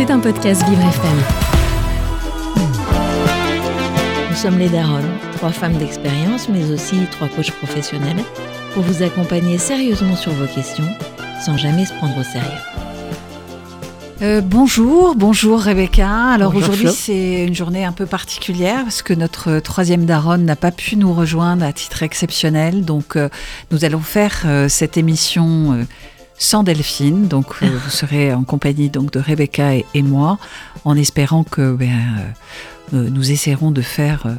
C'est 0.00 0.10
un 0.10 0.18
podcast 0.18 0.66
Vivre 0.66 0.80
FM. 0.80 1.18
Nous 4.30 4.34
sommes 4.34 4.58
les 4.58 4.70
Daronnes, 4.70 5.10
trois 5.36 5.50
femmes 5.50 5.76
d'expérience, 5.76 6.48
mais 6.48 6.70
aussi 6.72 6.96
trois 7.10 7.28
coachs 7.28 7.50
professionnels, 7.50 8.16
pour 8.72 8.82
vous 8.82 9.02
accompagner 9.02 9.58
sérieusement 9.58 10.16
sur 10.16 10.32
vos 10.32 10.46
questions, 10.46 10.88
sans 11.44 11.58
jamais 11.58 11.84
se 11.84 11.92
prendre 11.92 12.16
au 12.18 12.22
sérieux. 12.22 12.48
Euh, 14.22 14.40
bonjour, 14.40 15.16
bonjour 15.16 15.60
Rebecca. 15.60 16.30
Alors 16.30 16.56
aujourd'hui 16.56 16.88
c'est 16.90 17.44
une 17.44 17.54
journée 17.54 17.84
un 17.84 17.92
peu 17.92 18.06
particulière 18.06 18.84
parce 18.84 19.02
que 19.02 19.12
notre 19.12 19.58
troisième 19.60 20.06
daronne 20.06 20.46
n'a 20.46 20.56
pas 20.56 20.70
pu 20.70 20.96
nous 20.96 21.12
rejoindre 21.12 21.66
à 21.66 21.74
titre 21.74 22.02
exceptionnel. 22.02 22.86
Donc 22.86 23.16
euh, 23.16 23.28
nous 23.70 23.84
allons 23.84 24.00
faire 24.00 24.44
euh, 24.46 24.70
cette 24.70 24.96
émission 24.96 25.74
euh, 25.74 25.84
sans 26.40 26.64
Delphine. 26.64 27.28
Donc 27.28 27.46
euh, 27.62 27.66
vous 27.84 27.90
serez 27.90 28.34
en 28.34 28.42
compagnie 28.42 28.88
donc 28.90 29.12
de 29.12 29.20
Rebecca 29.20 29.76
et, 29.76 29.84
et 29.94 30.02
moi, 30.02 30.38
en 30.84 30.96
espérant 30.96 31.44
que 31.44 31.72
ben, 31.76 31.86
euh, 31.90 32.96
euh, 32.96 33.08
nous 33.10 33.30
essaierons 33.30 33.70
de 33.70 33.82
faire 33.82 34.26
euh, 34.26 34.34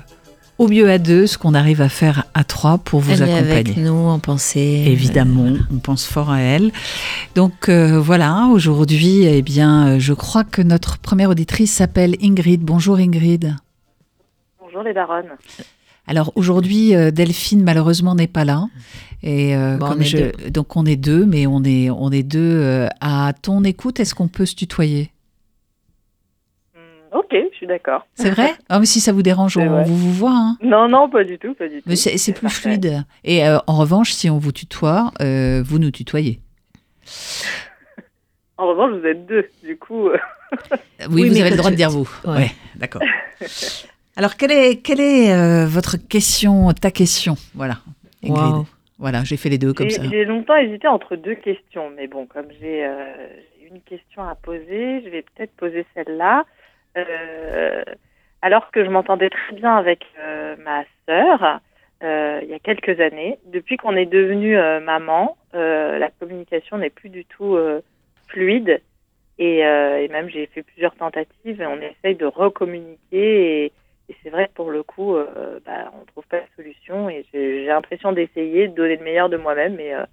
au 0.58 0.68
mieux 0.68 0.90
à 0.92 0.98
deux 0.98 1.26
ce 1.26 1.38
qu'on 1.38 1.54
arrive 1.54 1.82
à 1.82 1.90
faire 1.90 2.26
à 2.34 2.44
trois 2.44 2.78
pour 2.78 3.00
vous 3.00 3.12
Elle 3.12 3.22
est 3.30 3.34
accompagner. 3.34 3.52
avec 3.52 3.78
nous 3.78 3.94
en 4.10 4.20
pensée. 4.20 4.84
Évidemment, 4.88 5.54
on 5.72 5.78
pense 5.80 6.06
fort 6.06 6.30
à 6.32 6.40
elle. 6.42 6.72
Donc 7.36 7.70
euh, 7.70 8.00
voilà, 8.00 8.48
aujourd'hui, 8.52 9.24
eh 9.24 9.42
bien, 9.42 9.88
euh, 9.88 10.00
je 10.00 10.14
crois 10.14 10.44
que 10.44 10.62
notre 10.62 10.98
première 11.00 11.30
auditrice 11.30 11.72
s'appelle 11.72 12.16
Ingrid. 12.22 12.62
Bonjour 12.62 12.98
Ingrid. 12.98 13.56
Bonjour 14.60 14.84
les 14.84 14.94
daronnes. 14.94 15.30
Alors 16.08 16.32
aujourd'hui, 16.36 16.94
Delphine 17.12 17.64
malheureusement 17.64 18.16
n'est 18.16 18.28
pas 18.28 18.44
là. 18.46 18.66
Et 19.24 19.56
euh, 19.56 19.78
Bon, 19.78 19.86
on 19.86 19.90
comme 19.90 20.02
est 20.02 20.06
je, 20.06 20.50
donc 20.50 20.76
on 20.76 20.86
est 20.86 20.96
deux, 20.96 21.26
mais 21.26 21.46
on 21.48 21.64
est 21.64 21.90
on 21.90 22.10
est 22.12 22.24
deux 22.24 22.40
euh, 22.62 22.88
à 23.02 23.34
ton 23.40 23.64
écoute. 23.64 24.00
Est-ce 24.00 24.16
qu'on 24.16 24.28
peut 24.28 24.46
se 24.48 24.56
tutoyer? 24.56 25.12
Hmm, 26.76 27.18
ok, 27.18 27.34
je 27.52 27.56
suis 27.58 27.68
d'accord. 27.68 28.06
C'est 28.16 28.32
vrai? 28.32 28.54
Ah, 28.70 28.80
mais 28.80 28.86
si 28.86 29.00
ça 29.02 29.12
vous 29.12 29.22
dérange, 29.22 29.58
on 29.58 29.66
vrai. 29.68 29.84
vous 29.84 29.98
vous 29.98 30.14
voit. 30.14 30.32
Hein 30.34 30.58
Non, 30.64 30.88
non, 30.88 31.10
pas 31.10 31.24
du 31.26 31.38
tout, 31.38 31.54
pas 31.54 31.68
du 31.68 31.78
tout. 31.78 31.84
mais 31.86 31.96
c'est 31.98 32.18
c'est 32.18 32.32
plus 32.34 32.44
parfait. 32.44 32.62
fluide. 32.70 33.04
Et 33.24 33.46
euh, 33.46 33.58
en 33.68 33.78
revanche, 33.78 34.12
si 34.14 34.30
on 34.30 34.38
vous 34.38 34.52
tutoie, 34.54 35.12
euh, 35.22 35.62
vous 35.66 35.78
nous 35.80 35.92
tutoyez. 35.92 36.40
En 38.58 38.68
revanche, 38.68 38.92
vous 39.00 39.08
êtes 39.08 39.26
deux, 39.26 39.48
du 39.64 39.76
coup. 39.76 40.08
euh, 40.10 40.18
Oui, 41.10 41.24
Oui, 41.24 41.30
vous 41.30 41.40
avez 41.42 41.50
le 41.50 41.56
droit 41.58 41.72
tu- 41.72 41.76
de 41.76 41.78
dire 41.78 41.90
vous. 41.90 42.08
Ouais. 42.26 42.32
Ouais, 42.36 42.52
d'accord. 42.76 43.02
Alors, 44.16 44.36
quelle 44.38 44.52
est, 44.52 44.78
quelle 44.84 45.00
est 45.00 45.34
euh, 45.34 45.66
votre 45.66 45.98
question, 45.98 46.72
ta 46.74 46.92
question? 46.92 47.38
Voilà, 47.56 47.80
Ingrid. 48.24 48.54
Wow. 48.54 48.68
Voilà, 49.02 49.24
j'ai 49.24 49.36
fait 49.36 49.50
les 49.50 49.58
deux 49.58 49.74
comme 49.74 49.90
ça. 49.90 50.04
j'ai 50.08 50.26
longtemps 50.26 50.56
hésité 50.56 50.88
entre 50.88 51.16
deux 51.16 51.34
questions, 51.34 51.90
mais 51.90 52.06
bon, 52.06 52.28
comme 52.28 52.46
j'ai 52.62 52.86
euh, 52.86 53.28
une 53.68 53.82
question 53.82 54.22
à 54.22 54.36
poser, 54.36 55.02
je 55.04 55.10
vais 55.10 55.24
peut-être 55.24 55.56
poser 55.56 55.88
celle-là. 55.96 56.46
Euh, 56.96 57.84
alors 58.44 58.70
que 58.70 58.86
je 58.86 58.92
m'entendais 58.92 59.32
très 59.32 59.56
bien 59.56 59.76
avec 59.76 60.06
euh, 60.20 60.56
ma 60.64 60.84
sœur 61.08 61.62
il 62.04 62.50
y 62.50 62.54
a 62.54 62.60
quelques 62.60 63.00
années, 63.00 63.38
depuis 63.46 63.78
qu'on 63.78 63.96
est 63.96 64.08
devenu 64.08 64.56
maman, 64.84 65.38
la 65.54 66.10
communication 66.20 66.80
n'est 66.80 66.90
plus 66.90 67.10
du 67.10 67.26
tout 67.26 67.56
fluide. 68.28 68.82
Et, 69.38 69.60
et 69.60 70.08
même 70.08 70.28
j'ai 70.28 70.48
fait 70.48 70.64
plusieurs 70.64 70.96
tentatives 70.96 71.62
et 71.62 71.66
on 71.68 71.80
essaye 71.80 72.16
de 72.16 72.26
recommuniquer. 72.26 73.66
Et, 73.66 73.72
et 74.12 74.16
c'est 74.22 74.30
vrai 74.30 74.48
que 74.48 74.54
pour 74.54 74.72
le 74.72 74.84
coup, 74.84 75.16
euh, 75.16 75.62
bah, 75.66 75.90
on 75.94 76.04
trouve 76.04 76.28
pas 76.28 76.42
de 76.42 76.48
solution. 76.58 77.10
Et 77.10 77.26
j'ai 77.32 77.66
l'impression 77.66 78.12
d'essayer 78.12 78.68
de 78.68 78.76
donner 78.76 78.98
le 78.98 79.04
meilleur 79.06 79.30
de 79.30 79.38
moi-même, 79.38 79.76
mais 79.76 79.94
euh, 79.94 80.04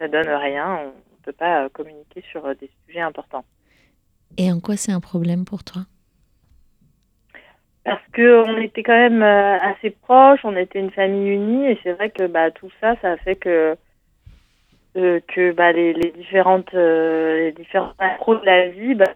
ça 0.00 0.08
donne 0.08 0.28
rien. 0.28 0.80
On 0.82 0.86
ne 0.86 1.22
peut 1.22 1.32
pas 1.32 1.62
euh, 1.62 1.68
communiquer 1.68 2.24
sur 2.32 2.44
euh, 2.44 2.54
des 2.54 2.68
sujets 2.84 3.02
importants. 3.02 3.44
Et 4.36 4.50
en 4.50 4.58
quoi 4.58 4.76
c'est 4.76 4.90
un 4.90 4.98
problème 4.98 5.44
pour 5.44 5.62
toi? 5.62 5.82
Parce 7.84 8.02
que 8.12 8.44
on 8.48 8.60
était 8.60 8.82
quand 8.82 8.98
même 8.98 9.22
euh, 9.22 9.58
assez 9.60 9.90
proches, 9.90 10.40
on 10.42 10.56
était 10.56 10.80
une 10.80 10.90
famille 10.90 11.30
unie, 11.30 11.70
et 11.70 11.78
c'est 11.84 11.92
vrai 11.92 12.10
que 12.10 12.26
bah, 12.26 12.50
tout 12.50 12.70
ça, 12.80 12.96
ça 13.00 13.12
a 13.12 13.16
fait 13.16 13.36
que 13.36 13.76
que 14.94 15.52
bah, 15.52 15.72
les, 15.72 15.92
les 15.92 16.10
différentes 16.10 16.72
euh, 16.74 17.36
les 17.36 17.52
différents 17.52 17.92
macros 18.00 18.36
de 18.36 18.46
la 18.46 18.68
vie, 18.70 18.94
bah, 18.94 19.12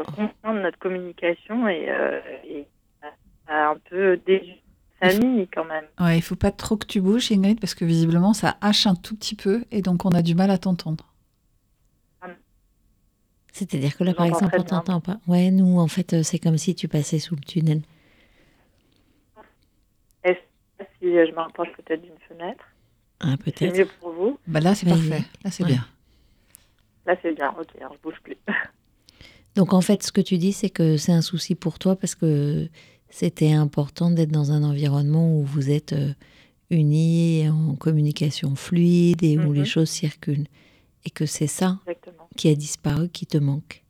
euh, 0.00 0.04
contraindre 0.04 0.60
notre 0.60 0.78
communication 0.78 1.68
et, 1.68 1.90
euh, 1.90 2.20
et 2.44 2.66
a 3.46 3.68
un 3.70 3.76
peu 3.90 4.20
la 4.26 4.38
famille 5.00 5.48
quand 5.48 5.64
même. 5.64 5.86
Ouais, 6.00 6.16
il 6.18 6.22
faut 6.22 6.36
pas 6.36 6.50
trop 6.52 6.76
que 6.76 6.86
tu 6.86 7.00
bouges, 7.00 7.30
Ingrid, 7.32 7.60
parce 7.60 7.74
que 7.74 7.84
visiblement, 7.84 8.32
ça 8.34 8.56
hache 8.60 8.86
un 8.86 8.94
tout 8.94 9.16
petit 9.16 9.34
peu 9.36 9.64
et 9.70 9.82
donc 9.82 10.04
on 10.04 10.10
a 10.10 10.22
du 10.22 10.34
mal 10.34 10.50
à 10.50 10.58
t'entendre. 10.58 11.06
C'est-à-dire 13.54 13.94
que 13.98 14.02
là, 14.04 14.14
par 14.14 14.24
exemple, 14.24 14.54
on 14.58 14.62
t'entend 14.62 15.00
pas. 15.02 15.18
Ouais, 15.26 15.50
nous, 15.50 15.78
en 15.78 15.86
fait, 15.86 16.14
euh, 16.14 16.22
c'est 16.22 16.38
comme 16.38 16.56
si 16.56 16.74
tu 16.74 16.88
passais 16.88 17.18
sous 17.18 17.34
le 17.36 17.42
tunnel. 17.42 17.82
Si 21.00 21.16
euh, 21.18 21.26
je 21.26 21.32
me 21.32 21.36
rapproche 21.38 21.68
peut-être 21.76 22.00
d'une 22.02 22.18
fenêtre, 22.28 22.64
Ah, 23.20 23.34
c'est 23.44 23.52
peut-être. 23.58 23.76
mieux 23.76 23.86
pour 24.00 24.12
vous? 24.12 24.38
Bah 24.46 24.60
là, 24.60 24.74
c'est 24.74 24.88
parfait. 24.88 25.22
Là, 25.44 25.50
c'est 25.50 25.64
Ouais. 25.64 25.70
bien. 25.70 25.86
Là, 27.06 27.16
c'est 27.20 27.32
bien. 27.34 27.54
Ok, 27.58 27.68
alors 27.78 27.92
je 27.94 27.98
bouge 27.98 28.20
plus. 28.22 28.36
Donc, 29.54 29.72
en 29.74 29.80
fait, 29.80 30.02
ce 30.02 30.12
que 30.12 30.20
tu 30.20 30.38
dis, 30.38 30.52
c'est 30.52 30.70
que 30.70 30.96
c'est 30.96 31.12
un 31.12 31.20
souci 31.20 31.54
pour 31.54 31.78
toi 31.78 31.96
parce 31.96 32.14
que 32.14 32.68
c'était 33.10 33.52
important 33.52 34.10
d'être 34.10 34.30
dans 34.30 34.50
un 34.52 34.62
environnement 34.62 35.36
où 35.36 35.42
vous 35.44 35.70
êtes 35.70 35.92
euh, 35.92 36.12
unis, 36.70 37.48
en 37.50 37.74
communication 37.76 38.54
fluide 38.56 39.22
et 39.22 39.36
où 39.38 39.48
Mhm. 39.50 39.54
les 39.54 39.64
choses 39.66 39.90
circulent. 39.90 40.46
Et 41.04 41.10
que 41.10 41.26
c'est 41.26 41.46
ça 41.48 41.78
Exactement. 41.86 42.28
qui 42.36 42.48
a 42.48 42.54
disparu, 42.54 43.08
qui 43.08 43.26
te 43.26 43.36
manque. 43.36 43.82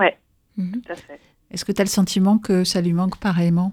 Ouais. 0.00 0.18
Mhm. 0.56 0.80
Tout 0.82 0.92
à 0.92 0.96
fait. 0.96 1.20
Est-ce 1.50 1.64
que 1.64 1.72
tu 1.72 1.80
as 1.80 1.84
le 1.84 1.90
sentiment 1.90 2.38
que 2.38 2.64
ça 2.64 2.80
lui 2.80 2.92
manque 2.92 3.18
pareillement? 3.20 3.72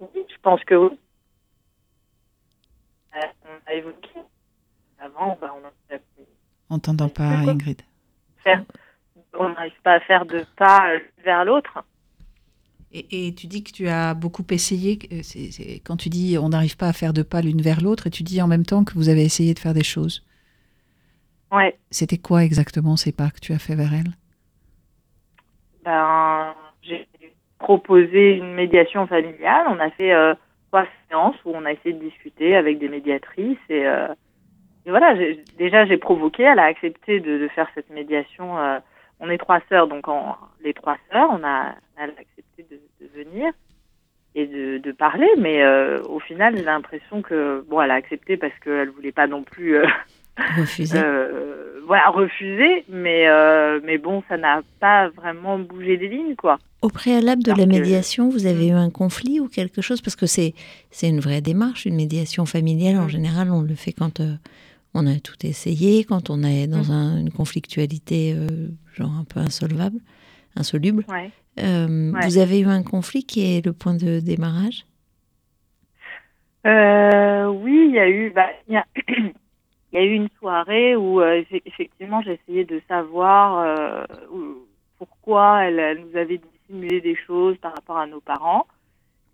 Oui, 0.00 0.08
je 0.28 0.34
pense 0.42 0.62
que 0.64 0.74
oui. 0.74 0.98
Euh, 3.16 3.20
on 3.46 3.70
a 3.70 3.74
évoqué 3.74 4.10
avant, 4.98 5.38
bah, 5.40 5.54
on 5.56 5.66
a- 5.66 5.98
On 6.68 6.78
t'entend 6.80 7.08
pas. 7.08 7.30
Ingrid. 7.30 7.80
On 9.38 9.48
n'arrive 9.50 9.80
pas 9.82 9.94
à 9.94 10.00
faire 10.00 10.26
de 10.26 10.44
pas 10.56 10.90
euh, 10.90 10.98
vers 11.24 11.44
l'autre. 11.44 11.84
Et, 12.92 13.28
et 13.28 13.34
tu 13.34 13.46
dis 13.46 13.62
que 13.64 13.72
tu 13.72 13.88
as 13.88 14.14
beaucoup 14.14 14.44
essayé. 14.50 14.98
c'est- 15.22 15.50
c'est- 15.50 15.80
quand 15.84 15.96
tu 15.96 16.08
dis 16.08 16.38
on 16.40 16.48
n'arrive 16.50 16.76
pas 16.76 16.88
à 16.88 16.92
faire 16.92 17.12
de 17.12 17.22
pas 17.22 17.42
l'une 17.42 17.60
vers 17.60 17.80
l'autre, 17.82 18.06
et 18.06 18.10
tu 18.10 18.22
dis 18.22 18.40
en 18.40 18.46
même 18.46 18.64
temps 18.64 18.84
que 18.84 18.94
vous 18.94 19.08
avez 19.08 19.24
essayé 19.24 19.54
de 19.54 19.58
faire 19.58 19.74
des 19.74 19.84
choses. 19.84 20.24
Ouais. 21.52 21.76
C'était 21.90 22.18
quoi 22.18 22.44
exactement 22.44 22.96
ces 22.96 23.12
pas 23.12 23.30
que 23.30 23.40
tu 23.40 23.52
as 23.52 23.58
fait 23.58 23.74
vers 23.74 23.92
elle? 23.92 24.12
Ben, 25.84 26.54
j'ai 26.82 27.06
proposé 27.58 28.36
une 28.36 28.54
médiation 28.54 29.06
familiale. 29.06 29.66
On 29.68 29.78
a 29.78 29.90
fait 29.90 30.12
euh, 30.12 30.34
trois 30.68 30.86
séances 31.08 31.36
où 31.44 31.50
on 31.54 31.64
a 31.64 31.72
essayé 31.72 31.94
de 31.94 32.00
discuter 32.00 32.56
avec 32.56 32.78
des 32.78 32.88
médiatrices 32.88 33.58
et, 33.68 33.86
euh, 33.86 34.08
et 34.84 34.90
voilà. 34.90 35.14
Déjà, 35.58 35.86
j'ai 35.86 35.96
provoqué. 35.96 36.42
Elle 36.44 36.58
a 36.58 36.64
accepté 36.64 37.20
de, 37.20 37.38
de 37.38 37.48
faire 37.48 37.68
cette 37.74 37.90
médiation. 37.90 38.58
euh, 38.58 38.78
on 39.20 39.30
est 39.30 39.38
trois 39.38 39.60
sœurs, 39.68 39.88
donc 39.88 40.08
en, 40.08 40.36
les 40.62 40.74
trois 40.74 40.96
sœurs, 41.10 41.28
on 41.32 41.42
a, 41.44 41.74
accepté 41.98 42.66
de, 42.70 42.78
de 43.00 43.10
venir 43.24 43.52
et 44.34 44.46
de, 44.46 44.78
de 44.78 44.92
parler. 44.92 45.28
Mais 45.38 45.62
euh, 45.62 46.02
au 46.04 46.20
final, 46.20 46.56
j'ai 46.56 46.62
l'impression 46.64 47.22
que 47.22 47.64
bon, 47.68 47.80
elle 47.80 47.90
a 47.90 47.94
accepté 47.94 48.36
parce 48.36 48.52
qu'elle 48.62 48.90
voulait 48.90 49.12
pas 49.12 49.26
non 49.26 49.42
plus. 49.42 49.76
euh, 49.76 49.86
Refusé. 50.58 50.98
euh, 51.02 51.80
voilà, 51.86 52.08
refuser, 52.10 52.84
mais, 52.90 53.26
mais 53.84 53.96
bon, 53.96 54.22
ça 54.28 54.36
n'a 54.36 54.60
pas 54.80 55.08
vraiment 55.08 55.58
bougé 55.58 55.96
des 55.96 56.08
lignes, 56.08 56.34
quoi. 56.36 56.58
Au 56.82 56.88
préalable 56.90 57.42
de 57.42 57.50
Alors 57.52 57.60
la 57.60 57.64
que- 57.72 57.78
médiation, 57.78 58.28
vous 58.28 58.44
avez 58.46 58.66
Mm. 58.70 58.74
eu 58.74 58.76
un 58.76 58.90
conflit 58.90 59.40
ou 59.40 59.48
quelque 59.48 59.80
chose? 59.80 60.02
Parce 60.02 60.14
que 60.16 60.26
c'est 60.26 60.52
c'est 60.90 61.08
une 61.08 61.20
vraie 61.20 61.40
démarche, 61.40 61.86
une 61.86 61.96
médiation 61.96 62.44
familiale. 62.44 62.96
En 62.98 63.04
Mm. 63.06 63.08
général, 63.08 63.50
on 63.50 63.62
le 63.62 63.74
fait 63.74 63.92
quand 63.92 64.20
on 64.96 65.06
a 65.06 65.20
tout 65.20 65.36
essayé, 65.44 66.04
quand 66.04 66.30
on 66.30 66.42
est 66.42 66.66
dans 66.66 66.90
un- 66.92 67.18
une 67.18 67.30
conflictualité 67.30 68.32
euh, 68.34 68.68
genre 68.94 69.12
un 69.12 69.24
peu 69.24 69.40
insolvable, 69.40 69.98
insoluble. 70.56 71.04
Ouais. 71.08 71.30
Euh, 71.60 72.12
Ouais. 72.12 72.26
Vous 72.26 72.38
avez 72.38 72.60
eu 72.60 72.66
un 72.66 72.82
conflit 72.82 73.24
qui 73.24 73.40
est 73.56 73.64
le 73.64 73.72
point 73.72 73.94
de 73.94 74.20
démarrage? 74.20 74.84
Euh, 76.66 77.46
oui, 77.46 77.86
il 77.90 77.94
y 77.94 77.98
a 77.98 78.08
eu, 78.08 78.30
bah, 78.30 78.48
il 78.68 78.74
y 78.74 78.76
a, 78.76 78.84
il 79.08 79.32
y 79.92 79.96
a 79.98 80.04
eu 80.04 80.14
une 80.14 80.28
soirée 80.38 80.96
où 80.96 81.20
euh, 81.20 81.42
effe- 81.42 81.62
effectivement 81.64 82.20
j'ai 82.22 82.40
essayé 82.42 82.64
de 82.64 82.80
savoir 82.88 83.58
euh, 83.60 84.04
pourquoi 84.98 85.64
elle, 85.64 85.78
elle 85.78 86.00
nous 86.00 86.16
avait 86.16 86.38
dissimulé 86.38 87.00
des 87.00 87.14
choses 87.26 87.56
par 87.58 87.72
rapport 87.74 87.98
à 87.98 88.06
nos 88.06 88.20
parents. 88.20 88.66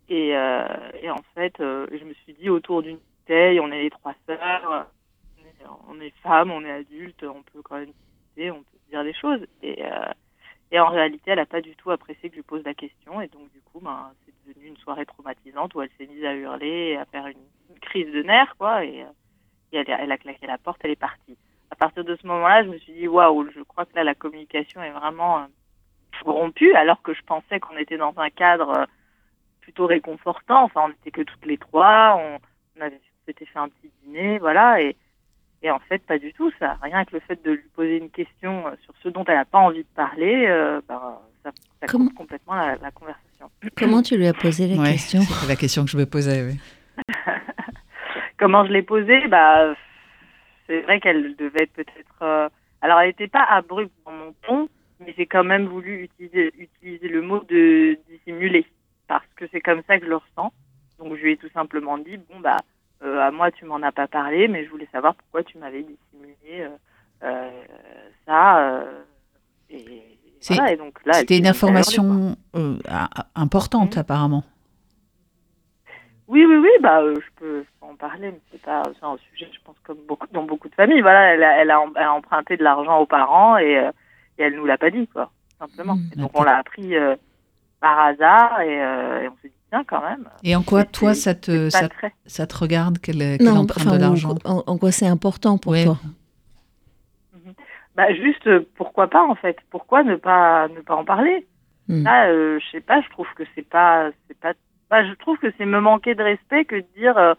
Et, 0.08 0.36
euh, 0.36 0.64
et 1.02 1.10
en 1.10 1.22
fait, 1.34 1.54
je 1.58 2.04
me 2.04 2.12
suis 2.24 2.34
dit 2.34 2.50
autour 2.50 2.82
d'une 2.82 2.98
bouteille, 2.98 3.60
on 3.60 3.68
est 3.72 3.82
les 3.84 3.90
trois 3.90 4.14
sœurs, 4.26 4.86
on 5.88 6.00
est, 6.00 6.14
femmes, 6.22 6.50
on 6.50 6.64
est 6.64 6.70
adultes, 6.70 7.22
on 7.22 7.42
peut 7.42 7.62
quand 7.62 7.76
même 7.76 7.92
discuter, 7.92 8.50
on 8.50 8.62
peut 8.62 8.78
dire 8.90 9.04
des 9.04 9.14
choses. 9.14 9.46
Et, 9.62 9.84
euh, 9.84 10.80
en 10.80 10.88
réalité, 10.88 11.30
elle 11.30 11.38
n'a 11.38 11.46
pas 11.46 11.60
du 11.60 11.76
tout 11.76 11.90
apprécié 11.90 12.30
que 12.30 12.36
je 12.36 12.40
lui 12.40 12.46
pose 12.46 12.64
la 12.64 12.74
question. 12.74 13.20
Et 13.20 13.28
donc, 13.28 13.52
du 13.52 13.60
coup, 13.60 13.80
ben, 13.80 14.10
c'est 14.24 14.48
devenu 14.48 14.68
une 14.68 14.76
soirée 14.78 15.04
traumatisante 15.04 15.74
où 15.74 15.82
elle 15.82 15.90
s'est 15.98 16.06
mise 16.06 16.24
à 16.24 16.34
hurler 16.34 16.96
à 16.96 17.04
faire 17.06 17.26
une, 17.26 17.36
crise 17.80 18.12
de 18.12 18.22
nerfs, 18.22 18.54
quoi. 18.58 18.84
Et, 18.84 19.02
euh, 19.02 19.84
elle, 19.86 20.12
a 20.12 20.18
claqué 20.18 20.46
la 20.46 20.58
porte, 20.58 20.80
elle 20.84 20.92
est 20.92 20.96
partie. 20.96 21.36
à 21.70 21.74
partir 21.74 22.04
de 22.04 22.14
ce 22.16 22.26
moment-là, 22.26 22.64
je 22.64 22.68
me 22.68 22.78
suis 22.78 22.92
dit 22.92 23.08
waouh, 23.08 23.50
je 23.50 23.60
crois 23.62 23.86
que 23.86 23.94
là 23.94 24.04
la 24.04 24.14
communication 24.14 24.82
est 24.82 24.90
vraiment 24.90 25.40
euh, 25.40 25.46
rompue, 26.24 26.74
alors 26.74 27.00
que 27.02 27.14
je 27.14 27.22
pensais 27.22 27.58
qu'on 27.58 27.76
était 27.76 27.96
dans 27.96 28.12
un 28.18 28.28
cadre 28.30 28.86
plutôt 29.62 29.86
réconfortant. 29.86 30.64
Enfin, 30.64 30.82
on 30.84 30.88
n'était 30.90 31.10
que 31.10 31.22
toutes 31.22 31.46
les 31.46 31.56
trois, 31.56 32.16
on, 32.18 32.38
on 32.76 32.80
avait 32.82 33.00
s'était 33.26 33.46
fait 33.46 33.58
un 33.58 33.68
petit 33.68 33.90
dîner, 34.02 34.38
voilà, 34.38 34.80
et, 34.82 34.96
et 35.62 35.70
en 35.70 35.78
fait 35.80 35.98
pas 36.04 36.18
du 36.18 36.32
tout 36.32 36.50
ça. 36.58 36.76
Rien 36.82 37.04
que 37.04 37.14
le 37.14 37.20
fait 37.20 37.42
de 37.44 37.52
lui 37.52 37.68
poser 37.74 37.98
une 37.98 38.10
question 38.10 38.66
euh, 38.66 38.72
sur 38.84 38.94
ce 39.02 39.08
dont 39.08 39.24
elle 39.26 39.36
n'a 39.36 39.44
pas 39.44 39.58
envie 39.58 39.82
de 39.82 39.88
parler, 39.94 40.46
euh, 40.48 40.80
ben, 40.88 41.18
ça, 41.44 41.50
ça 41.80 41.86
Comment- 41.86 42.06
coupe 42.08 42.14
complètement 42.18 42.54
la, 42.54 42.76
la 42.76 42.90
conversation. 42.90 43.50
Comment 43.76 44.02
tu 44.02 44.16
lui 44.16 44.26
as 44.26 44.34
posé 44.34 44.66
la 44.68 44.80
Ouais, 44.82 44.92
question? 44.92 45.20
c'était 45.22 45.46
la 45.48 45.56
question 45.56 45.84
que 45.84 45.90
je 45.90 45.96
me 45.98 46.06
posais. 46.06 46.42
oui. 46.46 46.58
Comment 48.38 48.64
je 48.66 48.72
l'ai 48.72 48.82
posée? 48.82 49.26
Bah, 49.28 49.74
c'est 50.66 50.80
vrai 50.82 51.00
qu'elle 51.00 51.36
devait 51.36 51.62
être 51.64 51.72
peut-être. 51.72 52.22
euh, 52.22 52.48
Alors, 52.80 53.00
elle 53.00 53.08
n'était 53.08 53.28
pas 53.28 53.44
abrupte 53.44 53.92
dans 54.04 54.12
mon 54.12 54.32
ton, 54.42 54.68
mais 55.00 55.14
j'ai 55.16 55.26
quand 55.26 55.44
même 55.44 55.66
voulu 55.66 56.02
utiliser, 56.04 56.52
utiliser 56.58 57.08
le 57.08 57.22
mot 57.22 57.40
de 57.48 57.98
dissimuler 58.08 58.66
parce 59.08 59.26
que 59.36 59.44
c'est 59.52 59.60
comme 59.60 59.82
ça 59.86 59.98
que 59.98 60.04
je 60.04 60.10
le 60.10 60.16
ressens. 60.16 60.52
Donc, 60.98 61.16
je 61.16 61.22
lui 61.22 61.32
ai 61.32 61.36
tout 61.36 61.50
simplement 61.54 61.98
dit 61.98 62.16
bon 62.16 62.40
bah, 62.40 62.56
à 63.02 63.30
moi 63.30 63.50
tu 63.50 63.64
m'en 63.64 63.82
as 63.82 63.92
pas 63.92 64.06
parlé, 64.08 64.48
mais 64.48 64.64
je 64.64 64.70
voulais 64.70 64.88
savoir 64.92 65.14
pourquoi 65.14 65.42
tu 65.42 65.58
m'avais 65.58 65.82
dissimulé 65.82 66.36
euh, 66.52 66.68
euh, 67.22 67.50
ça. 68.26 68.58
euh, 68.58 69.02
et, 69.70 70.02
voilà, 70.48 70.74
C'était 71.12 71.38
une 71.38 71.46
information 71.46 72.36
euh, 72.56 72.76
importante, 73.34 73.96
apparemment. 73.96 74.44
Oui, 76.28 76.44
oui, 76.46 76.56
oui, 76.56 76.70
bah, 76.80 77.00
euh, 77.02 77.14
je, 77.16 77.30
peux, 77.36 77.64
en 77.80 77.94
parler, 77.94 78.30
mais 78.32 78.40
c'est 78.50 78.62
pas 78.62 78.82
un 79.02 79.16
sujet, 79.18 79.50
je 79.52 79.58
pense, 79.64 79.76
comme 79.84 79.98
beaucoup, 80.08 80.26
dans 80.32 80.44
beaucoup 80.44 80.68
de 80.68 80.74
familles. 80.74 81.02
Voilà, 81.02 81.34
elle 81.34 81.44
a, 81.44 81.56
elle 81.58 81.70
a, 81.70 81.80
em- 81.80 81.92
elle 81.94 82.04
a 82.04 82.14
emprunté 82.14 82.56
de 82.56 82.64
l'argent 82.64 82.98
aux 82.98 83.06
parents 83.06 83.58
et, 83.58 83.76
euh, 83.78 83.90
et 84.38 84.44
elle 84.44 84.54
nous 84.54 84.64
l'a 84.64 84.78
pas 84.78 84.90
dit, 84.90 85.06
quoi, 85.08 85.30
simplement. 85.58 85.96
Mm. 85.96 86.10
Et 86.12 86.16
donc 86.16 86.30
on 86.34 86.42
l'a 86.42 86.56
appris 86.56 86.96
euh, 86.96 87.16
par 87.80 87.98
hasard 87.98 88.60
et, 88.62 88.82
euh, 88.82 89.22
et 89.22 89.28
on 89.28 89.36
s'est 89.42 89.48
dit, 89.48 89.54
quand 89.86 90.02
même. 90.02 90.28
Et 90.44 90.54
en 90.54 90.62
quoi, 90.62 90.84
toi, 90.84 91.14
ça 91.14 91.34
te, 91.34 91.70
ça, 91.70 91.88
très- 91.88 92.12
ça 92.26 92.46
te 92.46 92.56
regarde 92.56 92.98
qu'elle 92.98 93.38
qu'elle 93.38 93.46
Non, 93.46 93.60
emprunte 93.60 93.86
enfin, 93.86 93.96
de 93.96 94.00
l'argent 94.00 94.34
en, 94.44 94.62
en 94.66 94.78
quoi 94.78 94.92
c'est 94.92 95.06
important 95.06 95.58
pour 95.58 95.72
Ouais. 95.72 95.84
toi? 95.84 95.96
Bah, 97.94 98.12
juste, 98.14 98.46
euh, 98.46 98.66
pourquoi 98.76 99.08
pas, 99.08 99.22
en 99.22 99.34
fait? 99.34 99.56
Pourquoi 99.70 100.02
ne 100.02 100.16
pas, 100.16 100.68
ne 100.68 100.80
pas 100.80 100.94
en 100.94 101.04
parler? 101.04 101.46
Hmm. 101.88 102.04
Là, 102.04 102.28
euh, 102.28 102.58
je 102.58 102.70
sais 102.70 102.80
pas, 102.80 103.00
je 103.02 103.08
trouve 103.10 103.26
que 103.36 103.42
c'est 103.54 103.68
pas, 103.68 104.10
c'est 104.28 104.38
pas, 104.38 104.54
bah, 104.88 105.04
je 105.06 105.12
trouve 105.14 105.36
que 105.38 105.52
c'est 105.58 105.66
me 105.66 105.80
manquer 105.80 106.14
de 106.14 106.22
respect 106.22 106.64
que 106.64 106.76
de 106.76 106.86
dire, 106.96 107.18
euh, 107.18 107.34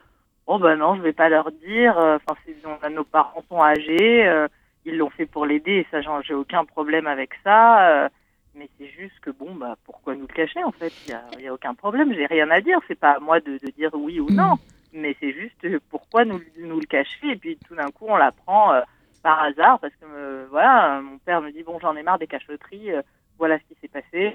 oh 0.46 0.60
bah 0.60 0.76
non, 0.76 0.96
je 0.96 1.02
vais 1.02 1.14
pas 1.14 1.30
leur 1.30 1.52
dire. 1.52 1.98
euh, 1.98 2.18
Enfin, 2.28 2.38
on 2.66 2.86
a- 2.86 2.90
nos 2.90 3.04
parents 3.04 3.44
sont 3.50 3.62
âgés, 3.64 4.28
euh, 4.28 4.48
ils 4.86 4.98
l'ont 4.98 5.10
fait 5.10 5.26
pour 5.26 5.46
l'aider, 5.46 5.72
et 5.72 5.88
ça, 5.90 6.02
j'ai 6.22 6.34
aucun 6.36 6.66
problème 6.66 7.08
avec 7.08 7.32
ça. 7.44 8.10
Mais 8.56 8.70
c'est 8.78 8.88
juste 8.90 9.20
que 9.22 9.30
bon, 9.32 9.56
bah, 9.56 9.76
pourquoi 9.86 10.16
nous 10.16 10.28
le 10.28 10.34
cacher 10.34 10.64
en 10.64 10.72
fait? 10.72 10.94
Il 11.06 11.12
y 11.12 11.48
a, 11.48 11.54
aucun 11.54 11.74
problème, 11.74 12.14
j'ai 12.14 12.26
rien 12.26 12.50
à 12.52 12.62
dire. 12.62 12.80
C'est 12.88 13.00
pas 13.00 13.12
à 13.14 13.20
moi 13.20 13.40
de, 13.40 13.58
de 13.58 13.70
dire 13.72 13.92
oui 13.94 14.20
ou 14.20 14.30
non, 14.32 14.56
mais 14.92 15.16
c'est 15.20 15.34
juste 15.34 15.64
euh, 15.66 15.80
pourquoi 15.90 16.26
nous, 16.26 16.42
nous 16.60 16.80
le 16.80 16.86
cacher? 16.86 17.28
Et 17.32 17.36
puis 17.36 17.58
tout 17.68 17.76
d'un 17.76 17.92
coup 17.92 18.06
on 18.08 18.16
l'apprend 18.16 18.74
euh, 18.74 18.82
par 19.22 19.42
hasard 19.42 19.80
parce 19.80 19.94
que 19.96 20.06
euh, 20.06 20.48
voilà, 20.50 21.02
mon 21.02 21.18
père 21.20 21.42
me 21.42 21.52
dit 21.52 21.64
bon, 21.64 21.80
j'en 21.80 21.96
ai 21.96 22.04
marre 22.04 22.20
des 22.20 22.28
cachotteries. 22.28 22.92
euh, 22.92 23.02
voilà 23.38 23.58
ce 23.60 23.64
qui 23.66 23.80
s'est 23.82 23.88
passé. 23.88 24.34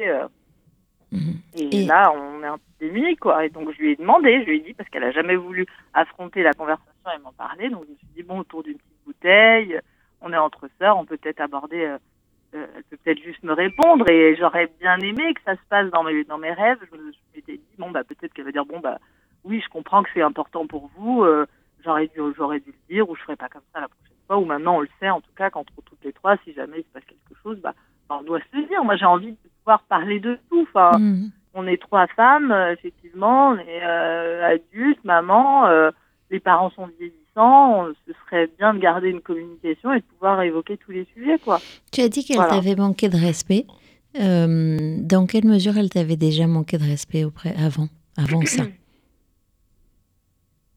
Mhm. 1.12 1.40
et, 1.54 1.76
Et- 1.78 1.84
là, 1.84 2.12
on 2.12 2.42
est 2.42 2.46
un 2.46 2.58
peu 2.58 2.64
démunis, 2.80 3.16
quoi. 3.16 3.44
Et 3.46 3.48
donc, 3.50 3.70
je 3.72 3.78
lui 3.78 3.92
ai 3.92 3.96
demandé, 3.96 4.40
je 4.42 4.50
lui 4.50 4.56
ai 4.58 4.60
dit, 4.60 4.74
parce 4.74 4.88
qu'elle 4.90 5.04
a 5.04 5.12
jamais 5.12 5.36
voulu 5.36 5.66
affronter 5.94 6.42
la 6.42 6.52
conversation 6.52 7.10
et 7.14 7.18
m'en 7.20 7.32
parler. 7.32 7.70
Donc, 7.70 7.84
je 7.86 7.92
me 7.92 7.96
suis 7.96 8.06
dit, 8.16 8.22
bon, 8.22 8.40
autour 8.40 8.62
d'une 8.62 8.76
petite 8.76 9.04
bouteille, 9.06 9.80
on 10.20 10.32
est 10.32 10.36
entre 10.36 10.68
sœurs, 10.78 10.98
on 10.98 11.06
peut 11.06 11.16
peut-être 11.16 11.40
aborder, 11.40 11.96
euh, 12.54 12.66
elle 12.76 12.82
peut 12.84 12.96
peut-être 13.04 13.22
juste 13.22 13.42
me 13.42 13.52
répondre. 13.52 14.08
Et 14.10 14.36
j'aurais 14.36 14.70
bien 14.80 14.98
aimé 14.98 15.34
que 15.34 15.40
ça 15.44 15.54
se 15.54 15.60
passe 15.68 15.90
dans 15.90 16.02
mes, 16.02 16.24
dans 16.24 16.38
mes 16.38 16.52
rêves. 16.52 16.78
Je 16.90 16.96
me 16.96 17.10
dit, 17.46 17.60
bon, 17.78 17.90
bah, 17.90 18.04
peut-être 18.04 18.32
qu'elle 18.32 18.44
va 18.44 18.52
dire, 18.52 18.64
bon, 18.66 18.80
bah, 18.80 18.98
oui, 19.44 19.60
je 19.64 19.68
comprends 19.68 20.02
que 20.02 20.10
c'est 20.14 20.22
important 20.22 20.66
pour 20.66 20.90
vous. 20.96 21.22
euh, 21.24 21.46
j'aurais 21.84 22.08
dû, 22.08 22.20
j'aurais 22.36 22.60
dû 22.60 22.70
le 22.70 22.94
dire, 22.94 23.08
ou 23.08 23.16
je 23.16 23.22
ferai 23.22 23.36
pas 23.36 23.48
comme 23.48 23.62
ça 23.74 23.80
la 23.80 23.88
prochaine 23.88 24.16
fois. 24.26 24.38
Ou 24.38 24.44
maintenant, 24.44 24.76
on 24.76 24.80
le 24.80 24.88
sait, 25.00 25.10
en 25.10 25.20
tout 25.20 25.32
cas, 25.36 25.50
qu'entre 25.50 25.72
toutes 25.84 26.04
les 26.04 26.12
trois, 26.12 26.36
si 26.44 26.52
jamais 26.52 26.78
il 26.80 26.84
se 26.84 26.88
passe 26.92 27.04
quelque 27.04 27.40
chose, 27.42 27.58
bah, 27.60 27.74
on 28.10 28.22
doit 28.22 28.40
se 28.40 28.56
le 28.56 28.64
dire. 28.66 28.82
Moi, 28.84 28.96
j'ai 28.96 29.04
envie 29.06 29.32
de 29.32 29.36
pouvoir 29.60 29.82
parler 29.82 30.18
de 30.20 30.38
tout. 30.50 30.62
Enfin, 30.62 30.98
Mhm. 30.98 31.30
on 31.54 31.66
est 31.66 31.80
trois 31.80 32.06
femmes, 32.08 32.50
euh, 32.52 32.72
effectivement, 32.72 33.50
on 33.50 33.58
est 33.58 33.82
euh, 33.84 34.46
adultes, 34.54 35.02
maman, 35.04 35.68
les 36.30 36.40
parents 36.40 36.70
sont 36.70 36.86
vieillissants, 36.98 37.16
ce 38.06 38.12
serait 38.24 38.48
bien 38.58 38.74
de 38.74 38.78
garder 38.78 39.08
une 39.10 39.20
communication 39.20 39.92
et 39.92 40.00
de 40.00 40.04
pouvoir 40.04 40.42
évoquer 40.42 40.76
tous 40.76 40.90
les 40.90 41.06
sujets, 41.14 41.38
quoi. 41.38 41.60
Tu 41.92 42.00
as 42.00 42.08
dit 42.08 42.24
qu'elle 42.24 42.36
Voilà. 42.36 42.54
t'avait 42.54 42.74
manqué 42.76 43.08
de 43.08 43.16
respect. 43.16 43.64
Euh, 44.20 44.96
dans 45.00 45.26
quelle 45.26 45.44
mesure 45.44 45.76
elle 45.78 45.90
t'avait 45.90 46.16
déjà 46.16 46.46
manqué 46.46 46.78
de 46.78 46.82
respect 46.84 47.24
auprès, 47.24 47.54
avant, 47.56 47.88
avant 48.16 48.40
ça, 48.42 48.62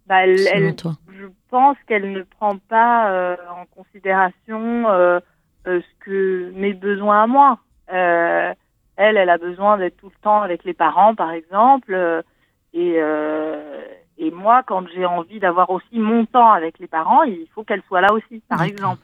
Bah, 0.07 0.25
elle, 0.25 0.39
selon 0.39 0.67
elle- 0.69 0.75
toi 0.75 0.97
je 1.17 1.25
pense 1.49 1.77
qu'elle 1.87 2.11
ne 2.11 2.23
prend 2.23 2.57
pas 2.57 3.11
euh, 3.11 3.35
en 3.55 3.65
considération 3.75 4.89
euh, 4.89 5.19
ce 5.65 5.81
que 5.99 6.51
mes 6.55 6.73
besoins 6.73 7.23
à 7.23 7.27
moi. 7.27 7.59
Elle, 7.87 9.17
elle 9.17 9.29
a 9.29 9.37
besoin 9.37 9.77
d'être 9.77 9.97
tout 9.97 10.07
le 10.07 10.21
temps 10.21 10.41
avec 10.41 10.63
les 10.63 10.73
parents, 10.73 11.13
par 11.15 11.31
exemple, 11.31 11.93
et 12.73 12.95
et 14.21 14.29
moi, 14.29 14.61
quand 14.63 14.87
j'ai 14.89 15.05
envie 15.05 15.39
d'avoir 15.39 15.71
aussi 15.71 15.97
mon 15.97 16.25
temps 16.27 16.51
avec 16.51 16.77
les 16.77 16.87
parents, 16.87 17.23
il 17.23 17.47
faut 17.55 17.63
qu'elle 17.63 17.81
soit 17.87 18.01
là 18.01 18.13
aussi, 18.13 18.39
par 18.47 18.61
exemple. 18.61 19.01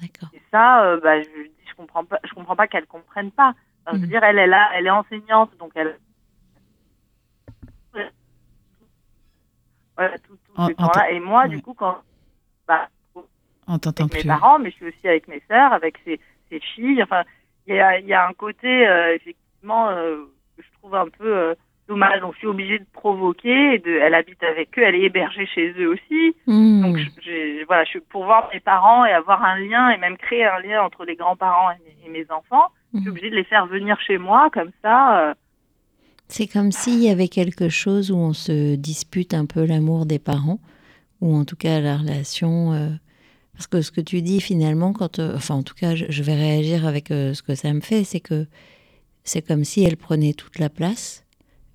D'accord. 0.00 0.28
Et 0.34 0.42
ça, 0.50 0.84
euh, 0.84 1.00
bah, 1.00 1.22
je 1.22 1.28
je 1.68 1.74
comprends 1.76 2.04
pas, 2.04 2.18
je 2.24 2.32
comprends 2.34 2.56
pas 2.56 2.66
qu'elle 2.66 2.86
comprenne 2.86 3.30
pas. 3.30 3.54
Enfin, 3.84 3.92
Je 3.96 4.00
veux 4.00 4.06
Mhm. 4.06 4.08
dire, 4.10 4.24
elle 4.24 4.38
est 4.40 4.46
là, 4.48 4.70
elle 4.74 4.86
est 4.86 4.90
enseignante, 4.90 5.56
donc 5.58 5.70
elle. 5.76 5.98
Voilà, 9.96 10.18
tout, 10.18 10.36
tout 10.44 10.52
En- 10.56 10.66
ce 10.66 10.72
en 10.72 10.74
temps-là. 10.74 11.10
Et 11.12 11.20
moi, 11.20 11.42
ouais. 11.44 11.48
du 11.48 11.62
coup, 11.62 11.74
quand. 11.74 11.98
Bah, 12.66 12.88
On 13.68 13.74
avec 13.76 14.00
mes 14.00 14.06
plus. 14.08 14.26
parents, 14.28 14.58
mais 14.58 14.70
je 14.70 14.76
suis 14.76 14.88
aussi 14.88 15.08
avec 15.08 15.28
mes 15.28 15.42
sœurs, 15.48 15.72
avec 15.72 15.96
ses, 16.04 16.20
ses 16.50 16.60
filles. 16.60 17.02
Enfin, 17.02 17.22
il 17.66 17.74
y 17.76 17.80
a, 17.80 17.98
il 17.98 18.06
y 18.06 18.14
a 18.14 18.26
un 18.26 18.32
côté, 18.32 18.86
euh, 18.88 19.14
effectivement, 19.14 19.88
euh, 19.90 20.24
que 20.56 20.62
je 20.62 20.72
trouve 20.78 20.94
un 20.94 21.08
peu 21.08 21.36
euh, 21.36 21.54
dommage. 21.88 22.20
Donc, 22.20 22.32
je 22.34 22.38
suis 22.38 22.46
obligée 22.46 22.78
de 22.78 22.86
provoquer. 22.92 23.74
Et 23.74 23.78
de, 23.78 23.90
elle 23.90 24.14
habite 24.14 24.42
avec 24.42 24.78
eux, 24.78 24.82
elle 24.82 24.94
est 24.96 25.02
hébergée 25.02 25.46
chez 25.46 25.72
eux 25.78 25.88
aussi. 25.90 26.34
Mhm. 26.46 26.82
Donc, 26.82 26.98
j'ai- 27.22 27.64
voilà, 27.64 27.84
je 27.84 27.90
suis 27.90 28.00
pour 28.00 28.24
voir 28.24 28.48
mes 28.52 28.60
parents 28.60 29.04
et 29.04 29.12
avoir 29.12 29.44
un 29.44 29.58
lien 29.58 29.90
et 29.90 29.98
même 29.98 30.16
créer 30.16 30.44
un 30.44 30.60
lien 30.60 30.82
entre 30.82 31.04
les 31.04 31.16
grands-parents 31.16 31.70
et, 31.72 31.76
mes- 31.84 32.06
et 32.06 32.10
mes 32.10 32.30
enfants. 32.30 32.68
Je 32.94 32.98
suis 33.00 33.06
Mhm. 33.06 33.12
obligée 33.12 33.30
de 33.30 33.36
les 33.36 33.44
faire 33.44 33.66
venir 33.66 34.00
chez 34.00 34.18
moi, 34.18 34.48
comme 34.52 34.70
ça. 34.82 35.28
euh, 35.30 35.34
C'est 36.28 36.48
comme 36.48 36.72
s'il 36.72 37.00
y 37.02 37.08
avait 37.08 37.28
quelque 37.28 37.68
chose 37.68 38.10
où 38.10 38.16
on 38.16 38.32
se 38.32 38.74
dispute 38.74 39.32
un 39.32 39.46
peu 39.46 39.64
l'amour 39.64 40.06
des 40.06 40.18
parents, 40.18 40.58
ou 41.20 41.36
en 41.36 41.44
tout 41.44 41.56
cas 41.56 41.80
la 41.80 41.96
relation. 41.98 42.72
euh, 42.72 42.88
parce 43.54 43.68
que 43.68 43.80
ce 43.80 43.90
que 43.90 44.00
tu 44.02 44.20
dis 44.22 44.40
finalement, 44.40 44.92
quand, 44.92 45.18
euh, 45.18 45.34
enfin 45.36 45.54
en 45.54 45.62
tout 45.62 45.74
cas, 45.74 45.94
je, 45.94 46.04
je 46.10 46.22
vais 46.22 46.34
réagir 46.34 46.86
avec 46.86 47.10
euh, 47.10 47.32
ce 47.32 47.42
que 47.42 47.54
ça 47.54 47.72
me 47.72 47.80
fait, 47.80 48.04
c'est 48.04 48.20
que 48.20 48.46
c'est 49.24 49.40
comme 49.40 49.64
si 49.64 49.82
elle 49.84 49.96
prenait 49.96 50.34
toute 50.34 50.58
la 50.58 50.68
place 50.68 51.24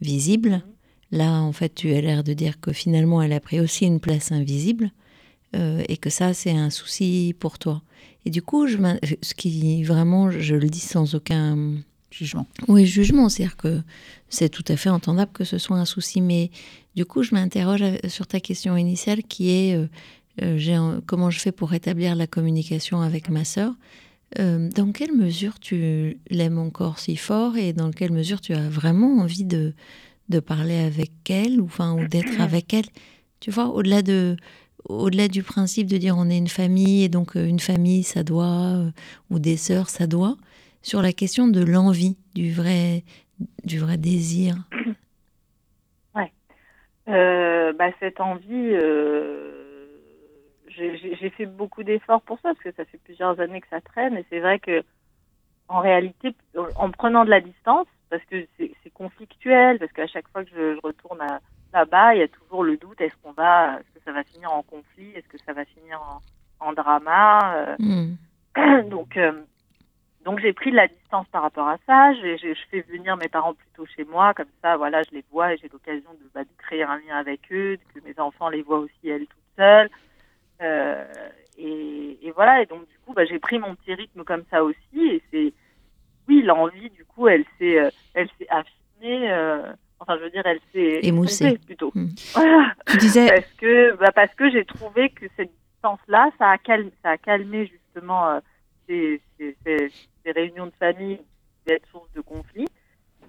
visible. 0.01 0.63
Là, 1.11 1.41
en 1.41 1.51
fait, 1.51 1.73
tu 1.75 1.93
as 1.93 2.01
l'air 2.01 2.23
de 2.23 2.33
dire 2.33 2.59
que 2.59 2.71
finalement, 2.73 3.21
elle 3.21 3.33
a 3.33 3.39
pris 3.39 3.59
aussi 3.59 3.85
une 3.85 3.99
place 3.99 4.31
invisible 4.31 4.91
euh, 5.55 5.83
et 5.89 5.97
que 5.97 6.09
ça, 6.09 6.33
c'est 6.33 6.51
un 6.51 6.69
souci 6.69 7.35
pour 7.39 7.59
toi. 7.59 7.81
Et 8.25 8.29
du 8.29 8.41
coup, 8.41 8.67
je, 8.67 8.77
m'in- 8.77 8.99
ce 9.21 9.33
qui 9.33 9.83
vraiment, 9.83 10.31
je 10.31 10.55
le 10.55 10.69
dis 10.69 10.79
sans 10.79 11.15
aucun 11.15 11.75
Jugement. 12.11 12.45
oui, 12.67 12.85
jugement, 12.85 13.29
c'est-à-dire 13.29 13.55
que 13.55 13.81
c'est 14.27 14.49
tout 14.49 14.65
à 14.67 14.75
fait 14.75 14.89
entendable 14.89 15.31
que 15.31 15.45
ce 15.45 15.57
soit 15.57 15.77
un 15.77 15.85
souci, 15.85 16.19
mais 16.19 16.51
du 16.93 17.05
coup, 17.05 17.23
je 17.23 17.33
m'interroge 17.33 17.81
av- 17.81 18.05
sur 18.09 18.27
ta 18.27 18.41
question 18.41 18.75
initiale 18.75 19.23
qui 19.23 19.49
est 19.49 19.75
euh, 19.77 19.87
euh, 20.41 20.99
comment 21.05 21.29
je 21.29 21.39
fais 21.39 21.53
pour 21.53 21.69
rétablir 21.69 22.15
la 22.17 22.27
communication 22.27 22.99
avec 23.01 23.29
ma 23.29 23.45
sœur? 23.45 23.73
Euh, 24.39 24.69
dans 24.69 24.91
quelle 24.91 25.13
mesure 25.13 25.59
tu 25.59 26.17
l'aimes 26.29 26.57
encore 26.57 26.99
si 26.99 27.17
fort 27.17 27.57
et 27.57 27.73
dans 27.73 27.91
quelle 27.91 28.11
mesure 28.11 28.39
tu 28.39 28.53
as 28.53 28.69
vraiment 28.69 29.17
envie 29.17 29.43
de, 29.43 29.73
de 30.29 30.39
parler 30.39 30.79
avec 30.79 31.11
elle 31.29 31.59
ou, 31.59 31.65
enfin, 31.65 31.93
ou 31.93 32.05
d'être 32.05 32.39
avec 32.41 32.73
elle? 32.73 32.85
Tu 33.39 33.51
vois, 33.51 33.67
au-delà 33.67 34.01
de 34.01 34.37
au-delà 34.85 35.27
du 35.27 35.43
principe 35.43 35.87
de 35.87 35.97
dire 35.97 36.15
on 36.17 36.29
est 36.29 36.37
une 36.37 36.47
famille 36.47 37.03
et 37.03 37.09
donc 37.09 37.37
euh, 37.37 37.45
une 37.45 37.59
famille 37.59 38.01
ça 38.01 38.23
doit 38.23 38.73
euh, 38.77 38.89
ou 39.29 39.37
des 39.37 39.55
sœurs 39.55 39.89
ça 39.89 40.07
doit 40.07 40.37
sur 40.81 41.03
la 41.03 41.13
question 41.13 41.47
de 41.47 41.63
l'envie 41.63 42.17
du 42.33 42.51
vrai 42.51 43.03
du 43.63 43.77
vrai 43.77 43.97
désir? 43.97 44.55
Euh, 47.07 47.73
bah, 47.73 47.89
cette 47.99 48.19
envie, 48.21 48.45
euh, 48.51 49.60
j'ai 51.19 51.29
fait 51.31 51.45
beaucoup 51.45 51.83
d'efforts 51.83 52.21
pour 52.21 52.37
ça, 52.39 52.49
parce 52.49 52.59
que 52.59 52.71
ça 52.71 52.85
fait 52.85 52.99
plusieurs 53.03 53.39
années 53.39 53.61
que 53.61 53.67
ça 53.69 53.81
traîne. 53.81 54.17
Et 54.17 54.25
c'est 54.29 54.39
vrai 54.39 54.59
que, 54.59 54.83
en 55.67 55.79
réalité, 55.79 56.35
en 56.75 56.91
prenant 56.91 57.25
de 57.25 57.29
la 57.29 57.41
distance, 57.41 57.87
parce 58.09 58.23
que 58.25 58.45
c'est 58.57 58.93
conflictuel, 58.93 59.79
parce 59.79 59.91
qu'à 59.93 60.07
chaque 60.07 60.27
fois 60.29 60.43
que 60.43 60.51
je, 60.51 60.75
je 60.75 60.79
retourne 60.83 61.19
là-bas, 61.73 62.15
il 62.15 62.19
y 62.19 62.23
a 62.23 62.27
toujours 62.27 62.63
le 62.63 62.77
doute 62.77 62.99
est-ce 62.99 63.15
qu'on 63.23 63.31
va, 63.31 63.79
est-ce 63.79 63.99
que 63.99 64.03
ça 64.03 64.11
va 64.11 64.23
finir 64.23 64.51
en 64.51 64.63
conflit, 64.63 65.11
est-ce 65.15 65.27
que 65.27 65.37
ça 65.37 65.53
va 65.53 65.63
finir 65.65 66.01
en, 66.01 66.67
en 66.67 66.73
drama. 66.73 67.75
Hmm. 67.79 68.13
donc, 68.89 69.17
euh, 69.17 69.41
donc 70.25 70.39
j'ai 70.39 70.53
pris 70.53 70.71
de 70.71 70.75
la 70.75 70.87
distance 70.87 71.27
par 71.31 71.41
rapport 71.41 71.67
à 71.67 71.77
ça. 71.85 72.13
Je 72.13 72.53
fais 72.69 72.81
venir 72.81 73.17
mes 73.17 73.27
parents 73.27 73.53
plutôt 73.53 73.85
chez 73.95 74.05
moi, 74.05 74.33
comme 74.33 74.51
ça, 74.61 74.77
voilà, 74.77 75.01
je 75.03 75.15
les 75.15 75.23
vois 75.31 75.53
et 75.53 75.57
j'ai 75.57 75.69
l'occasion 75.69 76.11
de, 76.11 76.29
bah, 76.33 76.43
de 76.43 76.49
créer 76.57 76.83
un 76.83 76.97
lien 76.97 77.17
avec 77.17 77.41
eux, 77.51 77.77
que 77.93 77.99
mes 78.01 78.17
enfants 78.19 78.49
les 78.49 78.61
voient 78.61 78.79
aussi 78.79 79.09
elles 79.09 79.25
toutes 79.25 79.55
seules. 79.57 79.89
Euh, 80.61 81.05
et, 81.57 82.17
et 82.21 82.31
voilà, 82.31 82.61
et 82.61 82.65
donc 82.65 82.87
du 82.87 82.97
coup, 83.05 83.13
bah, 83.13 83.25
j'ai 83.25 83.39
pris 83.39 83.59
mon 83.59 83.75
petit 83.75 83.93
rythme 83.93 84.23
comme 84.23 84.43
ça 84.49 84.63
aussi. 84.63 84.77
Et 84.99 85.21
c'est, 85.31 85.53
oui, 86.27 86.41
l'envie, 86.43 86.89
du 86.91 87.05
coup, 87.05 87.27
elle 87.27 87.45
s'est, 87.57 87.79
euh, 87.79 87.89
elle 88.13 88.29
s'est 88.39 88.47
affinée. 88.49 89.31
euh, 89.31 89.73
enfin, 89.99 90.17
je 90.17 90.23
veux 90.23 90.29
dire, 90.29 90.43
elle 90.45 90.59
s'est 90.73 90.99
Émoussée. 91.03 91.57
plutôt. 91.65 91.91
Mm. 91.95 92.07
Voilà. 92.35 92.73
Tu 92.87 92.97
disais, 92.97 93.27
Parce 93.27 93.51
que, 93.57 93.95
bah, 93.97 94.11
parce 94.13 94.33
que 94.35 94.49
j'ai 94.51 94.65
trouvé 94.65 95.09
que 95.09 95.25
cette 95.35 95.51
distance-là, 95.73 96.29
ça 96.37 96.49
a 96.51 96.57
calmé, 96.57 96.91
ça 97.03 97.11
a 97.11 97.17
calmé 97.17 97.65
justement 97.67 98.29
euh, 98.29 98.39
ces, 98.87 99.21
ces- 99.37 99.55
ces- 99.65 99.91
ces 100.23 100.31
réunions 100.31 100.67
de 100.67 100.73
famille 100.79 101.17
qui 101.17 101.23
pouvaient 101.63 101.75
être 101.77 101.87
source 101.89 102.11
de 102.13 102.21
conflits. 102.21 102.67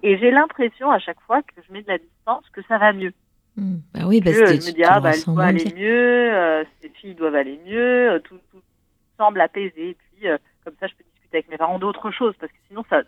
Et 0.03 0.17
j'ai 0.17 0.31
l'impression 0.31 0.91
à 0.91 0.99
chaque 0.99 1.19
fois 1.21 1.41
que 1.41 1.61
je 1.67 1.71
mets 1.73 1.81
de 1.81 1.87
la 1.87 1.97
distance 1.97 2.47
que 2.51 2.61
ça 2.63 2.77
va 2.77 2.91
mieux. 2.93 3.13
Bah 3.55 4.01
oui, 4.07 4.21
parce 4.21 4.35
que 4.37 4.45
je 4.47 4.53
me 4.67 4.71
dis, 4.73 4.83
ah, 4.83 4.99
bah, 4.99 5.11
elle 5.13 5.23
doit 5.33 5.43
aller 5.45 5.63
bien. 5.65 5.75
mieux, 5.75 6.33
euh, 6.33 6.63
ces 6.81 6.89
filles 6.89 7.13
doivent 7.15 7.35
aller 7.35 7.59
mieux, 7.65 8.11
euh, 8.13 8.19
tout, 8.19 8.39
tout 8.51 8.61
semble 9.17 9.39
apaisé. 9.41 9.89
Et 9.89 9.97
puis, 10.17 10.27
euh, 10.27 10.37
comme 10.65 10.73
ça, 10.79 10.87
je 10.87 10.93
peux 10.95 11.03
discuter 11.13 11.37
avec 11.37 11.49
mes 11.49 11.57
parents 11.57 11.77
d'autre 11.79 12.09
chose. 12.11 12.33
Parce 12.39 12.51
que 12.51 12.57
sinon, 12.67 12.83
ça, 12.89 13.03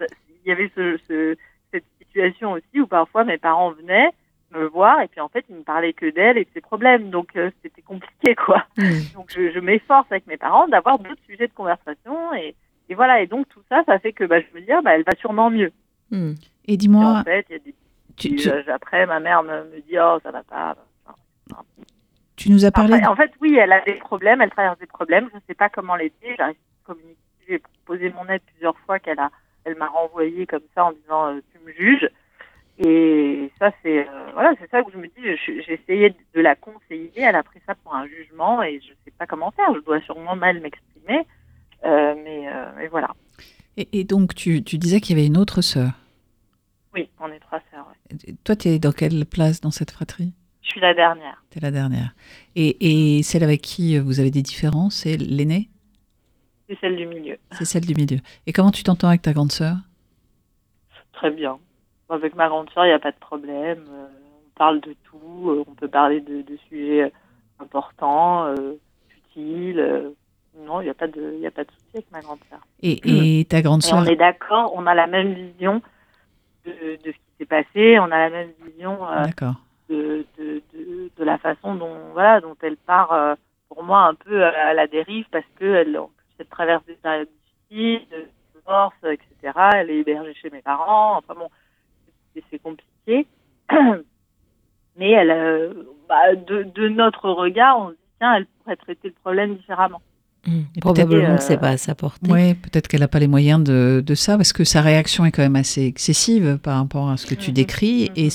il 0.00 0.48
y 0.48 0.52
avait 0.52 0.70
ce, 0.76 0.98
ce- 1.08 1.36
cette 1.72 1.84
situation 1.98 2.52
aussi 2.52 2.80
où 2.80 2.86
parfois 2.86 3.24
mes 3.24 3.38
parents 3.38 3.72
venaient 3.72 4.10
me 4.52 4.64
voir 4.64 5.00
et 5.00 5.06
puis 5.08 5.20
en 5.20 5.28
fait, 5.28 5.44
ils 5.48 5.54
me 5.56 5.62
parlaient 5.62 5.92
que 5.92 6.10
d'elle 6.10 6.36
et 6.38 6.44
de 6.44 6.50
ses 6.54 6.60
problèmes. 6.60 7.10
Donc, 7.10 7.36
euh, 7.36 7.50
c'était 7.62 7.82
compliqué, 7.82 8.34
quoi. 8.34 8.64
Hmm. 8.76 8.90
Donc 9.14 9.30
je, 9.34 9.50
je 9.52 9.60
m'efforce 9.60 10.06
avec 10.10 10.26
mes 10.26 10.36
parents 10.36 10.66
d'avoir 10.68 10.98
d'autres 10.98 11.22
sujets 11.26 11.46
de 11.46 11.52
conversation 11.52 12.32
et, 12.34 12.54
et 12.88 12.94
voilà 12.96 13.22
et 13.22 13.28
donc 13.28 13.48
tout 13.48 13.60
ça 13.68 13.84
ça 13.86 14.00
fait 14.00 14.12
que 14.12 14.24
bah, 14.24 14.40
je 14.40 14.46
me 14.58 14.64
dis 14.64 14.72
ah, 14.72 14.80
bah, 14.82 14.96
elle 14.96 15.04
va 15.04 15.14
sûrement 15.20 15.50
mieux. 15.50 15.70
Hmm. 16.10 16.32
et 16.66 16.74
Et 16.74 16.76
dis-moi, 16.76 17.20
en 17.20 17.22
fait 17.24 17.46
il 17.48 17.52
y 17.52 17.56
a 17.56 17.58
des 17.60 17.74
tu, 18.20 18.30
petits 18.30 18.42
tu- 18.44 18.50
âges 18.50 18.68
après 18.68 19.06
ma 19.06 19.18
mère 19.20 19.42
me, 19.42 19.64
me 19.64 19.80
dit 19.80 19.98
oh 19.98 20.18
ça 20.22 20.30
va 20.30 20.42
pas. 20.42 20.76
Enfin, 21.50 21.62
tu 22.36 22.50
nous 22.50 22.64
as 22.64 22.70
parlé. 22.70 22.94
En 23.06 23.16
fait 23.16 23.32
oui 23.40 23.56
elle 23.56 23.72
a 23.72 23.80
des 23.80 23.94
problèmes 23.94 24.40
elle 24.40 24.50
traverse 24.50 24.78
des 24.78 24.86
problèmes. 24.86 25.28
Je 25.34 25.38
sais 25.48 25.54
pas 25.54 25.68
comment 25.68 25.96
l'aider. 25.96 26.36
J'ai 27.48 27.58
proposé 27.58 28.10
mon 28.10 28.26
aide 28.28 28.42
plusieurs 28.52 28.78
fois 28.80 28.98
qu'elle 28.98 29.18
a 29.18 29.30
elle 29.64 29.76
m'a 29.76 29.88
renvoyé 29.88 30.46
comme 30.46 30.62
ça 30.74 30.84
en 30.86 30.92
disant 30.92 31.26
euh, 31.34 31.40
tu 31.52 31.58
me 31.66 31.72
juges. 31.72 32.08
Et 32.78 33.50
ça 33.58 33.72
c'est 33.82 34.08
euh, 34.08 34.30
voilà 34.34 34.52
c'est 34.60 34.70
ça 34.70 34.82
que 34.82 34.90
je 34.92 34.96
me 34.98 35.06
dis 35.06 35.36
j'ai 35.44 35.72
essayé 35.74 36.14
de 36.34 36.40
la 36.40 36.54
conseiller. 36.54 37.12
Elle 37.16 37.36
a 37.36 37.42
pris 37.42 37.60
ça 37.66 37.74
pour 37.74 37.94
un 37.94 38.06
jugement 38.06 38.62
et 38.62 38.80
je 38.80 38.92
sais 39.04 39.12
pas 39.18 39.26
comment 39.26 39.50
faire. 39.50 39.74
Je 39.74 39.80
dois 39.80 40.00
sûrement 40.02 40.36
mal 40.36 40.60
m'exprimer. 40.60 41.26
Euh, 41.84 42.14
mais, 42.22 42.46
euh, 42.46 42.66
mais 42.76 42.88
voilà. 42.88 43.08
Et, 43.78 43.88
et 44.00 44.04
donc, 44.04 44.34
tu, 44.34 44.62
tu 44.62 44.76
disais 44.76 45.00
qu'il 45.00 45.16
y 45.16 45.18
avait 45.18 45.26
une 45.26 45.38
autre 45.38 45.62
sœur. 45.62 45.92
Oui 46.94 47.08
on 47.20 47.28
est 47.32 47.40
trois 47.40 47.60
sœurs 47.70 47.86
ouais. 47.88 48.34
Toi, 48.44 48.56
tu 48.56 48.68
es 48.68 48.78
dans 48.78 48.92
quelle 48.92 49.24
place 49.26 49.60
dans 49.60 49.70
cette 49.70 49.90
fratrie? 49.90 50.32
Je 50.62 50.68
suis 50.70 50.80
la 50.80 50.94
dernière. 50.94 51.42
Tu 51.50 51.58
es 51.58 51.60
la 51.60 51.70
dernière. 51.70 52.14
Et, 52.54 53.16
et 53.18 53.22
celle 53.22 53.42
avec 53.42 53.60
qui 53.62 53.96
euh, 53.96 54.02
vous 54.02 54.20
avez 54.20 54.30
des 54.30 54.42
différences, 54.42 54.96
c'est 54.96 55.16
l'aînée? 55.16 55.68
C'est 56.68 56.78
celle 56.80 56.96
du 56.96 57.06
milieu. 57.06 57.38
C'est 57.52 57.64
celle 57.64 57.86
du 57.86 57.94
milieu. 57.94 58.18
Et 58.46 58.52
comment 58.52 58.70
tu 58.70 58.82
t'entends 58.82 59.08
avec 59.08 59.22
ta 59.22 59.32
grande 59.32 59.52
sœur? 59.52 59.76
Très 61.12 61.30
bien. 61.30 61.58
Avec 62.08 62.34
ma 62.34 62.48
grande 62.48 62.68
sœur 62.70 62.84
il 62.86 62.88
n'y 62.88 62.94
a 62.94 62.98
pas 62.98 63.12
de 63.12 63.18
problème 63.18 63.84
euh, 63.88 64.06
on 64.08 64.58
parle 64.58 64.80
de 64.80 64.96
tout 65.04 65.50
euh, 65.50 65.64
on 65.68 65.74
peut 65.74 65.86
parler 65.86 66.20
de, 66.20 66.42
de 66.42 66.58
sujets 66.68 67.12
importants 67.60 68.46
euh, 68.46 68.72
utiles 69.16 70.12
non 70.66 70.80
il 70.80 70.84
n'y 70.84 70.90
a 70.90 70.94
pas 70.94 71.06
de 71.06 71.38
y 71.40 71.46
a 71.46 71.52
pas 71.52 71.62
de 71.62 71.70
souci 71.70 71.90
avec 71.94 72.10
ma 72.10 72.20
grande 72.20 72.40
sœur. 72.50 72.58
Et, 72.82 73.38
et 73.40 73.44
ta 73.44 73.62
grande 73.62 73.82
sœur 73.82 74.00
on 74.00 74.06
est 74.06 74.16
d'accord, 74.16 74.72
on 74.74 74.88
a 74.88 74.94
la 74.96 75.06
même 75.06 75.34
vision 75.34 75.82
de, 76.64 76.96
de 76.96 77.12
ce 77.12 77.16
qui 77.16 77.20
s'est 77.38 77.46
passé, 77.46 77.98
on 77.98 78.04
a 78.04 78.18
la 78.18 78.30
même 78.30 78.52
vision 78.64 79.06
euh, 79.08 79.24
de, 79.88 80.24
de, 80.38 80.62
de, 81.16 81.24
la 81.24 81.38
façon 81.38 81.74
dont, 81.74 81.96
voilà, 82.12 82.40
dont 82.40 82.56
elle 82.62 82.76
part, 82.76 83.12
euh, 83.12 83.34
pour 83.68 83.82
moi, 83.82 84.02
un 84.06 84.14
peu 84.14 84.44
à, 84.44 84.72
la 84.74 84.86
dérive 84.86 85.26
parce 85.30 85.44
qu'elle 85.58 85.98
elle 86.38 86.46
traverse 86.46 86.84
des 86.86 86.94
périodes 86.94 87.28
difficiles, 87.70 88.08
de 88.10 88.26
divorce, 88.54 88.94
etc. 89.04 89.58
Elle 89.74 89.90
est 89.90 89.98
hébergée 89.98 90.34
chez 90.34 90.50
mes 90.50 90.62
parents, 90.62 91.16
enfin 91.18 91.34
bon, 91.34 91.48
c'est- 92.34 92.44
c'est 92.50 92.58
compliqué. 92.62 93.26
Mais 94.96 95.10
elle, 95.10 95.30
euh, 95.30 95.72
bah, 96.08 96.34
de, 96.34 96.62
de 96.64 96.88
notre 96.88 97.30
regard, 97.30 97.78
on 97.78 97.88
se 97.88 97.92
dit, 97.94 97.98
tiens, 98.18 98.34
elle 98.34 98.46
pourrait 98.46 98.76
traiter 98.76 99.08
le 99.08 99.14
problème 99.14 99.56
différemment. 99.56 100.02
Et 100.46 100.80
Probablement 100.80 101.36
que 101.36 101.42
c'est 101.42 101.54
euh, 101.54 101.58
pas 101.58 101.68
à 101.70 101.76
sa 101.76 101.94
portée. 101.94 102.30
Oui, 102.32 102.54
peut-être 102.54 102.88
qu'elle 102.88 103.00
n'a 103.00 103.08
pas 103.08 103.18
les 103.18 103.26
moyens 103.28 103.62
de, 103.62 104.02
de 104.04 104.14
ça, 104.14 104.36
parce 104.38 104.52
que 104.54 104.64
sa 104.64 104.80
réaction 104.80 105.24
est 105.26 105.32
quand 105.32 105.42
même 105.42 105.56
assez 105.56 105.84
excessive 105.84 106.58
par 106.62 106.78
rapport 106.78 107.10
à 107.10 107.16
ce 107.18 107.26
que 107.26 107.34
tu 107.34 107.50
Mhm, 107.50 107.54
décris, 107.54 108.02
mhm, 108.04 108.08
et 108.16 108.24
mhm. 108.24 108.30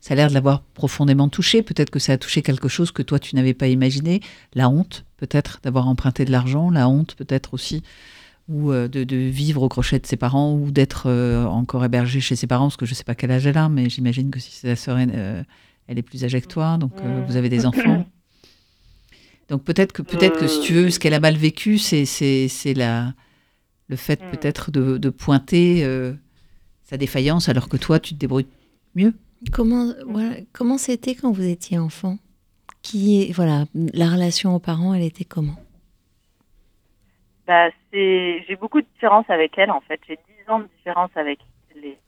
ça 0.00 0.12
a 0.12 0.14
l'air 0.14 0.28
de 0.28 0.34
l'avoir 0.34 0.60
profondément 0.62 1.28
touché. 1.28 1.62
Peut-être 1.62 1.90
que 1.90 1.98
ça 1.98 2.12
a 2.12 2.16
touché 2.18 2.42
quelque 2.42 2.68
chose 2.68 2.92
que 2.92 3.02
toi, 3.02 3.18
tu 3.18 3.34
n'avais 3.34 3.54
pas 3.54 3.66
imaginé. 3.66 4.20
La 4.54 4.68
honte, 4.68 5.04
peut-être, 5.16 5.58
d'avoir 5.64 5.88
emprunté 5.88 6.24
de 6.24 6.30
l'argent, 6.30 6.70
la 6.70 6.88
honte, 6.88 7.16
peut-être 7.16 7.54
aussi, 7.54 7.82
ou 8.48 8.70
euh, 8.70 8.86
de, 8.86 9.02
de 9.02 9.16
vivre 9.16 9.62
au 9.62 9.68
crochet 9.68 9.98
de 9.98 10.06
ses 10.06 10.16
parents, 10.16 10.52
ou 10.54 10.70
d'être 10.70 11.04
euh, 11.06 11.44
encore 11.46 11.84
hébergé 11.84 12.20
chez 12.20 12.36
ses 12.36 12.46
parents, 12.46 12.66
parce 12.66 12.76
que 12.76 12.86
je 12.86 12.92
ne 12.92 12.96
sais 12.96 13.04
pas 13.04 13.14
quel 13.16 13.32
âge 13.32 13.46
elle 13.46 13.58
a, 13.58 13.68
mais 13.68 13.88
j'imagine 13.90 14.30
que 14.30 14.38
si 14.38 14.52
sa 14.52 14.76
sœur, 14.76 14.96
euh, 15.00 15.42
elle 15.88 15.98
est 15.98 16.02
plus 16.02 16.24
âgée 16.24 16.40
que 16.40 16.46
toi, 16.46 16.76
donc 16.78 16.92
Mhm. 17.02 17.24
vous 17.26 17.36
avez 17.36 17.48
des 17.48 17.66
enfants. 17.66 18.06
Donc 19.52 19.64
peut-être 19.64 19.92
que 19.92 20.00
peut-être 20.00 20.38
que 20.40 20.46
si 20.46 20.62
tu 20.62 20.72
veux, 20.72 20.88
ce 20.88 20.98
qu'elle 20.98 21.12
a 21.12 21.20
mal 21.20 21.36
vécu, 21.36 21.76
c'est 21.76 22.06
c'est 22.06 22.48
c'est 22.48 22.72
la 22.72 23.12
le 23.88 23.96
fait 23.96 24.18
Mm. 24.22 24.30
peut-être 24.30 24.70
de, 24.70 24.96
de 24.96 25.10
pointer 25.10 25.84
euh, 25.84 26.14
sa 26.84 26.96
défaillance 26.96 27.50
alors 27.50 27.68
que 27.68 27.76
toi 27.76 28.00
tu 28.00 28.14
te 28.14 28.18
débrouilles 28.18 28.46
mieux. 28.94 29.12
Comment 29.52 29.92
voilà, 30.06 30.36
comment 30.54 30.78
c'était 30.78 31.14
quand 31.14 31.32
vous 31.32 31.44
étiez 31.46 31.78
enfant? 31.78 32.16
Qui 32.80 33.30
voilà 33.32 33.66
la 33.74 34.08
relation 34.08 34.54
aux 34.56 34.58
parents, 34.58 34.94
elle 34.94 35.02
était 35.02 35.26
comment? 35.26 35.56
Bah, 37.46 37.68
c'est, 37.92 38.42
j'ai 38.48 38.56
beaucoup 38.56 38.80
de 38.80 38.86
différences 38.94 39.28
avec 39.28 39.58
elle, 39.58 39.70
en 39.70 39.82
fait. 39.82 40.00
J'ai 40.08 40.16
10 40.46 40.50
ans 40.50 40.60
de 40.60 40.68
différence 40.78 41.10
avec 41.16 41.40
elle. 41.74 41.84
Et, 41.84 41.98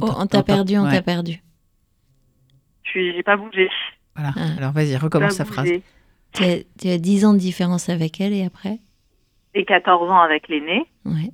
Oh, 0.00 0.10
on 0.16 0.26
t'a 0.26 0.42
perdu, 0.42 0.76
on 0.76 0.84
ouais. 0.84 0.90
t'a 0.92 1.02
perdu. 1.02 1.40
je 2.82 2.90
suis, 2.90 3.12
j'ai 3.14 3.22
pas 3.22 3.36
bougé. 3.36 3.68
Voilà. 4.16 4.32
Ah. 4.36 4.58
Alors 4.58 4.72
vas-y, 4.72 4.96
recommence 4.96 5.34
sa 5.34 5.44
phrase. 5.44 5.70
Tu 6.32 6.44
as, 6.44 6.58
tu 6.80 6.88
as 6.88 6.98
10 6.98 7.24
ans 7.24 7.32
de 7.32 7.38
différence 7.38 7.88
avec 7.88 8.20
elle 8.20 8.32
et 8.32 8.44
après? 8.44 8.78
Et 9.54 9.64
14 9.64 10.10
ans 10.10 10.20
avec 10.20 10.48
l'aîné. 10.48 10.86
Ouais. 11.04 11.32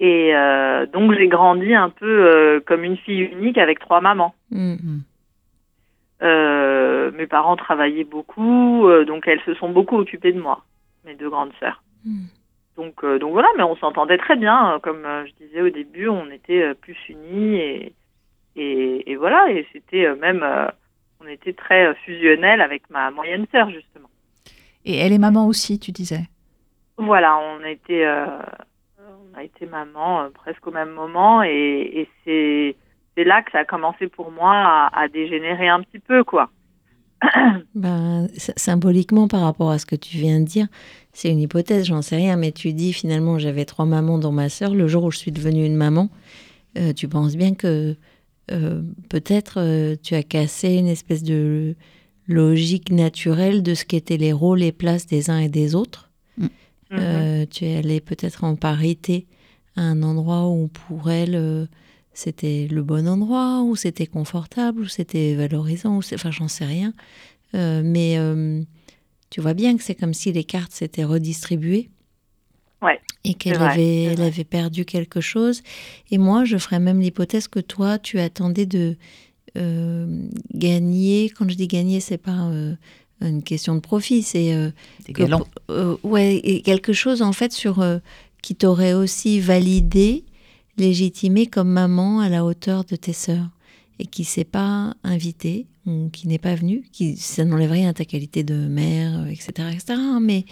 Et 0.00 0.34
euh, 0.34 0.86
donc, 0.86 1.12
j'ai 1.14 1.28
grandi 1.28 1.74
un 1.74 1.90
peu 1.90 2.06
euh, 2.06 2.60
comme 2.64 2.84
une 2.84 2.96
fille 2.96 3.20
unique 3.20 3.58
avec 3.58 3.78
trois 3.80 4.00
mamans. 4.00 4.34
Hmm. 4.50 4.76
Euh, 6.22 7.10
mes 7.12 7.26
parents 7.26 7.56
travaillaient 7.56 8.04
beaucoup, 8.04 8.88
euh, 8.88 9.04
donc 9.04 9.28
elles 9.28 9.40
se 9.46 9.54
sont 9.54 9.70
beaucoup 9.70 9.96
occupées 9.96 10.32
de 10.32 10.40
moi, 10.40 10.64
mes 11.04 11.14
deux 11.14 11.30
grandes 11.30 11.52
sœurs. 11.60 11.82
Hmm. 12.04 12.26
Donc, 12.76 13.02
euh, 13.02 13.18
donc 13.18 13.32
voilà, 13.32 13.48
mais 13.56 13.64
on 13.64 13.76
s'entendait 13.76 14.18
très 14.18 14.36
bien. 14.36 14.78
Comme 14.82 15.04
euh, 15.04 15.26
je 15.26 15.44
disais 15.44 15.60
au 15.60 15.70
début, 15.70 16.08
on 16.08 16.30
était 16.30 16.62
euh, 16.62 16.74
plus 16.74 16.96
unis 17.08 17.56
et, 17.56 17.94
et, 18.56 19.10
et 19.10 19.16
voilà, 19.16 19.50
et 19.50 19.66
c'était 19.72 20.06
euh, 20.06 20.16
même, 20.16 20.42
euh, 20.44 20.66
on 21.20 21.26
était 21.26 21.52
très 21.52 21.86
euh, 21.86 21.94
fusionnels 22.04 22.60
avec 22.60 22.88
ma 22.90 23.10
moyenne 23.10 23.46
sœur 23.52 23.70
justement. 23.70 24.08
Et 24.84 24.96
elle 24.96 25.12
est 25.12 25.18
maman 25.18 25.46
aussi, 25.46 25.78
tu 25.78 25.92
disais? 25.92 26.22
Voilà, 26.96 27.38
on 27.38 27.62
a 27.62 27.70
été, 27.70 28.06
euh, 28.06 28.26
on 28.98 29.38
a 29.38 29.42
été 29.44 29.66
maman 29.66 30.22
euh, 30.22 30.28
presque 30.30 30.66
au 30.66 30.70
même 30.72 30.90
moment 30.90 31.42
et, 31.42 31.48
et 31.94 32.08
c'est, 32.24 32.76
c'est 33.16 33.24
là 33.24 33.42
que 33.42 33.50
ça 33.52 33.60
a 33.60 33.64
commencé 33.64 34.08
pour 34.08 34.30
moi 34.30 34.52
à, 34.54 35.00
à 35.02 35.08
dégénérer 35.08 35.68
un 35.68 35.82
petit 35.82 35.98
peu, 36.00 36.24
quoi. 36.24 36.50
Ben, 37.74 38.28
sy- 38.36 38.52
symboliquement, 38.56 39.28
par 39.28 39.40
rapport 39.42 39.70
à 39.70 39.78
ce 39.78 39.86
que 39.86 39.96
tu 39.96 40.16
viens 40.16 40.40
de 40.40 40.44
dire, 40.44 40.66
c'est 41.12 41.30
une 41.30 41.40
hypothèse, 41.40 41.86
j'en 41.86 42.02
sais 42.02 42.16
rien, 42.16 42.36
mais 42.36 42.52
tu 42.52 42.72
dis 42.72 42.92
finalement 42.92 43.38
j'avais 43.38 43.64
trois 43.64 43.84
mamans 43.86 44.18
dans 44.18 44.32
ma 44.32 44.48
sœur. 44.48 44.74
Le 44.74 44.88
jour 44.88 45.04
où 45.04 45.10
je 45.10 45.18
suis 45.18 45.32
devenue 45.32 45.64
une 45.64 45.76
maman, 45.76 46.08
euh, 46.78 46.92
tu 46.92 47.08
penses 47.08 47.36
bien 47.36 47.54
que 47.54 47.96
euh, 48.50 48.82
peut-être 49.08 49.58
euh, 49.58 49.96
tu 50.02 50.14
as 50.14 50.22
cassé 50.22 50.74
une 50.74 50.86
espèce 50.86 51.22
de 51.22 51.74
logique 52.26 52.90
naturelle 52.90 53.62
de 53.62 53.74
ce 53.74 53.84
qu'étaient 53.84 54.16
les 54.16 54.32
rôles 54.32 54.62
et 54.62 54.72
places 54.72 55.06
des 55.06 55.30
uns 55.30 55.38
et 55.38 55.48
des 55.48 55.74
autres. 55.74 56.10
Mhm. 56.36 56.48
Euh, 56.92 57.46
tu 57.50 57.64
es 57.64 57.76
allée 57.76 58.00
peut-être 58.00 58.44
en 58.44 58.56
parité 58.56 59.26
à 59.76 59.82
un 59.82 60.02
endroit 60.02 60.48
où 60.48 60.68
pour 60.68 61.10
elle 61.10 61.68
c'était 62.18 62.66
le 62.68 62.82
bon 62.82 63.06
endroit, 63.06 63.62
où 63.62 63.76
c'était 63.76 64.06
confortable, 64.06 64.80
où 64.80 64.88
c'était 64.88 65.36
valorisant, 65.36 65.98
où 65.98 66.02
enfin 66.12 66.30
j'en 66.32 66.48
sais 66.48 66.64
rien. 66.64 66.92
Euh, 67.54 67.82
mais 67.84 68.18
euh, 68.18 68.62
tu 69.30 69.40
vois 69.40 69.54
bien 69.54 69.76
que 69.76 69.84
c'est 69.84 69.94
comme 69.94 70.14
si 70.14 70.32
les 70.32 70.42
cartes 70.42 70.72
s'étaient 70.72 71.04
redistribuées. 71.04 71.90
Ouais, 72.80 73.00
Et 73.24 73.34
qu'elle 73.34 73.56
avait, 73.72 74.02
elle 74.04 74.44
perdu 74.44 74.84
quelque 74.84 75.20
chose. 75.20 75.62
Et 76.10 76.18
moi, 76.18 76.44
je 76.44 76.56
ferais 76.58 76.78
même 76.78 77.00
l'hypothèse 77.00 77.48
que 77.48 77.58
toi, 77.60 77.98
tu 77.98 78.20
attendais 78.20 78.66
de 78.66 78.96
euh, 79.56 80.28
gagner. 80.54 81.30
Quand 81.36 81.48
je 81.48 81.56
dis 81.56 81.66
gagner, 81.66 81.98
c'est 82.00 82.18
pas 82.18 82.48
euh, 82.50 82.74
une 83.20 83.42
question 83.42 83.74
de 83.74 83.80
profit. 83.80 84.22
C'est 84.22 84.54
euh, 84.54 84.70
que- 85.12 85.22
euh, 85.70 85.96
ouais, 86.04 86.36
et 86.36 86.62
quelque 86.62 86.92
chose 86.92 87.22
en 87.22 87.32
fait 87.32 87.52
sur 87.52 87.80
euh, 87.80 87.98
qui 88.42 88.54
t'aurait 88.54 88.92
aussi 88.92 89.40
validé, 89.40 90.24
légitimé 90.76 91.46
comme 91.46 91.70
maman 91.70 92.20
à 92.20 92.28
la 92.28 92.44
hauteur 92.44 92.84
de 92.84 92.94
tes 92.96 93.12
sœurs 93.12 93.48
et 93.98 94.06
qui 94.06 94.22
s'est 94.24 94.44
pas 94.44 94.94
invité 95.02 95.66
ou 95.86 96.08
qui 96.12 96.28
n'est 96.28 96.38
pas 96.38 96.54
venu, 96.54 96.84
qui 96.92 97.16
ça 97.16 97.44
n'enlève 97.44 97.72
rien 97.72 97.88
à 97.88 97.94
ta 97.94 98.04
qualité 98.04 98.44
de 98.44 98.54
mère, 98.54 99.26
etc., 99.26 99.50
etc. 99.72 99.84
hein, 99.96 100.20
Mais 100.22 100.44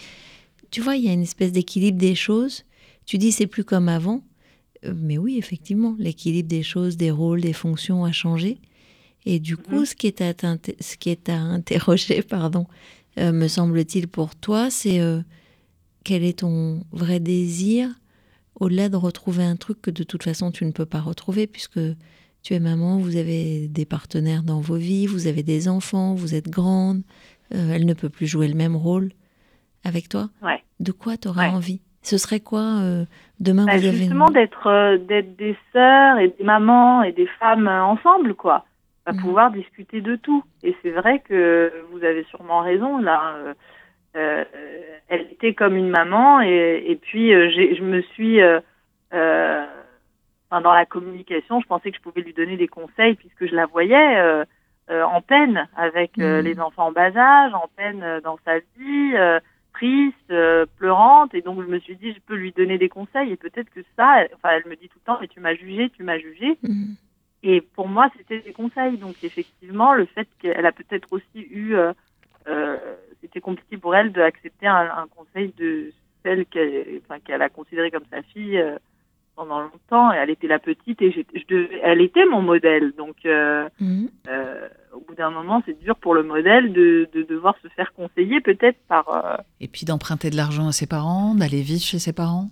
tu 0.71 0.81
vois, 0.81 0.95
il 0.95 1.03
y 1.05 1.09
a 1.09 1.13
une 1.13 1.21
espèce 1.23 1.51
d'équilibre 1.51 1.97
des 1.97 2.15
choses. 2.15 2.63
Tu 3.05 3.17
dis 3.17 3.31
c'est 3.31 3.47
plus 3.47 3.63
comme 3.63 3.89
avant, 3.89 4.23
Euh, 4.85 4.93
mais 4.95 5.17
oui, 5.17 5.37
effectivement, 5.39 5.95
l'équilibre 5.97 6.47
des 6.47 6.61
choses, 6.61 6.97
des 6.97 7.09
rôles, 7.09 7.41
des 7.41 7.51
fonctions 7.53 8.05
a 8.05 8.11
changé. 8.11 8.59
Et 9.25 9.39
du 9.39 9.57
coup, 9.57 9.79
Mhm. 9.79 9.85
ce 9.85 9.95
qui 9.95 10.05
est 10.05 10.21
à, 10.21 10.33
ce 10.79 10.95
qui 10.97 11.09
est 11.09 11.29
à 11.29 11.37
interroger, 11.39 12.21
pardon, 12.29 12.67
euh, 13.17 13.31
me 13.31 13.47
semble-t-il 13.47 14.07
pour 14.07 14.35
toi, 14.35 14.69
c'est 14.69 14.99
euh, 14.99 15.21
quel 16.03 16.23
est 16.23 16.39
ton 16.39 16.83
vrai 16.91 17.19
désir 17.19 17.89
au-delà 18.59 18.87
de 18.89 18.95
retrouver 18.97 19.43
un 19.43 19.55
truc 19.55 19.81
que 19.81 19.91
de 19.91 20.03
toute 20.03 20.21
façon 20.23 20.51
tu 20.51 20.63
ne 20.65 20.71
peux 20.71 20.85
pas 20.85 21.01
retrouver 21.01 21.47
puisque 21.47 21.79
tu 22.43 22.53
es 22.53 22.59
maman, 22.59 22.99
vous 22.99 23.15
avez 23.15 23.67
des 23.67 23.85
partenaires 23.85 24.43
dans 24.43 24.61
vos 24.61 24.77
vies, 24.77 25.07
vous 25.07 25.25
avez 25.27 25.41
des 25.43 25.67
enfants, 25.67 26.13
vous 26.13 26.35
êtes 26.35 26.49
grande, 26.49 27.01
euh, 27.55 27.71
elle 27.73 27.85
ne 27.87 27.93
peut 27.95 28.09
plus 28.09 28.27
jouer 28.27 28.47
le 28.47 28.55
même 28.55 28.75
rôle 28.75 29.11
avec 29.83 30.09
toi. 30.09 30.29
Ouais. 30.41 30.63
De 30.79 30.91
quoi 30.91 31.17
tu 31.17 31.27
aurais 31.27 31.47
Ouais. 31.47 31.53
envie? 31.55 31.81
Ce 32.03 32.17
serait 32.17 32.39
quoi 32.39 32.61
euh, 32.61 33.05
demain 33.39 33.65
Bah, 33.65 33.77
vous 33.77 33.85
avez 33.85 33.97
justement 33.97 34.29
d'être 34.29 34.67
euh, 34.67 34.97
d'être 34.97 35.35
des 35.35 35.57
sœurs 35.73 36.19
et 36.19 36.29
des 36.29 36.43
mamans 36.43 37.03
et 37.03 37.11
des 37.11 37.27
femmes 37.39 37.67
euh, 37.67 37.83
ensemble 37.83 38.33
quoi 38.33 38.65
à 39.05 39.13
Mhm. 39.13 39.19
pouvoir 39.19 39.51
discuter 39.51 39.99
de 40.01 40.15
tout 40.15 40.43
et 40.63 40.75
c'est 40.81 40.91
vrai 40.91 41.19
que 41.19 41.71
vous 41.91 42.03
avez 42.03 42.23
sûrement 42.25 42.61
raison 42.61 42.97
là 42.99 43.35
euh, 44.15 44.43
elle 45.09 45.21
était 45.31 45.53
comme 45.53 45.75
une 45.75 45.89
maman 45.89 46.41
et, 46.41 46.83
et 46.87 46.95
puis 46.95 47.31
je 47.31 47.81
me 47.83 48.01
suis 48.01 48.39
enfin, 50.49 50.61
dans 50.61 50.73
la 50.73 50.85
communication 50.85 51.59
je 51.61 51.67
pensais 51.67 51.91
que 51.91 51.97
je 51.97 52.01
pouvais 52.01 52.21
lui 52.21 52.33
donner 52.33 52.57
des 52.57 52.67
conseils 52.67 53.15
puisque 53.15 53.47
je 53.47 53.55
la 53.55 53.65
voyais 53.65 54.17
euh, 54.17 54.45
euh, 54.89 55.03
en 55.03 55.21
peine 55.21 55.67
avec 55.75 56.17
euh, 56.19 56.39
Mhm. 56.39 56.45
les 56.45 56.59
enfants 56.59 56.87
en 56.87 56.91
bas 56.91 57.15
âge 57.15 57.53
en 57.53 57.67
peine 57.75 58.21
dans 58.23 58.37
sa 58.45 58.59
vie 58.77 59.13
triste, 59.77 60.31
euh, 60.31 60.65
pleurante, 60.79 61.33
et 61.35 61.41
donc 61.41 61.61
je 61.61 61.67
me 61.67 61.79
suis 61.79 61.95
dit, 61.95 62.11
je 62.13 62.19
peux 62.27 62.35
lui 62.35 62.51
donner 62.51 62.77
des 62.79 62.89
conseils, 62.89 63.31
et 63.31 63.35
peut-être 63.37 63.69
que 63.69 63.81
ça, 63.95 64.21
elle- 64.21 64.31
enfin, 64.35 64.49
elle 64.55 64.67
me 64.69 64.75
dit 64.75 64.89
tout 64.89 64.97
le 65.01 65.05
temps, 65.05 65.19
mais 65.21 65.27
tu 65.27 65.39
m'as 65.39 65.53
jugé, 65.55 65.89
tu 65.91 66.03
m'as 66.03 66.17
jugé, 66.17 66.57
Mhm. 66.63 66.95
et 67.43 67.61
pour 67.61 67.87
moi, 67.87 68.09
c'était 68.17 68.39
des 68.39 68.53
conseils. 68.53 68.97
Donc 68.97 69.15
effectivement, 69.23 69.93
le 69.93 70.05
fait 70.05 70.27
qu'elle 70.39 70.65
a 70.65 70.71
peut-être 70.71 71.07
aussi 71.11 71.41
eu, 71.51 71.75
euh, 71.75 71.93
euh, 72.47 72.77
c'était 73.21 73.39
compliqué 73.41 73.77
pour 73.77 73.95
elle 73.95 74.11
d'accepter 74.11 74.67
un, 74.67 74.89
un 75.03 75.07
conseil 75.15 75.53
de 75.57 75.91
celle 76.23 76.45
qu'elle, 76.47 77.01
enfin, 77.07 77.19
a 77.45 77.49
considérée 77.49 77.91
comme 77.91 78.09
sa 78.11 78.21
fille 78.23 78.59
pendant 79.35 79.61
longtemps, 79.61 80.11
et 80.11 80.17
elle 80.17 80.31
était 80.31 80.47
la 80.47 80.57
petite, 80.59 80.99
et 81.03 81.11
j'étais- 81.11 81.39
je 81.39 81.45
devais- 81.47 81.79
elle 81.83 82.01
était 82.01 82.25
mon 82.25 82.41
modèle, 82.41 82.93
donc. 82.97 83.17
Mhm. 83.79 84.09
Au 84.97 85.05
bout 85.07 85.15
d'un 85.15 85.29
moment, 85.29 85.61
c'est 85.65 85.79
dur 85.79 85.95
pour 85.95 86.13
le 86.13 86.23
modèle 86.23 86.73
de, 86.73 87.09
de 87.13 87.23
devoir 87.23 87.55
se 87.63 87.67
faire 87.69 87.93
conseiller 87.93 88.41
peut-être 88.41 88.77
par, 88.87 89.07
euh, 89.09 89.37
Et 89.61 89.67
puis 89.67 89.85
d'emprunter 89.85 90.29
de 90.29 90.35
l'argent 90.35 90.67
à 90.67 90.71
ses 90.71 90.87
parents, 90.87 91.35
d'aller 91.35 91.61
vivre 91.61 91.81
chez 91.81 91.99
ses 91.99 92.13
parents. 92.13 92.49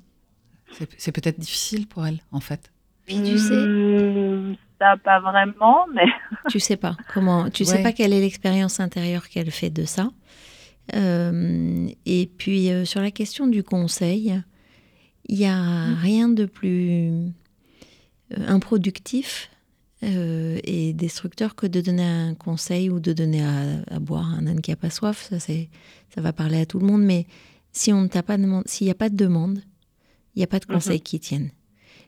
C'est 0.97 1.11
peut-être 1.11 1.39
difficile 1.39 1.87
pour 1.87 2.05
elle, 2.05 2.19
en 2.31 2.39
fait. 2.39 2.71
Puis 3.05 3.21
tu 3.23 3.37
sais, 3.37 3.53
Hmm, 3.55 4.55
ça 4.79 4.97
pas 4.97 5.19
vraiment, 5.19 5.85
mais 5.93 6.05
tu 6.49 6.59
sais 6.59 6.75
pas 6.75 6.97
comment, 7.13 7.49
tu 7.49 7.65
sais 7.65 7.81
pas 7.81 7.91
quelle 7.91 8.13
est 8.13 8.21
l'expérience 8.21 8.79
intérieure 8.79 9.29
qu'elle 9.29 9.51
fait 9.51 9.69
de 9.69 9.85
ça. 9.85 10.09
Euh, 10.93 11.87
et 12.05 12.29
puis 12.37 12.71
euh, 12.71 12.85
sur 12.85 13.01
la 13.01 13.11
question 13.11 13.47
du 13.47 13.63
conseil, 13.63 14.41
il 15.27 15.37
y 15.37 15.45
a 15.45 15.95
rien 15.95 16.29
de 16.29 16.45
plus 16.45 16.89
euh, 16.91 17.27
improductif 18.47 19.49
euh, 20.05 20.59
et 20.63 20.93
destructeur 20.93 21.55
que 21.55 21.67
de 21.67 21.81
donner 21.81 22.03
un 22.03 22.35
conseil 22.35 22.89
ou 22.89 22.99
de 22.99 23.11
donner 23.13 23.43
à, 23.43 23.81
à 23.89 23.99
boire 23.99 24.31
à 24.31 24.37
un 24.37 24.47
âne 24.47 24.61
qui 24.61 24.71
a 24.71 24.75
pas 24.75 24.89
soif. 24.89 25.27
Ça 25.29 25.39
c'est, 25.39 25.69
ça 26.13 26.21
va 26.21 26.33
parler 26.33 26.61
à 26.61 26.65
tout 26.65 26.79
le 26.79 26.85
monde. 26.85 27.01
Mais 27.01 27.25
si 27.71 27.91
on 27.91 28.07
t'a 28.07 28.23
pas 28.23 28.37
s'il 28.65 28.85
n'y 28.85 28.91
a 28.91 28.95
pas 28.95 29.09
de 29.09 29.15
demande, 29.15 29.61
il 30.35 30.39
n'y 30.39 30.43
a 30.43 30.47
pas 30.47 30.59
de 30.59 30.65
conseil 30.65 31.01
qui 31.01 31.19
tienne. 31.19 31.49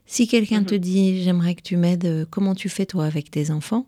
Si 0.06 0.28
quelqu'un 0.28 0.64
te 0.64 0.76
dit 0.76 1.24
j'aimerais 1.24 1.56
que 1.56 1.62
tu 1.62 1.76
m'aides, 1.76 2.06
euh, 2.06 2.26
comment 2.30 2.56
tu 2.56 2.70
fais 2.70 2.86
toi 2.86 3.06
avec 3.06 3.30
tes 3.32 3.52
enfants? 3.52 3.88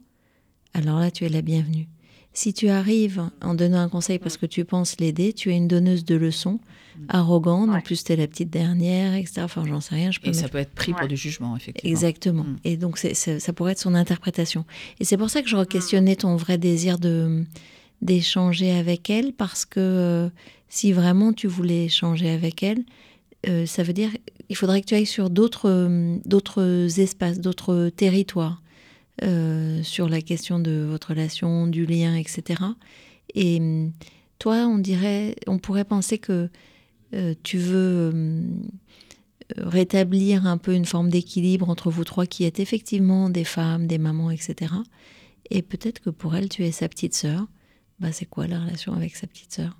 Alors 0.73 0.99
là, 0.99 1.11
tu 1.11 1.25
es 1.25 1.29
la 1.29 1.41
bienvenue. 1.41 1.87
Si 2.33 2.53
tu 2.53 2.69
arrives 2.69 3.23
en 3.41 3.55
donnant 3.55 3.79
un 3.79 3.89
conseil 3.89 4.19
parce 4.19 4.37
que 4.37 4.45
tu 4.45 4.63
penses 4.65 4.99
l'aider, 4.99 5.33
tu 5.33 5.51
es 5.51 5.57
une 5.57 5.67
donneuse 5.67 6.05
de 6.05 6.15
leçons, 6.15 6.59
arrogante, 7.07 7.69
en 7.69 7.81
plus 7.81 8.03
tu 8.03 8.13
es 8.13 8.15
la 8.15 8.27
petite 8.27 8.49
dernière, 8.49 9.13
etc. 9.13 9.41
Enfin, 9.43 9.63
j'en 9.65 9.79
sais 9.81 9.95
rien, 9.95 10.11
je 10.11 10.19
peux 10.19 10.29
Et 10.29 10.33
ça 10.33 10.49
peut 10.49 10.57
être 10.57 10.73
pris 10.73 10.91
pour 10.91 11.01
Ouais. 11.01 11.07
du 11.07 11.17
jugement, 11.17 11.55
effectivement. 11.55 11.89
Exactement. 11.89 12.43
Mm. 12.43 12.57
Et 12.65 12.77
donc, 12.77 12.97
ça 12.97 13.53
pourrait 13.53 13.71
être 13.73 13.79
son 13.79 13.95
interprétation. 13.95 14.65
Et 14.99 15.05
c'est 15.05 15.17
pour 15.17 15.29
ça 15.29 15.41
que 15.41 15.49
je 15.49 15.55
re-questionnais 15.55 16.15
ton 16.17 16.35
vrai 16.35 16.57
désir 16.57 16.99
de 16.99 17.43
d'échanger 18.01 18.71
avec 18.71 19.09
elle, 19.09 19.33
parce 19.33 19.65
que 19.65 19.79
euh, 19.79 20.29
si 20.69 20.93
vraiment 20.93 21.33
tu 21.33 21.47
voulais 21.47 21.85
échanger 21.85 22.29
avec 22.29 22.63
elle, 22.63 22.83
euh, 23.47 23.65
ça 23.65 23.83
veut 23.83 23.93
dire 23.93 24.09
il 24.49 24.55
faudrait 24.55 24.81
que 24.81 24.85
tu 24.87 24.95
ailles 24.95 25.05
sur 25.05 25.29
d'autres 25.29 25.69
euh, 25.69 26.17
d'autres 26.25 26.99
espaces, 26.99 27.39
d'autres 27.39 27.89
territoires 27.89 28.61
euh, 29.23 29.83
sur 29.83 30.07
la 30.07 30.21
question 30.21 30.59
de 30.59 30.85
votre 30.89 31.09
relation, 31.09 31.67
du 31.67 31.85
lien, 31.85 32.15
etc. 32.15 32.63
Et 33.35 33.57
hum, 33.59 33.91
toi, 34.39 34.65
on 34.67 34.77
dirait, 34.77 35.35
on 35.47 35.59
pourrait 35.59 35.83
penser 35.83 36.17
que 36.17 36.49
euh, 37.13 37.33
tu 37.43 37.57
veux 37.57 38.11
euh, 38.13 38.43
rétablir 39.57 40.45
un 40.45 40.57
peu 40.57 40.73
une 40.73 40.85
forme 40.85 41.09
d'équilibre 41.09 41.69
entre 41.69 41.89
vous 41.89 42.03
trois 42.03 42.25
qui 42.25 42.43
êtes 42.43 42.59
effectivement 42.59 43.29
des 43.29 43.43
femmes, 43.43 43.87
des 43.87 43.97
mamans, 43.97 44.31
etc. 44.31 44.73
Et 45.49 45.61
peut-être 45.61 45.99
que 45.99 46.09
pour 46.09 46.35
elle, 46.35 46.49
tu 46.49 46.63
es 46.65 46.71
sa 46.71 46.87
petite 46.87 47.15
sœur. 47.15 47.47
Bah, 47.99 48.11
c'est 48.11 48.25
quoi 48.25 48.47
la 48.47 48.59
relation 48.59 48.93
avec 48.93 49.15
sa 49.15 49.27
petite 49.27 49.53
sœur? 49.53 49.77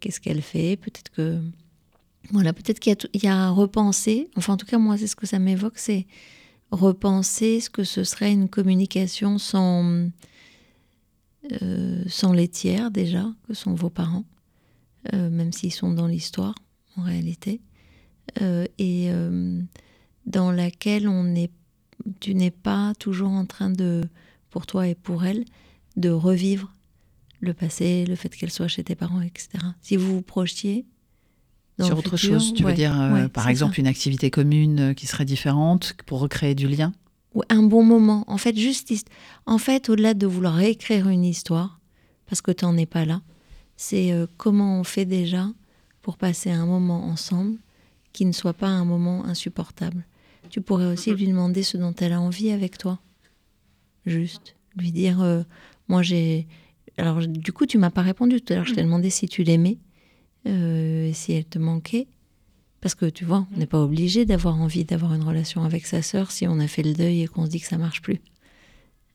Qu'est-ce 0.00 0.20
qu'elle 0.20 0.42
fait? 0.42 0.76
Peut-être 0.76 1.10
que 1.10 1.40
voilà, 2.30 2.52
peut-être 2.52 2.80
qu'il 2.80 2.96
y 3.22 3.26
a, 3.26 3.46
à 3.46 3.50
repenser. 3.50 4.30
Enfin, 4.36 4.54
en 4.54 4.56
tout 4.56 4.66
cas, 4.66 4.78
moi, 4.78 4.96
c'est 4.96 5.06
ce 5.06 5.16
que 5.16 5.26
ça 5.26 5.38
m'évoque, 5.38 5.78
c'est 5.78 6.06
repenser 6.70 7.60
ce 7.60 7.70
que 7.70 7.84
ce 7.84 8.02
serait 8.02 8.32
une 8.32 8.48
communication 8.48 9.38
sans 9.38 10.08
euh, 11.52 12.02
sans 12.06 12.32
les 12.32 12.48
tiers 12.48 12.90
déjà, 12.90 13.26
que 13.46 13.52
sont 13.52 13.74
vos 13.74 13.90
parents, 13.90 14.24
même 15.12 15.52
s'ils 15.52 15.72
sont 15.72 15.92
dans 15.92 16.06
l'histoire 16.06 16.54
en 16.96 17.02
réalité, 17.02 17.60
euh, 18.40 18.66
et 18.78 19.08
euh, 19.10 19.60
dans 20.26 20.50
laquelle 20.50 21.08
on 21.08 21.24
n'est, 21.24 21.50
tu 22.20 22.34
n'es 22.34 22.50
pas 22.50 22.92
toujours 22.98 23.30
en 23.30 23.46
train 23.46 23.70
de, 23.70 24.02
pour 24.50 24.66
toi 24.66 24.88
et 24.88 24.94
pour 24.94 25.24
elle, 25.24 25.44
de 25.96 26.10
revivre 26.10 26.72
le 27.40 27.54
passé, 27.54 28.04
le 28.06 28.16
fait 28.16 28.30
qu'elle 28.30 28.50
soit 28.50 28.68
chez 28.68 28.82
tes 28.82 28.94
parents, 28.94 29.20
etc. 29.20 29.48
Si 29.82 29.96
vous 29.96 30.14
vous 30.14 30.22
projetiez 30.22 30.86
dans 31.78 31.86
Sur 31.86 31.94
le 31.94 31.98
autre 32.00 32.16
futur, 32.16 32.40
chose, 32.40 32.54
tu 32.54 32.64
ouais, 32.64 32.70
veux 32.70 32.76
dire, 32.76 32.98
euh, 33.00 33.28
par 33.28 33.48
exemple, 33.48 33.76
ça. 33.76 33.82
une 33.82 33.86
activité 33.86 34.30
commune 34.30 34.80
euh, 34.80 34.94
qui 34.94 35.06
serait 35.06 35.24
différente 35.24 35.94
pour 36.06 36.20
recréer 36.20 36.54
du 36.54 36.68
lien? 36.68 36.92
Ouais, 37.34 37.44
un 37.50 37.64
bon 37.64 37.84
moment. 37.84 38.24
En 38.28 38.38
fait, 38.38 38.56
juste, 38.56 38.92
en 39.46 39.58
fait, 39.58 39.88
au-delà 39.88 40.14
de 40.14 40.26
vouloir 40.26 40.60
écrire 40.60 41.08
une 41.08 41.24
histoire, 41.24 41.80
parce 42.26 42.40
que 42.40 42.52
tu 42.52 42.64
n'en 42.64 42.76
es 42.76 42.86
pas 42.86 43.04
là, 43.04 43.20
c'est 43.76 44.12
euh, 44.12 44.26
comment 44.36 44.80
on 44.80 44.84
fait 44.84 45.04
déjà 45.04 45.48
pour 46.02 46.16
passer 46.16 46.50
un 46.50 46.66
moment 46.66 47.04
ensemble 47.04 47.58
qui 48.12 48.24
ne 48.24 48.32
soit 48.32 48.52
pas 48.52 48.68
un 48.68 48.84
moment 48.84 49.24
insupportable. 49.24 50.04
Tu 50.50 50.60
pourrais 50.60 50.86
aussi 50.86 51.12
lui 51.12 51.26
demander 51.26 51.62
ce 51.62 51.76
dont 51.76 51.94
elle 51.94 52.12
a 52.12 52.20
envie 52.20 52.50
avec 52.50 52.78
toi. 52.78 53.00
Juste. 54.06 54.54
Lui 54.76 54.92
dire, 54.92 55.20
euh, 55.20 55.42
moi 55.88 56.02
j'ai... 56.02 56.46
Alors 56.96 57.26
du 57.26 57.52
coup, 57.52 57.66
tu 57.66 57.78
m'as 57.78 57.90
pas 57.90 58.02
répondu 58.02 58.40
tout 58.40 58.52
à 58.52 58.56
l'heure. 58.56 58.64
Je 58.66 58.74
t'ai 58.74 58.82
demandé 58.82 59.10
si 59.10 59.26
tu 59.26 59.42
l'aimais, 59.42 59.78
euh, 60.46 61.10
si 61.12 61.32
elle 61.32 61.44
te 61.44 61.58
manquait. 61.58 62.06
Parce 62.80 62.94
que 62.94 63.06
tu 63.06 63.24
vois, 63.24 63.48
on 63.54 63.58
n'est 63.58 63.66
pas 63.66 63.80
obligé 63.80 64.26
d'avoir 64.26 64.60
envie 64.60 64.84
d'avoir 64.84 65.14
une 65.14 65.24
relation 65.24 65.64
avec 65.64 65.86
sa 65.86 66.02
sœur 66.02 66.30
si 66.30 66.46
on 66.46 66.60
a 66.60 66.68
fait 66.68 66.82
le 66.82 66.92
deuil 66.92 67.22
et 67.22 67.26
qu'on 67.26 67.46
se 67.46 67.50
dit 67.50 67.60
que 67.60 67.66
ça 67.66 67.78
marche 67.78 68.02
plus. 68.02 68.20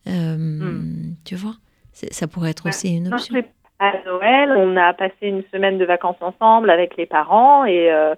Euh, 0.07 0.91
Tu 1.23 1.35
vois, 1.35 1.55
ça 1.93 2.27
pourrait 2.27 2.49
être 2.49 2.67
aussi 2.67 2.89
une 2.89 3.13
option. 3.13 3.35
À 3.79 3.93
Noël, 4.05 4.51
on 4.57 4.75
a 4.77 4.93
passé 4.93 5.15
une 5.27 5.43
semaine 5.51 5.77
de 5.77 5.85
vacances 5.85 6.21
ensemble 6.21 6.69
avec 6.69 6.97
les 6.97 7.05
parents 7.05 7.65
et 7.65 7.91
euh, 7.91 8.15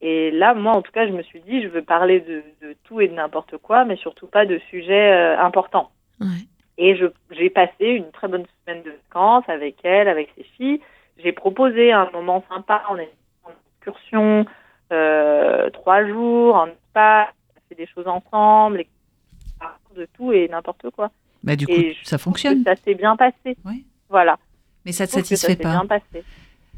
et 0.00 0.30
là, 0.30 0.54
moi, 0.54 0.74
en 0.74 0.82
tout 0.82 0.92
cas, 0.92 1.08
je 1.08 1.12
me 1.12 1.22
suis 1.22 1.40
dit, 1.40 1.60
je 1.60 1.66
veux 1.66 1.82
parler 1.82 2.20
de, 2.20 2.44
de 2.62 2.76
tout 2.84 3.00
et 3.00 3.08
de 3.08 3.14
n'importe 3.14 3.56
quoi, 3.58 3.84
mais 3.84 3.96
surtout 3.96 4.28
pas 4.28 4.46
de 4.46 4.58
sujets 4.70 5.10
euh, 5.12 5.36
importants. 5.40 5.90
Ouais. 6.20 6.46
Et 6.76 6.96
j'ai 7.32 7.50
passé 7.50 7.72
une 7.86 8.10
très 8.12 8.28
bonne 8.28 8.44
semaine 8.64 8.84
de 8.84 8.92
vacances 8.92 9.48
avec 9.48 9.76
elle, 9.82 10.06
avec 10.06 10.30
ses 10.36 10.44
filles. 10.44 10.80
J'ai 11.18 11.32
proposé 11.32 11.90
un 11.90 12.08
moment 12.12 12.44
sympa, 12.48 12.84
on 12.90 12.96
est 12.96 13.10
en 13.44 13.50
excursion, 13.80 14.46
euh, 14.92 15.68
trois 15.70 16.06
jours, 16.06 16.54
en 16.54 16.68
spa, 16.90 17.32
on 17.56 17.68
fait 17.68 17.74
des 17.74 17.88
choses 17.92 18.06
ensemble, 18.06 18.82
et 18.82 18.88
de 19.96 20.06
tout 20.14 20.32
et 20.32 20.46
n'importe 20.46 20.90
quoi. 20.90 21.10
bah, 21.42 21.56
Du 21.56 21.66
coup, 21.66 21.72
Et 21.72 21.96
ça 22.04 22.18
fonctionne. 22.18 22.62
Ça 22.62 22.76
s'est 22.76 22.94
bien 22.94 23.16
passé. 23.16 23.56
Oui. 23.64 23.84
Voilà. 24.08 24.38
Mais 24.88 24.92
ça 24.92 25.04
ne 25.04 25.08
te 25.08 25.12
satisfait 25.12 25.56
pas. 25.56 25.72
Bien 25.72 25.86
passé. 25.86 26.24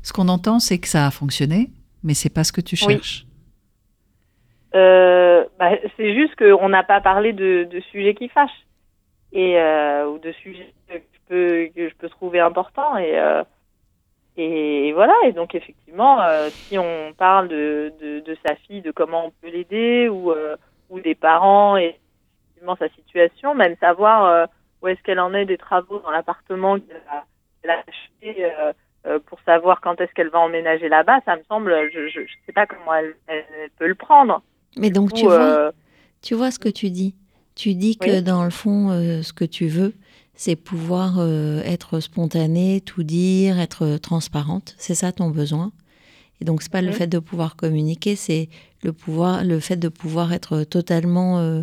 Ce 0.02 0.12
qu'on 0.12 0.26
entend, 0.26 0.58
c'est 0.58 0.78
que 0.78 0.88
ça 0.88 1.06
a 1.06 1.12
fonctionné, 1.12 1.68
mais 2.02 2.14
c'est 2.14 2.28
pas 2.28 2.42
ce 2.42 2.50
que 2.50 2.60
tu 2.60 2.74
cherches. 2.74 3.24
Euh, 4.74 5.44
bah, 5.60 5.70
c'est 5.96 6.12
juste 6.12 6.34
qu'on 6.34 6.68
n'a 6.68 6.82
pas 6.82 7.00
parlé 7.00 7.32
de, 7.32 7.68
de, 7.70 7.80
sujets 7.92 8.14
qui 8.14 8.28
fâchent 8.28 8.66
et 9.32 9.60
euh, 9.60 10.08
ou 10.08 10.18
de 10.18 10.32
sujets 10.32 10.74
que 10.88 10.94
je 10.94 11.20
peux 11.28 11.68
que 11.72 11.88
je 11.88 11.94
peux 11.94 12.08
trouver 12.08 12.40
importants 12.40 12.96
et 12.96 13.16
euh, 13.16 13.44
et 14.36 14.92
voilà 14.92 15.14
et 15.24 15.32
donc 15.32 15.54
effectivement 15.56 16.18
si 16.50 16.78
on 16.78 17.12
parle 17.18 17.48
de, 17.48 17.92
de, 18.00 18.20
de, 18.20 18.36
sa 18.46 18.54
fille 18.54 18.80
de 18.80 18.92
comment 18.92 19.26
on 19.26 19.30
peut 19.42 19.50
l'aider 19.50 20.08
ou 20.08 20.32
ou 20.88 21.00
des 21.00 21.16
parents 21.16 21.76
et 21.76 21.98
effectivement 22.46 22.76
sa 22.76 22.88
situation 22.90 23.54
même 23.56 23.76
savoir 23.80 24.48
où 24.82 24.88
est-ce 24.88 25.02
qu'elle 25.02 25.20
en 25.20 25.34
est 25.34 25.46
des 25.46 25.58
travaux 25.58 25.98
dans 25.98 26.12
l'appartement 26.12 26.78
qu'elle 26.78 27.02
a, 27.10 27.24
a, 27.68 27.82
acheté 27.86 28.46
pour 29.26 29.40
savoir 29.46 29.80
quand 29.80 30.00
est-ce 30.00 30.12
qu'elle 30.12 30.28
va 30.28 30.40
emménager 30.40 30.88
là-bas 30.88 31.20
ça 31.24 31.36
me 31.36 31.42
semble 31.48 31.74
je, 31.92 32.08
je 32.08 32.20
sais 32.46 32.52
pas 32.52 32.66
comment 32.66 32.94
elle, 32.94 33.14
elle 33.28 33.70
peut 33.78 33.86
le 33.86 33.94
prendre 33.94 34.42
mais 34.76 34.90
donc, 34.90 35.12
tu, 35.12 35.24
vois, 35.24 35.40
euh, 35.40 35.72
tu 36.22 36.34
vois 36.34 36.50
ce 36.50 36.58
que 36.58 36.68
tu 36.68 36.90
dis. 36.90 37.14
Tu 37.54 37.74
dis 37.74 37.96
que 37.96 38.20
dans 38.20 38.44
le 38.44 38.50
fond, 38.50 38.90
euh, 38.90 39.22
ce 39.22 39.32
que 39.32 39.44
tu 39.44 39.66
veux, 39.66 39.92
c'est 40.34 40.56
pouvoir 40.56 41.18
euh, 41.18 41.60
être 41.64 42.00
spontanée, 42.00 42.80
tout 42.80 43.02
dire, 43.02 43.58
être 43.58 43.98
transparente. 43.98 44.74
C'est 44.78 44.94
ça 44.94 45.12
ton 45.12 45.30
besoin. 45.30 45.72
Et 46.40 46.44
donc, 46.44 46.62
c'est 46.62 46.72
pas 46.72 46.80
le 46.80 46.92
fait 46.92 47.06
de 47.06 47.18
pouvoir 47.18 47.54
communiquer, 47.56 48.16
c'est 48.16 48.48
le 48.82 48.94
pouvoir, 48.94 49.44
le 49.44 49.60
fait 49.60 49.76
de 49.76 49.88
pouvoir 49.88 50.32
être 50.32 50.64
totalement 50.64 51.62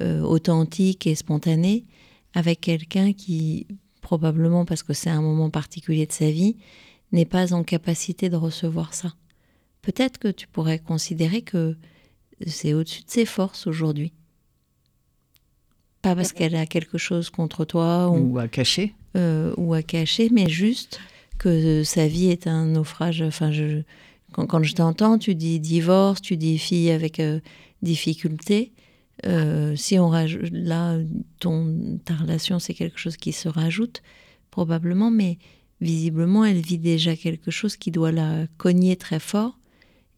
authentique 0.00 1.06
et 1.06 1.14
spontané 1.14 1.84
avec 2.34 2.60
quelqu'un 2.60 3.12
qui, 3.12 3.68
probablement 4.06 4.64
parce 4.64 4.84
que 4.84 4.92
c'est 4.92 5.10
un 5.10 5.20
moment 5.20 5.50
particulier 5.50 6.06
de 6.06 6.12
sa 6.12 6.30
vie, 6.30 6.54
n'est 7.10 7.24
pas 7.24 7.52
en 7.52 7.64
capacité 7.64 8.28
de 8.28 8.36
recevoir 8.36 8.94
ça. 8.94 9.12
Peut-être 9.82 10.18
que 10.18 10.28
tu 10.28 10.46
pourrais 10.46 10.78
considérer 10.78 11.42
que 11.42 11.76
c'est 12.46 12.72
au-dessus 12.72 13.02
de 13.02 13.10
ses 13.10 13.26
forces 13.26 13.66
aujourd'hui. 13.66 14.12
Pas 16.02 16.14
parce 16.14 16.32
qu'elle 16.32 16.54
a 16.54 16.66
quelque 16.66 16.98
chose 16.98 17.30
contre 17.30 17.64
toi 17.64 18.08
ou, 18.08 18.38
à 18.38 18.46
cacher. 18.46 18.94
Euh, 19.16 19.52
ou 19.56 19.74
à 19.74 19.82
cacher, 19.82 20.28
mais 20.30 20.48
juste 20.48 21.00
que 21.38 21.82
sa 21.82 22.06
vie 22.06 22.28
est 22.28 22.46
un 22.46 22.66
naufrage. 22.66 23.22
Enfin, 23.22 23.50
je, 23.50 23.82
quand, 24.30 24.62
je 24.62 24.74
t'entends, 24.76 25.18
tu 25.18 25.34
dis 25.34 25.58
divorce, 25.58 26.22
tu 26.22 26.36
dis 26.36 26.58
fille 26.58 26.92
avec 26.92 27.18
euh, 27.18 27.40
difficulté. 27.82 28.70
Euh, 29.24 29.74
si 29.76 29.98
on 29.98 30.08
rajoute 30.08 30.50
là, 30.52 30.98
ton, 31.40 31.98
ta 32.04 32.14
relation, 32.14 32.58
c'est 32.58 32.74
quelque 32.74 32.98
chose 32.98 33.16
qui 33.16 33.32
se 33.32 33.48
rajoute, 33.48 34.02
probablement, 34.50 35.10
mais 35.10 35.38
visiblement, 35.80 36.44
elle 36.44 36.60
vit 36.60 36.78
déjà 36.78 37.16
quelque 37.16 37.50
chose 37.50 37.76
qui 37.76 37.90
doit 37.90 38.12
la 38.12 38.46
cogner 38.58 38.96
très 38.96 39.20
fort 39.20 39.58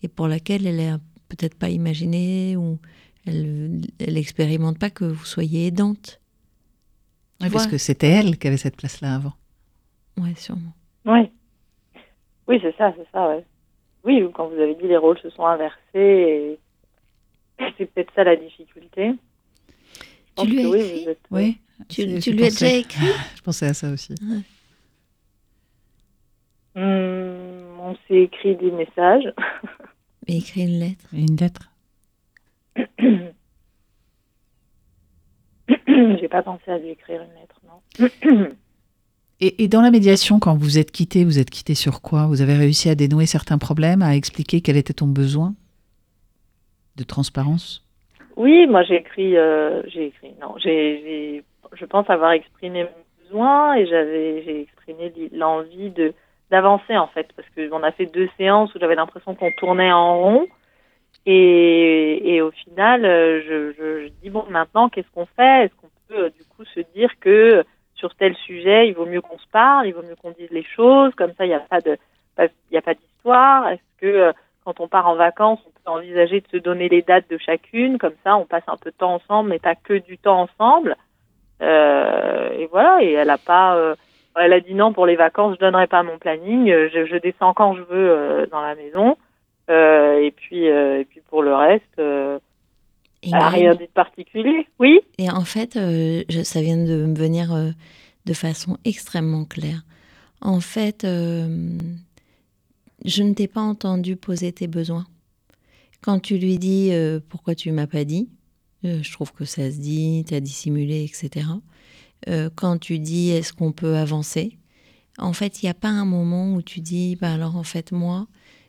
et 0.02 0.08
pour 0.08 0.26
laquelle 0.26 0.66
elle 0.66 0.80
est 0.80 0.94
peut-être 1.28 1.56
pas 1.56 1.68
imaginé 1.68 2.56
ou 2.56 2.78
elle 3.26 3.80
n'expérimente 4.00 4.78
pas 4.78 4.90
que 4.90 5.04
vous 5.04 5.24
soyez 5.24 5.66
aidante. 5.66 6.20
Oui, 7.40 7.50
parce 7.50 7.66
que 7.66 7.78
c'était 7.78 8.08
elle 8.08 8.38
qui 8.38 8.48
avait 8.48 8.56
cette 8.56 8.76
place-là 8.76 9.14
avant. 9.14 9.34
Oui, 10.16 10.34
sûrement. 10.34 10.72
Oui. 11.04 11.30
Oui, 12.48 12.58
c'est 12.62 12.74
ça, 12.76 12.92
c'est 12.96 13.06
ça, 13.12 13.28
ouais. 13.28 13.44
Oui, 14.04 14.24
quand 14.34 14.48
vous 14.48 14.56
avez 14.60 14.74
dit 14.74 14.88
les 14.88 14.96
rôles 14.96 15.18
se 15.20 15.30
sont 15.30 15.44
inversés, 15.44 15.78
et 15.94 16.58
c'est 17.76 17.86
peut-être 17.86 18.12
ça 18.14 18.22
la 18.24 18.36
difficulté. 18.36 19.12
Tu 20.36 20.46
lui 20.46 20.60
as 20.60 20.76
écrit 20.76 21.08
Oui. 21.30 21.58
Tu, 21.88 22.04
lui 22.04 22.44
as 22.44 22.50
déjà 22.50 22.72
écrit 22.72 23.06
Je 23.36 23.42
pensais 23.42 23.66
à 23.66 23.74
ça 23.74 23.90
aussi. 23.90 24.14
Hum, 26.74 27.78
on 27.80 27.94
s'est 28.06 28.22
écrit 28.22 28.56
des 28.56 28.70
messages. 28.70 29.32
Et 30.26 30.38
écrit 30.38 30.62
une 30.62 30.78
lettre. 30.78 31.04
une 31.12 31.36
lettre. 31.36 31.70
J'ai 36.20 36.28
pas 36.28 36.42
pensé 36.42 36.70
à 36.70 36.78
lui 36.78 36.90
écrire 36.90 37.22
une 37.22 37.32
lettre, 37.40 37.60
non. 37.66 37.80
et, 39.40 39.64
et, 39.64 39.68
dans 39.68 39.80
la 39.80 39.90
médiation, 39.90 40.38
quand 40.38 40.54
vous 40.54 40.78
êtes 40.78 40.92
quitté, 40.92 41.24
vous 41.24 41.38
êtes 41.38 41.48
quitté 41.48 41.74
sur 41.74 42.02
quoi? 42.02 42.26
Vous 42.26 42.42
avez 42.42 42.56
réussi 42.56 42.90
à 42.90 42.94
dénouer 42.94 43.24
certains 43.24 43.56
problèmes, 43.56 44.02
à 44.02 44.14
expliquer 44.14 44.60
quel 44.60 44.76
était 44.76 44.92
ton 44.92 45.06
besoin? 45.06 45.54
De 46.98 47.04
transparence? 47.04 47.84
Oui, 48.36 48.66
moi 48.66 48.82
j'ai 48.82 48.96
écrit, 48.96 49.36
euh, 49.36 49.82
j'ai 49.86 50.06
écrit, 50.06 50.34
non, 50.40 50.54
j'ai, 50.58 51.42
je 51.72 51.84
pense 51.86 52.08
avoir 52.10 52.32
exprimé 52.32 52.84
mon 52.84 53.22
besoin 53.22 53.74
et 53.74 53.86
j'avais, 53.86 54.42
j'ai 54.44 54.60
exprimé 54.62 55.12
l'envie 55.32 55.90
de 55.90 56.14
d'avancer 56.50 56.96
en 56.96 57.08
fait, 57.08 57.28
parce 57.36 57.48
qu'on 57.50 57.82
a 57.82 57.92
fait 57.92 58.06
deux 58.06 58.28
séances 58.38 58.74
où 58.74 58.78
j'avais 58.78 58.94
l'impression 58.94 59.34
qu'on 59.34 59.50
tournait 59.52 59.92
en 59.92 60.18
rond. 60.18 60.46
Et, 61.26 62.34
et 62.34 62.40
au 62.40 62.50
final, 62.52 63.04
euh, 63.04 63.74
je, 63.76 64.08
dis 64.22 64.30
bon, 64.30 64.44
maintenant, 64.48 64.88
qu'est-ce 64.88 65.10
qu'on 65.14 65.26
fait? 65.26 65.64
Est-ce 65.64 65.74
qu'on 65.74 65.90
peut 66.08 66.24
euh, 66.24 66.30
du 66.30 66.42
coup 66.44 66.64
se 66.64 66.80
dire 66.94 67.10
que 67.20 67.64
sur 67.94 68.14
tel 68.14 68.34
sujet, 68.36 68.88
il 68.88 68.94
vaut 68.94 69.04
mieux 69.04 69.20
qu'on 69.20 69.38
se 69.38 69.48
parle, 69.52 69.88
il 69.88 69.94
vaut 69.94 70.02
mieux 70.02 70.16
qu'on 70.16 70.30
dise 70.30 70.50
les 70.50 70.64
choses, 70.64 71.14
comme 71.16 71.32
ça, 71.36 71.44
il 71.44 71.48
n'y 71.48 71.54
a 71.54 71.60
pas 71.60 71.80
de, 71.80 71.98
il 72.38 72.48
n'y 72.72 72.78
a 72.78 72.82
pas 72.82 72.94
d'histoire? 72.94 73.68
Est-ce 73.68 74.00
que 74.00 74.32
quand 74.64 74.80
on 74.80 74.88
part 74.88 75.08
en 75.08 75.16
vacances, 75.16 75.60
on 75.66 75.77
peut 75.88 75.98
envisager 75.98 76.40
de 76.40 76.48
se 76.48 76.56
donner 76.56 76.88
les 76.88 77.02
dates 77.02 77.30
de 77.30 77.38
chacune, 77.38 77.98
comme 77.98 78.14
ça, 78.24 78.36
on 78.36 78.44
passe 78.44 78.64
un 78.66 78.76
peu 78.76 78.90
de 78.90 78.96
temps 78.96 79.14
ensemble, 79.14 79.50
mais 79.50 79.58
pas 79.58 79.74
que 79.74 79.94
du 79.94 80.18
temps 80.18 80.42
ensemble. 80.42 80.96
Euh, 81.62 82.50
et 82.58 82.66
voilà. 82.66 83.02
Et 83.02 83.12
elle 83.12 83.28
n'a 83.28 83.38
pas 83.38 83.96
elle 84.40 84.52
a 84.52 84.60
dit 84.60 84.74
non 84.74 84.92
pour 84.92 85.06
les 85.06 85.16
vacances, 85.16 85.56
je 85.56 85.60
donnerai 85.60 85.86
pas 85.86 86.02
mon 86.02 86.18
planning, 86.18 86.70
euh, 86.70 86.88
je, 86.92 87.06
je 87.06 87.16
descends 87.16 87.54
quand 87.54 87.74
je 87.74 87.82
veux 87.82 88.10
euh, 88.10 88.46
dans 88.50 88.60
la 88.60 88.74
maison. 88.74 89.16
Euh, 89.70 90.18
et 90.20 90.30
puis 90.30 90.64
et 90.64 91.06
puis 91.08 91.20
pour 91.28 91.42
le 91.42 91.54
reste, 91.54 91.84
elle 91.98 92.40
n'a 93.30 93.48
rien 93.50 93.74
dit 93.74 93.84
de 93.84 93.92
particulier. 93.92 94.66
Oui. 94.78 95.00
Et 95.18 95.30
en 95.30 95.44
fait, 95.44 95.74
ça 95.74 96.60
vient 96.62 96.78
de 96.78 97.04
me 97.04 97.14
venir 97.14 97.50
de 98.24 98.32
façon 98.32 98.78
extrêmement 98.86 99.44
claire. 99.44 99.82
En 100.40 100.60
fait, 100.60 101.04
je 101.04 101.82
ne 103.22 103.34
t'ai 103.34 103.46
pas 103.46 103.60
entendu 103.60 104.16
poser 104.16 104.52
tes 104.52 104.68
besoins. 104.68 105.04
Quand 106.00 106.20
tu 106.20 106.38
lui 106.38 106.58
dis 106.58 106.90
pourquoi 107.28 107.54
tu 107.54 107.72
m'as 107.72 107.86
pas 107.86 108.04
dit, 108.04 108.28
je 108.84 109.12
trouve 109.12 109.32
que 109.32 109.44
ça 109.44 109.70
se 109.70 109.78
dit, 109.78 110.24
tu 110.26 110.34
as 110.34 110.40
dissimulé, 110.40 111.04
etc. 111.04 111.46
Euh, 112.26 112.50
quand 112.54 112.78
tu 112.78 112.98
dis 112.98 113.30
est-ce 113.30 113.52
qu'on 113.52 113.72
peut 113.72 113.96
avancer, 113.96 114.58
en 115.18 115.32
fait, 115.32 115.62
il 115.62 115.66
n'y 115.66 115.70
a 115.70 115.74
pas 115.74 115.88
un 115.88 116.04
moment 116.04 116.54
où 116.54 116.62
tu 116.62 116.80
dis 116.80 117.16
bah 117.16 117.32
alors 117.32 117.56
en 117.56 117.62
fait 117.62 117.92
moi, 117.92 118.26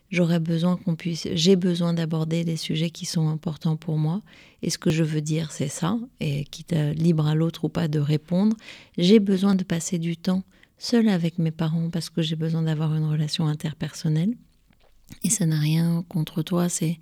j'aurais 0.09 0.39
besoin 0.39 0.77
qu'on 0.77 0.95
puisse, 0.95 1.27
j'ai 1.33 1.55
besoin 1.55 1.93
d'aborder 1.93 2.43
les 2.43 2.57
sujets 2.57 2.89
qui 2.89 3.05
sont 3.05 3.27
importants 3.29 3.75
pour 3.75 3.97
moi. 3.97 4.21
Et 4.61 4.69
ce 4.69 4.77
que 4.77 4.91
je 4.91 5.03
veux 5.03 5.21
dire, 5.21 5.51
c'est 5.51 5.67
ça, 5.67 5.97
et 6.19 6.45
quitte 6.45 6.73
à 6.73 6.93
libre 6.93 7.27
à 7.27 7.35
l'autre 7.35 7.65
ou 7.65 7.69
pas 7.69 7.87
de 7.87 7.99
répondre, 7.99 8.55
j'ai 8.97 9.19
besoin 9.19 9.55
de 9.55 9.63
passer 9.63 9.99
du 9.99 10.17
temps 10.17 10.43
seul 10.77 11.09
avec 11.09 11.39
mes 11.39 11.51
parents 11.51 11.89
parce 11.89 12.09
que 12.09 12.21
j'ai 12.21 12.35
besoin 12.35 12.63
d'avoir 12.63 12.95
une 12.95 13.05
relation 13.05 13.47
interpersonnelle. 13.47 14.35
Et 15.23 15.29
ça 15.29 15.45
n'a 15.45 15.59
rien 15.59 16.03
contre 16.07 16.41
toi, 16.41 16.69
c'est 16.69 16.99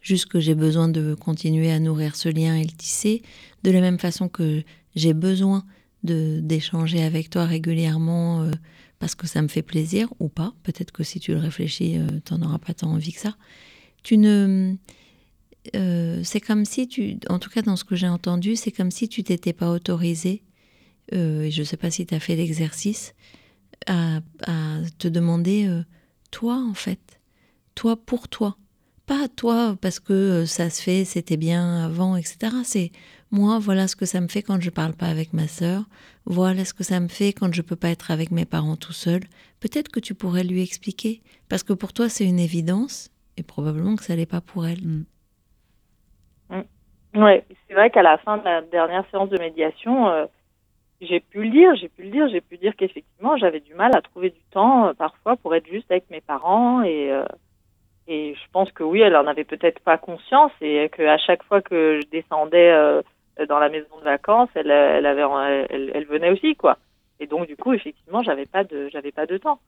juste 0.00 0.26
que 0.26 0.40
j'ai 0.40 0.54
besoin 0.54 0.88
de 0.88 1.14
continuer 1.14 1.70
à 1.70 1.78
nourrir 1.78 2.16
ce 2.16 2.28
lien 2.28 2.56
et 2.56 2.64
le 2.64 2.70
tisser, 2.70 3.22
de 3.62 3.70
la 3.70 3.80
même 3.80 3.98
façon 3.98 4.28
que 4.28 4.62
j'ai 4.94 5.14
besoin 5.14 5.64
d'échanger 6.02 7.02
avec 7.02 7.28
toi 7.28 7.44
régulièrement 7.44 8.42
euh, 8.42 8.50
parce 8.98 9.14
que 9.14 9.26
ça 9.26 9.42
me 9.42 9.48
fait 9.48 9.62
plaisir 9.62 10.12
ou 10.18 10.28
pas. 10.28 10.54
Peut-être 10.62 10.92
que 10.92 11.02
si 11.02 11.20
tu 11.20 11.32
le 11.32 11.38
réfléchis, 11.38 11.98
euh, 11.98 12.06
tu 12.24 12.34
n'en 12.34 12.48
auras 12.48 12.58
pas 12.58 12.72
tant 12.72 12.90
envie 12.90 13.12
que 13.12 13.20
ça. 13.20 13.36
Tu 14.02 14.16
ne, 14.16 14.76
euh, 15.76 16.20
c'est 16.24 16.40
comme 16.40 16.64
si 16.64 16.88
tu, 16.88 17.18
en 17.28 17.38
tout 17.38 17.50
cas 17.50 17.60
dans 17.62 17.76
ce 17.76 17.84
que 17.84 17.96
j'ai 17.96 18.08
entendu, 18.08 18.56
c'est 18.56 18.72
comme 18.72 18.90
si 18.90 19.08
tu 19.08 19.22
t'étais 19.22 19.52
pas 19.52 19.70
autorisé. 19.70 20.42
et 21.12 21.50
je 21.50 21.62
sais 21.62 21.76
pas 21.76 21.90
si 21.90 22.06
tu 22.06 22.14
as 22.14 22.20
fait 22.20 22.36
l'exercice 22.36 23.14
à, 23.86 24.20
à, 24.46 24.78
te 24.98 25.08
demander 25.08 25.68
toi 26.30 26.56
en 26.56 26.74
fait, 26.74 27.19
toi 27.80 27.96
pour 27.96 28.28
toi, 28.28 28.56
pas 29.06 29.26
toi 29.34 29.74
parce 29.80 30.00
que 30.00 30.44
ça 30.44 30.68
se 30.68 30.82
fait, 30.82 31.06
c'était 31.06 31.38
bien 31.38 31.82
avant, 31.86 32.14
etc. 32.14 32.36
C'est 32.62 32.90
moi, 33.30 33.58
voilà 33.58 33.88
ce 33.88 33.96
que 33.96 34.04
ça 34.04 34.20
me 34.20 34.28
fait 34.28 34.42
quand 34.42 34.60
je 34.60 34.68
parle 34.68 34.92
pas 34.92 35.06
avec 35.06 35.32
ma 35.32 35.48
sœur. 35.48 35.84
Voilà 36.26 36.66
ce 36.66 36.74
que 36.74 36.84
ça 36.84 37.00
me 37.00 37.08
fait 37.08 37.32
quand 37.32 37.54
je 37.54 37.62
peux 37.62 37.76
pas 37.76 37.88
être 37.88 38.10
avec 38.10 38.32
mes 38.32 38.44
parents 38.44 38.76
tout 38.76 38.92
seul. 38.92 39.20
Peut-être 39.60 39.88
que 39.88 39.98
tu 39.98 40.14
pourrais 40.14 40.44
lui 40.44 40.62
expliquer, 40.62 41.22
parce 41.48 41.62
que 41.62 41.72
pour 41.72 41.94
toi 41.94 42.10
c'est 42.10 42.26
une 42.26 42.38
évidence, 42.38 43.10
et 43.38 43.42
probablement 43.42 43.96
que 43.96 44.04
ça 44.04 44.14
l'est 44.14 44.30
pas 44.30 44.42
pour 44.42 44.66
elle. 44.66 44.82
Mm. 44.82 45.04
Mm. 46.50 46.64
Oui, 47.14 47.40
c'est 47.66 47.74
vrai 47.74 47.88
qu'à 47.88 48.02
la 48.02 48.18
fin 48.18 48.36
de 48.36 48.44
la 48.44 48.60
dernière 48.60 49.08
séance 49.10 49.30
de 49.30 49.38
médiation, 49.38 50.06
euh, 50.10 50.26
j'ai 51.00 51.20
pu 51.20 51.44
le 51.44 51.50
dire, 51.50 51.74
j'ai 51.76 51.88
pu 51.88 52.02
le 52.02 52.10
dire, 52.10 52.28
j'ai 52.28 52.42
pu 52.42 52.58
dire 52.58 52.76
qu'effectivement 52.76 53.38
j'avais 53.38 53.60
du 53.60 53.72
mal 53.72 53.96
à 53.96 54.02
trouver 54.02 54.28
du 54.28 54.42
temps 54.50 54.88
euh, 54.88 54.92
parfois 54.92 55.36
pour 55.36 55.54
être 55.54 55.66
juste 55.66 55.90
avec 55.90 56.10
mes 56.10 56.20
parents 56.20 56.82
et 56.82 57.10
euh, 57.10 57.24
et 58.10 58.34
je 58.34 58.50
pense 58.52 58.70
que 58.72 58.82
oui, 58.82 59.00
elle 59.00 59.16
en 59.16 59.26
avait 59.26 59.44
peut-être 59.44 59.80
pas 59.80 59.96
conscience 59.96 60.52
et 60.60 60.90
qu'à 60.90 61.16
chaque 61.16 61.44
fois 61.44 61.62
que 61.62 62.00
je 62.02 62.08
descendais 62.10 63.02
dans 63.48 63.58
la 63.58 63.68
maison 63.68 63.98
de 63.98 64.04
vacances, 64.04 64.50
elle, 64.54 64.70
elle 64.70 65.06
avait, 65.06 65.22
elle, 65.70 65.92
elle, 65.94 66.06
venait 66.06 66.30
aussi, 66.30 66.56
quoi. 66.56 66.76
Et 67.20 67.26
donc, 67.26 67.46
du 67.46 67.56
coup, 67.56 67.72
effectivement, 67.72 68.22
j'avais 68.22 68.46
pas 68.46 68.64
de, 68.64 68.88
j'avais 68.88 69.12
pas 69.12 69.26
de 69.26 69.38
temps. 69.38 69.60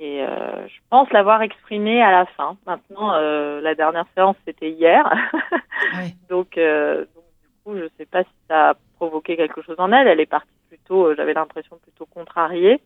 Et 0.00 0.22
euh, 0.22 0.66
je 0.66 0.78
pense 0.88 1.10
l'avoir 1.10 1.42
exprimé 1.42 2.00
à 2.00 2.10
la 2.10 2.24
fin. 2.24 2.56
Maintenant, 2.66 3.12
euh, 3.14 3.60
la 3.60 3.74
dernière 3.74 4.06
séance, 4.14 4.36
c'était 4.46 4.70
hier. 4.70 5.04
Donc, 6.30 6.56
euh, 6.56 7.04
donc, 7.14 7.24
du 7.42 7.48
coup, 7.64 7.76
je 7.76 7.88
sais 7.98 8.06
pas 8.06 8.22
si 8.22 8.30
ça 8.48 8.70
a 8.70 8.74
provoqué 8.96 9.36
quelque 9.36 9.62
chose 9.62 9.76
en 9.78 9.92
elle. 9.92 10.06
Elle 10.06 10.20
est 10.20 10.26
partie 10.26 10.48
plutôt, 10.68 11.06
euh, 11.06 11.14
j'avais 11.16 11.34
l'impression 11.34 11.76
plutôt 11.78 12.06
contrariée. 12.06 12.80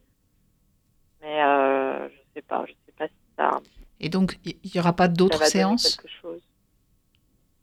Mais 1.22 1.42
euh, 1.42 2.08
je 2.08 2.16
sais 2.34 2.42
pas, 2.42 2.64
je 2.66 2.72
sais 2.72 2.92
pas 2.98 3.06
si 3.06 3.14
ça, 3.36 3.60
Et 4.00 4.08
donc, 4.08 4.38
il 4.44 4.56
n'y 4.74 4.80
aura 4.80 4.92
pas 4.94 5.08
d'autres 5.08 5.44
séances 5.44 5.96
quelque 5.96 6.10
chose. 6.20 6.40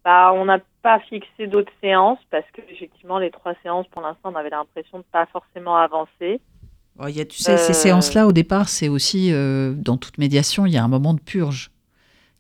Bah, 0.03 0.31
on 0.33 0.45
n'a 0.45 0.59
pas 0.81 0.99
fixé 1.01 1.45
d'autres 1.45 1.71
séances 1.81 2.19
parce 2.31 2.45
que 2.53 2.61
effectivement, 2.71 3.19
les 3.19 3.29
trois 3.29 3.53
séances, 3.61 3.87
pour 3.91 4.01
l'instant, 4.01 4.31
on 4.33 4.35
avait 4.35 4.49
l'impression 4.49 4.99
de 4.99 5.03
pas 5.11 5.27
forcément 5.27 5.77
avancer. 5.77 6.41
Bon, 6.95 7.07
il 7.07 7.15
y 7.15 7.21
a, 7.21 7.25
Tu 7.25 7.37
sais, 7.37 7.57
ces 7.57 7.71
Euh, 7.71 7.73
séances-là, 7.73 8.25
au 8.25 8.31
départ, 8.31 8.67
c'est 8.67 8.89
aussi, 8.89 9.31
euh, 9.31 9.73
dans 9.75 9.97
toute 9.97 10.17
médiation, 10.17 10.65
il 10.65 10.73
y 10.73 10.77
a 10.77 10.83
un 10.83 10.87
moment 10.87 11.13
de 11.13 11.19
purge. 11.19 11.71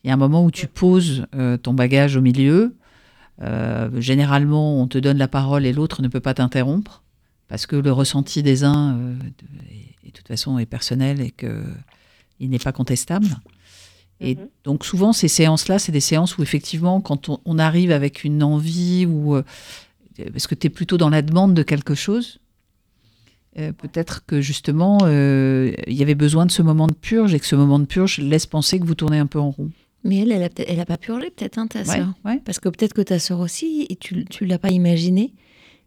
Il 0.03 0.07
y 0.07 0.11
a 0.11 0.13
un 0.13 0.17
moment 0.17 0.43
où 0.43 0.51
tu 0.51 0.67
poses 0.67 1.27
euh, 1.35 1.57
ton 1.57 1.73
bagage 1.73 2.15
au 2.15 2.21
milieu. 2.21 2.75
Euh, 3.41 3.89
généralement, 3.99 4.81
on 4.81 4.87
te 4.87 4.97
donne 4.97 5.17
la 5.17 5.27
parole 5.27 5.65
et 5.65 5.73
l'autre 5.73 6.01
ne 6.01 6.07
peut 6.07 6.19
pas 6.19 6.33
t'interrompre 6.33 7.03
parce 7.47 7.65
que 7.65 7.75
le 7.75 7.91
ressenti 7.91 8.43
des 8.43 8.63
uns, 8.63 8.97
euh, 8.97 9.15
de, 10.03 10.11
toute 10.11 10.27
façon, 10.27 10.57
est 10.57 10.65
personnel 10.65 11.21
et 11.21 11.31
que 11.31 11.63
il 12.39 12.49
n'est 12.49 12.59
pas 12.59 12.71
contestable. 12.71 13.27
Et 14.23 14.35
Mhm. 14.35 14.47
donc 14.63 14.85
souvent, 14.85 15.13
ces 15.13 15.27
séances-là, 15.27 15.79
c'est 15.79 15.91
des 15.91 15.99
séances 15.99 16.37
où 16.37 16.43
effectivement, 16.43 17.01
quand 17.01 17.27
on, 17.29 17.39
on 17.45 17.57
arrive 17.57 17.91
avec 17.91 18.23
une 18.23 18.43
envie 18.43 19.05
ou 19.07 19.35
euh, 19.35 19.43
parce 20.31 20.45
que 20.47 20.53
tu 20.55 20.67
es 20.67 20.69
plutôt 20.69 20.97
dans 20.97 21.09
la 21.09 21.21
demande 21.23 21.53
de 21.55 21.63
quelque 21.63 21.95
chose, 21.95 22.39
euh, 23.57 23.71
peut-être 23.73 24.25
que 24.25 24.39
justement, 24.39 24.99
euh, 25.03 25.73
il 25.87 25.93
y 25.93 26.03
avait 26.03 26.15
besoin 26.15 26.45
de 26.45 26.51
ce 26.51 26.61
moment 26.61 26.87
de 26.87 26.93
purge 26.93 27.33
et 27.33 27.39
que 27.39 27.45
ce 27.45 27.55
moment 27.55 27.79
de 27.79 27.85
purge 27.85 28.19
laisse 28.19 28.45
penser 28.45 28.79
que 28.79 28.85
vous 28.85 28.95
tournez 28.95 29.17
un 29.17 29.25
peu 29.25 29.39
en 29.39 29.49
rond. 29.51 29.71
Mais 30.03 30.17
elle, 30.19 30.31
elle 30.31 30.43
a, 30.43 30.49
peut-être- 30.49 30.69
elle 30.71 30.79
a 30.79 30.85
pas 30.85 30.97
purgé 30.97 31.29
peut-être, 31.31 31.57
hein, 31.57 31.67
ta 31.67 31.79
Ouais, 31.79 31.85
sœur. 31.85 32.13
ouais. 32.25 32.39
Parce 32.45 32.59
que 32.59 32.69
peut-être 32.69 32.93
que 32.93 33.01
ta 33.01 33.19
sœur 33.19 33.39
aussi, 33.39 33.85
et 33.89 33.95
tu 33.95 34.25
tu 34.25 34.45
l'as 34.45 34.57
pas 34.57 34.69
imaginé, 34.69 35.33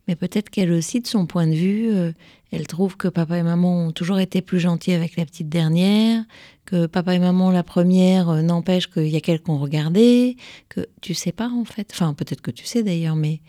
mais 0.09 0.17
peut-être 0.17 0.51
qu'elle 0.51 0.71
aussi, 0.73 1.01
de 1.01 1.07
son 1.07 1.27
point 1.27 1.47
de 1.47 1.55
vue, 1.55 1.91
euh, 1.93 2.13
elle 2.53 2.67
trouve 2.67 2.97
que 2.97 3.09
papa 3.09 3.39
et 3.39 3.43
maman 3.43 3.87
ont 3.87 3.93
toujours 3.93 4.19
été 4.21 4.43
plus 4.43 4.61
gentils 4.61 4.93
avec 4.93 5.17
la 5.17 5.25
petite 5.25 5.49
dernière, 5.49 6.25
que 6.67 6.87
papa 6.87 7.15
et 7.15 7.19
maman, 7.19 7.51
la 7.51 7.63
première, 7.63 8.29
euh, 8.29 8.43
n'empêche 8.43 8.89
qu'il 8.89 9.09
y 9.09 9.17
a 9.17 9.21
qu'elle 9.21 9.41
qu'on 9.41 9.59
regardait, 9.59 10.37
que 10.69 10.87
tu 11.01 11.15
sais 11.15 11.33
pas 11.33 11.49
en 11.49 11.65
fait. 11.65 11.89
Enfin, 11.93 12.15
peut-être 12.15 12.41
que 12.43 12.51
tu 12.51 12.65
sais 12.67 12.83
d'ailleurs, 12.83 13.17
mais 13.17 13.41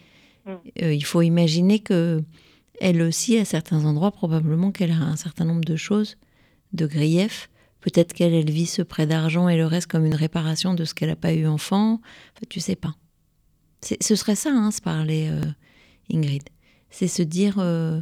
Mm. 0.45 0.51
euh, 0.83 0.93
il 0.93 1.03
faut 1.03 1.21
imaginer 1.23 1.79
que 1.79 2.23
elle 2.79 3.01
aussi, 3.01 3.37
à 3.37 3.45
certains 3.45 3.83
endroits, 3.85 4.11
probablement 4.11 4.71
qu'elle 4.71 4.91
a 4.91 4.95
un 4.97 5.15
certain 5.15 5.45
nombre 5.45 5.63
de 5.65 5.75
choses, 5.75 6.17
de 6.73 6.85
griefs. 6.85 7.49
Peut-être 7.81 8.13
qu'elle 8.13 8.33
elle 8.33 8.49
vit 8.51 8.65
ce 8.65 8.81
prêt 8.81 9.07
d'argent 9.07 9.47
et 9.49 9.57
le 9.57 9.65
reste 9.65 9.87
comme 9.87 10.05
une 10.05 10.13
réparation 10.15 10.73
de 10.73 10.85
ce 10.85 10.93
qu'elle 10.93 11.09
n'a 11.09 11.15
pas 11.15 11.33
eu 11.33 11.47
enfant. 11.47 11.93
Enfin, 12.33 12.45
tu 12.49 12.59
sais 12.59 12.75
pas. 12.75 12.95
C'est- 13.81 14.01
Ce 14.03 14.15
serait 14.15 14.35
ça, 14.35 14.49
hein, 14.51 14.71
se 14.71 14.81
parler, 14.81 15.29
Ingrid. 16.11 16.43
C'est 16.89 17.07
se 17.07 17.23
dire, 17.23 17.55
euh, 17.59 17.99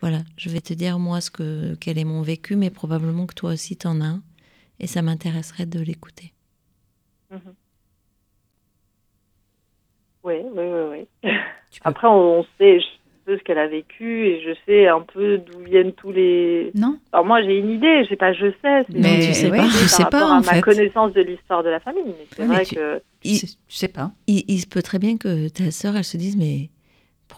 voilà, 0.00 0.18
je 0.36 0.48
vais 0.50 0.60
te 0.60 0.72
dire 0.74 0.98
moi 0.98 1.20
ce 1.20 1.30
que 1.30 1.74
quel 1.80 1.98
est 1.98 2.04
mon 2.04 2.22
vécu, 2.22 2.56
mais 2.56 2.70
probablement 2.70 3.26
que 3.26 3.34
toi 3.34 3.52
aussi 3.52 3.76
t'en 3.76 4.00
as 4.00 4.04
un, 4.06 4.22
et 4.78 4.86
ça 4.86 5.02
m'intéresserait 5.02 5.66
de 5.66 5.80
l'écouter. 5.80 6.32
Oui, 10.22 10.34
oui, 10.54 10.64
oui, 10.64 10.80
oui. 11.22 11.30
Tu 11.70 11.80
peux- 11.80 11.88
Après, 11.88 12.06
on, 12.08 12.40
on 12.40 12.42
sait 12.58 12.80
je 12.80 12.84
sais 13.32 13.38
ce 13.38 13.42
qu'elle 13.44 13.58
a 13.58 13.68
vécu 13.68 14.26
et 14.26 14.42
je 14.42 14.54
sais 14.66 14.86
un 14.88 15.00
peu 15.00 15.38
d'où 15.38 15.60
viennent 15.60 15.92
tous 15.92 16.12
les. 16.12 16.72
Non 16.74 16.98
Alors 17.12 17.24
moi, 17.24 17.42
j'ai 17.42 17.56
une 17.58 17.70
idée. 17.70 18.04
Je 18.04 18.08
sais 18.10 18.16
pas, 18.16 18.32
je 18.32 18.50
sais. 18.60 18.84
Mais 18.90 19.20
tu 19.20 19.32
sais 19.34 19.48
pas. 19.50 19.64
tu 19.66 19.88
sais 19.88 20.04
pas, 20.06 20.26
à 20.34 20.38
en 20.38 20.40
ma 20.42 20.54
fait. 20.54 20.60
connaissance 20.60 21.12
de 21.14 21.22
l'histoire 21.22 21.62
de 21.62 21.68
la 21.70 21.80
famille. 21.80 22.02
Mais 22.06 22.26
c'est 22.36 22.44
vrai 22.46 22.64
tu- 22.66 22.74
que. 22.74 22.98
Tu 23.20 23.28
Il- 23.28 23.36
sais, 23.38 23.46
tu 23.46 23.76
sais 23.76 23.88
pas. 23.88 24.12
Il, 24.26 24.44
il 24.48 24.60
se 24.60 24.66
peut 24.66 24.82
très 24.82 24.98
bien 24.98 25.16
que 25.16 25.48
ta 25.48 25.70
sœur, 25.70 25.96
elle 25.96 26.04
se 26.04 26.16
dise, 26.16 26.36
mais 26.36 26.68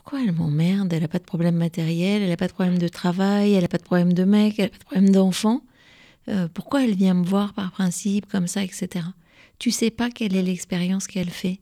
pourquoi 0.03 0.23
elle 0.25 0.33
m'emmerde? 0.33 0.93
Elle 0.93 1.03
n'a 1.03 1.09
pas 1.09 1.19
de 1.19 1.25
problème 1.25 1.57
matériel, 1.57 2.23
elle 2.23 2.29
n'a 2.31 2.37
pas 2.37 2.49
de 2.49 2.53
problème 2.53 2.79
de 2.79 2.89
travail, 2.89 3.53
elle 3.55 3.63
n'a 3.63 3.69
pas 3.69 3.79
de 3.79 3.83
problème 3.85 4.13
de 4.13 4.25
mec, 4.25 4.55
elle 4.59 4.65
n'a 4.67 4.71
pas 4.71 4.79
de 4.79 4.85
problème 4.85 5.11
d'enfant. 5.11 5.63
Euh, 6.29 6.49
pourquoi 6.53 6.85
elle 6.85 6.95
vient 6.95 7.15
me 7.15 7.25
voir 7.25 7.53
par 7.53 7.71
principe, 7.73 8.27
comme 8.31 8.47
ça, 8.49 8.63
etc. 8.65 9.07
Tu 9.59 9.71
sais 9.71 9.91
pas 9.91 10.11
quelle 10.11 10.35
est 10.35 10.43
l'expérience 10.43 11.07
qu'elle 11.07 11.31
fait 11.31 11.61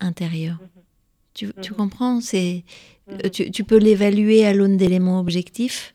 intérieure. 0.00 0.58
Tu, 1.34 1.52
tu 1.60 1.70
Mhm. 1.72 1.76
comprends? 1.76 2.20
C'est 2.20 2.64
Mhm. 3.08 3.18
euh, 3.24 3.28
tu, 3.28 3.50
tu 3.50 3.64
peux 3.64 3.78
l'évaluer 3.78 4.46
à 4.46 4.54
l'aune 4.54 4.76
d'éléments 4.76 5.20
objectifs, 5.20 5.94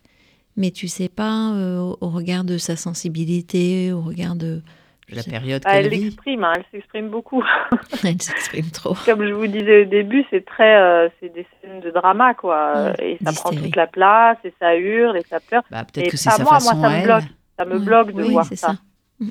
mais 0.57 0.69
tu 0.71 0.87
sais 0.87 1.09
pas 1.09 1.53
euh, 1.53 1.79
au- 1.79 1.97
au 2.01 2.09
regard 2.09 2.43
de 2.43 2.57
sa 2.57 2.75
sensibilité, 2.75 3.91
au 3.91 4.01
regard 4.01 4.35
de... 4.35 4.61
La 5.11 5.23
période 5.23 5.61
Ah, 5.65 5.73
qu'elle 5.73 5.85
elle 5.85 5.91
vit. 5.91 6.03
l'exprime, 6.05 6.43
hein, 6.43 6.53
elle 6.55 6.65
s'exprime 6.71 7.09
beaucoup. 7.09 7.43
Elle 8.03 8.21
s'exprime 8.21 8.69
trop. 8.71 8.93
Comme 9.05 9.25
je 9.27 9.33
vous 9.33 9.47
disais 9.47 9.83
au 9.83 9.85
début, 9.85 10.23
c'est 10.29 10.45
très, 10.45 10.75
euh, 10.77 11.09
c'est 11.19 11.33
des 11.33 11.45
scènes 11.61 11.79
de 11.81 11.89
drama, 11.91 12.33
quoi. 12.35 12.91
Mm, 12.91 12.93
et 13.01 13.17
ça 13.23 13.31
prend 13.33 13.49
toute 13.51 13.75
la 13.75 13.87
place, 13.87 14.37
et 14.43 14.53
ça 14.59 14.75
hurle, 14.75 15.17
et 15.17 15.23
ça 15.23 15.39
pleure. 15.39 15.63
Bah, 15.71 15.83
Peut-être 15.91 16.11
que 16.11 16.17
c'est 16.17 16.29
sa 16.29 16.43
moi, 16.43 16.51
moi, 16.53 16.59
ça 16.59 16.75
me 16.75 17.03
bloque. 17.03 17.23
Ça 17.57 17.65
me 17.65 17.77
Ouais, 17.79 17.85
bloque 17.85 18.11
de 18.13 18.23
oui, 18.23 18.31
voir 18.31 18.45
ça. 18.45 18.55
ça. 18.55 18.75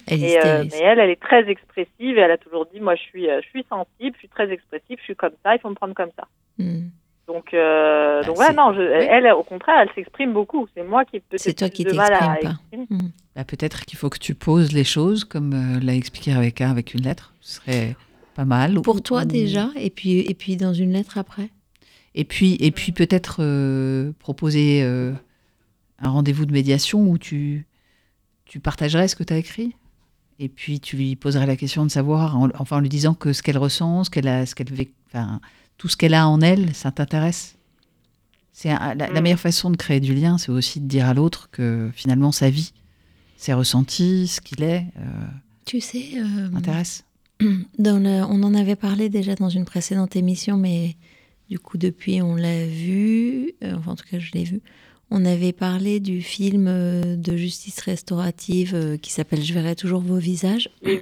Elle 0.07 0.23
Et, 0.23 0.39
euh, 0.45 0.65
mais 0.71 0.79
elle, 0.83 0.99
elle 0.99 1.09
est 1.11 1.21
très 1.21 1.49
expressive 1.49 2.19
et 2.19 2.21
elle 2.21 2.31
a 2.31 2.37
toujours 2.37 2.67
dit, 2.67 2.79
moi, 2.81 2.95
je 2.95 3.01
suis, 3.03 3.31
euh, 3.31 3.41
je 3.43 3.49
suis 3.49 3.65
sensible, 3.71 4.13
je 4.15 4.19
suis 4.19 4.29
très 4.29 4.51
expressive, 4.53 4.99
je 4.99 5.05
suis 5.05 5.17
comme 5.17 5.33
ça, 5.43 5.55
il 5.55 5.61
faut 5.61 5.71
me 5.71 5.75
prendre 5.75 5.95
comme 5.95 6.11
ça. 6.15 6.27
Mm. 6.59 6.89
Donc, 7.29 7.53
euh, 7.55 8.21
Bah, 8.23 8.27
donc 8.27 8.39
ouais, 8.39 8.53
non, 8.55 8.73
je, 8.75 8.81
oui. 8.81 9.07
elle, 9.11 9.31
au 9.33 9.43
contraire, 9.45 9.77
elle 9.83 9.91
s'exprime 9.95 10.33
beaucoup. 10.33 10.67
C'est 10.75 10.83
moi 10.83 11.05
qui 11.05 11.21
peut-être 11.21 11.41
C'est 11.41 11.53
toi 11.53 11.69
qui 11.69 11.85
de 11.85 11.93
mal 11.93 12.13
à 12.13 12.19
t'exprimes 12.37 12.41
pas. 12.43 12.61
exprimer. 12.73 13.11
Bah, 13.37 13.45
Peut-être 13.45 13.85
qu'il 13.85 13.99
faut 13.99 14.09
que 14.09 14.19
tu 14.19 14.35
poses 14.35 14.73
les 14.73 14.83
choses 14.85 15.25
comme 15.25 15.53
euh, 15.53 15.81
l'a 15.81 15.95
expliqué 15.95 16.33
Rebecca 16.35 16.69
avec 16.71 16.95
une 16.95 17.03
lettre. 17.03 17.35
Ce 17.43 17.57
serait 17.61 17.95
pas 18.35 18.45
mal. 18.47 18.81
Pour 18.81 18.97
Ou- 18.97 19.01
toi 19.01 19.23
ou- 19.23 19.27
déjà, 19.27 19.69
et 19.77 19.91
puis, 19.91 20.21
et 20.21 20.35
puis 20.35 20.57
dans 20.57 20.73
une 20.73 20.93
lettre 20.93 21.19
après 21.19 21.51
Et 22.15 22.25
puis, 22.25 22.57
et 22.61 22.71
puis 22.71 22.93
peut-être 22.93 23.37
euh, 23.41 24.13
proposer 24.19 24.83
euh, 24.83 25.13
un 26.01 26.09
rendez-vous 26.09 26.47
de 26.47 26.53
médiation 26.53 27.01
où 27.03 27.19
tu, 27.19 27.67
tu 28.47 28.59
partagerais 28.59 29.07
ce 29.09 29.17
que 29.17 29.23
tu 29.25 29.35
as 29.35 29.39
écrit. 29.39 29.75
Et 30.41 30.49
puis 30.49 30.81
tu 30.81 30.97
lui 30.97 31.15
poserais 31.17 31.47
la 31.47 31.57
question 31.57 31.85
de 31.85 31.91
savoir, 31.91 32.39
en, 32.39 32.49
enfin 32.59 32.77
en 32.77 32.81
lui 32.81 32.89
disant 32.89 33.13
que 33.13 33.33
ce 33.35 33.43
qu'elle 33.43 33.59
ressent, 33.59 34.05
ce 34.05 34.11
qu'elle 34.11 34.29
a, 34.29 34.47
ce 34.47 34.55
qu'elle 34.55 34.69
enfin, 35.09 35.41
tout 35.79 35.89
ce 35.89 35.97
qu'elle 35.97 36.15
a 36.15 36.29
en 36.29 36.41
elle, 36.41 36.75
ça 36.75 36.91
t'intéresse. 36.91 37.57
C'est 38.53 38.69
la, 38.71 38.95
la 38.95 39.09
Mm. 39.09 39.21
meilleure 39.23 39.39
façon 39.41 39.71
de 39.71 39.77
créer 39.77 40.01
du 40.01 40.15
lien, 40.15 40.37
c'est 40.39 40.51
aussi 40.51 40.81
de 40.81 40.87
dire 40.87 41.07
à 41.07 41.15
l'autre 41.15 41.49
que 41.51 41.91
finalement 41.95 42.33
sa 42.33 42.51
vie, 42.51 42.73
ses 43.37 43.53
ressentis, 43.55 44.27
ce 44.27 44.41
qu'il 44.41 44.63
est, 44.65 44.87
euh, 44.99 45.03
Tu 45.65 45.81
sais, 45.81 46.05
euh, 46.17 46.51
intéresse. 46.57 47.05
dans 47.79 48.03
le- 48.03 48.25
on 48.29 48.43
en 48.43 48.55
avait 48.55 48.75
parlé 48.77 49.09
déjà 49.09 49.37
dans 49.37 49.49
une 49.49 49.65
précédente 49.65 50.17
émission, 50.17 50.57
mais 50.57 50.97
du 51.49 51.59
coup 51.61 51.79
depuis 51.79 52.21
on 52.21 52.35
l'a 52.35 52.67
vu, 52.67 53.53
euh, 53.63 53.77
enfin 53.79 53.93
en 53.93 53.97
tout 53.97 54.05
cas 54.11 54.19
je 54.19 54.33
l'ai 54.33 54.43
vu. 54.45 54.61
On 55.11 55.25
avait 55.25 55.53
parlé 55.53 56.01
du 56.01 56.21
film 56.21 56.67
euh, 56.69 57.17
de 57.17 57.37
justice 57.37 57.79
restaurative 57.81 58.99
qui 59.01 59.13
s'appelle 59.13 59.43
Je 59.43 59.55
verrai 59.55 59.77
toujours 59.77 60.01
vos 60.03 60.19
visages. 60.19 60.69
Vu. 60.83 61.01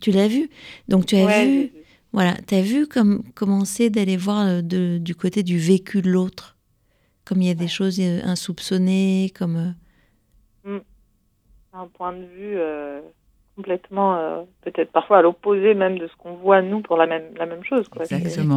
Tu 0.00 0.10
l'as 0.10 0.28
vu? 0.28 0.50
Donc 0.88 1.06
tu 1.06 1.14
as 1.16 1.24
Ouais, 1.24 1.44
vu 1.44 1.52
j'ai 1.52 1.62
vu. 1.62 1.70
Voilà, 2.16 2.32
tu 2.48 2.54
as 2.54 2.62
vu 2.62 2.86
comme 2.86 3.22
commencer 3.34 3.90
d'aller 3.90 4.16
voir 4.16 4.46
euh, 4.46 4.62
de- 4.62 4.96
du 4.96 5.14
côté 5.14 5.42
du 5.42 5.58
vécu 5.58 6.00
de 6.00 6.10
l'autre, 6.10 6.56
comme 7.26 7.42
il 7.42 7.48
y 7.48 7.50
a 7.50 7.54
des 7.54 7.68
choses 7.68 8.00
euh, 8.00 8.20
insoupçonnées, 8.24 9.30
comme 9.38 9.74
euh, 10.64 10.78
un 11.74 11.86
point 11.88 12.14
de 12.14 12.24
vue 12.24 12.56
euh, 12.56 13.02
complètement, 13.54 14.16
euh, 14.16 14.42
peut-être 14.62 14.90
parfois 14.92 15.18
à 15.18 15.22
l'opposé 15.22 15.74
même 15.74 15.98
de 15.98 16.06
ce 16.08 16.16
qu'on 16.16 16.36
voit 16.36 16.62
nous 16.62 16.80
pour 16.80 16.96
la 16.96 17.06
même, 17.06 17.34
la 17.36 17.44
même 17.44 17.62
chose. 17.64 17.86
Quoi. 17.88 18.04
Exactement. 18.10 18.56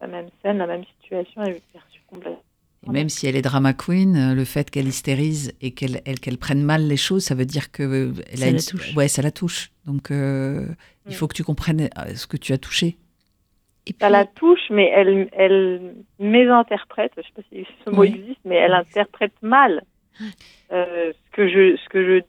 La 0.00 0.06
même 0.06 0.28
scène, 0.40 0.56
la 0.56 0.66
même 0.66 0.84
situation 1.02 1.42
est 1.42 1.60
perçue 1.70 2.00
complètement. 2.06 2.42
Et 2.86 2.90
même 2.90 3.08
si 3.08 3.26
elle 3.26 3.34
est 3.36 3.42
drama 3.42 3.72
queen, 3.74 4.16
euh, 4.16 4.34
le 4.34 4.44
fait 4.44 4.70
qu'elle 4.70 4.86
hystérise 4.86 5.52
et 5.60 5.72
qu'elle 5.72 6.00
elle- 6.06 6.20
qu'elle 6.20 6.38
prenne 6.38 6.62
mal 6.62 6.86
les 6.86 6.96
choses, 6.96 7.24
ça 7.24 7.34
veut 7.34 7.44
dire 7.44 7.72
que 7.72 7.82
euh, 7.82 8.12
elle 8.30 8.38
Ça 8.38 8.44
a 8.44 8.50
la 8.50 8.52
une- 8.52 8.62
touche. 8.62 8.94
Ouais, 8.94 9.08
ça 9.08 9.20
la 9.22 9.30
touche. 9.32 9.70
Donc 9.84 10.10
il 10.10 10.16
Mm. 11.06 11.10
faut 11.12 11.26
que 11.26 11.34
tu 11.34 11.42
comprennes 11.44 11.82
euh, 11.98 12.14
ce 12.14 12.26
que 12.26 12.36
tu 12.36 12.52
as 12.52 12.58
touché. 12.58 12.96
Et 13.86 13.92
puis, 13.94 13.96
Ça 14.00 14.10
la 14.10 14.26
touche, 14.26 14.60
mais 14.70 14.90
elle, 14.94 15.28
elle 15.32 15.94
mésinterprète, 16.18 17.12
je 17.16 17.22
sais 17.22 17.28
pas 17.34 17.42
si 17.50 17.66
ce 17.84 17.90
mot 17.90 18.02
Oui. 18.02 18.08
existe, 18.08 18.40
mais 18.44 18.56
elle 18.56 18.74
interprète 18.74 19.32
mal 19.42 19.82
euh, 20.72 21.12
ce, 21.12 21.30
que 21.36 21.48
je, 21.48 21.76
ce 21.76 21.88
que 21.88 22.04
je 22.04 22.22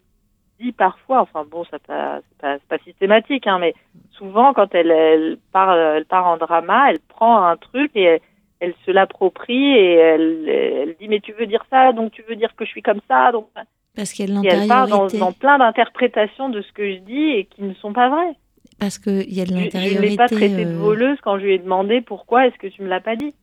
dis 0.63 0.71
parfois. 0.71 1.21
Enfin 1.21 1.45
bon, 1.49 1.63
ça 1.65 1.77
pas, 1.79 2.21
c'est 2.29 2.37
pas, 2.39 2.57
pas 2.69 2.77
systématique, 2.83 3.45
hein, 3.47 3.59
mais 3.59 3.73
souvent 4.11 4.53
quand 4.53 4.73
elle, 4.73 4.89
elle, 4.91 5.37
part, 5.51 5.75
elle 5.77 6.05
part 6.05 6.27
en 6.27 6.37
drama, 6.37 6.91
elle 6.91 6.99
prend 7.01 7.43
un 7.45 7.57
truc 7.57 7.91
et 7.95 8.03
elle, 8.03 8.21
elle 8.59 8.73
se 8.85 8.91
l'approprie 8.91 9.73
et 9.75 9.93
elle, 9.93 10.49
elle 10.49 10.95
dit 10.99 11.07
mais 11.07 11.19
tu 11.19 11.33
veux 11.33 11.45
dire 11.45 11.65
ça, 11.69 11.93
donc 11.93 12.11
tu 12.11 12.23
veux 12.27 12.35
dire 12.35 12.55
que 12.55 12.65
je 12.65 12.69
suis 12.69 12.81
comme 12.81 13.01
ça, 13.07 13.31
donc 13.31 13.47
parce 13.95 14.13
qu'il 14.13 14.29
y 14.29 14.31
a 14.31 14.41
de 14.41 14.45
et 14.45 14.49
elle 14.49 14.67
part 14.67 14.87
dans, 14.87 15.31
plein 15.31 15.57
d'interprétations 15.57 16.49
de 16.49 16.61
ce 16.61 16.71
que 16.71 16.93
je 16.93 16.99
dis 16.99 17.31
et 17.31 17.45
qui 17.45 17.63
ne 17.63 17.73
sont 17.75 17.91
pas 17.93 18.09
vraies. 18.09 18.35
Parce 18.79 18.97
qu'il 18.97 19.33
y 19.33 19.41
a 19.41 19.45
de 19.45 19.49
Je- 19.57 19.69
Je 19.77 19.97
ne 19.97 20.01
l'ai 20.01 20.15
pas 20.15 20.29
traitée 20.29 20.63
de 20.63 20.71
euh, 20.71 20.77
voleuse 20.77 21.17
quand 21.21 21.37
je 21.37 21.43
lui 21.43 21.53
ai 21.53 21.57
demandé 21.59 21.99
pourquoi 22.01 22.47
est-ce 22.47 22.55
que 22.57 22.67
tu 22.67 22.81
me 22.81 22.87
l'as 22.87 23.01
pas 23.01 23.15
dit. 23.15 23.33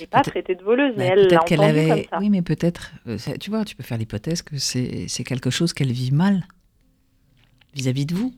Et 0.00 0.06
pas 0.06 0.22
traité 0.22 0.54
de 0.54 0.62
voleuse, 0.62 0.94
mais 0.96 1.08
bah, 1.08 1.14
elle 1.16 1.26
l'a 1.28 1.40
entendu 1.42 1.62
avait... 1.62 1.88
comme 1.88 2.02
ça. 2.08 2.18
Oui, 2.20 2.30
mais 2.30 2.42
peut-être, 2.42 2.92
euh, 3.08 3.16
tu 3.40 3.50
vois, 3.50 3.64
tu 3.64 3.74
peux 3.74 3.82
faire 3.82 3.98
l'hypothèse 3.98 4.40
que 4.40 4.56
c'est 4.56 5.24
quelque 5.24 5.50
chose 5.50 5.72
qu'elle 5.72 5.90
vit 5.90 6.12
mal 6.12 6.44
vis-à-vis 7.74 8.06
de 8.06 8.14
vous. 8.14 8.32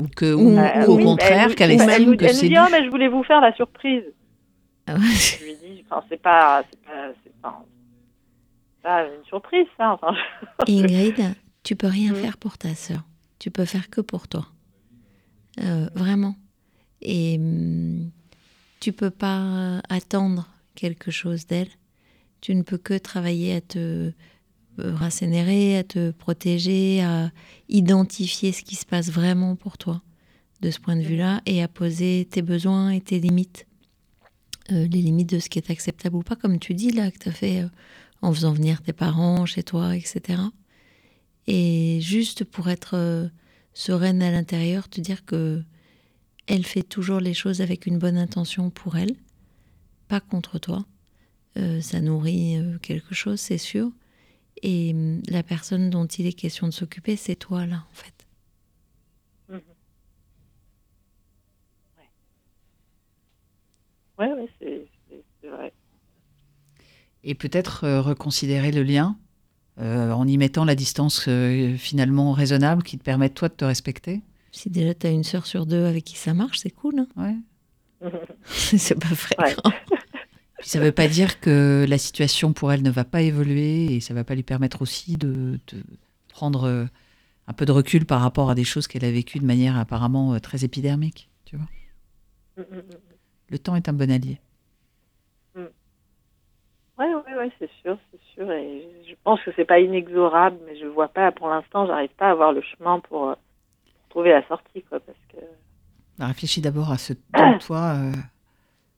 Ou, 0.00 0.06
que, 0.16 0.32
ou, 0.32 0.56
bah, 0.56 0.88
au 0.88 0.96
contraire, 0.96 1.54
qu'elle 1.54 1.72
estime 1.72 1.90
elle, 1.90 2.16
que 2.16 2.26
c'est... 2.28 2.46
Elle 2.46 2.50
me 2.50 2.54
dit, 2.54 2.60
oh, 2.66 2.68
mais 2.72 2.84
je 2.84 2.90
voulais 2.90 3.08
vous 3.08 3.22
faire 3.22 3.42
la 3.42 3.54
surprise. 3.54 4.02
Ah 4.86 4.96
je 4.96 5.44
lui 5.44 5.56
dis, 5.56 5.84
enfin, 5.88 6.04
c'est 6.08 6.20
pas, 6.20 6.64
pas, 6.84 7.12
pas, 7.42 7.64
pas, 8.82 9.04
une 9.06 9.24
surprise, 9.24 9.66
ça. 9.76 9.92
Enfin, 9.92 10.14
Ingrid, 10.68 11.34
tu 11.62 11.76
peux 11.76 11.86
rien 11.86 12.12
mm. 12.12 12.16
faire 12.16 12.36
pour 12.38 12.58
ta 12.58 12.74
sœur. 12.74 13.02
Tu 13.38 13.50
peux 13.50 13.64
faire 13.64 13.88
que 13.90 14.00
pour 14.00 14.28
toi. 14.28 14.46
Euh, 15.60 15.88
vraiment. 15.94 16.34
Et 17.02 17.36
hum, 17.38 18.10
tu 18.80 18.92
peux 18.92 19.10
pas 19.10 19.80
attendre 19.88 20.48
quelque 20.74 21.10
chose 21.10 21.46
d'elle. 21.46 21.68
Tu 22.40 22.54
ne 22.54 22.62
peux 22.62 22.78
que 22.78 22.96
travailler 22.96 23.56
à 23.56 23.60
te 23.60 24.12
euh, 24.80 24.94
rassénérer, 24.94 25.76
à 25.76 25.84
te 25.84 26.10
protéger, 26.10 27.02
à 27.02 27.30
identifier 27.68 28.52
ce 28.52 28.62
qui 28.62 28.76
se 28.76 28.86
passe 28.86 29.10
vraiment 29.10 29.56
pour 29.56 29.76
toi 29.76 30.00
de 30.62 30.70
ce 30.70 30.78
point 30.78 30.96
de 30.96 31.02
vue-là 31.02 31.42
et 31.44 31.62
à 31.62 31.68
poser 31.68 32.26
tes 32.30 32.40
besoins 32.42 32.90
et 32.90 33.00
tes 33.00 33.18
limites. 33.18 33.66
Euh, 34.72 34.86
les 34.88 35.02
limites 35.02 35.30
de 35.30 35.38
ce 35.38 35.48
qui 35.48 35.58
est 35.58 35.70
acceptable 35.70 36.16
ou 36.16 36.22
pas, 36.22 36.36
comme 36.36 36.58
tu 36.58 36.74
dis 36.74 36.90
là, 36.90 37.10
que 37.10 37.18
tu 37.18 37.28
as 37.28 37.32
fait 37.32 37.64
en 38.22 38.32
faisant 38.32 38.52
venir 38.52 38.82
tes 38.82 38.92
parents 38.92 39.46
chez 39.46 39.62
toi, 39.62 39.96
etc. 39.96 40.40
Et 41.46 41.98
juste 42.00 42.44
pour 42.44 42.68
être 42.68 43.30
sereine 43.72 44.22
à 44.22 44.30
l'intérieur, 44.30 44.88
te 44.88 45.00
dire 45.00 45.24
que 45.24 45.62
elle 46.46 46.66
fait 46.66 46.82
toujours 46.82 47.20
les 47.20 47.34
choses 47.34 47.60
avec 47.60 47.86
une 47.86 47.98
bonne 47.98 48.18
intention 48.18 48.70
pour 48.70 48.96
elle, 48.96 49.14
pas 50.08 50.20
contre 50.20 50.58
toi. 50.58 50.84
Euh, 51.56 51.80
ça 51.80 52.00
nourrit 52.00 52.56
euh, 52.56 52.78
quelque 52.78 53.14
chose, 53.14 53.40
c'est 53.40 53.58
sûr. 53.58 53.90
Et 54.62 54.90
hum, 54.92 55.22
la 55.28 55.42
personne 55.42 55.90
dont 55.90 56.06
il 56.06 56.26
est 56.26 56.32
question 56.32 56.66
de 56.66 56.72
s'occuper, 56.72 57.16
c'est 57.16 57.36
toi 57.36 57.66
là, 57.66 57.84
en 57.90 57.94
fait. 57.94 58.19
Ouais, 64.20 64.32
ouais, 64.32 64.48
c'est 65.42 65.48
vrai. 65.48 65.72
Et 67.24 67.34
peut-être 67.34 67.84
euh, 67.84 68.00
reconsidérer 68.02 68.70
le 68.70 68.82
lien 68.82 69.16
euh, 69.78 70.10
en 70.12 70.26
y 70.28 70.36
mettant 70.36 70.66
la 70.66 70.74
distance 70.74 71.24
euh, 71.26 71.74
finalement 71.76 72.32
raisonnable 72.32 72.82
qui 72.82 72.98
te 72.98 73.02
permet 73.02 73.30
toi 73.30 73.48
de 73.48 73.54
te 73.54 73.64
respecter 73.64 74.20
Si 74.52 74.68
déjà 74.68 74.92
tu 74.92 75.06
as 75.06 75.10
une 75.10 75.24
sœur 75.24 75.46
sur 75.46 75.64
deux 75.64 75.86
avec 75.86 76.04
qui 76.04 76.18
ça 76.18 76.34
marche, 76.34 76.58
c'est 76.58 76.70
cool. 76.70 77.06
Hein 77.16 77.36
ouais. 78.02 78.10
c'est 78.44 78.98
pas 78.98 79.14
fréquent. 79.14 79.70
Puis 80.58 80.68
ça 80.68 80.78
ne 80.80 80.84
veut 80.84 80.92
pas 80.92 81.08
dire 81.08 81.40
que 81.40 81.86
la 81.88 81.96
situation 81.96 82.52
pour 82.52 82.70
elle 82.72 82.82
ne 82.82 82.90
va 82.90 83.04
pas 83.04 83.22
évoluer 83.22 83.94
et 83.94 84.00
ça 84.00 84.12
ne 84.12 84.18
va 84.18 84.24
pas 84.24 84.34
lui 84.34 84.42
permettre 84.42 84.82
aussi 84.82 85.16
de, 85.16 85.58
prendre 86.28 86.64
euh, 86.64 86.84
un 87.46 87.54
peu 87.54 87.64
de 87.64 87.72
recul 87.72 88.04
par 88.04 88.20
rapport 88.20 88.50
à 88.50 88.54
des 88.54 88.64
choses 88.64 88.86
qu'elle 88.86 89.04
a 89.06 89.10
vécues 89.10 89.38
de 89.38 89.46
manière 89.46 89.78
apparemment 89.78 90.38
très 90.40 90.62
épidermique. 90.62 91.30
Tu 91.46 91.56
vois 91.56 91.68
mm, 92.58 92.60
mm, 92.60 92.76
mm, 92.76 93.09
Le 93.50 93.58
temps 93.58 93.74
est 93.76 93.88
un 93.88 93.92
bon 93.92 94.10
allié. 94.10 94.38
Oui, 97.00 97.06
ouais, 97.06 97.34
ouais, 97.34 97.50
c'est 97.58 97.70
sûr, 97.82 97.96
c'est 98.10 98.20
sûr. 98.34 98.50
Et 98.52 98.86
je 99.08 99.14
pense 99.24 99.40
que 99.42 99.50
c'est 99.56 99.64
pas 99.64 99.80
inexorable, 99.80 100.58
mais 100.66 100.78
je 100.78 100.86
vois 100.86 101.08
pas, 101.08 101.32
pour 101.32 101.48
l'instant, 101.48 101.86
j'arrive 101.86 102.10
pas 102.10 102.28
à 102.28 102.32
avoir 102.32 102.52
le 102.52 102.60
chemin 102.60 103.00
pour, 103.00 103.30
euh, 103.30 103.34
trouver 104.10 104.30
la 104.30 104.46
sortie, 104.46 104.82
quoi, 104.82 105.00
parce 105.00 105.18
que. 105.32 105.38
Bah, 106.18 106.26
réfléchis 106.26 106.60
d'abord 106.60 106.90
à 106.90 106.98
ce 106.98 107.14
dont 107.32 107.58
toi, 107.58 107.94
euh, 107.96 108.12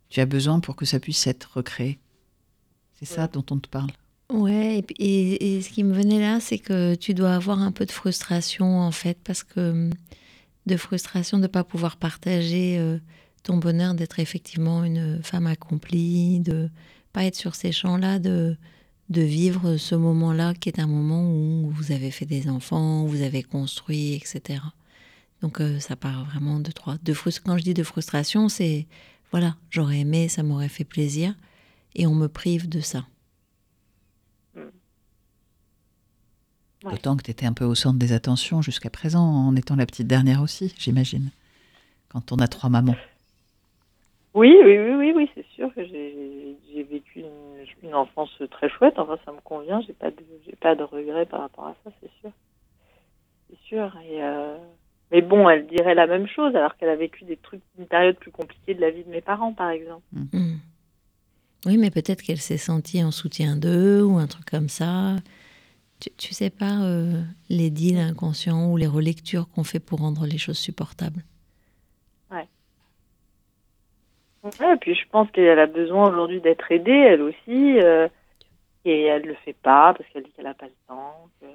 tu 0.09 0.19
as 0.19 0.27
besoin 0.27 0.59
pour 0.59 0.75
que 0.75 0.85
ça 0.85 0.99
puisse 0.99 1.25
être 1.29 1.57
recréé. 1.57 2.01
C'est 2.95 3.05
ça 3.05 3.29
dont 3.29 3.45
on 3.51 3.59
te 3.59 3.69
parle. 3.69 3.91
Ouais, 4.31 4.83
et, 4.99 5.57
et, 5.57 5.61
ce 5.61 5.71
qui 5.71 5.85
me 5.85 5.93
venait 5.93 6.21
là, 6.21 6.41
c'est 6.41 6.59
que 6.59 6.95
tu 6.95 7.15
dois 7.15 7.35
avoir 7.35 7.61
un 7.61 7.71
peu 7.73 7.85
de 7.85 7.93
frustration, 7.93 8.81
en 8.81 8.91
fait, 8.91 9.19
parce 9.23 9.45
que 9.45 9.71
hum, 9.71 9.91
de 10.67 10.77
frustration 10.77 11.39
de 11.39 11.43
ne 11.43 11.49
pas 11.49 11.65
pouvoir 11.65 11.97
partager 11.97 12.79
euh, 12.79 12.99
ton 13.43 13.57
bonheur 13.57 13.95
d'être 13.95 14.21
effectivement 14.21 14.85
une 14.85 15.23
femme 15.23 15.47
accomplie, 15.47 16.41
de 16.41 16.71
pas 17.13 17.25
être 17.25 17.37
sur 17.37 17.55
ces 17.55 17.73
champs-là, 17.73 18.19
de, 18.19 18.57
de 19.09 19.23
vivre 19.23 19.77
ce 19.77 19.95
moment-là 19.95 20.55
qui 20.55 20.69
est 20.69 20.79
un 20.79 20.87
moment 20.87 21.23
où 21.23 21.71
vous 21.71 21.93
avez 21.93 22.11
fait 22.11 22.27
des 22.27 22.49
enfants, 22.49 23.05
vous 23.05 23.23
avez 23.23 23.43
construit, 23.43 24.15
etc. 24.15 24.61
Donc 25.43 25.61
euh, 25.61 25.79
ça 25.81 25.97
part 25.97 26.25
vraiment 26.25 26.61
de 26.61 26.71
trois. 26.71 26.97
De 27.03 27.15
quand 27.45 27.59
je 27.59 27.63
dis 27.63 27.75
de 27.75 27.83
frustration, 27.83 28.49
c'est 28.49 28.87
voilà, 29.33 29.57
j'aurais 29.71 30.01
aimé, 30.01 30.29
ça 30.29 30.43
m'aurait 30.43 30.69
fait 30.69 30.85
plaisir, 30.85 31.35
et 31.95 32.07
on 32.07 32.15
me 32.15 32.29
prive 32.29 32.69
de 32.69 32.81
ça. 32.81 33.07
D'autant 36.83 37.17
que 37.17 37.23
tu 37.23 37.31
étais 37.31 37.47
un 37.47 37.53
peu 37.53 37.65
au 37.65 37.75
centre 37.75 37.99
des 37.99 38.13
attentions 38.13 38.61
jusqu'à 38.61 38.91
présent, 38.91 39.25
en 39.25 39.55
étant 39.55 39.77
la 39.77 39.87
petite 39.87 40.09
dernière 40.09 40.43
aussi, 40.43 40.75
j'imagine, 40.79 41.31
quand 42.09 42.33
on 42.33 42.37
a 42.37 42.49
trois 42.49 42.69
mamans. 42.69 42.97
Oui, 44.35 44.57
oui, 44.65 44.79
oui, 44.79 44.95
oui, 44.95 45.13
oui 45.15 45.31
c'est 45.35 45.47
sûr 45.55 45.73
que 45.75 45.85
j'ai 45.85 46.83
vécu 46.85 47.21
une, 47.21 47.67
une, 47.83 47.95
enfance 47.95 48.31
très 48.51 48.71
chouette. 48.71 48.95
Enfin, 48.99 49.19
ça 49.25 49.33
me 49.33 49.41
convient. 49.41 49.81
J'ai 49.83 49.93
pas 49.93 50.11
de, 50.11 50.23
j'ai 50.47 50.57
pas 50.57 50.75
de 50.75 50.83
regrets 50.83 51.27
par 51.27 51.41
rapport 51.41 51.67
à 51.67 51.77
ça, 51.85 51.91
c'est 52.01 52.11
sûr. 52.21 52.31
C'est 53.51 53.59
sûr. 53.69 53.93
Et 54.09 54.23
euh... 54.23 54.57
Mais 55.13 55.21
bon, 55.21 55.47
elle 55.51 55.67
dirait 55.67 55.95
la 55.95 56.07
même 56.07 56.27
chose 56.27 56.57
alors 56.57 56.75
qu'elle 56.77 56.89
a 56.89 56.97
vécu 56.97 57.25
des 57.25 57.37
trucs, 57.37 57.61
une 57.79 57.87
période 57.87 58.17
plus 58.17 58.31
compliquée 58.31 58.75
de 58.75 58.81
la 58.81 58.91
vie 58.91 59.05
de 59.05 59.11
mes 59.11 59.21
parents, 59.21 59.53
par 59.53 59.69
exemple. 59.69 60.03
Mm. 60.13 60.25
Mm. 60.33 60.61
Oui, 61.67 61.77
mais 61.77 61.91
peut-être 61.91 62.23
qu'elle 62.23 62.41
s'est 62.41 62.57
sentie 62.57 63.05
en 63.05 63.11
soutien 63.11 63.57
d'eux 63.57 64.03
ou 64.03 64.17
un 64.17 64.27
truc 64.27 64.47
comme 64.47 64.71
ça. 64.71 65.17
Tu, 66.01 66.09
tu 66.17 66.33
sais 66.33 66.49
pas 66.49 66.83
euh, 66.83 67.23
les 67.51 67.69
deals 67.69 67.99
inconscients 67.99 68.73
ou 68.73 68.79
les 68.79 68.87
relectures 68.87 69.49
qu'on 69.51 69.65
fait 69.65 69.79
pour 69.81 70.01
rendre 70.01 70.25
les 70.27 70.39
choses 70.39 70.59
supportables? 70.59 71.23
Ouais, 74.43 74.75
et 74.75 74.77
puis 74.77 74.95
je 74.95 75.09
pense 75.09 75.31
qu'elle 75.31 75.59
a 75.59 75.67
besoin 75.67 76.09
aujourd'hui 76.09 76.41
d'être 76.41 76.71
aidée, 76.73 76.91
elle 76.91 77.23
aussi, 77.23 77.79
euh, 77.81 78.09
et 78.85 79.03
elle 79.03 79.23
le 79.23 79.35
fait 79.35 79.53
pas 79.53 79.95
parce 79.95 80.09
qu'elle 80.11 80.25
dit 80.25 80.33
qu'elle 80.33 80.47
n'a 80.47 80.55
pas 80.55 80.67
le 80.67 80.73
temps, 80.89 81.29
qu'elle 81.39 81.51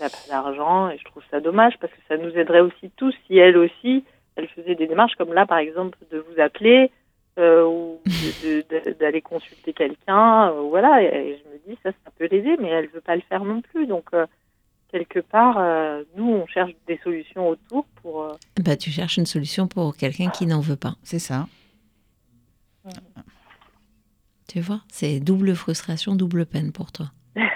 n'a 0.00 0.10
pas 0.10 0.28
d'argent, 0.28 0.90
et 0.90 0.98
je 0.98 1.04
trouve 1.04 1.22
ça 1.30 1.40
dommage 1.40 1.78
parce 1.80 1.92
que 1.92 2.00
ça 2.06 2.18
nous 2.18 2.36
aiderait 2.36 2.60
aussi 2.60 2.90
tous 2.96 3.14
si 3.26 3.38
elle 3.38 3.56
aussi, 3.56 4.04
elle 4.36 4.48
faisait 4.48 4.74
des 4.74 4.86
démarches 4.86 5.14
comme 5.14 5.32
là, 5.32 5.46
par 5.46 5.56
exemple, 5.56 5.96
de 6.12 6.18
vous 6.18 6.38
appeler 6.38 6.90
euh, 7.38 7.64
ou 7.64 8.00
d'aller 9.00 9.22
consulter 9.22 9.72
quelqu'un, 9.72 10.50
euh, 10.50 10.60
voilà, 10.68 11.02
et, 11.02 11.38
je 11.42 11.50
me 11.50 11.74
dis 11.74 11.80
ça, 11.82 11.92
ça 12.04 12.10
peut 12.18 12.28
l'aider, 12.30 12.58
mais 12.60 12.68
elle 12.68 12.88
veut 12.88 13.00
pas 13.00 13.16
le 13.16 13.22
faire 13.30 13.44
non 13.44 13.62
plus, 13.62 13.86
donc 13.86 14.10
quelque 14.92 15.20
part, 15.20 15.56
nous, 16.16 16.32
on 16.32 16.46
cherche 16.46 16.72
des 16.86 16.98
solutions 16.98 17.48
autour 17.48 17.86
pour. 18.02 18.36
Bah, 18.62 18.76
tu 18.76 18.90
cherches 18.90 19.16
une 19.16 19.26
solution 19.26 19.68
pour 19.68 19.96
quelqu'un 19.96 20.28
qui 20.28 20.44
n'en 20.44 20.60
veut 20.60 20.76
pas. 20.76 20.94
C'est 21.02 21.18
ça. 21.18 21.46
Tu 24.48 24.60
vois, 24.60 24.80
c'est 24.90 25.20
double 25.20 25.54
frustration, 25.54 26.16
double 26.16 26.46
peine 26.46 26.72
pour 26.72 26.90
toi. 26.90 27.12
Il 27.36 27.42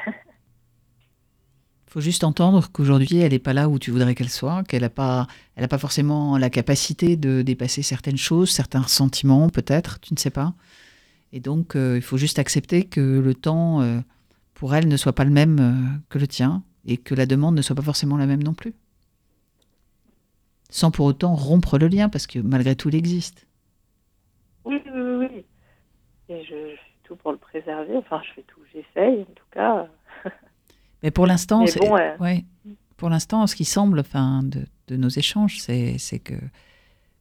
faut 1.87 2.03
juste 2.03 2.23
entendre 2.23 2.71
qu'aujourd'hui, 2.71 3.17
elle 3.17 3.33
n'est 3.33 3.39
pas 3.39 3.55
là 3.55 3.71
où 3.71 3.79
tu 3.79 3.91
voudrais 3.91 4.15
qu'elle 4.15 4.29
soit, 4.29 4.63
qu'elle 4.65 4.83
n'a 4.83 4.91
pas, 4.91 5.27
elle 5.57 5.67
pas 5.69 5.79
forcément 5.79 6.37
la 6.37 6.51
capacité 6.51 7.17
de 7.17 7.41
dépasser 7.41 7.83
certaines 7.83 8.19
choses, 8.19 8.51
certains 8.51 8.87
sentiments, 8.87 9.49
peut-être, 9.49 10.01
tu 10.01 10.13
ne 10.13 10.19
sais 10.19 10.31
pas. 10.31 10.53
Et 11.33 11.41
donc, 11.41 11.77
euh, 11.77 11.97
il 11.97 12.03
faut 12.03 12.19
juste 12.19 12.39
accepter 12.39 12.85
que 12.85 13.01
le 13.01 13.35
temps, 13.35 13.81
euh, 13.81 14.01
pour 14.53 14.75
elle, 14.75 14.87
ne 14.87 14.99
soit 14.99 15.15
pas 15.15 15.25
le 15.25 15.31
même 15.31 15.61
euh, 15.61 15.99
que 16.11 16.19
le 16.19 16.29
tien, 16.29 16.63
et 16.85 16.99
que 16.99 17.15
la 17.15 17.25
demande 17.25 17.55
ne 17.55 17.63
soit 17.63 17.75
pas 17.75 17.81
forcément 17.81 18.19
la 18.19 18.27
même 18.27 18.43
non 18.43 18.53
plus. 18.53 18.75
Sans 20.69 20.91
pour 20.91 21.07
autant 21.07 21.35
rompre 21.35 21.79
le 21.79 21.89
lien, 21.89 22.11
parce 22.11 22.27
que 22.27 22.39
malgré 22.39 22.77
tout, 22.77 22.91
il 22.91 22.97
existe. 22.97 23.47
Oui, 24.67 24.79
oui, 24.95 25.17
oui. 25.21 25.45
Et 26.29 26.45
je, 26.45 26.77
tout 27.13 27.17
pour 27.17 27.33
le 27.33 27.39
préserver. 27.39 27.97
Enfin, 27.97 28.21
je 28.27 28.33
fais 28.35 28.45
tout, 28.47 28.61
j'essaye 28.73 29.23
en 29.23 29.35
tout 29.35 29.45
cas. 29.53 29.87
Mais 31.03 31.11
pour 31.11 31.27
l'instant, 31.27 31.65
bon, 31.81 31.97
ouais. 32.21 32.45
pour 32.97 33.11
l'instant, 33.11 33.47
ce 33.47 33.57
qui 33.57 33.65
semble, 33.65 34.01
enfin, 34.01 34.43
de, 34.43 34.65
de 34.89 34.97
nos 34.97 35.09
échanges, 35.09 35.59
c'est 35.59 36.19
que 36.23 36.35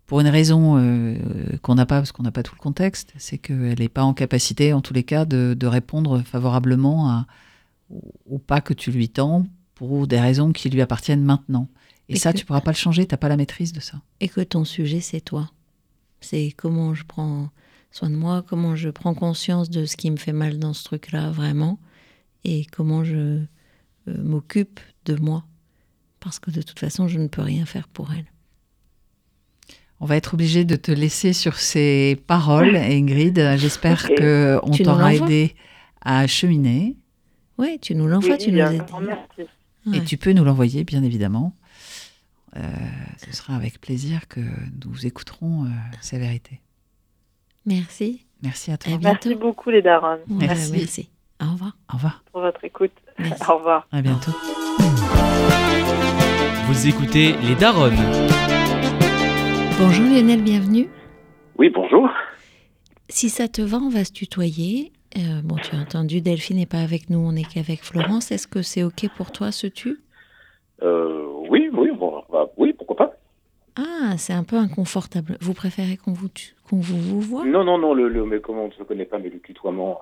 pour 0.05 0.19
une 0.19 0.27
raison 0.27 0.77
euh, 0.77 1.15
qu'on 1.61 1.75
n'a 1.75 1.85
pas, 1.85 1.97
parce 1.97 2.11
qu'on 2.11 2.23
n'a 2.23 2.31
pas 2.31 2.43
tout 2.43 2.55
le 2.55 2.61
contexte, 2.61 3.13
c'est 3.17 3.37
qu'elle 3.37 3.79
n'est 3.79 3.89
pas 3.89 4.03
en 4.03 4.13
capacité, 4.13 4.73
en 4.73 4.81
tous 4.81 4.93
les 4.93 5.03
cas, 5.03 5.25
de, 5.25 5.55
de 5.57 5.67
répondre 5.67 6.21
favorablement 6.21 7.09
à, 7.09 7.27
au, 8.29 8.37
pas 8.37 8.61
que 8.61 8.73
tu 8.73 8.91
lui 8.91 9.09
tends 9.09 9.45
pour 9.73 10.07
des 10.07 10.19
raisons 10.19 10.51
qui 10.51 10.69
lui 10.69 10.81
appartiennent 10.81 11.23
maintenant. 11.23 11.67
Et, 12.09 12.17
ça, 12.17 12.33
tu 12.33 12.43
ne 12.43 12.45
pourras 12.45 12.61
pas 12.61 12.71
le 12.71 12.75
changer, 12.75 13.07
tu 13.07 13.13
n'as 13.13 13.17
pas 13.17 13.29
la 13.29 13.37
maîtrise 13.37 13.71
de 13.71 13.79
ça. 13.79 14.01
Et 14.19 14.27
que 14.27 14.41
ton 14.41 14.65
sujet, 14.65 14.99
c'est 14.99 15.21
toi. 15.21 15.49
C'est 16.19 16.53
comment 16.55 16.93
je 16.93 17.05
prends 17.05 17.49
soin 17.91 18.09
de 18.09 18.15
moi, 18.15 18.43
comment 18.47 18.75
je 18.75 18.89
prends 18.89 19.13
conscience 19.13 19.69
de 19.69 19.85
ce 19.85 19.97
qui 19.97 20.09
me 20.11 20.17
fait 20.17 20.33
mal 20.33 20.59
dans 20.59 20.73
ce 20.73 20.83
truc-là 20.83 21.29
vraiment, 21.31 21.79
et 22.43 22.65
comment 22.71 23.03
je 23.03 23.15
euh, 23.15 23.45
m'occupe 24.07 24.79
de 25.05 25.15
moi. 25.15 25.43
Parce 26.19 26.39
que 26.39 26.51
de 26.51 26.61
toute 26.61 26.79
façon, 26.79 27.07
je 27.07 27.19
ne 27.19 27.27
peux 27.27 27.41
rien 27.41 27.65
faire 27.65 27.87
pour 27.87 28.11
elle. 28.13 28.25
On 29.99 30.05
va 30.05 30.17
être 30.17 30.33
obligé 30.33 30.65
de 30.65 30.75
te 30.75 30.91
laisser 30.91 31.31
sur 31.33 31.57
ces 31.57 32.19
paroles, 32.25 32.75
Ingrid. 32.75 33.55
J'espère 33.57 34.05
Ok. 34.09 34.17
que 34.17 34.59
on 34.63 34.71
t'aura 34.71 35.13
aidé 35.13 35.55
à 36.01 36.25
cheminer. 36.25 36.97
Oui, 37.59 37.77
tu 37.79 37.93
nous 37.93 38.07
l'envoies, 38.07 38.31
Oui, 38.31 38.37
tu 38.39 38.51
nous 38.51 38.59
aides. 38.59 38.83
Ouais. 39.85 39.97
Et 39.97 40.03
tu 40.03 40.17
peux 40.17 40.31
nous 40.31 40.43
l'envoyer, 40.43 40.83
bien 40.83 41.03
évidemment. 41.03 41.55
Euh, 42.55 42.61
ce 43.25 43.35
sera 43.35 43.55
avec 43.55 43.79
plaisir 43.79 44.27
que 44.27 44.41
nous 44.85 45.05
écouterons 45.05 45.65
euh, 45.65 45.69
ces 46.01 46.17
vérités. 46.17 46.61
Merci. 47.65 48.25
Merci 48.43 48.71
à 48.71 48.77
toi. 48.77 48.93
À 48.93 48.97
bientôt. 48.97 49.29
Merci 49.29 49.35
beaucoup 49.35 49.69
les 49.69 49.81
darons 49.81 50.13
Ouais, 50.29 50.47
Merci. 50.47 50.71
merci. 50.71 51.09
Au 51.41 51.51
revoir. 51.51 51.71
Au 51.91 51.97
revoir. 51.97 52.23
pour 52.31 52.41
votre 52.41 52.63
écoute. 52.63 52.91
Merci. 53.19 53.43
Au 53.49 53.57
revoir. 53.57 53.87
À 53.91 54.01
bientôt. 54.01 54.31
Vous 56.67 56.87
écoutez 56.87 57.33
Les 57.43 57.55
Daronnes. 57.55 57.97
Bonjour 59.79 60.05
Lionel, 60.05 60.41
bienvenue. 60.41 60.87
Oui, 61.57 61.69
bonjour. 61.69 62.09
Si 63.09 63.29
ça 63.29 63.47
te 63.47 63.61
va, 63.61 63.77
on 63.77 63.89
va 63.89 64.05
se 64.05 64.11
tutoyer. 64.13 64.91
Euh, 65.17 65.41
bon, 65.43 65.55
tu 65.57 65.75
as 65.75 65.79
entendu, 65.79 66.21
Delphine 66.21 66.57
n'est 66.57 66.65
pas 66.65 66.79
avec 66.81 67.09
nous, 67.09 67.19
on 67.19 67.33
n'est 67.33 67.43
qu'avec 67.43 67.83
Florence. 67.83 68.31
Est-ce 68.31 68.47
que 68.47 68.61
c'est 68.61 68.83
OK 68.83 69.07
pour 69.17 69.31
toi, 69.31 69.51
ce 69.51 69.67
tu? 69.67 69.99
Euh, 70.81 71.25
oui, 71.49 71.69
oui, 71.73 71.89
bon, 71.97 72.23
bah, 72.31 72.47
oui, 72.57 72.73
pourquoi 72.73 72.95
pas. 72.95 73.11
Ah, 73.75 74.17
c'est 74.17 74.33
un 74.33 74.43
peu 74.43 74.57
inconfortable. 74.57 75.37
Vous 75.41 75.53
préférez 75.53 75.97
qu'on 75.97 76.11
vous, 76.13 76.27
qu'on 76.69 76.77
vous, 76.77 76.97
vous 76.99 77.21
voit? 77.21 77.45
Non, 77.45 77.63
non, 77.63 77.77
non, 77.77 77.93
le, 77.93 78.09
le, 78.09 78.25
mais 78.25 78.39
comment 78.41 78.65
on 78.65 78.67
ne 78.67 78.73
se 78.73 78.83
connaît 78.83 79.05
pas, 79.05 79.17
mais 79.19 79.29
le 79.29 79.39
tutoiement, 79.39 79.99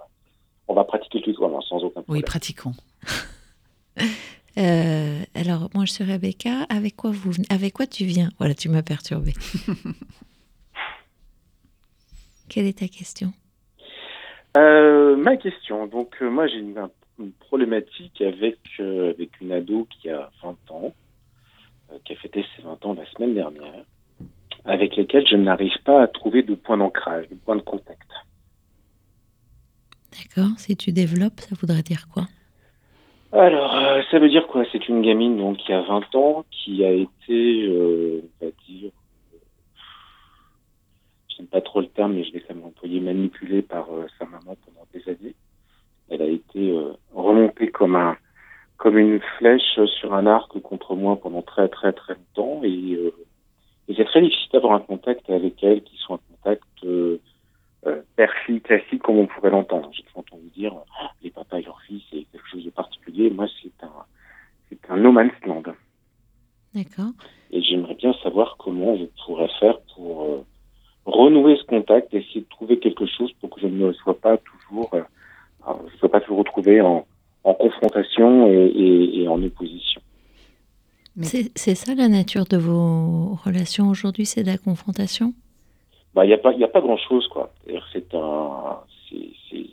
on 0.68 0.74
va 0.74 0.84
pratiquer 0.86 1.20
le 1.20 1.26
tutoiement 1.26 1.62
sans 1.62 1.78
aucun 1.84 2.00
Oui, 2.02 2.04
problème. 2.04 2.24
pratiquons. 2.26 2.74
Euh, 4.58 5.22
Alors, 5.36 5.70
moi, 5.74 5.86
je 5.86 5.92
suis 5.94 6.04
Rebecca. 6.04 6.64
Avec 6.70 6.96
quoi, 6.98 7.12
vous, 7.12 7.32
avec 7.50 7.72
quoi 7.74 7.86
tu 7.88 8.04
viens? 8.04 8.30
Voilà, 8.40 8.54
tu 8.54 8.68
m'as 8.68 8.82
perturbée. 8.82 9.34
Quelle 12.50 12.66
est 12.66 12.80
ta 12.80 12.88
question? 12.88 13.32
Euh, 14.58 15.16
ma 15.16 15.38
question, 15.38 15.86
donc 15.88 16.16
euh, 16.22 16.30
moi 16.30 16.48
j'ai 16.48 16.58
une, 16.58 16.78
un- 16.78 16.90
une 17.20 17.32
problématique 17.34 18.20
avec, 18.22 18.58
euh, 18.80 19.12
avec 19.12 19.40
une 19.40 19.52
ado 19.52 19.88
qui 19.90 20.10
a 20.10 20.32
20 20.44 20.58
ans, 20.72 20.94
qui 22.06 22.14
a 22.14 22.16
fêté 22.18 22.46
ses 22.56 22.62
20 22.64 22.86
ans 22.86 22.94
la 22.94 23.06
semaine 23.12 23.34
dernière, 23.34 23.84
avec 24.66 24.96
lesquels 24.96 25.28
je 25.28 25.36
n'arrive 25.36 25.78
pas 25.84 26.02
à 26.02 26.08
trouver 26.08 26.44
de 26.44 26.56
point 26.56 26.78
d'ancrage, 26.78 27.28
de 27.30 27.36
point 27.36 27.56
de 27.56 27.62
contact. 27.62 28.08
D'accord 30.12 30.58
Si 30.58 30.76
tu 30.76 30.92
développes, 30.92 31.40
ça 31.40 31.56
voudrait 31.60 31.84
dire 31.84 32.08
quoi? 32.12 32.24
Alors, 33.32 33.76
euh, 33.76 34.02
ça 34.10 34.18
veut 34.18 34.30
dire 34.30 34.48
quoi? 34.48 34.66
C'est 34.72 34.90
une 34.90 35.02
gamine 35.04 35.38
donc 35.38 35.58
qui 35.58 35.72
a 35.72 35.82
20 35.82 36.16
ans, 36.16 36.46
qui 36.50 36.84
a 36.84 36.92
été, 36.92 37.68
euh, 37.68 38.22
on 38.42 38.46
va 38.46 38.52
dire, 38.68 38.92
euh, 39.34 39.38
j'aime 41.38 41.48
pas 41.48 41.62
trop 41.62 41.82
le 41.82 41.88
terme, 41.88 42.14
mais 42.14 42.24
je 42.24 42.34
vais 42.34 42.40
quand 42.40 42.56
même 42.56 42.66
employer, 42.66 43.00
manipulée 43.00 43.62
par 43.62 43.92
euh, 43.94 44.08
sa 44.18 44.26
maman 44.26 44.58
pendant 44.66 44.88
des 44.94 45.08
années. 45.08 45.36
Elle 46.10 46.24
a 46.24 46.26
été 46.26 46.72
euh, 46.72 46.94
remontée 47.14 47.70
comme 47.70 47.96
un, 47.96 48.18
comme 48.80 48.98
une 48.98 49.20
flèche 49.38 49.80
sur 50.00 50.14
un 50.14 50.26
arc 50.26 50.58
contre 50.62 50.96
moi 50.96 51.18
pendant 51.18 51.42
très 51.42 51.68
très 51.68 51.92
très 51.92 52.16
longtemps, 52.16 52.62
et, 52.64 52.96
euh, 52.96 53.14
et 53.88 53.94
c'est 53.94 54.06
très 54.06 54.22
difficile 54.22 54.50
d'avoir 54.54 54.74
un 54.74 54.80
contact 54.80 55.30
avec 55.30 55.62
elle 55.64 55.84
qui 55.84 55.98
soit 55.98 56.16
un 56.16 56.34
contact 56.34 56.64
euh, 56.86 57.20
euh, 57.86 58.02
père-fille 58.16 58.62
classique 58.62 59.04
comme 59.04 59.18
on 59.18 59.28
pourrait 59.28 59.52
l'entendre. 59.52 59.90
J'ai 59.94 60.04
toujours 60.04 60.20
entendu 60.20 60.50
dire 60.56 60.74
Ah, 61.00 61.12
les 61.22 61.30
papas 61.30 61.60
et 61.60 61.64
leurs 61.64 61.82
filles, 61.82 62.04
c'est 62.10 62.24
quelque 62.32 62.48
chose 62.48 62.64
de 62.64 62.70
particulier. 62.70 63.30
Moi, 63.30 63.48
c'est 63.62 63.84
un, 63.84 63.92
c'est 64.70 64.90
un 64.90 64.98
no 64.98 65.12
man's 65.12 65.34
land. 65.46 65.64
D'accord 66.74 67.12
Et 67.52 67.62
j'aimerais 67.62 67.96
bien 67.96 68.14
savoir 68.24 68.56
comment 68.60 68.96
je 68.96 69.06
pourrais 69.26 69.50
faire 69.60 69.78
pour 69.94 70.24
euh, 70.24 70.46
renouer 71.06 71.58
ce 71.58 71.64
contact, 71.66 72.14
essayer 72.14 72.42
de 72.42 72.50
trouver 72.50 72.80
quelque 72.80 73.06
chose 73.08 73.32
pour 73.42 73.50
que 73.50 73.60
je 73.60 73.68
ne 73.68 73.92
sois 73.92 74.18
pas 74.18 74.38
toujours, 74.38 74.90
euh, 74.94 75.02
euh, 75.68 75.74
je 75.90 75.94
ne 75.94 75.98
sois 75.98 76.10
pas 76.10 76.22
toujours 76.22 76.40
retrouvé 76.40 76.80
en, 76.80 77.06
en 77.44 77.54
confrontation 77.54 78.48
et, 78.48 78.66
et- 78.68 79.22
et 79.24 79.28
en 79.28 79.42
opposition. 79.44 80.02
C'est 81.22 81.52
c'est 81.58 81.76
ça 81.76 81.96
la 81.96 82.08
nature 82.08 82.46
de 82.46 82.58
vos 82.58 83.36
relations 83.46 83.90
aujourd'hui 83.90 84.26
C'est 84.26 84.44
de 84.44 84.48
la 84.48 84.58
confrontation? 84.58 85.34
Bah, 86.14 86.24
il 86.26 86.30
n'y 86.30 86.34
a 86.34 86.38
pas, 86.38 86.54
il 86.54 86.60
y 86.60 86.64
a 86.64 86.68
pas 86.70 86.82
grand 86.82 86.98
chose, 86.98 87.28
quoi. 87.28 87.52
C'est-à-dire, 87.66 87.88
C'est 87.92 88.14
un, 88.16 88.78
c'est, 89.10 89.30
c'est, 89.50 89.66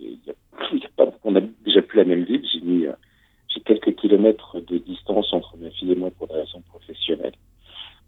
il 0.00 0.18
y 0.26 0.30
a, 0.30 0.34
il 0.72 0.78
y 0.78 0.84
a 0.84 0.88
pas, 0.96 1.10
on 1.24 1.34
a 1.36 1.40
déjà 1.64 1.82
plus 1.82 1.98
la 1.98 2.04
même 2.04 2.24
ville. 2.24 2.44
J'ai 2.52 2.60
mis, 2.60 2.86
euh, 2.86 2.92
j'ai 3.48 3.60
quelques 3.60 3.94
kilomètres 3.96 4.60
de 4.60 4.78
distance 4.78 5.32
entre 5.32 5.56
ma 5.58 5.70
fille 5.70 5.92
et 5.92 5.96
moi 5.96 6.10
pour 6.16 6.28
des 6.28 6.34
raisons 6.34 6.62
professionnelles. 6.68 7.34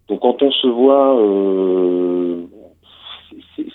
Donc, 0.08 0.20
quand 0.20 0.40
on 0.42 0.50
se 0.50 0.66
voit, 0.68 1.20
euh, 1.20 2.46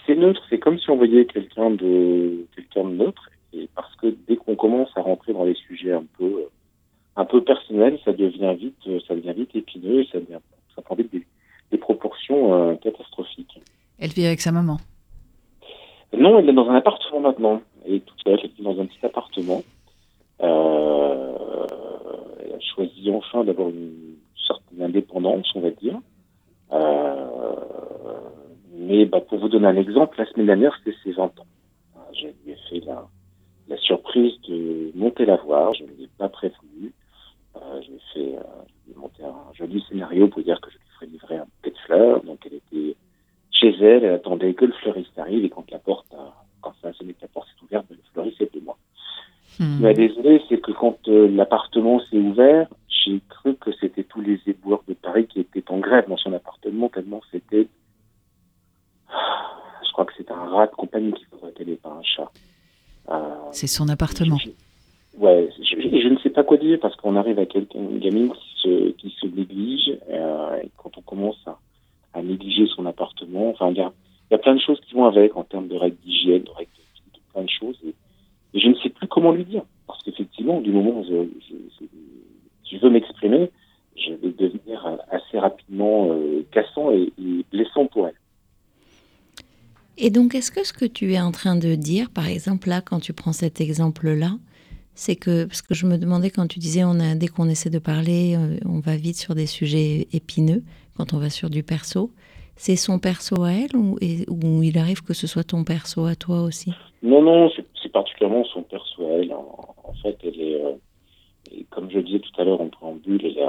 c'est 0.08 0.16
neutre. 0.16 0.42
C'est 0.50 0.60
comme 0.60 0.80
si 0.80 0.90
on 0.90 0.96
voyait 0.98 1.26
quelqu'un 1.26 1.70
de, 1.72 2.46
quelqu'un 2.56 2.86
de 2.86 2.96
neutre. 2.96 3.30
Et 3.54 3.70
parce 3.76 3.94
que 3.98 4.08
dès 4.28 4.36
qu'on 4.38 4.56
commence 4.56 4.90
à 4.96 5.02
rentrer 5.02 5.34
dans 5.34 5.44
les 5.44 5.54
sujets 5.56 5.94
un 5.94 6.06
peu, 6.18 6.26
euh, 6.26 6.50
un 7.16 7.26
ça 8.04 8.14
devient 8.14 8.56
vite, 8.58 8.78
euh, 8.88 9.00
ça 9.08 9.16
devient 9.16 9.34
vite 9.34 9.56
épineux 9.56 10.02
et 10.02 10.08
ça 10.12 10.20
devient, 10.20 10.40
ça 10.76 10.82
prend 10.82 10.96
vite 10.96 11.12
des, 11.12 11.26
des 11.72 11.78
proportions 11.78 12.54
euh, 12.54 12.76
catastrophiques. 12.76 13.60
Elle 14.00 14.12
vit 14.12 14.26
avec 14.26 14.42
sa 14.42 14.52
maman. 14.52 14.78
Non, 16.18 16.40
elle 16.40 16.50
est 16.50 16.54
dans 16.54 16.70
un 16.70 16.76
appartement 16.76 17.22
maintenant. 17.22 17.62
Elle 17.86 17.96
est 17.96 18.06
toute 18.06 18.22
seule, 18.24 18.40
elle 18.44 18.52
vit 18.52 18.64
dans 18.64 18.80
un 18.80 18.86
petit 18.86 19.06
appartement. 19.06 19.64
Euh, 20.42 21.34
elle 22.44 22.54
a 22.54 22.60
choisi 22.60 23.10
enfin 23.12 23.44
d'avoir 23.44 23.70
une 23.70 24.16
certaine 24.48 24.84
indépendance, 24.84 25.52
on 25.56 25.62
va 25.62 25.70
dire. 25.72 26.00
Euh, 26.72 27.26
mais 28.76 29.06
bah, 29.06 29.22
pour 29.22 29.40
vous 29.40 29.50
donner 29.50 29.68
un 29.68 29.78
exemple, 29.78 30.18
la 30.20 30.26
semaine 30.26 30.48
dernière, 30.48 30.76
c'était 30.78 30.98
ses 31.04 31.12
20 31.12 31.26
ans. 31.40 31.46
Euh, 31.96 32.00
Je 32.14 32.28
lui 32.28 32.52
ai 32.52 32.58
fait 32.70 32.86
la, 32.86 33.08
la 33.68 33.78
surprise 33.78 34.34
de 34.48 34.92
monter 34.96 35.26
la 35.26 35.38
voir, 35.38 35.74
je 35.74 35.84
ne 35.84 35.90
l'ai 35.90 36.10
pas 36.18 36.30
prévenu. 36.30 36.94
Euh, 37.56 37.82
je 37.82 37.88
lui 37.88 37.96
ai 37.96 38.02
fait 38.14 38.38
euh, 38.38 38.44
je 38.68 38.92
lui 38.92 38.98
ai 38.98 39.00
monté 39.00 39.24
un 39.24 39.54
joli 39.54 39.84
scénario 39.88 40.28
pour 40.28 40.42
dire 40.42 40.60
que 40.62 40.70
je 40.70 40.78
lui 40.78 40.86
ferais 40.96 41.06
livrer 41.06 41.38
un 41.38 41.46
bouquet 41.46 41.72
de 41.72 41.78
fleurs. 41.86 42.24
Donc 42.24 42.40
elle 42.46 42.56
était 42.56 42.96
chez 43.52 43.70
elle, 43.80 44.04
elle 44.04 44.14
attendait 44.14 44.54
que 44.54 44.66
le 44.66 44.74
fleuriste 44.74 45.18
arrive 45.18 45.46
et 45.46 45.50
quand 45.50 45.70
la 45.72 45.80
porte 45.80 46.12
a, 46.14 46.34
quand 46.62 46.74
ça 46.82 46.90
a 46.90 46.94
sonné 46.94 47.14
que 47.14 47.22
la 47.22 47.28
porte 47.28 47.48
s'est 47.48 47.64
ouverte, 47.64 47.86
ben, 47.90 47.96
le 47.96 48.12
fleuriste 48.12 48.38
c'était 48.40 48.62
moi. 48.62 48.78
Hmm. 49.60 49.80
Mais 49.82 49.94
désolé, 49.94 50.42
c'est 50.50 50.60
que 50.60 50.72
quand 50.72 51.03
euh, 51.14 51.28
l'appartement 51.30 52.00
s'est 52.10 52.18
ouvert, 52.18 52.68
j'ai 52.88 53.20
cru 53.30 53.56
que 53.56 53.72
c'était 53.80 54.04
tous 54.04 54.22
les 54.22 54.40
éboueurs 54.48 54.84
de 54.88 54.94
Paris 54.94 55.28
qui 55.28 55.40
étaient 55.40 55.64
en 55.70 55.80
grève 55.80 56.08
dans 56.10 56.18
son 56.18 56.34
appartement, 56.34 56.90
tellement 56.90 57.22
c'était. 57.32 57.68
Je 59.10 59.92
crois 59.92 60.06
que 60.06 60.14
c'est 60.18 60.32
un 60.32 60.46
rat 60.50 60.68
de 60.68 60.72
compagnie 60.76 61.14
qui 61.14 61.26
faudrait 61.26 61.52
qu'elle 61.52 61.76
pas 61.78 61.90
un 61.92 62.04
chat. 62.04 62.32
Euh, 63.10 63.36
C'est 63.52 63.68
son 63.68 63.90
appartement. 63.90 64.38
je- 64.38 64.50
Ouais, 65.16 65.48
je, 65.60 65.80
je- 65.80 66.02
je 66.02 66.08
ne 66.08 66.18
sais 66.20 66.32
pas 66.32 66.44
quoi 66.44 66.58
dire 66.58 66.80
parce 66.82 66.96
qu'on 66.96 67.16
arrive 67.16 67.38
à 67.38 67.46
quelqu'un, 67.46 67.78
une 67.80 68.00
gamine 68.00 68.32
qui 68.32 68.62
se, 68.64 68.90
qui 68.94 69.16
se 69.22 69.28
néglige, 69.28 69.92
euh, 70.10 70.58
et 70.64 70.72
quand 70.78 70.98
on 70.98 71.02
commence 71.02 71.38
à, 71.46 71.60
à 72.16 72.24
négliger 72.24 72.66
son 72.76 72.88
appartement, 72.88 73.50
enfin, 73.52 73.70
il 73.70 73.78
y 73.78 73.82
a, 73.82 73.92
il 74.32 74.34
y 74.34 74.36
a 74.36 74.40
plein 74.40 74.56
de 74.56 74.60
choses 74.62 74.80
qui 74.88 74.96
vont 74.96 75.06
avec 75.06 75.36
en 75.38 75.44
termes 75.44 75.68
de 75.68 75.76
règles 75.76 75.98
d'hygiène, 76.04 76.42
de 76.44 76.50
règles 76.50 76.72
de 76.76 76.82
vie, 76.82 77.12
de 77.14 77.20
plein 77.32 77.44
de 77.44 77.50
choses, 77.50 77.78
et, 77.86 77.94
et 78.56 78.60
je 78.60 78.68
ne 78.70 78.76
sais 78.76 78.90
plus 78.90 79.08
comment 79.08 79.32
lui 79.32 79.46
dire. 79.46 79.62
Parce 79.86 80.02
qu'effectivement, 80.02 80.60
du 80.62 80.72
moment 80.72 81.02
où 81.02 81.04
je, 81.04 81.28
je, 81.48 81.56
je- 81.80 82.72
je 82.72 82.78
veux 82.82 82.90
m'exprimer, 82.90 83.52
je 83.96 84.14
vais 84.14 84.32
devenir 84.32 84.98
assez 85.12 85.38
rapidement 85.38 86.08
euh, 86.10 86.42
cassant 86.52 86.90
et, 86.90 87.14
et 87.22 87.46
blessant 87.52 87.86
pour 87.86 88.08
elle. 88.08 88.16
Et 90.00 90.10
donc, 90.10 90.34
est-ce 90.34 90.43
que 90.54 90.64
ce 90.64 90.72
que 90.72 90.86
tu 90.86 91.14
es 91.14 91.20
en 91.20 91.32
train 91.32 91.56
de 91.56 91.76
dire, 91.76 92.10
par 92.12 92.28
exemple, 92.28 92.70
là, 92.70 92.82
quand 92.82 93.00
tu 93.00 93.12
prends 93.12 93.34
cet 93.34 93.60
exemple-là, 93.60 94.38
c'est 94.94 95.16
que, 95.16 95.46
parce 95.46 95.64
que 95.64 95.74
je 95.74 95.88
me 95.88 95.98
demandais 95.98 96.30
quand 96.30 96.48
tu 96.48 96.60
disais, 96.60 96.84
on 96.84 97.00
a, 97.00 97.16
dès 97.16 97.28
qu'on 97.28 97.50
essaie 97.50 97.72
de 97.72 97.80
parler, 97.80 98.36
euh, 98.38 98.58
on 98.66 98.80
va 98.80 98.96
vite 98.96 99.18
sur 99.18 99.34
des 99.34 99.48
sujets 99.48 100.08
épineux, 100.14 100.62
quand 100.96 101.14
on 101.14 101.18
va 101.18 101.32
sur 101.32 101.50
du 101.50 101.64
perso, 101.64 102.12
c'est 102.56 102.76
son 102.76 103.00
perso 103.00 103.44
à 103.44 103.52
elle 103.52 103.76
ou, 103.76 103.98
il 104.02 104.78
arrive 104.78 105.02
que 105.02 105.16
ce 105.16 105.26
soit 105.26 105.44
ton 105.44 105.64
perso 105.64 106.06
à 106.06 106.16
toi 106.16 106.44
aussi? 106.44 106.72
Non, 107.02 107.24
non, 107.24 107.50
c'est 107.82 107.92
particulièrement 107.92 108.46
son 108.46 108.62
perso 108.62 109.08
à 109.08 109.14
elle. 109.14 109.34
En, 109.34 109.94
fait, 110.04 110.18
elle 110.24 110.40
est, 110.40 110.64
euh, 110.64 110.74
comme 111.72 111.90
je 111.90 112.00
disais 112.00 112.20
tout 112.20 112.40
à 112.40 112.44
l'heure 112.44 112.62
en 112.62 112.70
préambule, 112.70 113.26
elle, 113.26 113.40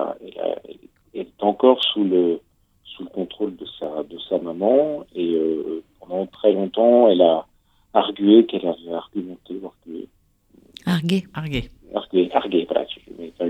elle 1.12 1.20
est 1.20 1.42
encore 1.42 1.84
sous 1.84 2.02
le, 2.02 2.40
sous 2.84 3.02
le 3.02 3.10
contrôle 3.10 3.56
de 3.56 3.66
sa, 3.78 4.02
de 4.04 4.18
sa 4.30 4.38
maman. 4.38 5.04
Et 5.14 5.34
euh, 5.34 5.82
pendant 6.06 6.26
très 6.26 6.52
longtemps, 6.52 7.08
elle 7.08 7.22
a 7.22 7.46
argué 7.92 8.44
qu'elle 8.46 8.66
avait 8.66 8.92
argumenté, 8.94 9.54
argué, 9.64 10.08
Argué. 10.86 11.24
Argué. 11.34 11.70
argué, 11.94 12.30
argué, 12.32 12.64
voilà, 12.68 12.86
je 12.88 13.22
mets 13.22 13.28
pas. 13.30 13.44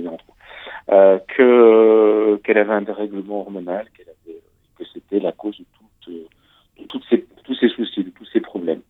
Euh, 0.95 1.19
que 1.29 2.37
qu'elle 2.45 2.59
avait 2.59 2.75
un 2.75 2.83
dérèglement 2.83 3.41
hormonal, 3.41 3.89
qu'elle 3.97 4.09
avait, 4.09 4.41
que 4.79 4.85
c'était 4.93 5.19
la 5.21 5.33
cause 5.33 5.57
de, 5.59 5.65
toutes, 6.03 6.15
de 6.79 6.85
toutes 6.87 7.03
ces, 7.09 7.25
tous 7.45 7.55
ces 7.55 7.69
soucis, 7.71 8.05
de 8.05 8.11
tous 8.11 8.27
ces 8.33 8.41
problèmes. 8.41 8.83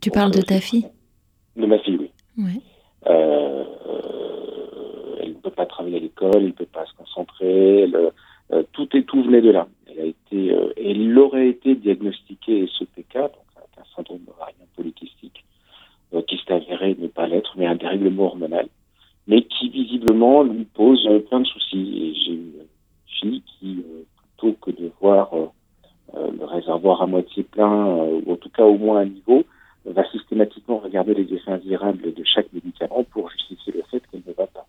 Tu 0.00 0.08
Donc, 0.08 0.14
parles 0.14 0.30
de 0.32 0.40
ta 0.42 0.60
fille 0.60 0.86
De 1.56 1.66
ma 1.66 1.78
fille, 1.80 1.98
oui. 1.98 2.10
Ouais. 2.38 2.60
Euh, 3.08 3.64
elle 5.20 5.30
ne 5.30 5.34
peut 5.34 5.50
pas 5.50 5.66
travailler 5.66 5.96
à 5.96 6.00
l'école, 6.00 6.36
elle 6.36 6.46
ne 6.46 6.52
peut 6.52 6.66
pas 6.66 6.86
se 6.86 6.94
concentrer. 6.94 7.82
elle, 7.82 8.12
euh, 8.52 8.62
tout 8.72 8.88
et 8.96 9.04
tout 9.04 9.22
venait 9.22 9.40
de 9.40 9.50
là. 9.50 9.68
Elle 9.86 10.00
a 10.00 10.04
été 10.04 10.52
euh, 10.52 10.72
elle 10.76 11.18
aurait 11.18 11.48
été 11.48 11.74
diagnostiquée 11.74 12.66
SOPK, 12.66 13.14
donc 13.14 13.48
avec 13.56 13.70
un 13.78 13.96
syndrome 13.96 14.22
ovarien 14.28 14.54
polykystique, 14.76 15.44
euh, 16.14 16.22
qui 16.22 16.36
s'est 16.38 16.52
avéré 16.52 16.96
ne 16.98 17.08
pas 17.08 17.26
l'être, 17.26 17.54
mais 17.56 17.66
un 17.66 17.76
dérèglement 17.76 18.24
hormonal, 18.24 18.68
mais 19.26 19.42
qui 19.42 19.70
visiblement 19.70 20.42
lui 20.42 20.64
pose 20.64 21.06
euh, 21.06 21.20
plein 21.20 21.40
de 21.40 21.46
soucis. 21.46 21.98
Et 22.02 22.14
j'ai 22.14 22.32
une 22.32 22.52
fille 23.06 23.42
qui, 23.42 23.84
euh, 23.86 24.02
plutôt 24.36 24.52
que 24.60 24.70
de 24.70 24.90
voir 25.00 25.30
le 26.14 26.44
réservoir 26.44 27.00
à 27.00 27.06
moitié 27.06 27.42
plein, 27.42 27.86
ou 27.96 28.32
en 28.32 28.36
tout 28.36 28.50
cas 28.50 28.64
au 28.64 28.76
moins 28.76 29.00
à 29.00 29.04
niveau, 29.06 29.44
va 29.86 30.04
systématiquement 30.10 30.78
regarder 30.78 31.14
les 31.14 31.32
effets 31.32 31.52
indésirables 31.52 32.12
de 32.12 32.24
chaque 32.24 32.52
médicament 32.52 33.04
pour 33.04 33.30
justifier 33.30 33.72
le 33.72 33.82
fait 33.90 34.02
qu'elle 34.10 34.22
ne 34.26 34.32
va 34.34 34.46
pas. 34.46 34.66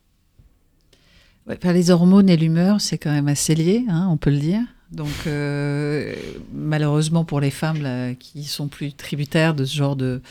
Ouais, 1.48 1.58
les 1.74 1.91
hormones 1.91 2.30
et 2.30 2.38
l'humeur, 2.38 2.80
c'est 2.80 2.98
quand 2.98 3.12
même 3.12 3.28
assez 3.28 3.54
lié, 3.54 3.84
hein, 3.89 4.08
on 4.10 4.18
peut 4.18 4.30
le 4.30 4.38
dire. 4.38 4.62
Donc, 4.91 5.28
euh, 5.28 6.14
malheureusement 6.54 7.26
pour 7.26 7.41
les 7.41 7.50
femmes 7.50 7.82
là, 7.82 8.14
qui 8.14 8.44
sont 8.44 8.68
plus 8.68 8.94
tributaires 8.94 9.56
de 9.56 9.66
ce 9.66 9.76
genre 9.76 9.96
de, 9.96 10.22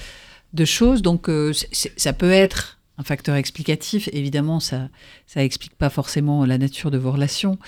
de 0.52 0.64
choses, 0.64 1.02
donc 1.02 1.28
euh, 1.28 1.52
ça 1.72 2.12
peut 2.12 2.30
être 2.30 2.78
un 2.96 3.02
facteur 3.02 3.34
explicatif. 3.34 4.08
Évidemment, 4.12 4.60
ça 4.60 4.88
ça 5.26 5.42
explique 5.42 5.74
pas 5.74 5.90
forcément 5.90 6.46
la 6.46 6.58
nature 6.58 6.90
de 6.90 6.98
vos 6.98 7.10
relations. 7.10 7.58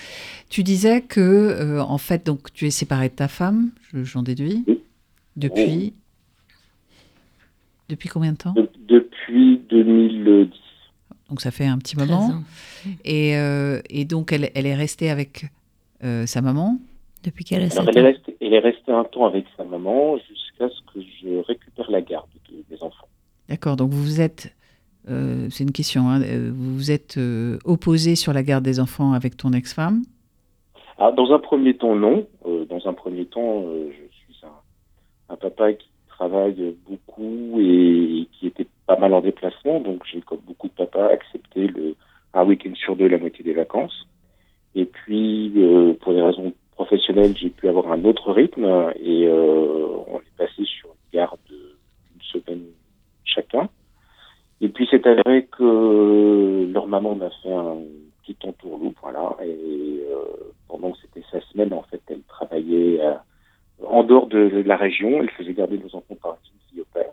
Tu 0.49 0.63
disais 0.63 1.01
que 1.01 1.19
euh, 1.19 1.81
en 1.81 1.97
fait, 1.97 2.25
donc 2.25 2.53
tu 2.53 2.65
es 2.65 2.71
séparé 2.71 3.09
de 3.09 3.15
ta 3.15 3.27
femme, 3.27 3.71
j'en 3.93 4.23
déduis, 4.23 4.63
depuis 5.35 5.93
depuis 7.89 8.09
combien 8.09 8.31
de 8.31 8.37
temps? 8.37 8.55
Depuis 8.87 9.61
2010. 9.69 10.64
Donc 11.29 11.41
ça 11.41 11.51
fait 11.51 11.65
un 11.65 11.77
petit 11.77 11.97
moment. 11.97 12.43
Et, 13.03 13.31
et, 13.89 14.05
donc 14.05 14.31
elle, 14.31 14.51
elle, 14.53 14.65
est 14.65 14.75
restée 14.75 15.09
avec 15.09 15.45
euh, 16.03 16.25
sa 16.25 16.41
maman? 16.41 16.77
Depuis 17.23 17.43
qu'elle 17.43 17.63
a 17.63 17.65
elle, 17.65 17.97
est 17.97 18.01
restée, 18.01 18.37
elle 18.39 18.53
est 18.53 18.59
restée 18.59 18.91
un 18.91 19.03
temps 19.03 19.25
avec 19.25 19.45
sa 19.57 19.63
maman 19.63 20.17
jusqu'à 20.17 20.69
ce 20.69 20.81
que 20.93 21.01
je 21.01 21.37
récupère 21.47 21.89
la 21.89 22.01
garde 22.01 22.27
des 22.69 22.83
enfants. 22.83 23.07
D'accord, 23.49 23.75
donc 23.75 23.91
vous 23.91 24.21
êtes, 24.21 24.53
euh, 25.09 25.47
c'est 25.49 25.63
une 25.63 25.71
question, 25.71 26.09
hein, 26.09 26.21
euh, 26.21 26.51
vous 26.53 26.75
vous 26.75 26.91
êtes 26.91 27.17
opposé 27.63 28.15
sur 28.15 28.33
la 28.33 28.43
garde 28.43 28.63
des 28.63 28.79
enfants 28.79 29.13
avec 29.13 29.37
ton 29.37 29.53
ex-femme? 29.53 30.03
Ah, 30.99 31.11
Dans 31.11 31.31
un 31.33 31.39
premier 31.39 31.75
temps, 31.75 31.95
non. 31.95 32.27
dans 32.45 32.87
un 32.87 32.93
premier 32.93 33.25
temps, 33.25 33.63
je 33.63 34.07
suis 34.17 34.35
un, 34.43 35.33
un, 35.33 35.35
papa 35.35 35.73
qui 35.73 35.87
travaille 36.07 36.75
beaucoup 36.87 37.59
et 37.59 38.27
qui 38.33 38.47
était 38.47 38.67
pas 38.85 38.97
mal 38.97 39.13
en 39.13 39.21
déplacement, 39.21 39.79
donc 39.79 40.03
j'ai, 40.05 40.21
comme 40.21 40.41
beaucoup 40.45 40.67
de 40.67 40.73
papas, 40.73 41.07
accepté 41.07 41.67
le, 41.67 41.95
un 42.33 42.45
week-end 42.45 42.73
sur 42.75 42.95
deux 42.95 43.07
la 43.07 43.17
moitié 43.17 43.43
des 43.43 43.53
vacances. 43.53 44.07
Et 44.75 44.85
puis, 44.85 45.53
euh, 45.57 45.93
pour 46.01 46.13
des 46.13 46.21
raisons 46.21 46.53
professionnelles, 46.71 47.35
j'ai 47.37 47.49
pu 47.49 47.67
avoir 47.69 47.91
un 47.91 48.03
autre 48.03 48.31
rythme 48.31 48.65
et 48.99 49.25
euh, 49.25 49.87
on 50.07 50.19
est 50.19 50.37
passé 50.37 50.65
sur 50.65 50.89
une 50.89 51.19
garde 51.19 51.39
d'une 51.47 52.21
semaine 52.21 52.65
chacun. 53.23 53.69
Et 54.61 54.69
puis, 54.69 54.87
c'est 54.91 55.05
avéré 55.07 55.45
que 55.45 56.69
leur 56.71 56.87
maman 56.87 57.15
m'a 57.15 57.29
fait 57.41 57.53
un 57.53 57.77
petit 58.23 58.37
entourloupe, 58.43 58.97
voilà. 59.01 59.35
Et 59.43 60.01
euh, 60.09 60.53
pendant 60.67 60.91
que 60.91 60.97
c'était 61.01 61.25
sa 61.31 61.39
semaine, 61.47 61.73
en 61.73 61.83
fait, 61.83 62.01
elle 62.09 62.23
travaillait 62.23 62.99
en 63.83 64.03
dehors 64.03 64.27
de, 64.27 64.63
la 64.65 64.75
région. 64.75 65.21
Elle 65.21 65.29
faisait 65.31 65.53
garder 65.53 65.77
nos 65.77 65.95
enfants 65.95 66.15
par 66.21 66.37
une 66.45 66.59
fille 66.69 66.81
au 66.81 66.87
père. 66.93 67.11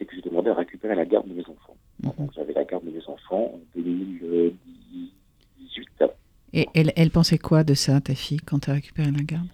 Ce 0.00 0.04
qui 0.04 0.10
fait 0.10 0.16
que 0.16 0.16
j'ai 0.16 0.22
demandé 0.30 0.50
à 0.50 0.54
récupérer 0.54 0.94
la 0.94 1.04
garde 1.04 1.28
de 1.28 1.34
mes 1.34 1.42
enfants. 1.42 1.76
Mhm. 2.02 2.12
Donc, 2.18 2.30
j'avais 2.34 2.54
la 2.54 2.64
garde 2.64 2.84
de 2.84 2.90
mes 2.90 3.06
enfants 3.06 3.52
en 3.54 3.60
2018. 3.76 6.04
Et 6.52 6.66
elle, 6.74 6.92
elle 6.96 7.10
pensait 7.10 7.38
quoi 7.38 7.62
de 7.64 7.74
ça, 7.74 8.00
ta 8.00 8.14
fille, 8.14 8.40
quand 8.40 8.60
tu 8.60 8.70
as 8.70 8.74
récupéré 8.74 9.10
la 9.10 9.22
garde? 9.22 9.46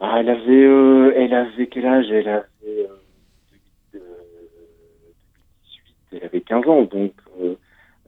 Ah, 0.00 0.18
Elle 0.20 0.28
avait, 0.28 0.64
euh, 0.64 1.14
elle 1.16 1.32
avait 1.32 1.66
quel 1.66 1.86
âge? 1.86 2.10
Elle 2.10 2.28
avait 2.28 2.44
euh, 2.66 2.88
elle 6.12 6.24
avait 6.24 6.40
15 6.40 6.66
ans, 6.68 6.82
donc 6.82 7.12
euh, 7.40 7.54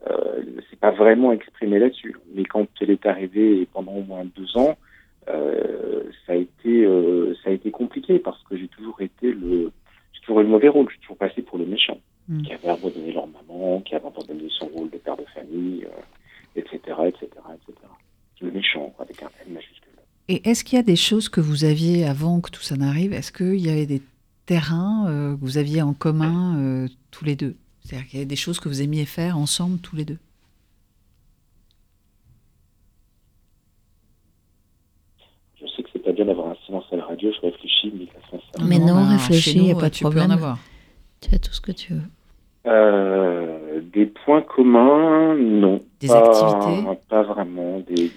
euh, 0.09 0.43
c'est 0.69 0.79
pas 0.79 0.91
vraiment 0.91 1.31
exprimé 1.31 1.79
là-dessus. 1.79 2.15
Mais 2.33 2.43
quand 2.43 2.67
elle 2.81 2.91
est 2.91 3.05
arrivée 3.05 3.67
pendant 3.73 3.93
au 3.93 4.03
moins 4.03 4.25
deux 4.35 4.57
ans, 4.57 4.77
euh, 5.27 6.03
ça 6.25 6.33
a 6.33 6.35
été, 6.35 6.87
ça 7.43 7.49
a 7.49 7.53
été 7.53 7.71
compliqué 7.71 8.19
parce 8.19 8.41
que 8.43 8.57
j'ai 8.57 8.67
toujours 8.67 9.01
été 9.01 9.31
le, 9.31 9.71
j'ai 10.13 10.21
toujours 10.21 10.41
eu 10.41 10.43
le 10.43 10.49
mauvais 10.49 10.69
rôle. 10.69 10.87
J'ai 10.91 10.99
toujours 11.01 11.17
passé 11.17 11.41
pour 11.41 11.57
le 11.57 11.65
méchant, 11.65 11.97
hmm. 12.27 12.41
qui 12.43 12.53
avait 12.53 12.69
abandonné 12.69 13.11
leur 13.11 13.27
maman, 13.27 13.81
qui 13.81 13.95
avait 13.95 14.07
abandonné 14.07 14.47
son 14.49 14.67
rôle 14.67 14.89
de 14.89 14.97
père 14.97 15.17
de 15.17 15.25
famille, 15.33 15.87
etc., 16.55 16.79
etc., 17.07 17.27
etc 17.53 17.89
le 18.41 18.51
méchant, 18.51 18.93
avec 18.99 19.21
un 19.23 19.29
M 19.45 19.53
majuscule. 19.53 19.89
Et 20.27 20.47
est-ce 20.47 20.63
qu'il 20.63 20.77
y 20.77 20.79
a 20.79 20.83
des 20.83 20.95
choses 20.95 21.29
que 21.29 21.41
vous 21.41 21.65
aviez 21.65 22.05
avant 22.05 22.39
que 22.39 22.51
tout 22.51 22.61
ça 22.61 22.75
n'arrive? 22.75 23.13
Est-ce 23.13 23.31
qu'il 23.31 23.59
y 23.59 23.69
avait 23.69 23.85
des 23.85 24.01
terrains 24.45 25.07
euh, 25.09 25.35
que 25.35 25.41
vous 25.41 25.57
aviez 25.57 25.81
en 25.81 25.93
commun 25.93 26.57
euh, 26.59 26.87
tous 27.11 27.25
les 27.25 27.35
deux? 27.35 27.55
C'est-à-dire 27.81 28.07
qu'il 28.07 28.19
y 28.19 28.21
a 28.21 28.25
des 28.25 28.35
choses 28.35 28.59
que 28.59 28.69
vous 28.69 28.81
aimiez 28.81 29.05
faire 29.05 29.37
ensemble 29.37 29.79
tous 29.79 29.95
les 29.95 30.05
deux? 30.05 30.19
Je 35.59 35.65
sais 35.67 35.83
que 35.83 35.89
c'est 35.91 36.03
pas 36.03 36.11
bien 36.11 36.25
d'avoir 36.25 36.49
un 36.49 36.55
silence 36.65 36.85
à 36.91 36.95
la 36.95 37.05
radio, 37.05 37.31
je 37.33 37.41
réfléchis, 37.41 37.91
mais 37.93 38.07
Mais 38.65 38.79
non, 38.79 39.07
réfléchis, 39.07 39.57
il 39.57 39.63
n'y 39.63 39.71
a 39.71 39.75
pas 39.75 39.89
de 39.89 39.99
problème. 39.99 40.37
Tu 41.21 41.35
as 41.35 41.39
tout 41.39 41.53
ce 41.53 41.61
que 41.61 41.71
tu 41.71 41.93
veux. 41.93 42.01
Euh, 42.67 43.81
des 43.93 44.05
points 44.05 44.41
communs, 44.41 45.35
non. 45.35 45.81
Des 45.99 46.11
activités 46.11 46.85
Pas 47.09 47.23
vraiment. 47.23 47.79
Des, 47.79 48.11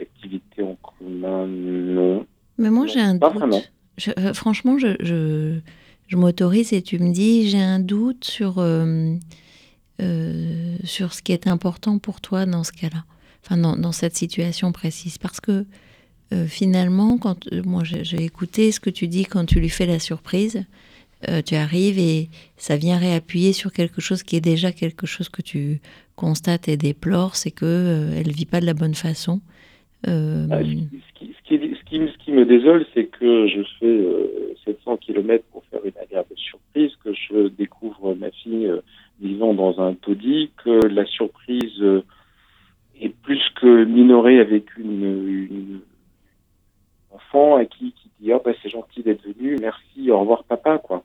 activités 0.00 0.62
en 0.62 0.76
commun, 0.76 1.46
non. 1.46 2.26
Mais 2.58 2.70
moi, 2.70 2.86
j'ai 2.86 3.00
un 3.00 3.14
doute. 3.14 3.70
Euh, 4.18 4.34
franchement, 4.34 4.78
je, 4.78 4.96
je, 6.08 6.16
m'autorise 6.16 6.72
et 6.72 6.82
tu 6.82 6.98
me 6.98 7.12
dis, 7.12 7.48
j'ai 7.48 7.62
un 7.62 7.78
doute 7.78 8.24
sur, 8.24 8.56
euh, 8.58 9.16
sur 10.84 11.12
ce 11.12 11.22
qui 11.22 11.32
est 11.32 11.46
important 11.46 11.98
pour 11.98 12.20
toi 12.20 12.46
dans 12.46 12.64
ce 12.64 12.72
cas-là. 12.72 13.04
Enfin, 13.44 13.58
dans, 13.58 13.76
dans, 13.76 13.92
cette 13.92 14.16
situation 14.16 14.72
précise. 14.72 15.18
Parce 15.18 15.40
que 15.40 15.66
finalement, 16.46 17.18
quand 17.18 17.50
moi 17.64 17.82
j'ai 17.84 18.22
écouté 18.22 18.72
ce 18.72 18.80
que 18.80 18.90
tu 18.90 19.08
dis 19.08 19.24
quand 19.24 19.44
tu 19.44 19.60
lui 19.60 19.68
fais 19.68 19.86
la 19.86 19.98
surprise, 19.98 20.64
euh, 21.28 21.40
tu 21.40 21.54
arrives 21.54 21.98
et 22.00 22.28
ça 22.56 22.76
vient 22.76 22.98
réappuyer 22.98 23.52
sur 23.52 23.72
quelque 23.72 24.00
chose 24.00 24.24
qui 24.24 24.36
est 24.36 24.40
déjà 24.40 24.72
quelque 24.72 25.06
chose 25.06 25.28
que 25.28 25.40
tu 25.40 25.80
constates 26.16 26.68
et 26.68 26.76
déplores, 26.76 27.36
c'est 27.36 27.52
que 27.52 27.64
euh, 27.64 28.18
elle 28.18 28.32
vit 28.32 28.46
pas 28.46 28.60
de 28.60 28.66
la 28.66 28.74
bonne 28.74 28.94
façon. 28.94 29.40
Euh, 30.08 30.48
ce, 30.48 31.14
qui, 31.14 31.32
ce, 31.48 32.18
qui, 32.18 32.32
me 32.32 32.44
désole, 32.44 32.84
c'est 32.92 33.04
que 33.04 33.46
je 33.46 33.62
fais 33.78 34.64
700 34.64 34.96
km 34.96 35.44
pour 35.52 35.62
faire 35.70 35.84
une 35.84 35.92
agréable 36.02 36.34
surprise, 36.34 36.90
que 37.04 37.12
je 37.12 37.46
découvre 37.48 38.16
ma 38.16 38.32
fille 38.32 38.68
vivant 39.20 39.54
dans 39.54 39.78
un 39.78 39.94
taudis, 39.94 40.50
que 40.64 40.88
la 40.88 41.06
surprise 41.06 41.80
est 43.00 43.14
plus 43.22 43.42
que 43.60 43.84
minorée 43.84 44.40
avec 44.40 44.76
une, 44.76 45.82
enfant 47.14 47.56
à 47.56 47.64
qui, 47.64 47.92
qui 47.92 48.10
dit 48.20 48.32
oh, 48.32 48.40
bah, 48.44 48.52
c'est 48.62 48.68
gentil 48.68 49.02
d'être 49.02 49.22
venu, 49.22 49.56
merci, 49.60 50.10
au 50.10 50.20
revoir 50.20 50.44
papa 50.44 50.78
quoi. 50.78 51.04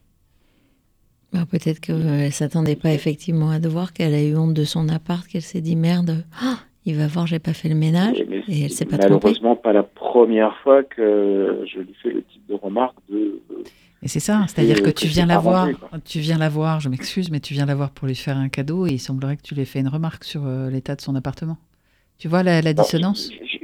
Bah, 1.34 1.46
peut-être 1.50 1.80
qu'elle 1.80 2.26
ne 2.26 2.30
s'attendait 2.30 2.76
pas 2.76 2.92
effectivement 2.94 3.50
à 3.50 3.60
devoir, 3.60 3.94
qu'elle 3.94 4.14
a 4.14 4.24
eu 4.24 4.36
honte 4.36 4.54
de 4.54 4.64
son 4.64 4.88
appart, 4.88 5.28
qu'elle 5.28 5.42
s'est 5.42 5.62
dit 5.62 5.76
merde, 5.76 6.24
ah, 6.42 6.60
il 6.86 6.96
va 6.96 7.08
voir, 7.08 7.28
j'ai 7.28 7.40
pas 7.40 7.54
fait 7.54 7.68
le 7.68 7.76
ménage. 7.76 8.22
et 8.48 8.64
elle 8.64 8.72
s'est 8.72 8.86
pas 8.86 8.96
Malheureusement, 8.98 9.58
pas 9.58 9.74
la 9.74 9.84
première 9.84 10.56
fois 10.60 10.84
que 10.84 11.66
je 11.66 11.80
lui 11.80 11.94
fais 12.02 12.12
le 12.12 12.24
type 12.24 12.48
de 12.48 12.54
remarque 12.56 12.96
de. 13.10 13.42
Et 14.02 14.08
c'est 14.08 14.22
ça, 14.22 14.46
c'est-à-dire 14.48 14.82
que, 14.82 14.90
tu 14.90 15.08
viens 15.08 15.26
la 15.26 15.38
voir, 15.38 15.68
tu 16.06 16.20
viens 16.20 16.38
la 16.38 16.48
voir, 16.48 16.80
je 16.80 16.88
m'excuse, 16.88 17.30
mais 17.30 17.42
tu 17.42 17.54
viens 17.54 17.66
la 17.66 17.76
voir 17.76 17.92
pour 17.92 18.08
lui 18.08 18.16
faire 18.16 18.38
un 18.38 18.48
cadeau 18.48 18.88
et 18.88 18.92
il 18.92 19.00
semblerait 19.00 19.36
que 19.36 19.42
tu 19.42 19.54
lui 19.54 19.64
aies 19.64 19.66
fait 19.66 19.80
une 19.80 19.88
remarque 19.88 20.24
sur 20.24 20.46
euh, 20.46 20.70
l'état 20.70 20.96
de 20.96 21.02
son 21.02 21.16
appartement. 21.16 21.58
Tu 22.18 22.28
vois 22.28 22.42
la, 22.42 22.62
dissonance? 22.74 23.32
Je, 23.32 23.57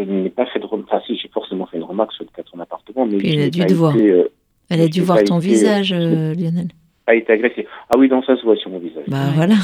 n'ai 0.00 0.30
pas 0.30 0.46
fait 0.46 0.58
de 0.58 0.66
remarque, 0.66 0.88
enfin 0.92 1.02
si, 1.06 1.16
j'ai 1.16 1.28
forcément 1.28 1.66
fait 1.66 1.76
une 1.76 1.84
remarque 1.84 2.12
sur 2.12 2.24
l'état 2.24 2.42
de 2.42 2.48
son 2.48 2.60
appartement, 2.60 3.06
mais 3.06 3.18
elle 3.24 3.42
a 3.42 3.50
dû 3.50 3.64
te 3.66 3.74
voir. 3.74 3.96
Euh, 3.96 4.28
elle 4.68 4.80
a 4.80 4.88
dû 4.88 5.02
voir 5.02 5.22
ton 5.24 5.38
visage, 5.38 5.92
euh, 5.92 6.34
Lionel 6.34 6.68
a 7.06 7.14
été 7.14 7.32
agressé. 7.32 7.66
Ah 7.90 7.96
oui, 7.96 8.08
dans 8.08 8.22
ça 8.22 8.36
se 8.36 8.42
voit 8.42 8.56
sur 8.56 8.70
mon 8.70 8.78
visage. 8.78 9.04
Bah 9.08 9.30
voilà. 9.34 9.54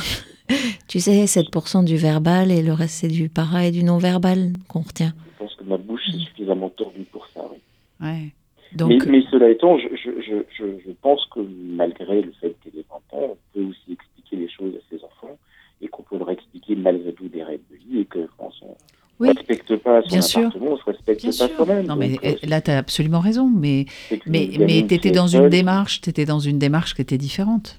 tu 0.89 1.01
sais, 1.01 1.25
7% 1.25 1.85
du 1.85 1.97
verbal 1.97 2.51
et 2.51 2.63
le 2.63 2.73
reste 2.73 3.01
c'est 3.01 3.09
du 3.09 3.29
para 3.29 3.67
et 3.67 3.71
du 3.71 3.85
non-verbal 3.85 4.53
qu'on 4.69 4.81
retient. 4.81 5.13
Je 5.35 5.45
pense 5.45 5.55
que 5.57 5.65
ma 5.65 5.77
bouche 5.77 6.09
est 6.09 6.19
suffisamment 6.19 6.69
tordue 6.71 7.07
pour 7.11 7.27
ça, 7.29 7.41
oui. 7.51 7.59
Ouais. 8.01 8.33
Donc... 8.75 9.05
Mais, 9.07 9.23
cela 9.31 9.51
étant, 9.51 9.77
je, 9.79 9.89
je, 9.97 10.11
je, 10.57 10.65
je, 10.87 10.91
pense 11.03 11.27
que 11.27 11.41
malgré 11.41 12.23
le 12.23 12.33
fait 12.41 12.57
qu'elle 12.63 12.81
ait 12.81 12.87
20 13.13 13.19
ans, 13.19 13.33
on 13.33 13.37
peut 13.53 13.65
aussi 13.67 13.93
expliquer 13.93 14.37
les 14.37 14.49
choses 14.49 14.75
à 14.77 14.81
ses 14.89 15.05
enfants 15.05 15.37
et 15.83 15.89
qu'on 15.89 16.03
peut 16.03 16.17
leur 16.17 16.31
expliquer 16.31 16.75
malgré 16.75 17.13
tout 17.13 17.29
des 17.29 17.43
règles 17.43 17.65
de 17.71 17.77
vie 17.77 18.01
et 18.01 18.05
que 18.07 18.27
quand 18.39 18.51
on 18.63 18.75
ne 19.21 19.29
respecte 19.29 19.77
pas 19.77 20.03
son 20.03 20.09
Bien 20.09 20.19
appartement, 20.21 20.51
sûr. 20.51 20.63
on 20.63 20.77
se 20.77 20.85
respecte 20.85 21.25
pas 21.27 21.33
soi-même. 21.49 21.87
Non, 21.87 21.97
mais 21.97 22.17
euh, 22.25 22.35
là, 22.43 22.61
tu 22.61 22.71
as 22.71 22.79
absolument 22.79 23.21
raison. 23.21 23.49
Mais, 23.49 23.87
mais, 24.27 24.51
mais 24.59 24.85
tu 24.87 24.95
étais 24.95 25.11
dans 25.13 25.27
une 25.29 25.49
démarche, 25.49 26.01
étais 26.07 26.25
dans 26.25 26.41
une 26.41 26.59
démarche 26.59 26.95
qui 26.95 27.03
était 27.03 27.19
différente. 27.19 27.79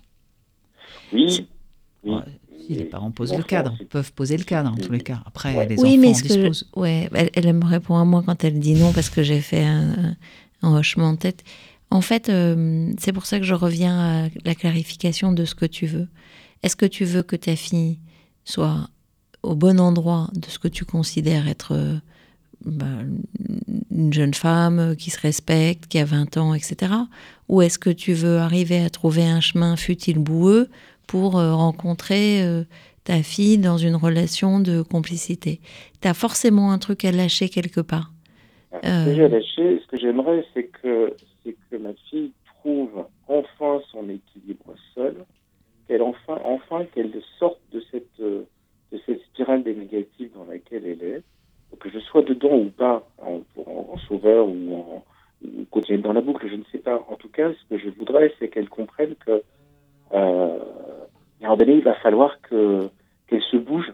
Oui. 1.11 1.47
oui. 2.03 2.15
Si, 2.65 2.73
les 2.75 2.85
parents 2.85 3.11
posent 3.11 3.35
le 3.35 3.43
cadre, 3.43 3.75
peuvent 3.89 4.13
poser 4.13 4.37
le 4.37 4.45
cadre 4.45 4.71
en 4.71 4.75
tous 4.75 4.91
les 4.91 5.01
cas. 5.01 5.19
Après, 5.25 5.67
les 5.67 5.75
oui, 5.81 5.89
enfants 5.89 5.97
mais 6.01 6.13
ce 6.13 6.23
que 6.23 6.27
disposent. 6.29 6.65
je- 6.73 6.79
ouais, 6.79 7.09
elle, 7.13 7.29
elle 7.33 7.53
me 7.53 7.65
répond 7.65 7.97
à 7.97 8.05
moi 8.05 8.23
quand 8.25 8.41
elle 8.45 8.57
dit 8.59 8.75
non 8.75 8.93
parce 8.93 9.09
que 9.09 9.21
j'ai 9.21 9.41
fait 9.41 9.65
un, 9.65 10.15
un 10.61 10.73
hochement 10.77 11.11
de 11.11 11.17
tête. 11.17 11.43
En 11.91 11.99
fait, 11.99 12.29
euh, 12.29 12.89
c'est 12.99 13.11
pour 13.11 13.25
ça 13.25 13.37
que 13.39 13.43
je 13.45 13.53
reviens 13.53 13.99
à 13.99 14.29
la 14.45 14.55
clarification 14.55 15.33
de 15.33 15.43
ce 15.43 15.55
que 15.55 15.65
tu 15.65 15.87
veux. 15.87 16.07
Est-ce 16.63 16.77
que 16.77 16.85
tu 16.85 17.03
veux 17.03 17.21
que 17.21 17.35
ta 17.35 17.57
fille 17.57 17.99
soit 18.45 18.87
au 19.43 19.55
bon 19.55 19.79
endroit 19.79 20.27
de 20.33 20.45
ce 20.47 20.57
que 20.59 20.67
tu 20.67 20.85
considères 20.85 21.47
être 21.47 21.73
euh, 21.73 21.95
bah, 22.65 22.85
une 23.91 24.13
jeune 24.13 24.33
femme 24.33 24.95
qui 24.97 25.09
se 25.09 25.19
respecte, 25.19 25.87
qui 25.87 25.99
a 25.99 26.05
20 26.05 26.37
ans, 26.37 26.53
etc. 26.53 26.93
Ou 27.49 27.61
est-ce 27.61 27.77
que 27.77 27.89
tu 27.89 28.13
veux 28.13 28.37
arriver 28.37 28.79
à 28.79 28.89
trouver 28.89 29.25
un 29.25 29.41
chemin 29.41 29.75
futile 29.75 30.19
boueux 30.19 30.69
pour 31.07 31.37
euh, 31.37 31.53
rencontrer 31.53 32.41
euh, 32.43 32.63
ta 33.03 33.21
fille 33.21 33.57
dans 33.57 33.77
une 33.77 33.95
relation 33.95 34.59
de 34.59 34.81
complicité? 34.81 35.59
Tu 36.01 36.07
as 36.07 36.13
forcément 36.13 36.71
un 36.71 36.77
truc 36.79 37.03
à 37.05 37.11
lâcher 37.11 37.49
quelque 37.49 37.81
part. 37.81 38.11
Ce 38.71 38.79
que 38.79 38.87
Euh. 38.87 39.15
j'ai 39.15 39.27
lâché, 39.27 39.81
ce 39.83 39.87
que 39.87 39.99
j'aimerais, 39.99 40.43
c'est 40.53 40.63
que, 40.81 41.13
que 41.69 41.75
ma 41.77 41.93
fille 42.09 42.31
trouve 42.59 43.05
enfin 43.27 43.81
son 43.91 44.09
équilibre 44.09 44.73
seule, 44.95 45.25
qu'elle 45.87 46.01
enfin, 46.01 46.39
enfin 46.45 46.85
qu'elle 46.95 47.11
sorte 47.37 47.59
de 47.71 47.83
cette, 47.91 48.19
de 48.93 48.99
cette 49.05 49.21
spirale 49.23 49.63
des 49.63 49.73
négatifs 49.73 50.31
dans 50.33 50.45
laquelle 50.45 50.85
elle 50.85 51.03
est, 51.03 51.21
que 51.79 51.89
je 51.89 51.99
sois 51.99 52.21
dedans 52.21 52.55
ou 52.55 52.69
pas, 52.69 53.05
en, 53.17 53.41
en- 53.57 53.87
en 53.93 53.97
sauveur 54.07 54.47
ou 54.47 54.75
en 54.75 55.03
continuer 55.71 55.97
dans 56.01 56.13
la 56.13 56.21
boucle, 56.21 56.47
je 56.49 56.55
ne 56.55 56.63
sais 56.71 56.77
pas. 56.77 57.03
En 57.09 57.15
tout 57.15 57.27
cas, 57.29 57.51
ce 57.51 57.75
que 57.75 57.81
je 57.81 57.89
voudrais, 57.89 58.31
c'est 58.39 58.47
qu'elle 58.49 58.69
comprenne 58.69 59.15
que, 59.25 59.41
euh, 60.13 60.59
à 61.41 61.45
un 61.45 61.47
moment 61.47 61.57
donné, 61.57 61.73
il 61.73 61.83
va 61.83 61.95
falloir 61.95 62.39
que 62.41 62.89
qu'elle 63.27 63.41
se 63.51 63.57
bouge, 63.57 63.91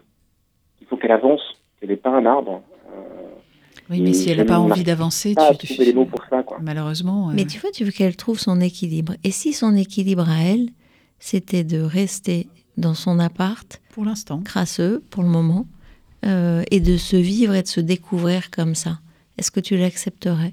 il 0.80 0.86
faut 0.86 0.96
qu'elle 0.96 1.10
avance, 1.12 1.40
qu'elle 1.80 1.88
n'est 1.90 1.96
pas 1.96 2.10
un 2.10 2.26
arbre. 2.26 2.62
Euh, 2.92 3.28
Oui, 3.88 4.00
mais 4.02 4.10
Et 4.10 4.12
si 4.12 4.30
elle 4.30 4.36
n'a 4.38 4.44
pas 4.44 4.58
envie 4.60 4.84
d'avancer, 4.84 5.34
tu, 5.58 5.66
trouver 5.66 5.86
les 5.86 5.92
mots 5.94 6.04
pour 6.04 6.22
ça, 6.28 6.42
quoi. 6.42 6.58
malheureusement. 6.60 7.30
euh, 7.30 7.32
Mais 7.34 7.46
tu 7.46 7.58
vois, 7.58 7.70
tu 7.70 7.84
veux 7.84 7.90
qu'elle 7.90 8.16
trouve 8.16 8.38
son 8.38 8.60
équilibre. 8.60 9.14
Et 9.24 9.30
si 9.30 9.52
son 9.52 9.74
équilibre 9.74 10.28
à 10.28 10.42
elle, 10.44 10.68
c'était 11.18 11.64
de 11.64 11.80
rester 11.80 12.46
dans 12.76 12.94
son 12.94 13.18
appart, 13.18 13.80
pour 13.92 14.04
l'instant. 14.04 14.40
crasseux 14.40 15.02
pour 15.10 15.22
le 15.22 15.28
moment, 15.28 15.66
euh, 16.24 16.62
et 16.70 16.80
de 16.80 16.96
se 16.96 17.16
vivre 17.16 17.54
et 17.54 17.62
de 17.62 17.66
se 17.66 17.80
découvrir 17.80 18.50
comme 18.50 18.74
ça, 18.74 18.98
est-ce 19.38 19.50
que 19.50 19.60
tu 19.60 19.76
l'accepterais? 19.76 20.52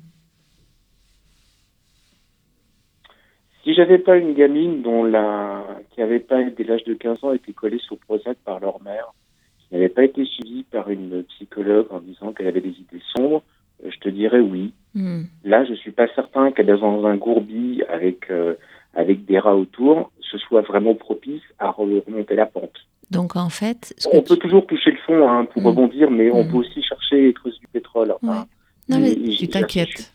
Si 3.63 3.74
j'avais 3.74 3.97
pas 3.97 4.15
une 4.15 4.34
gamine 4.34 4.82
dont 4.82 5.03
la, 5.03 5.65
qui 5.91 6.01
avait 6.01 6.20
pas, 6.20 6.41
dès 6.43 6.63
l'âge 6.63 6.86
de 6.86 6.93
15 6.93 7.24
ans, 7.24 7.34
été 7.34 7.51
collée 7.51 7.80
sur 7.80 7.97
Prozac 7.97 8.38
par 8.45 8.61
leur 8.61 8.82
mère, 8.82 9.13
qui 9.59 9.74
n'avait 9.74 9.89
pas 9.89 10.05
été 10.05 10.24
suivie 10.24 10.63
par 10.63 10.89
une 10.89 11.24
psychologue 11.24 11.88
en 11.89 11.99
disant 11.99 12.32
qu'elle 12.32 12.47
avait 12.47 12.61
des 12.61 12.70
idées 12.70 13.01
sombres, 13.18 13.43
euh, 13.84 13.89
je 13.91 13.99
te 13.99 14.07
dirais 14.07 14.39
oui. 14.39 14.74
Hmm. 14.95 15.24
Là, 15.43 15.65
je 15.65 15.74
suis 15.74 15.91
pas 15.91 16.07
certain 16.15 16.51
qu'elle 16.51 16.70
est 16.70 16.78
dans 16.78 17.05
un 17.05 17.18
gourbi 17.18 17.84
avec, 17.89 18.32
euh, 18.32 18.55
avec 18.97 19.23
des 19.25 19.39
rats 19.39 19.55
autour, 19.55 20.11
ce 20.29 20.37
soit 20.37 20.61
vraiment 20.61 20.95
propice 20.95 21.41
à 21.59 21.69
remonter 21.71 22.35
la 22.35 22.45
pente. 22.47 22.75
Donc 23.11 23.37
en 23.37 23.47
fait, 23.49 23.93
ce 23.97 24.07
On 24.11 24.21
que 24.21 24.27
peut 24.27 24.35
tu- 24.35 24.41
toujours 24.41 24.67
toucher 24.67 24.91
le 24.91 24.97
fond 25.05 25.29
hein, 25.29 25.45
pour 25.45 25.61
Mm. 25.61 25.67
rebondir, 25.67 26.11
mais 26.11 26.29
on 26.31 26.43
Mm. 26.43 26.49
peut 26.51 26.57
aussi 26.57 26.83
chercher 26.83 27.29
et 27.29 27.33
creuser 27.33 27.57
du 27.59 27.67
pétrole. 27.67 28.13
Non, 28.21 28.99
mais 28.99 29.11
et- 29.11 29.29
Tu 29.37 29.45
je- 29.45 29.49
t'inquiètes. 29.49 30.11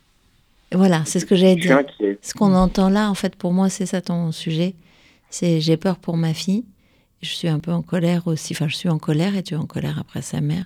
voilà, 0.71 1.03
c'est 1.05 1.19
ce 1.19 1.25
que 1.25 1.35
j'allais 1.35 1.55
dire. 1.55 1.77
inquiet. 1.77 2.19
Ce 2.21 2.33
qu'on 2.35 2.53
entend 2.53 2.89
là, 2.89 3.09
en 3.09 3.13
fait, 3.15 3.35
pour 3.35 3.51
moi, 3.53 3.69
c'est 3.69 3.85
ça 3.87 4.01
ton 4.01 4.31
sujet. 4.31 4.75
C'est 5.31 5.59
j'ai 5.61 5.77
peur 5.77 5.97
pour 5.97 6.17
ma 6.17 6.33
fille. 6.35 6.63
Je 7.23 7.29
suis 7.29 7.47
un 7.47 7.59
peu 7.59 7.71
en 7.71 7.81
colère 7.81 8.27
aussi. 8.27 8.53
Enfin, 8.53 8.67
je 8.67 8.75
suis 8.75 8.89
en 8.89 8.99
colère 8.99 9.35
et 9.35 9.41
tu 9.43 9.53
es 9.55 9.57
en 9.57 9.65
colère 9.65 9.97
après 9.99 10.21
sa 10.21 10.41
mère. 10.41 10.65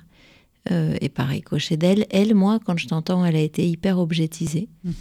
Euh, 0.71 0.95
et 0.99 1.07
pareil, 1.07 1.41
coché 1.41 1.77
d'elle. 1.77 2.05
Elle, 2.09 2.33
moi, 2.35 2.59
quand 2.65 2.77
je 2.77 2.87
t'entends, 2.87 3.23
elle 3.23 3.35
a 3.37 3.41
été 3.41 3.65
hyper 3.65 3.99
objetisée. 3.99 4.67
Mhm. 4.83 4.93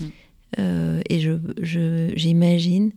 Euh, 0.60 1.00
et 1.10 1.18
je, 1.18 1.32
je- 1.60 2.12
j'imagine 2.14 2.92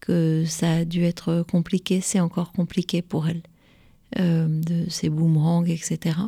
que 0.00 0.44
ça 0.46 0.72
a 0.72 0.84
dû 0.84 1.04
être 1.04 1.44
compliqué. 1.50 2.00
C'est 2.00 2.20
encore 2.20 2.52
compliqué 2.52 3.02
pour 3.02 3.28
elle. 3.28 3.42
Euh, 4.18 4.48
de 4.48 4.90
ces 4.90 5.08
boomerangs, 5.08 5.66
etc. 5.66 6.18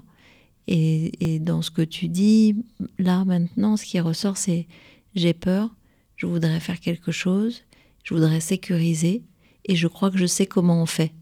Et, 0.69 1.41
dans 1.41 1.63
ce 1.63 1.73
que 1.73 1.83
tu 1.83 2.07
dis, 2.07 2.55
là, 2.97 3.25
maintenant, 3.25 3.77
ce 3.77 3.85
qui 3.85 3.99
ressort, 3.99 4.37
c'est 4.37 4.69
j'ai 5.17 5.35
peur, 5.35 5.75
je 6.15 6.27
voudrais 6.27 6.61
faire 6.61 6.79
quelque 6.79 7.11
chose, 7.11 7.65
je 8.05 8.15
voudrais 8.15 8.39
sécuriser, 8.39 9.25
et 9.65 9.75
je 9.75 9.89
crois 9.89 10.13
que 10.13 10.19
je 10.19 10.27
sais 10.27 10.47
comment 10.47 10.81
on 10.81 10.87
fait. 10.87 11.13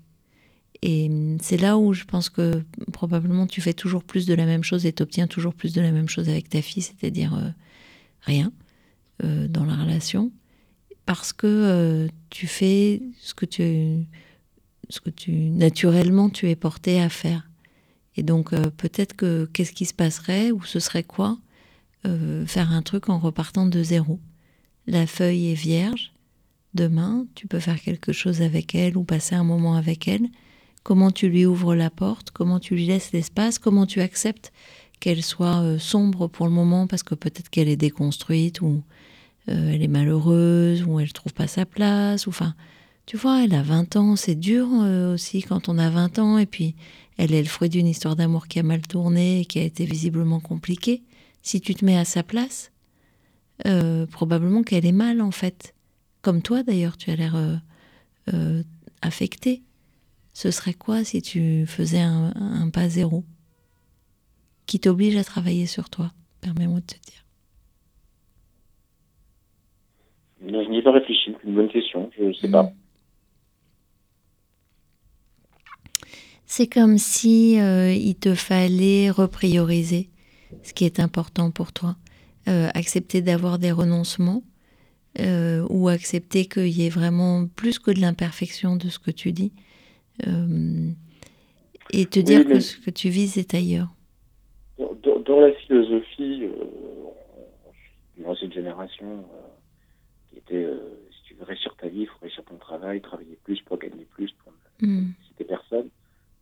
Et 0.82 1.10
c'est 1.40 1.56
là 1.56 1.78
où 1.78 1.94
je 1.94 2.04
pense 2.04 2.28
que 2.28 2.62
probablement 2.92 3.46
tu 3.46 3.62
fais 3.62 3.72
toujours 3.74 4.04
plus 4.04 4.26
de 4.26 4.34
la 4.34 4.44
même 4.44 4.62
chose 4.62 4.84
et 4.84 4.92
tu 4.92 5.02
obtiens 5.02 5.26
toujours 5.26 5.54
plus 5.54 5.72
de 5.72 5.80
la 5.80 5.92
même 5.92 6.10
chose 6.10 6.28
avec 6.28 6.50
ta 6.50 6.60
fille, 6.60 6.82
c'est-à-dire 6.82 7.34
euh, 7.34 7.48
rien 8.20 8.52
euh, 9.24 9.48
dans 9.48 9.64
la 9.64 9.76
relation, 9.76 10.30
parce 11.06 11.32
que 11.32 11.46
euh, 11.46 12.08
tu 12.30 12.46
fais 12.46 13.02
ce 13.20 13.34
que 13.34 13.46
tu, 13.46 14.06
ce 14.88 15.00
que 15.00 15.10
tu 15.10 15.32
naturellement 15.32 16.30
tu 16.30 16.48
es 16.48 16.56
porté 16.56 17.00
à 17.00 17.08
faire. 17.08 17.48
Et 18.16 18.22
donc 18.22 18.52
euh, 18.52 18.70
peut-être 18.76 19.14
que 19.14 19.48
qu'est-ce 19.52 19.72
qui 19.72 19.86
se 19.86 19.94
passerait 19.94 20.50
ou 20.50 20.62
ce 20.64 20.80
serait 20.80 21.04
quoi 21.04 21.38
euh, 22.06 22.46
faire 22.46 22.72
un 22.72 22.82
truc 22.82 23.08
en 23.08 23.18
repartant 23.18 23.66
de 23.66 23.82
zéro? 23.82 24.20
La 24.86 25.06
feuille 25.06 25.50
est 25.50 25.54
vierge. 25.54 26.12
Demain, 26.74 27.26
tu 27.34 27.48
peux 27.48 27.58
faire 27.58 27.80
quelque 27.80 28.12
chose 28.12 28.42
avec 28.42 28.74
elle 28.74 28.96
ou 28.96 29.02
passer 29.02 29.34
un 29.34 29.44
moment 29.44 29.74
avec 29.74 30.06
elle. 30.06 30.28
Comment 30.84 31.10
tu 31.10 31.28
lui 31.28 31.44
ouvres 31.44 31.74
la 31.74 31.90
porte, 31.90 32.30
comment 32.30 32.60
tu 32.60 32.74
lui 32.74 32.86
laisses 32.86 33.12
l'espace, 33.12 33.58
comment 33.58 33.86
tu 33.86 34.00
acceptes 34.00 34.52
qu'elle 35.00 35.22
soit 35.22 35.78
sombre 35.78 36.28
pour 36.28 36.46
le 36.46 36.52
moment 36.52 36.86
parce 36.86 37.02
que 37.02 37.14
peut-être 37.14 37.50
qu'elle 37.50 37.68
est 37.68 37.76
déconstruite 37.76 38.60
ou 38.60 38.82
euh, 39.50 39.72
elle 39.72 39.82
est 39.82 39.88
malheureuse 39.88 40.82
ou 40.84 41.00
elle 41.00 41.12
trouve 41.12 41.32
pas 41.32 41.46
sa 41.46 41.66
place. 41.66 42.26
Ou 42.26 42.30
enfin, 42.30 42.54
tu 43.06 43.16
vois, 43.16 43.44
elle 43.44 43.54
a 43.54 43.62
20 43.62 43.96
ans, 43.96 44.16
c'est 44.16 44.34
dur 44.34 44.68
euh, 44.72 45.14
aussi 45.14 45.42
quand 45.42 45.68
on 45.68 45.78
a 45.78 45.90
20 45.90 46.18
ans 46.18 46.38
et 46.38 46.46
puis 46.46 46.74
elle 47.16 47.34
est 47.34 47.42
le 47.42 47.48
fruit 47.48 47.68
d'une 47.68 47.86
histoire 47.86 48.16
d'amour 48.16 48.48
qui 48.48 48.58
a 48.58 48.62
mal 48.62 48.80
tourné 48.80 49.40
et 49.40 49.44
qui 49.44 49.58
a 49.58 49.62
été 49.62 49.84
visiblement 49.84 50.40
compliquée. 50.40 51.02
Si 51.42 51.60
tu 51.60 51.74
te 51.74 51.84
mets 51.84 51.98
à 51.98 52.06
sa 52.06 52.22
place, 52.22 52.72
euh, 53.66 54.06
probablement 54.06 54.62
qu'elle 54.62 54.86
est 54.86 54.92
mal 54.92 55.20
en 55.20 55.30
fait. 55.30 55.74
Comme 56.22 56.40
toi 56.42 56.62
d'ailleurs, 56.62 56.96
tu 56.96 57.10
as 57.10 57.16
l'air 57.16 57.36
euh, 57.36 57.56
euh, 58.32 58.62
affecté. 59.02 59.62
Ce 60.32 60.50
serait 60.50 60.74
quoi 60.74 61.04
si 61.04 61.20
tu 61.20 61.66
faisais 61.66 62.00
un, 62.00 62.32
un 62.36 62.70
pas 62.70 62.88
zéro 62.88 63.24
qui 64.64 64.80
t'oblige 64.80 65.16
à 65.16 65.24
travailler 65.24 65.66
sur 65.66 65.90
toi? 65.90 66.12
Permets-moi 66.40 66.80
de 66.80 66.86
te 66.86 66.94
dire. 66.94 67.26
Non, 70.29 70.29
je 70.42 70.70
n'y 70.70 70.78
ai 70.78 70.82
pas 70.82 70.92
réfléchi. 70.92 71.34
C'est 71.40 71.48
une 71.48 71.54
bonne 71.54 71.68
question. 71.68 72.10
Je 72.18 72.24
ne 72.24 72.32
sais 72.32 72.50
pas. 72.50 72.72
C'est 76.46 76.66
comme 76.66 76.98
si 76.98 77.60
euh, 77.60 77.92
il 77.92 78.16
te 78.16 78.34
fallait 78.34 79.08
reprioriser 79.10 80.08
ce 80.62 80.74
qui 80.74 80.84
est 80.84 80.98
important 80.98 81.52
pour 81.52 81.72
toi. 81.72 81.94
Euh, 82.48 82.68
accepter 82.74 83.22
d'avoir 83.22 83.60
des 83.60 83.70
renoncements 83.70 84.42
euh, 85.20 85.64
ou 85.70 85.88
accepter 85.88 86.46
qu'il 86.46 86.66
y 86.66 86.84
ait 86.84 86.90
vraiment 86.90 87.46
plus 87.46 87.78
que 87.78 87.92
de 87.92 88.00
l'imperfection 88.00 88.74
de 88.74 88.88
ce 88.88 88.98
que 88.98 89.12
tu 89.12 89.30
dis. 89.32 89.52
Et 91.92 92.06
te 92.06 92.18
Oui, 92.18 92.24
dire 92.24 92.44
que 92.44 92.58
ce 92.58 92.76
que 92.78 92.90
tu 92.90 93.10
vises 93.10 93.38
est 93.38 93.54
ailleurs. 93.54 93.88
Dans, 94.78 95.40
la 95.40 95.52
philosophie, 95.52 96.48
dans 98.18 98.34
cette 98.34 98.52
génération 98.52 99.24
euh, 100.52 100.56
qui 100.56 100.56
était, 100.56 100.64
euh, 100.64 100.78
si 101.12 101.22
tu 101.28 101.34
veux 101.34 101.44
réussir 101.44 101.74
ta 101.76 101.88
vie, 101.88 102.00
il 102.02 102.06
faut 102.06 102.18
réussir 102.22 102.44
ton 102.44 102.56
travail, 102.56 103.00
travailler 103.00 103.38
plus 103.44 103.60
pour 103.62 103.78
gagner 103.78 104.04
plus, 104.14 104.30
pour 104.44 104.52
ne 104.52 104.86
Hmm. 104.86 105.12
citer 105.28 105.44
personne. 105.44 105.88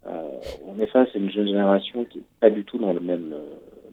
Euh, 0.07 0.31
on 0.65 0.79
est 0.79 0.87
face 0.87 1.09
à 1.15 1.19
une 1.19 1.31
jeune 1.31 1.49
génération 1.49 2.05
qui 2.05 2.19
n'est 2.19 2.25
pas 2.41 2.51
du 2.51 2.65
tout 2.65 2.79
dans 2.79 2.93
le 2.93 3.01
même, 3.01 3.33
euh, 3.33 3.39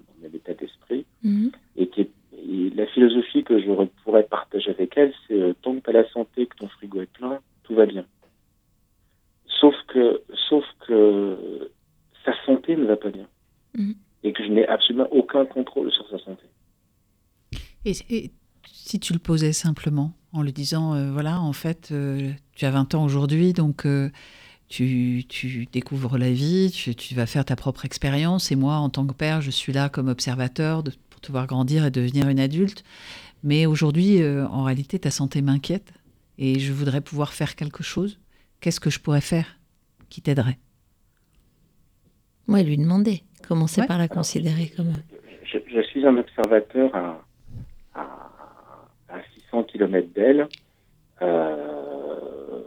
dans 0.08 0.14
le 0.18 0.22
même 0.22 0.36
état 0.36 0.54
d'esprit. 0.54 1.06
Mhm. 1.24 1.52
Et, 1.78 1.88
qui 1.90 2.02
est- 2.02 2.12
et 2.38 2.70
la 2.76 2.86
philosophie 2.88 3.44
que 3.44 3.60
je 3.60 3.72
pourrais 4.04 4.24
partager 4.24 4.70
avec 4.70 4.96
elle, 4.98 5.14
c'est 5.28 5.34
euh, 5.42 5.54
tant 5.64 5.76
que 5.76 5.82
tu 5.84 5.90
as 5.90 5.94
la 5.94 6.08
santé, 6.10 6.46
que 6.46 6.56
ton 6.58 6.68
frigo 6.68 7.02
est 7.02 7.12
plein, 7.12 7.40
tout 7.64 7.74
va 7.74 7.86
bien. 7.88 8.06
Sauf 9.60 9.76
que, 9.88 10.22
sauf 10.50 10.64
que 10.88 11.72
sa 12.24 12.34
santé 12.46 12.76
ne 12.76 12.86
va 12.86 12.98
pas 12.98 13.10
bien. 13.10 13.28
Mhm. 13.76 13.96
Et 14.24 14.34
que 14.34 14.44
je 14.44 14.50
n'ai 14.50 14.68
absolument 14.68 15.08
aucun 15.12 15.46
contrôle 15.46 15.92
sur 15.92 16.08
sa 16.10 16.20
santé. 16.20 16.46
Et, 17.84 17.94
et 18.10 18.32
si 18.86 19.00
tu 19.00 19.14
le 19.14 19.20
posais 19.20 19.52
simplement 19.52 20.14
en 20.32 20.44
lui 20.44 20.54
disant, 20.54 20.94
euh, 20.94 21.12
voilà, 21.12 21.42
en 21.42 21.54
fait, 21.54 21.90
euh, 21.92 22.32
tu 22.56 22.66
as 22.66 22.72
20 22.72 22.94
ans 22.94 23.04
aujourd'hui, 23.04 23.52
donc 23.54 23.86
euh, 23.86 24.10
tu, 24.68 25.24
tu 25.28 25.66
découvres 25.72 26.18
la 26.20 26.32
vie, 26.32 26.70
tu, 26.72 26.94
tu 26.94 27.16
vas 27.16 27.26
faire 27.26 27.46
ta 27.46 27.56
propre 27.56 27.86
expérience, 27.86 28.52
et 28.52 28.56
moi, 28.56 28.76
en 28.76 28.90
tant 28.90 29.08
que 29.08 29.14
père, 29.14 29.42
je 29.42 29.50
suis 29.50 29.74
là 29.74 29.90
comme 29.90 30.08
observateur 30.08 30.84
de- 30.84 30.92
pour 31.10 31.20
te 31.22 31.32
voir 31.32 31.48
grandir 31.48 31.84
et 31.86 31.92
devenir 31.92 32.30
une 32.30 32.40
adulte. 32.40 32.84
Mais 33.44 33.66
aujourd'hui, 33.66 34.22
euh, 34.22 34.46
en 34.50 34.64
réalité, 34.64 35.00
ta 35.00 35.10
santé 35.10 35.42
m'inquiète, 35.42 35.92
et 36.38 36.60
je 36.60 36.72
voudrais 36.74 37.02
pouvoir 37.02 37.34
faire 37.34 37.56
quelque 37.56 37.82
chose. 37.84 38.20
Qu'est-ce 38.60 38.80
que 38.80 38.90
je 38.92 39.00
pourrais 39.00 39.22
faire 39.22 39.58
qui 40.10 40.22
t'aiderait? 40.22 40.60
Oui, 42.48 42.64
lui 42.64 42.78
demander. 42.78 43.24
Commencer 43.48 43.82
Ouais. 43.82 43.88
par 43.88 43.98
la 43.98 44.08
considérer 44.08 44.72
comme. 44.76 44.94
je, 45.44 45.58
je 45.74 45.82
suis 45.88 46.06
un 46.06 46.18
observateur 46.18 46.94
à, 46.96 47.26
100 49.56 49.64
km 49.64 50.08
d'elle, 50.14 50.48
euh, 51.22 52.62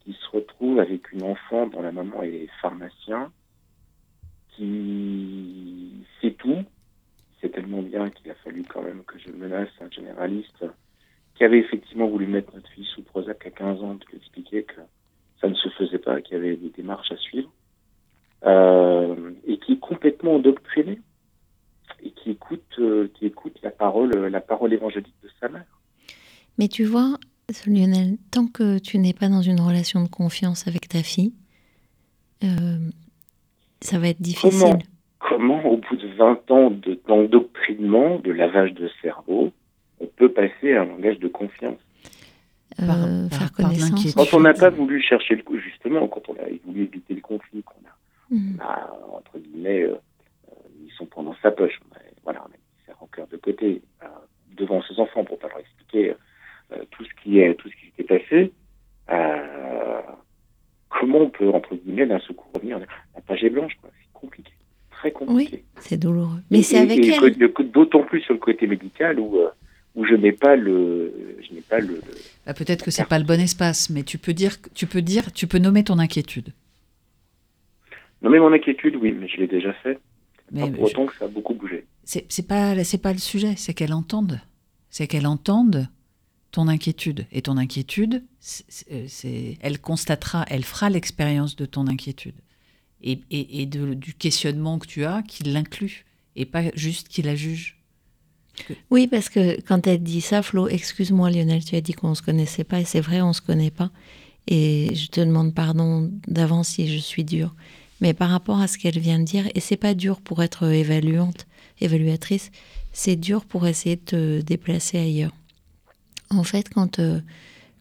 qui 0.00 0.12
se 0.12 0.36
retrouve 0.36 0.78
avec 0.78 1.10
une 1.12 1.22
enfant 1.22 1.66
dont 1.66 1.80
la 1.80 1.92
maman 1.92 2.22
est 2.22 2.48
pharmacien, 2.60 3.32
qui 4.50 6.04
sait 6.20 6.32
tout. 6.32 6.64
C'est 7.40 7.48
tellement 7.50 7.82
bien 7.82 8.10
qu'il 8.10 8.30
a 8.30 8.34
fallu 8.34 8.62
quand 8.62 8.82
même 8.82 9.04
que 9.04 9.18
je 9.18 9.30
menace 9.30 9.68
un 9.80 9.90
généraliste 9.90 10.64
qui 11.34 11.44
avait 11.44 11.58
effectivement 11.58 12.06
voulu 12.06 12.26
mettre 12.26 12.54
notre 12.54 12.68
fille 12.70 12.86
sous 12.94 13.02
Prozac 13.02 13.44
à 13.46 13.50
15 13.50 13.82
ans, 13.82 13.94
de 13.94 14.04
lui 14.06 14.18
expliquer 14.18 14.62
que 14.64 14.80
ça 15.40 15.48
ne 15.48 15.54
se 15.54 15.68
faisait 15.70 15.98
pas, 15.98 16.20
qu'il 16.20 16.36
y 16.36 16.40
avait 16.40 16.56
des 16.56 16.68
démarches 16.70 17.10
à 17.10 17.16
suivre, 17.16 17.50
euh, 18.44 19.32
et 19.46 19.58
qui 19.58 19.72
est 19.72 19.80
complètement 19.80 20.34
endoctriné 20.36 21.00
et 22.02 22.10
qui 22.10 22.30
écoute, 22.30 22.62
euh, 22.78 23.08
qui 23.14 23.26
écoute 23.26 23.58
la 23.62 23.70
parole, 23.70 24.10
la 24.12 24.40
parole 24.40 24.72
évangélique 24.72 25.16
de 25.22 25.30
sa 25.40 25.48
mère. 25.48 25.73
Mais 26.58 26.68
tu 26.68 26.84
vois, 26.84 27.16
Lionel, 27.66 28.16
tant 28.30 28.46
que 28.46 28.78
tu 28.78 28.98
n'es 28.98 29.12
pas 29.12 29.28
dans 29.28 29.42
une 29.42 29.60
relation 29.60 30.02
de 30.02 30.08
confiance 30.08 30.66
avec 30.68 30.88
ta 30.88 31.02
fille, 31.02 31.32
euh, 32.44 32.78
ça 33.80 33.98
va 33.98 34.08
être 34.08 34.20
difficile. 34.20 34.50
Comment, 34.60 34.78
comment, 35.18 35.64
au 35.66 35.76
bout 35.78 35.96
de 35.96 36.08
20 36.16 36.50
ans 36.50 36.70
de- 36.70 37.00
d'endoctrinement, 37.06 38.18
de 38.18 38.30
lavage 38.30 38.72
de 38.74 38.88
cerveau, 39.02 39.52
on 40.00 40.06
peut 40.06 40.32
passer 40.32 40.74
à 40.74 40.82
un 40.82 40.84
langage 40.86 41.18
de 41.18 41.28
confiance? 41.28 41.78
Euh, 42.80 42.86
Par- 42.86 43.38
faire 43.38 43.38
par- 43.38 43.52
connaissance. 43.52 43.90
l'inquiétude. 43.90 44.14
Quand 44.30 44.36
on 44.36 44.40
n'a 44.40 44.54
pas 44.54 44.70
voulu 44.70 45.00
chercher 45.00 45.36
le 45.36 45.42
coup, 45.42 45.58
justement, 45.58 46.08
quand 46.08 46.28
on 46.28 46.34
a 46.34 46.46
voulu 46.64 46.84
éviter 46.84 47.14
le 47.14 47.20
conflit, 47.20 47.62
qu'on 47.62 47.74
a, 47.86 48.34
Mhm. 48.34 48.58
on 48.58 48.62
a, 48.62 49.16
entre 49.16 49.38
guillemets, 49.38 49.82
euh, 49.82 49.92
euh, 49.94 50.54
ils 50.84 50.90
sont 50.98 51.06
pendant 51.06 51.36
sa 51.40 51.52
poche. 51.52 51.78
On 51.90 51.94
a, 51.94 52.00
voilà, 52.24 52.42
on 52.42 52.46
a 52.46 52.56
mis 52.56 52.84
ses 52.86 52.92
rancœurs 52.92 53.28
de 53.28 53.36
côté 53.36 53.80
euh, 54.02 54.06
devant 54.56 54.82
ses 54.82 54.98
enfants 54.98 55.24
pour 55.24 55.38
pas 55.38 55.48
leur 55.48 55.58
expliquer 55.60 56.10
euh, 56.10 56.14
tout 56.90 57.04
ce 57.04 57.10
qui 57.22 57.38
est, 57.40 57.54
tout 57.54 57.68
ce 57.68 57.74
qui 57.74 57.86
s'était 57.96 58.18
passé. 58.18 58.52
Euh, 59.10 60.00
comment 60.88 61.18
on 61.20 61.30
peut, 61.30 61.48
entre 61.50 61.74
guillemets, 61.76 62.06
d'un 62.06 62.18
seul 62.20 62.36
coup 62.36 62.48
revenir? 62.54 62.78
La 63.14 63.20
page 63.20 63.44
est 63.44 63.50
blanche, 63.50 63.72
quoi. 63.80 63.90
C'est 64.00 64.12
compliqué, 64.12 64.52
très 64.90 65.12
compliqué. 65.12 65.64
C'est 65.80 65.96
douloureux. 65.98 66.40
Mais 66.50 66.60
Et- 66.60 66.62
c'est 66.62 66.78
avec 66.78 66.98
et 67.04 67.08
elle. 67.12 67.70
D'autant 67.70 68.02
plus 68.02 68.20
sur 68.22 68.34
le 68.34 68.40
côté 68.40 68.66
médical 68.66 69.20
où, 69.20 69.36
euh, 69.38 69.48
où 69.94 70.04
je 70.06 70.14
n'ai 70.14 70.32
pas 70.32 70.56
le, 70.56 71.36
je 71.46 71.54
n'ai 71.54 71.60
pas 71.60 71.78
le, 71.80 72.00
Bah, 72.46 72.54
Peut-être 72.54 72.84
que 72.84 72.90
c'est 72.90 73.06
pas 73.08 73.18
le 73.18 73.24
bon 73.24 73.40
espace, 73.40 73.90
mais 73.90 74.02
tu 74.02 74.18
peux 74.18 74.32
dire, 74.32 74.56
tu 74.74 74.86
peux 74.86 75.02
dire, 75.02 75.32
tu 75.32 75.46
peux 75.46 75.58
nommer 75.58 75.84
ton 75.84 75.98
inquiétude. 75.98 76.52
Mais 78.22 78.38
mon 78.38 78.52
inquiétude, 78.52 78.96
oui, 78.96 79.12
mais 79.12 79.28
je 79.28 79.36
l'ai 79.36 79.46
déjà 79.46 79.72
fait. 79.74 79.98
Mais 80.50 80.62
Pas 80.62 80.68
pour 80.76 80.86
je- 80.86 80.92
autant 80.92 81.06
que 81.06 81.16
ça 81.16 81.24
a 81.26 81.28
beaucoup 81.28 81.54
bougé. 81.54 81.84
c'est 82.04 82.24
c'est 82.30 82.46
pas, 82.46 82.82
c'est 82.84 83.00
pas 83.02 83.12
le 83.12 83.18
sujet, 83.18 83.54
c'est 83.56 83.74
qu'elle 83.74 83.92
entende, 83.92 84.40
c'est 84.90 85.06
qu'elle 85.06 85.26
entende 85.26 85.88
ton 86.54 86.68
inquiétude. 86.68 87.26
Et 87.32 87.42
ton 87.42 87.56
inquiétude, 87.56 88.22
c'est- 88.38 89.08
c'est, 89.08 89.58
elle 89.60 89.80
constatera, 89.80 90.44
elle 90.48 90.64
fera 90.64 90.88
l'expérience 90.88 91.56
de 91.56 91.66
ton 91.66 91.88
inquiétude 91.88 92.36
et, 93.02 93.66
du 93.66 94.14
questionnement 94.14 94.78
que 94.78 94.86
tu 94.86 95.04
as, 95.04 95.22
qui 95.22 95.42
l'inclut 95.42 96.04
et 96.36 96.46
pas 96.46 96.62
juste 96.74 97.08
qui 97.08 97.22
la 97.22 97.34
juge. 97.34 97.80
Oui, 98.90 99.08
parce 99.08 99.28
que 99.28 99.60
quand 99.62 99.86
elle 99.88 100.02
dit 100.02 100.20
ça, 100.20 100.42
Flo, 100.42 100.68
excuse-moi 100.68 101.28
Lionel, 101.30 101.64
tu 101.64 101.74
as 101.74 101.80
dit 101.80 101.92
qu'on 101.92 102.14
se 102.14 102.22
connaissait 102.22 102.62
pas, 102.62 102.80
et 102.80 102.84
c'est 102.84 103.00
vrai, 103.00 103.20
on 103.20 103.32
se 103.32 103.42
connaît 103.42 103.72
pas. 103.72 103.90
Et 104.46 104.94
je 104.94 105.08
te 105.08 105.20
demande 105.20 105.54
pardon 105.54 106.12
d'avance 106.28 106.68
si 106.68 106.86
je 106.86 106.98
suis 106.98 107.24
dure. 107.24 107.54
Mais 108.00 108.14
par 108.14 108.30
rapport 108.30 108.60
à 108.60 108.68
ce 108.68 108.78
qu'elle 108.78 108.98
vient 109.00 109.18
de 109.18 109.24
dire, 109.24 109.48
et 109.56 109.60
c'est 109.60 109.76
pas 109.76 109.94
dur 109.94 110.20
pour 110.20 110.40
être 110.42 110.70
évaluante, 110.70 111.46
évaluatrice, 111.80 112.52
c'est 112.92 113.16
dur 113.16 113.44
pour 113.44 113.66
essayer 113.66 113.96
de 113.96 114.02
te 114.02 114.40
déplacer 114.42 114.98
ailleurs. 114.98 115.32
En 116.30 116.44
fait, 116.44 116.68
quand, 116.68 116.98
euh, 116.98 117.20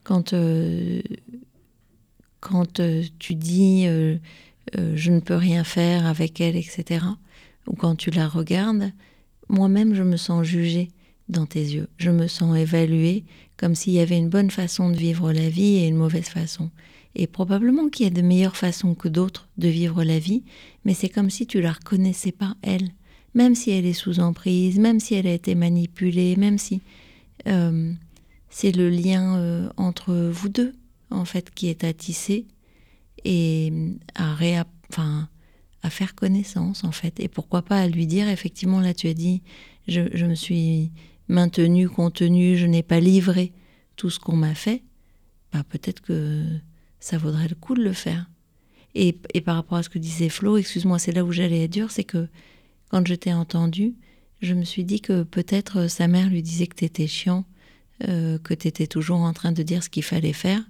quand, 0.04 0.34
euh, 0.34 1.02
quand 2.40 2.80
euh, 2.80 3.04
tu 3.20 3.36
dis 3.36 3.86
je 4.76 5.12
ne 5.12 5.20
peux 5.20 5.36
rien 5.36 5.64
faire 5.64 6.06
avec 6.06 6.42
elle, 6.42 6.56
etc., 6.56 7.06
ou 7.68 7.74
quand 7.74 7.96
tu 7.96 8.10
la 8.10 8.28
regardes, 8.28 8.92
moi-même, 9.50 9.94
je 9.94 10.04
me 10.04 10.18
sens 10.18 10.46
jugée 10.46 10.90
dans 11.30 11.46
tes 11.46 11.62
yeux. 11.62 11.88
Je 11.98 12.10
me 12.10 12.28
sens 12.28 12.58
évaluée 12.58 13.24
comme 13.56 13.76
s'il 13.76 13.94
y 13.94 14.00
avait 14.00 14.18
une 14.18 14.30
bonne 14.30 14.52
façon 14.52 14.90
de 14.90 14.96
vivre 14.96 15.32
la 15.32 15.48
vie 15.48 15.76
et 15.78 15.88
une 15.88 15.96
mauvaise 15.96 16.28
façon. 16.28 16.70
Et 17.16 17.28
probablement 17.28 17.90
qu'il 17.90 18.06
y 18.06 18.08
a 18.08 18.14
de 18.14 18.22
meilleures 18.22 18.58
façons 18.58 18.96
que 18.96 19.08
d'autres 19.08 19.48
de 19.58 19.68
vivre 19.68 20.04
la 20.04 20.18
vie, 20.18 20.44
mais 20.84 20.94
c'est 20.94 21.10
comme 21.10 21.30
si 21.30 21.46
tu 21.46 21.62
la 21.62 21.74
reconnaissais 21.74 22.32
pas, 22.32 22.56
elle. 22.62 22.90
Même 23.36 23.56
si 23.56 23.72
elle 23.72 23.86
est 23.86 23.94
sous 23.94 24.20
emprise, 24.20 24.80
même 24.80 25.00
si 25.00 25.14
elle 25.14 25.28
a 25.28 25.34
été 25.34 25.56
manipulée, 25.56 26.36
même 26.36 26.58
si 26.58 26.82
c'est 28.54 28.72
le 28.72 28.88
lien 28.88 29.36
euh, 29.38 29.68
entre 29.78 30.14
vous 30.14 30.48
deux, 30.48 30.74
en 31.10 31.26
fait, 31.26 31.50
qui 31.50 31.70
est 31.70 31.84
à 31.84 31.92
tisser 31.92 32.46
et 33.26 33.74
à, 34.14 34.36
réa- 34.36 34.68
enfin, 34.92 35.28
à 35.82 35.90
faire 35.90 36.14
connaissance, 36.14 36.84
en 36.84 36.92
fait. 36.92 37.20
Et 37.20 37.28
pourquoi 37.28 37.64
pas 37.64 37.80
à 37.80 37.88
lui 37.88 38.06
dire, 38.06 38.30
effectivement, 38.30 38.80
là, 38.80 38.94
tu 38.94 39.08
as 39.08 39.16
dit, 39.16 39.42
je, 39.88 40.02
je 40.14 40.28
me 40.28 40.36
suis 40.36 40.92
maintenue, 41.28 41.90
contenue, 41.90 42.56
je 42.56 42.68
n'ai 42.68 42.84
pas 42.84 43.00
livré 43.00 43.54
tout 43.96 44.12
ce 44.12 44.20
qu'on 44.20 44.36
m'a 44.36 44.54
fait. 44.54 44.84
Bah, 45.52 45.64
peut-être 45.68 46.02
que 46.02 46.46
ça 47.00 47.18
vaudrait 47.18 47.48
le 47.48 47.56
coup 47.56 47.74
de 47.74 47.84
le 47.84 47.94
faire. 47.94 48.30
Et, 48.94 49.18
et 49.34 49.42
par 49.42 49.56
rapport 49.56 49.80
à 49.80 49.84
ce 49.84 49.90
que 49.90 49.98
disait 49.98 50.30
Flo, 50.30 50.58
excuse-moi, 50.58 51.00
c'est 51.00 51.12
là 51.12 51.26
où 51.26 51.32
j'allais 51.32 51.64
être 51.64 51.72
dure, 51.74 51.90
c'est 51.90 52.04
que 52.04 52.28
quand 52.90 53.08
je 53.08 53.16
t'ai 53.16 53.34
entendu, 53.34 53.96
je 54.44 54.54
me 54.54 54.64
suis 54.64 54.84
dit 54.84 55.02
que 55.02 55.24
peut-être 55.24 55.80
euh, 55.80 55.88
sa 55.88 56.08
mère 56.08 56.30
lui 56.30 56.44
disait 56.44 56.68
que 56.68 56.76
t'étais 56.76 57.08
chiant, 57.08 57.46
euh, 58.08 58.38
que 58.40 58.54
t'étais 58.54 58.88
toujours 58.88 59.22
en 59.22 59.34
train 59.34 59.52
de 59.52 59.64
dire 59.64 59.84
ce 59.84 59.90
qu'il 59.90 60.04
fallait 60.04 60.34
faire, 60.34 60.62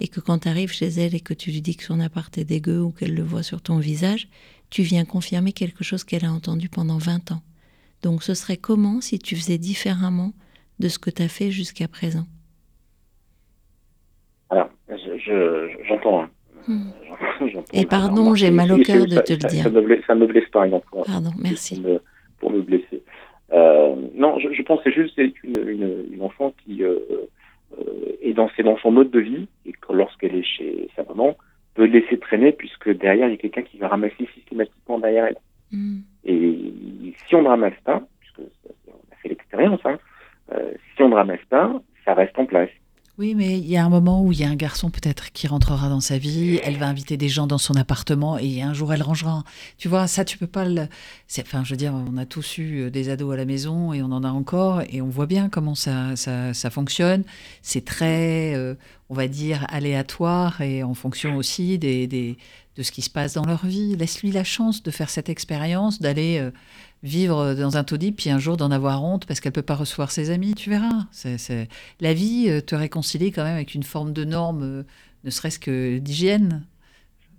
et 0.00 0.08
que 0.08 0.20
quand 0.20 0.38
t'arrives 0.38 0.72
chez 0.72 0.88
elle 0.88 1.14
et 1.14 1.20
que 1.20 1.34
tu 1.34 1.50
lui 1.50 1.62
dis 1.62 1.76
que 1.76 1.84
son 1.84 2.00
appart 2.00 2.36
est 2.38 2.44
dégueu 2.44 2.80
ou 2.80 2.90
qu'elle 2.90 3.14
le 3.14 3.22
voit 3.22 3.42
sur 3.44 3.62
ton 3.62 3.78
visage, 3.78 4.28
tu 4.70 4.82
viens 4.82 5.04
confirmer 5.04 5.52
quelque 5.52 5.84
chose 5.84 6.02
qu'elle 6.04 6.24
a 6.24 6.32
entendu 6.32 6.68
pendant 6.68 6.98
20 6.98 7.30
ans. 7.32 7.42
Donc 8.02 8.22
ce 8.22 8.34
serait 8.34 8.56
comment 8.56 9.00
si 9.00 9.18
tu 9.18 9.36
faisais 9.36 9.56
différemment 9.58 10.32
de 10.80 10.88
ce 10.88 10.98
que 10.98 11.10
tu 11.10 11.22
as 11.22 11.28
fait 11.28 11.50
jusqu'à 11.52 11.86
présent? 11.86 12.26
Voilà, 14.50 14.70
je- 14.88 15.18
je- 15.18 15.84
j'entends. 15.88 16.22
hein. 16.22 16.30
Hmm. 16.66 16.90
J'entends, 17.08 17.48
j'entends. 17.52 17.72
Et 17.72 17.86
pardon, 17.86 18.22
Alors, 18.22 18.36
j'ai 18.36 18.50
mal 18.50 18.72
au 18.72 18.78
cœur 18.78 19.08
ça- 19.08 19.16
de 19.16 19.20
te 19.20 19.32
le 19.32 19.38
dire. 19.50 19.62
Ça 19.64 19.70
me 19.70 19.80
blesse, 19.82 20.02
ça 20.06 20.14
me 20.14 20.26
blesse 20.26 20.48
pas, 20.52 20.64
exemple. 20.66 20.86
Pardon, 21.06 21.30
Pour 21.32 21.40
merci. 21.40 21.80
me, 21.80 22.00
pour 22.38 22.50
me 22.50 22.62
blesser. 22.62 23.02
Euh, 23.54 23.94
non, 24.14 24.38
je, 24.38 24.52
je 24.52 24.62
pense 24.62 24.82
que 24.82 24.90
c'est 24.90 25.02
juste 25.02 25.14
c'est 25.14 25.32
une, 25.44 25.68
une, 25.68 26.04
une 26.12 26.22
enfant 26.22 26.52
qui 26.64 26.82
euh, 26.82 26.98
euh, 27.78 28.16
est 28.20 28.32
dans, 28.32 28.50
c'est 28.56 28.64
dans 28.64 28.76
son 28.78 28.90
mode 28.90 29.10
de 29.10 29.20
vie 29.20 29.46
et 29.64 29.72
que 29.72 29.92
lorsqu'elle 29.92 30.34
est 30.34 30.42
chez 30.42 30.88
sa 30.96 31.04
maman, 31.04 31.36
peut 31.74 31.84
laisser 31.84 32.18
traîner 32.18 32.52
puisque 32.52 32.90
derrière 32.90 33.28
il 33.28 33.32
y 33.32 33.34
a 33.34 33.38
quelqu'un 33.38 33.62
qui 33.62 33.78
va 33.78 33.88
ramasser 33.88 34.28
systématiquement 34.34 34.98
derrière 34.98 35.26
elle. 35.26 35.36
Hmm. 35.70 35.98
Et 36.24 36.72
si 37.26 37.34
on 37.34 37.42
ne 37.42 37.48
ramasse 37.48 37.78
pas, 37.84 38.02
puisque 38.20 38.40
on 38.88 39.12
a 39.12 39.16
fait 39.22 39.28
l'expérience, 39.28 39.80
hein, 39.84 39.98
euh, 40.52 40.72
si 40.96 41.02
on 41.02 41.08
ne 41.08 41.14
ramasse 41.14 41.44
pas, 41.48 41.80
ça 42.04 42.14
reste 42.14 42.38
en 42.38 42.46
place. 42.46 42.70
Oui, 43.16 43.36
mais 43.36 43.58
il 43.60 43.66
y 43.68 43.76
a 43.76 43.84
un 43.84 43.88
moment 43.88 44.24
où 44.24 44.32
il 44.32 44.40
y 44.40 44.44
a 44.44 44.48
un 44.48 44.56
garçon 44.56 44.90
peut-être 44.90 45.30
qui 45.30 45.46
rentrera 45.46 45.88
dans 45.88 46.00
sa 46.00 46.18
vie, 46.18 46.58
elle 46.64 46.78
va 46.78 46.88
inviter 46.88 47.16
des 47.16 47.28
gens 47.28 47.46
dans 47.46 47.58
son 47.58 47.76
appartement 47.76 48.38
et 48.38 48.60
un 48.60 48.74
jour 48.74 48.92
elle 48.92 49.04
rangera. 49.04 49.44
Tu 49.78 49.86
vois, 49.86 50.08
ça 50.08 50.24
tu 50.24 50.36
peux 50.36 50.48
pas 50.48 50.64
le. 50.64 50.88
Enfin, 51.38 51.62
je 51.62 51.70
veux 51.70 51.76
dire, 51.76 51.94
on 51.94 52.16
a 52.16 52.26
tous 52.26 52.58
eu 52.58 52.80
euh, 52.80 52.90
des 52.90 53.10
ados 53.10 53.32
à 53.32 53.36
la 53.36 53.44
maison 53.44 53.92
et 53.92 54.02
on 54.02 54.10
en 54.10 54.24
a 54.24 54.30
encore 54.30 54.82
et 54.90 55.00
on 55.00 55.08
voit 55.08 55.26
bien 55.26 55.48
comment 55.48 55.76
ça, 55.76 56.16
ça, 56.16 56.52
ça 56.54 56.70
fonctionne. 56.70 57.22
C'est 57.62 57.84
très, 57.84 58.56
euh, 58.56 58.74
on 59.10 59.14
va 59.14 59.28
dire, 59.28 59.64
aléatoire 59.68 60.60
et 60.60 60.82
en 60.82 60.94
fonction 60.94 61.36
aussi 61.36 61.78
des, 61.78 62.08
des, 62.08 62.36
de 62.76 62.82
ce 62.82 62.90
qui 62.90 63.02
se 63.02 63.10
passe 63.10 63.34
dans 63.34 63.46
leur 63.46 63.64
vie. 63.64 63.94
Laisse-lui 63.94 64.32
la 64.32 64.42
chance 64.42 64.82
de 64.82 64.90
faire 64.90 65.08
cette 65.08 65.28
expérience, 65.28 66.00
d'aller 66.00 66.38
euh, 66.40 66.50
vivre 67.04 67.54
dans 67.54 67.76
un 67.76 67.84
taudis, 67.84 68.10
puis 68.10 68.30
un 68.30 68.40
jour 68.40 68.56
d'en 68.56 68.70
avoir 68.72 69.04
honte 69.04 69.26
parce 69.26 69.38
qu'elle 69.38 69.52
peut 69.52 69.62
pas 69.62 69.76
recevoir 69.76 70.10
ses 70.10 70.30
amis. 70.30 70.54
Tu 70.54 70.70
verras. 70.70 71.06
C'est, 71.12 71.38
c'est... 71.38 71.68
La 72.00 72.14
vie 72.14 72.46
euh, 72.48 72.60
te 72.60 72.74
réconcilie 72.74 73.30
quand 73.30 73.44
même 73.44 73.54
avec 73.54 73.74
une 73.74 73.82
forme 73.84 74.12
de 74.12 74.24
norme, 74.24 74.62
euh, 74.62 74.82
ne 75.22 75.30
serait-ce 75.30 75.58
que 75.58 75.98
d'hygiène 75.98 76.66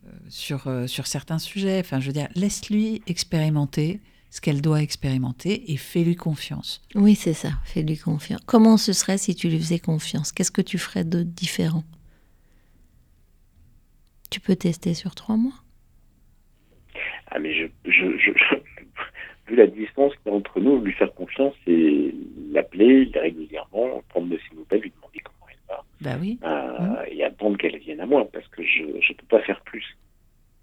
euh, 0.05 0.11
sur, 0.29 0.71
sur 0.87 1.07
certains 1.07 1.39
sujets. 1.39 1.79
Enfin, 1.79 1.99
je 1.99 2.07
veux 2.07 2.13
dire, 2.13 2.29
laisse-lui 2.35 3.01
expérimenter 3.07 3.99
ce 4.29 4.39
qu'elle 4.41 4.61
doit 4.61 4.81
expérimenter 4.81 5.71
et 5.71 5.77
fais-lui 5.77 6.15
confiance. 6.15 6.83
Oui, 6.93 7.15
c'est 7.15 7.33
ça, 7.33 7.51
fais-lui 7.63 7.97
confiance. 7.97 8.41
Comment 8.45 8.77
ce 8.77 8.93
serait 8.93 9.17
si 9.17 9.33
tu 9.33 9.49
lui 9.49 9.57
faisais 9.57 9.79
confiance? 9.79 10.31
Qu'est-ce 10.31 10.51
que 10.51 10.61
tu 10.61 10.77
ferais 10.77 11.05
de 11.05 11.23
différent? 11.23 11.83
Tu 14.29 14.39
peux 14.39 14.55
tester 14.55 14.93
sur 14.93 15.15
trois 15.15 15.37
mois? 15.37 15.63
Ah 17.31 17.39
mais 17.39 17.53
je, 17.55 17.65
je, 17.85 18.17
je, 18.17 18.31
je- 18.31 18.64
vu 19.47 19.55
la 19.55 19.67
distance 19.67 20.11
qu'il 20.23 20.31
y 20.31 20.35
a 20.35 20.37
entre 20.37 20.59
nous, 20.59 20.79
lui 20.81 20.93
faire 20.93 21.13
confiance 21.13 21.53
et 21.67 22.13
l'appeler 22.51 23.11
régulièrement, 23.13 24.01
prendre 24.09 24.27
de 24.27 24.37
ses 24.49 24.55
nouvelles, 24.55 24.81
lui 24.81 24.91
demander 24.95 25.19
comment 25.19 25.47
elle 25.51 25.57
va, 25.67 25.83
Bah 26.01 26.17
oui. 26.19 26.39
euh, 26.43 27.03
et 27.11 27.23
attendre 27.23 27.57
qu'elle 27.57 27.77
vienne 27.77 27.99
à 28.01 28.05
moi 28.05 28.27
parce 28.31 28.47
que 28.47 28.63
je 28.63 28.83
ne 28.83 29.13
peux 29.17 29.25
pas 29.29 29.41
faire 29.41 29.61
plus. 29.61 29.85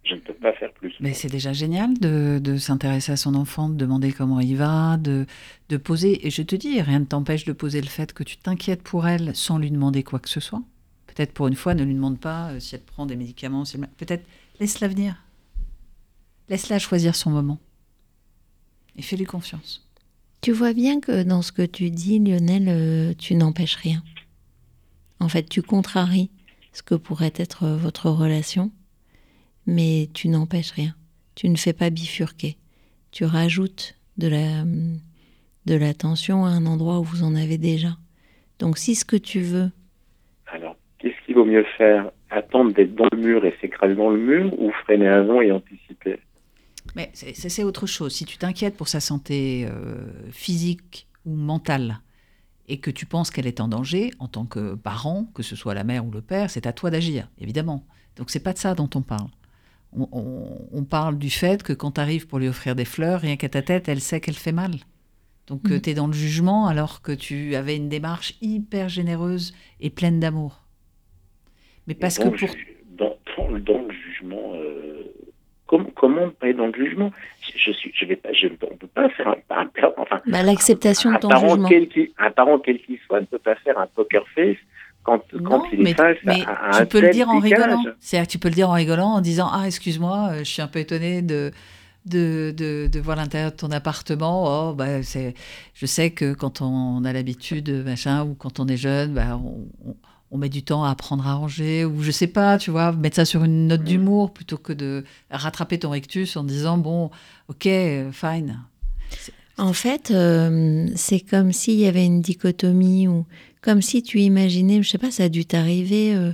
Je 0.05 0.17
ne 0.17 0.21
peux 0.21 0.35
pas 0.35 0.53
faire 0.55 0.73
plus. 0.73 0.93
Mais 0.99 1.13
c'est 1.13 1.31
déjà 1.31 1.53
génial 1.53 1.95
de, 1.97 2.41
de 2.41 2.57
s'intéresser 2.57 3.13
à 3.13 3.17
son 3.17 3.37
enfant, 3.37 3.69
de 3.69 3.77
demander 3.77 4.11
comment 4.13 4.41
il 4.41 4.57
va, 4.57 4.97
de, 4.97 5.27
de 5.69 5.77
poser. 5.77 6.27
Et 6.27 6.31
je 6.31 6.43
te 6.43 6.57
dis, 6.57 6.81
rien 6.83 6.99
ne 6.99 7.05
t'empêche 7.05 7.45
de 7.45 7.53
poser 7.53 7.81
le 7.81 7.87
fait 7.87 8.13
que 8.13 8.25
tu 8.25 8.37
t'inquiètes 8.37 8.83
pour 8.83 9.07
elle 9.07 9.33
sans 9.37 9.59
lui 9.59 9.71
demander 9.71 10.03
quoi 10.03 10.19
que 10.19 10.29
ce 10.29 10.41
soit. 10.41 10.61
Peut-être 11.07 11.33
pour 11.33 11.47
une 11.47 11.55
fois, 11.55 11.75
ne 11.75 11.85
lui 11.85 11.95
demande 11.95 12.19
pas 12.19 12.51
euh, 12.51 12.59
si 12.59 12.75
elle 12.75 12.81
prend 12.81 13.07
des 13.07 13.15
médicaments. 13.15 13.65
Si 13.65 13.77
elle... 13.77 13.87
Peut-être 13.97 14.27
laisse-la 14.59 14.89
venir. 14.89 15.23
Laisse-la 16.49 16.81
choisir 16.81 17.15
son 17.15 17.31
moment. 17.31 17.59
Et 18.97 19.03
fais-lui 19.03 19.25
confiance. 19.25 19.89
Tu 20.43 20.53
vois 20.53 20.73
bien 20.73 21.01
que 21.01 21.23
dans 21.23 21.41
ce 21.41 21.53
que 21.53 21.63
tu 21.63 21.91
dis, 21.91 22.19
Lionel, 22.19 22.67
euh, 22.69 23.15
tu 23.17 23.35
n'empêches 23.35 23.77
rien. 23.77 24.03
En 25.21 25.29
fait, 25.29 25.49
tu 25.49 25.63
contraries 25.63 26.31
ce 26.73 26.83
que 26.83 26.97
pourrait 26.97 27.33
être 27.37 27.65
euh, 27.65 27.77
votre 27.77 28.11
relation, 28.11 28.73
mais 29.67 30.11
tu 30.15 30.29
n'empêches 30.29 30.73
rien. 30.73 30.95
Tu 31.37 31.49
ne 31.49 31.57
fais 31.57 31.73
pas 31.73 31.91
bifurquer. 31.91 32.57
Tu 33.13 33.25
rajoutes 33.25 33.97
de 34.19 34.27
la, 34.29 34.65
de 35.67 35.75
la 35.75 35.95
tension 35.95 36.45
à 36.45 36.49
un 36.49 36.67
endroit 36.67 36.99
où 36.99 37.05
vous 37.05 37.23
en 37.23 37.35
avez 37.35 37.59
déjà. 37.59 37.97
Donc 38.59 38.79
si 38.79 38.95
ce 38.95 39.05
que 39.05 39.17
tu 39.17 39.41
veux... 39.41 39.71
Alors, 40.47 40.77
qu'est-ce 40.99 41.15
qu'il 41.25 41.37
vaut 41.37 41.45
mieux 41.45 41.65
faire? 41.79 42.11
Attendre 42.31 42.73
d'être 42.73 42.95
dans 42.95 43.09
le 43.13 43.19
mur 43.19 43.45
et 43.45 43.55
s'écraser 43.61 43.95
dans 43.95 44.11
le 44.11 44.19
mur 44.19 44.61
ou 44.61 44.71
freiner 44.85 45.09
avant 45.09 45.41
et 45.41 45.53
anticiper? 45.53 45.82
Mais 46.95 47.11
c'est- 47.15 47.65
autre 47.65 47.87
chose. 47.87 48.13
Si 48.15 48.25
tu 48.25 48.37
t'inquiètes 48.37 48.77
pour 48.77 48.89
sa 48.89 49.01
santé 49.01 49.67
euh, 49.69 50.31
physique 50.31 51.07
ou 51.25 51.35
mentale 51.37 52.01
et 52.69 52.79
que 52.79 52.91
tu 52.91 53.07
penses 53.07 53.31
qu'elle 53.31 53.47
est 53.47 53.61
en 53.61 53.69
danger, 53.69 54.11
en 54.19 54.29
tant 54.29 54.45
que 54.45 54.75
parent, 54.75 55.25
que 55.35 55.43
ce 55.43 55.57
soit 55.57 55.75
la 55.75 55.85
mère 55.85 56.05
ou 56.07 56.11
le 56.11 56.21
père, 56.21 56.51
c'est 56.51 56.67
à 56.67 56.73
toi 56.73 56.91
d'agir, 56.91 57.29
évidemment. 57.39 57.85
Donc 58.17 58.31
c'est 58.31 58.41
pas 58.41 58.53
de 58.53 58.59
ça 58.59 58.75
dont 58.75 58.91
on 58.95 59.03
parle. 59.03 59.29
On, 59.95 60.09
on- 60.13 60.69
on 60.73 60.85
parle 60.85 61.19
du 61.19 61.31
fait 61.31 61.63
que 61.63 61.73
quand 61.73 61.93
tu 61.93 62.01
arrives 62.01 62.27
pour 62.27 62.39
lui 62.39 62.49
offrir 62.49 62.75
des 62.77 62.85
fleurs, 62.85 63.21
rien 63.21 63.37
qu'à 63.37 63.49
ta 63.49 63.63
tête, 63.63 63.89
elle 63.89 64.01
sait 64.01 64.21
qu'elle 64.21 64.35
fait 64.37 64.53
mal. 64.53 64.73
Donc 65.49 65.69
Mhm. 65.69 65.81
tu 65.81 65.91
es 65.91 65.95
dans 65.95 66.07
le 66.07 66.13
jugement 66.13 66.67
alors 66.67 67.03
que 67.03 67.13
tu 67.13 67.55
avais 67.57 67.77
une 67.77 67.89
démarche 67.89 68.35
hyper 68.43 68.89
généreuse 68.89 69.55
et 69.81 69.91
pleine 69.91 70.21
d'amour. 70.21 70.63
Mais 71.87 71.95
parce 71.95 72.19
que 72.19 72.25
dans, 72.25 72.31
le 72.31 72.37
pour... 72.39 72.49
ju- 72.49 72.77
dans, 72.97 73.49
le- 73.49 73.61
dans 73.61 73.79
le 73.83 73.93
jugement, 73.93 74.53
euh, 74.55 75.02
com- 75.77 75.91
comment 75.97 76.29
pas 76.29 76.49
être 76.49 76.59
dans 76.59 76.67
le 76.67 76.75
jugement? 76.75 77.11
Je, 77.57 77.73
suis, 77.73 77.91
je 77.95 78.05
vais 78.05 78.17
pas, 78.17 78.29
je, 78.33 78.47
on 78.71 78.77
peut 78.77 78.87
pas 78.87 79.09
faire 79.11 79.29
un, 79.29 79.37
un- 79.57 79.71
enfin, 79.97 80.21
Bah, 80.27 80.43
L'acceptation 80.43 81.11
de 81.11 81.17
un 81.17 81.19
ton 81.19 81.29
parent 81.29 81.49
jugement. 81.49 81.69
quel 81.69 81.89
un 82.19 82.31
parent 82.31 82.59
quel 82.59 82.79
qu'il 82.83 82.99
soit 83.07 83.21
ne 83.21 83.27
peut 83.27 83.39
pas 83.39 83.55
faire 83.57 83.79
un 83.79 83.87
poker 83.87 84.23
face 84.35 84.57
quand, 85.03 85.23
quand 85.45 85.65
il 85.73 85.81
est 85.81 85.83
mais, 85.85 85.95
face 85.95 86.19
mais 86.25 86.45
à, 86.47 86.51
à 86.53 86.77
un 86.77 86.81
tu 86.83 86.87
peux 86.87 87.01
le 87.01 87.11
dire 87.11 87.29
en 87.31 87.39
rigolant. 87.39 87.83
C'est-à-dire 87.99 88.29
tu 88.29 88.39
peux 88.39 88.49
le 88.49 88.55
dire 88.55 88.69
en 88.71 88.75
rigolant, 88.75 89.09
en 89.15 89.21
disant 89.21 89.49
Ah, 89.51 89.65
excuse-moi, 89.67 90.29
euh, 90.33 90.39
je 90.41 90.45
suis 90.45 90.63
un 90.63 90.69
peu 90.69 90.79
étonnée 90.79 91.23
de, 91.23 91.51
de, 92.07 92.53
de, 92.57 92.89
de 92.93 93.01
voir 93.01 93.17
l'intérieur 93.17 93.51
de 93.53 93.57
ton 93.57 93.71
appartement. 93.71 94.69
Oh, 94.71 94.75
bah, 94.75 95.03
c'est, 95.03 95.35
je 95.75 95.87
sais 95.87 96.11
que 96.11 96.35
quand 96.35 96.61
on 96.61 97.05
a 97.05 97.13
l'habitude, 97.13 97.71
machin, 97.85 98.25
ou 98.25 98.35
quand 98.35 98.61
on 98.61 98.67
est 98.69 98.77
jeune, 98.77 99.15
bah, 99.15 99.37
on, 99.43 99.67
on- 99.89 99.97
on 100.33 100.39
met 100.39 100.49
du 100.49 100.63
temps 100.63 100.83
à 100.85 100.91
apprendre 100.91 101.27
à 101.27 101.35
ranger, 101.35 101.85
ou 101.85 102.03
je 102.03 102.11
sais 102.11 102.27
pas, 102.27 102.59
tu 102.59 102.71
vois, 102.71 102.93
mettre 102.93 103.17
ça 103.17 103.25
sur 103.25 103.45
une 103.45 103.69
note 103.69 103.85
d'humour 103.85 104.33
plutôt 104.33 104.57
que 104.57 104.73
de 104.73 105.05
rattraper 105.31 105.79
ton 105.79 105.91
rictus 105.91 106.37
en 106.37 106.43
disant 106.43 106.79
Bon, 106.79 107.11
ok, 107.49 107.67
euh, 107.67 108.11
fine. 108.11 108.59
En 109.59 109.75
fait, 109.75 110.11
euh, 110.11 110.89
c'est 110.97 111.21
comme 111.21 111.53
s'il 111.53 111.79
y 111.79 111.87
avait 111.87 112.07
une 112.07 112.23
dichotomie 112.23 113.07
ou 113.07 113.27
comme 113.61 113.83
si 113.83 114.03
tu 114.03 114.21
imaginais, 114.21 114.83
je 114.83 114.89
sais 114.89 114.99
pas, 114.99 115.11
ça 115.11 115.25
a 115.25 115.29
dû 115.29 115.45
t'arriver. 115.45 116.15
euh, 116.15 116.33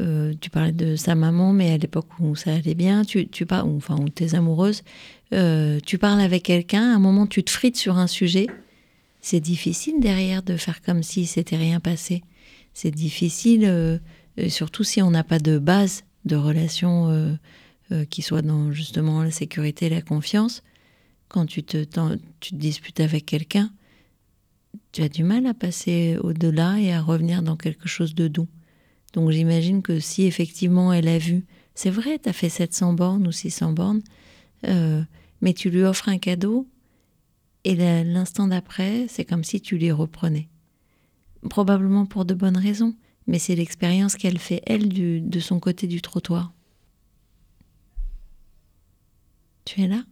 euh, 0.00 0.34
tu 0.40 0.50
parlais 0.50 0.72
de 0.72 0.96
sa 0.96 1.14
maman, 1.14 1.52
mais 1.52 1.70
à 1.70 1.78
l'époque 1.78 2.08
où 2.20 2.36
ça 2.36 2.52
allait 2.52 2.74
bien, 2.74 3.02
tu, 3.02 3.28
tu 3.28 3.46
parles, 3.46 3.66
ou, 3.66 3.76
enfin, 3.76 3.96
où 3.96 4.08
t'es 4.08 4.34
amoureuse, 4.34 4.82
euh, 5.32 5.80
tu 5.86 5.96
parles 5.96 6.20
avec 6.20 6.42
quelqu'un, 6.42 6.92
à 6.92 6.96
un 6.96 6.98
moment 6.98 7.26
tu 7.26 7.42
te 7.42 7.50
frites 7.50 7.76
sur 7.76 7.96
un 7.96 8.06
sujet. 8.06 8.46
C'est 9.22 9.40
difficile 9.40 9.94
derrière 10.00 10.42
de 10.42 10.56
faire 10.56 10.82
comme 10.82 11.02
si 11.02 11.26
c'était 11.26 11.56
rien 11.56 11.80
passé. 11.80 12.22
C'est 12.76 12.90
difficile, 12.90 13.64
euh, 13.64 13.96
euh, 14.38 14.50
surtout 14.50 14.84
si 14.84 15.00
on 15.00 15.10
n'a 15.10 15.24
pas 15.24 15.38
de 15.38 15.58
base 15.58 16.04
de 16.26 16.36
relation 16.36 17.08
euh, 17.90 18.04
qui 18.04 18.20
soit 18.20 18.42
dans 18.42 18.70
justement 18.70 19.22
la 19.22 19.30
sécurité 19.30 19.88
la 19.88 20.02
confiance 20.02 20.62
quand 21.28 21.46
tu 21.46 21.62
te, 21.62 21.84
tu 22.40 22.50
te 22.50 22.54
disputes 22.54 23.00
avec 23.00 23.24
quelqu'un, 23.24 23.72
tu 24.92 25.02
as 25.02 25.08
du 25.08 25.24
mal 25.24 25.46
à 25.46 25.54
passer 25.54 26.18
au-delà 26.20 26.78
et 26.78 26.92
à 26.92 27.00
revenir 27.00 27.42
dans 27.42 27.56
quelque 27.56 27.88
chose 27.88 28.14
de 28.14 28.28
doux. 28.28 28.48
Donc 29.14 29.30
j'imagine 29.30 29.80
que 29.80 29.98
si 29.98 30.24
effectivement 30.24 30.92
elle 30.92 31.08
a 31.08 31.16
vu, 31.16 31.46
c'est 31.74 31.88
vrai, 31.88 32.18
tu 32.22 32.28
as 32.28 32.34
fait 32.34 32.50
700 32.50 32.92
bornes 32.92 33.26
ou 33.26 33.32
600 33.32 33.72
bornes, 33.72 34.02
mais 34.62 35.54
tu 35.54 35.70
lui 35.70 35.82
offres 35.82 36.10
un 36.10 36.18
cadeau 36.18 36.68
et 37.64 37.74
l'instant 38.04 38.48
d'après, 38.48 39.06
c'est 39.08 39.24
comme 39.24 39.44
si 39.44 39.62
tu 39.62 39.78
lui 39.78 39.92
reprenais. 39.92 40.50
Probablement 41.48 42.06
pour 42.06 42.24
de 42.24 42.34
bonnes 42.34 42.56
raisons, 42.56 42.94
mais 43.26 43.38
c'est 43.38 43.54
l'expérience 43.54 44.16
qu'elle 44.16 44.38
fait, 44.38 44.62
elle, 44.66 44.88
du- 44.88 45.20
de 45.20 45.40
son 45.40 45.58
côté 45.60 45.86
du 45.86 46.00
trottoir. 46.02 46.52
Tu 49.64 49.80
es 49.82 49.88
là? 49.88 50.02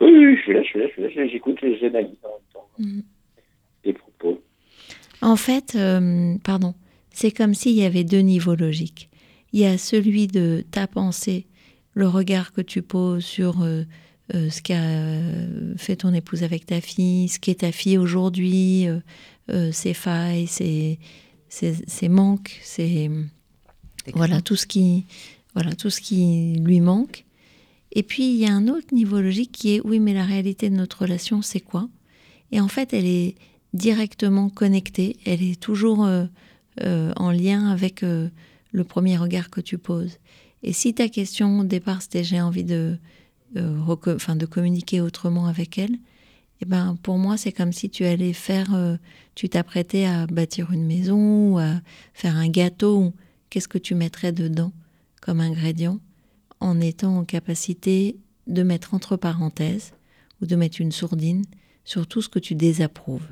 Oui, 0.00 0.10
oui, 0.12 0.36
je 0.36 0.42
suis 0.42 0.52
là, 0.52 0.62
je 0.62 0.68
suis 0.68 0.78
là, 0.80 0.86
je 0.88 1.08
suis 1.10 1.20
là, 1.20 1.26
j'écoute, 1.28 1.58
j'analyse 1.60 2.16
en 2.22 2.28
même 2.28 2.46
temps 2.52 2.68
Mhm. 2.78 3.02
les 3.84 3.92
propos. 3.92 4.42
En 5.22 5.36
fait, 5.36 5.74
euh, 5.76 6.36
pardon, 6.44 6.74
c'est 7.10 7.30
comme 7.30 7.54
s'il 7.54 7.72
y 7.74 7.84
avait 7.84 8.04
deux 8.04 8.20
niveaux 8.20 8.54
logiques. 8.54 9.08
Il 9.52 9.60
y 9.60 9.64
a 9.66 9.78
celui 9.78 10.26
de 10.26 10.64
ta 10.70 10.86
pensée, 10.86 11.46
le 11.94 12.06
regard 12.08 12.52
que 12.52 12.60
tu 12.60 12.82
poses 12.82 13.24
sur 13.24 13.62
euh, 13.62 13.82
euh, 14.34 14.48
ce 14.50 14.62
qu'a 14.62 15.76
fait 15.76 15.96
ton 15.96 16.14
épouse 16.14 16.42
avec 16.44 16.64
ta 16.66 16.80
fille, 16.80 17.28
ce 17.28 17.38
qu'est 17.40 17.60
ta 17.60 17.72
fille 17.72 17.98
aujourd'hui, 17.98 18.86
euh, 19.50 19.68
euh, 19.68 19.72
ses 19.72 19.94
failles, 19.94 20.46
ses, 20.46 20.98
ses, 21.48 21.74
ses 21.86 22.08
manques, 22.08 22.58
ses, 22.62 23.10
voilà 24.14 24.40
tout 24.40 24.56
ce 24.56 24.66
qui 24.66 25.06
voilà 25.54 25.74
tout 25.74 25.90
ce 25.90 26.00
qui 26.00 26.54
lui 26.54 26.80
manque. 26.80 27.24
Et 27.92 28.02
puis 28.02 28.30
il 28.30 28.36
y 28.36 28.46
a 28.46 28.52
un 28.52 28.68
autre 28.68 28.94
niveau 28.94 29.20
logique 29.20 29.52
qui 29.52 29.74
est 29.74 29.80
oui 29.84 29.98
mais 30.00 30.14
la 30.14 30.24
réalité 30.24 30.70
de 30.70 30.76
notre 30.76 31.02
relation 31.02 31.42
c'est 31.42 31.60
quoi? 31.60 31.88
Et 32.52 32.60
en 32.60 32.68
fait 32.68 32.92
elle 32.92 33.06
est 33.06 33.34
directement 33.74 34.48
connectée, 34.48 35.16
elle 35.24 35.42
est 35.42 35.60
toujours 35.60 36.04
euh, 36.04 36.26
euh, 36.82 37.12
en 37.16 37.30
lien 37.30 37.68
avec 37.68 38.02
euh, 38.02 38.28
le 38.72 38.84
premier 38.84 39.16
regard 39.16 39.50
que 39.50 39.60
tu 39.60 39.78
poses. 39.78 40.18
Et 40.62 40.72
si 40.72 40.94
ta 40.94 41.08
question 41.08 41.60
au 41.60 41.64
départ 41.64 42.02
c'était 42.02 42.24
j'ai 42.24 42.40
envie 42.40 42.64
de 42.64 42.96
de 43.52 44.46
communiquer 44.46 45.00
autrement 45.00 45.46
avec 45.46 45.76
elle, 45.76 45.98
eh 46.60 46.66
ben 46.66 46.96
pour 47.02 47.18
moi 47.18 47.36
c'est 47.36 47.52
comme 47.52 47.72
si 47.72 47.88
tu 47.88 48.04
allais 48.04 48.32
faire, 48.32 48.74
euh, 48.74 48.96
tu 49.34 49.48
t'apprêtais 49.48 50.04
à 50.04 50.26
bâtir 50.26 50.72
une 50.72 50.86
maison 50.86 51.52
ou 51.52 51.58
à 51.58 51.80
faire 52.12 52.36
un 52.36 52.48
gâteau. 52.48 53.14
Qu'est-ce 53.48 53.68
que 53.68 53.78
tu 53.78 53.94
mettrais 53.94 54.32
dedans 54.32 54.72
comme 55.20 55.40
ingrédient 55.40 56.00
en 56.60 56.80
étant 56.80 57.18
en 57.18 57.24
capacité 57.24 58.18
de 58.46 58.62
mettre 58.62 58.94
entre 58.94 59.16
parenthèses 59.16 59.92
ou 60.40 60.46
de 60.46 60.56
mettre 60.56 60.80
une 60.80 60.92
sourdine 60.92 61.44
sur 61.84 62.06
tout 62.06 62.22
ce 62.22 62.28
que 62.28 62.38
tu 62.38 62.54
désapprouves? 62.54 63.26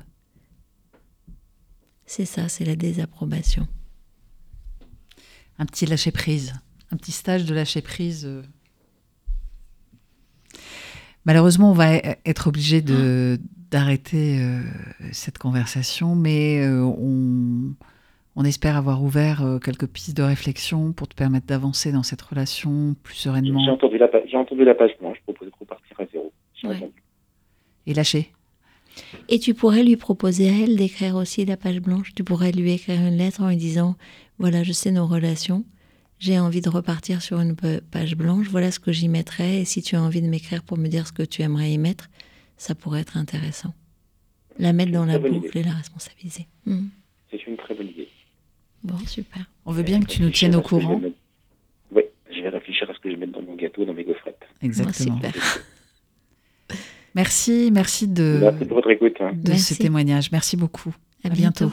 C'est 2.07 2.25
ça, 2.25 2.49
c'est 2.49 2.65
la 2.65 2.77
désapprobation. 2.77 3.69
Un 5.59 5.67
petit 5.67 5.85
lâcher 5.85 6.13
prise, 6.13 6.55
un 6.91 6.97
petit 6.97 7.13
stage 7.13 7.45
de 7.45 7.55
lâcher 7.55 7.83
prise. 7.83 8.25
euh. 8.25 8.43
Malheureusement, 11.29 11.71
on 11.71 11.75
va 11.75 11.97
e- 11.99 12.01
être 12.27 12.49
obligé 12.49 12.81
de 12.83 13.39
d'arrêter 13.71 14.39
euh, 14.41 14.63
cette 15.13 15.37
conversation, 15.39 16.15
mais 16.17 16.59
euh, 16.65 16.83
on, 16.83 17.75
on 18.35 18.45
espère 18.45 18.77
avoir 18.77 19.03
ouvert 19.05 19.43
euh, 19.45 19.59
quelques 19.59 19.87
pistes 19.87 20.17
de 20.17 20.23
réflexion 20.23 20.93
pour 20.93 21.07
te 21.07 21.15
permettre 21.15 21.47
d'avancer 21.47 21.93
dans 21.93 22.03
cette 22.03 22.23
relation 22.23 22.97
plus 23.03 23.15
J'ai 23.15 23.21
sereinement 23.25 23.61
entendu, 23.71 23.99
la 23.99 24.09
pa- 24.09 24.25
j'ai 24.27 24.39
entendu 24.39 24.65
la 24.65 24.75
page 24.75 24.93
blanche, 24.99 25.19
je 25.19 25.23
propose 25.33 25.49
de 25.49 25.53
repartir 25.61 26.01
à 26.01 26.05
zéro. 26.11 26.33
Ouais. 26.65 26.91
et 27.87 27.93
lâcher. 27.95 28.33
Et 29.29 29.39
tu 29.39 29.53
pourrais 29.53 29.85
lui 29.85 29.97
proposer 29.97 30.49
à 30.49 30.53
elle 30.65 30.77
d'écrire 30.77 31.15
aussi 31.17 31.45
la 31.45 31.57
page 31.59 31.81
blanche. 31.81 32.15
Tu 32.15 32.25
pourrais 32.25 32.51
lui 32.53 32.73
écrire 32.73 33.01
une 33.07 33.17
lettre 33.19 33.43
en 33.43 33.51
lui 33.51 33.57
disant 33.59 33.97
Voilà, 34.39 34.63
je 34.65 34.73
sais 34.73 34.91
nos 34.91 35.07
relations. 35.07 35.65
J'ai 36.19 36.39
envie 36.41 36.61
de 36.61 36.69
repartir 36.69 37.23
sur 37.23 37.41
une 37.41 37.55
pa- 37.55 37.81
page 37.91 38.17
blanche. 38.17 38.49
Voilà 38.49 38.71
ce 38.73 38.79
que 38.81 38.91
j'y 38.93 39.09
mettrais. 39.09 39.61
Et 39.61 39.65
si 39.65 39.83
tu 39.83 39.95
as 39.97 40.03
envie 40.03 40.21
de 40.23 40.27
m'écrire 40.29 40.63
pour 40.65 40.77
me 40.77 40.89
dire 40.89 41.07
ce 41.07 41.13
que 41.13 41.23
tu 41.23 41.43
aimerais 41.43 41.71
y 41.71 41.79
mettre, 41.79 42.09
ça 42.57 42.75
pourrait 42.75 43.01
être 43.03 43.17
intéressant. 43.17 43.73
La 44.59 44.73
mettre 44.73 44.91
dans 44.93 45.05
la 45.05 45.19
boucle 45.21 45.57
et 45.57 45.63
la 45.63 45.73
responsabiliser. 45.73 46.49
Hmm. 46.67 46.87
C'est 47.31 47.47
une 47.47 47.57
très 47.57 47.75
bonne 47.75 47.87
idée. 47.89 48.09
Bon, 48.83 48.99
super. 49.07 49.45
On 49.67 49.73
veut 49.73 49.83
bien 49.85 50.01
que 50.01 50.07
tu 50.07 50.23
nous 50.23 50.31
tiennes 50.31 50.57
au 50.57 50.63
courant. 50.63 51.01
Oui, 51.93 52.03
je 52.35 52.41
vais 52.43 52.49
réfléchir 52.49 52.91
à 52.91 52.95
ce 52.95 52.99
que 52.99 53.11
je 53.11 53.15
vais 53.15 53.21
mettre 53.27 53.33
dans 53.39 53.43
mon 53.47 53.55
gâteau, 53.55 53.85
dans 53.85 53.95
mes 53.95 54.05
gaufrettes. 54.05 54.43
Exactement. 54.63 55.17
Bon, 55.17 55.29
super. 55.31 55.63
Merci, 57.15 57.71
merci 57.73 58.07
de, 58.07 58.39
Merci 58.43 58.65
pour 58.67 58.77
votre 58.77 58.91
écoute. 58.91 59.17
hein. 59.21 59.33
de 59.35 59.55
ce 59.55 59.75
témoignage. 59.75 60.31
Merci 60.31 60.57
beaucoup. 60.57 60.95
À 61.25 61.29
À 61.29 61.31
bientôt. 61.31 61.73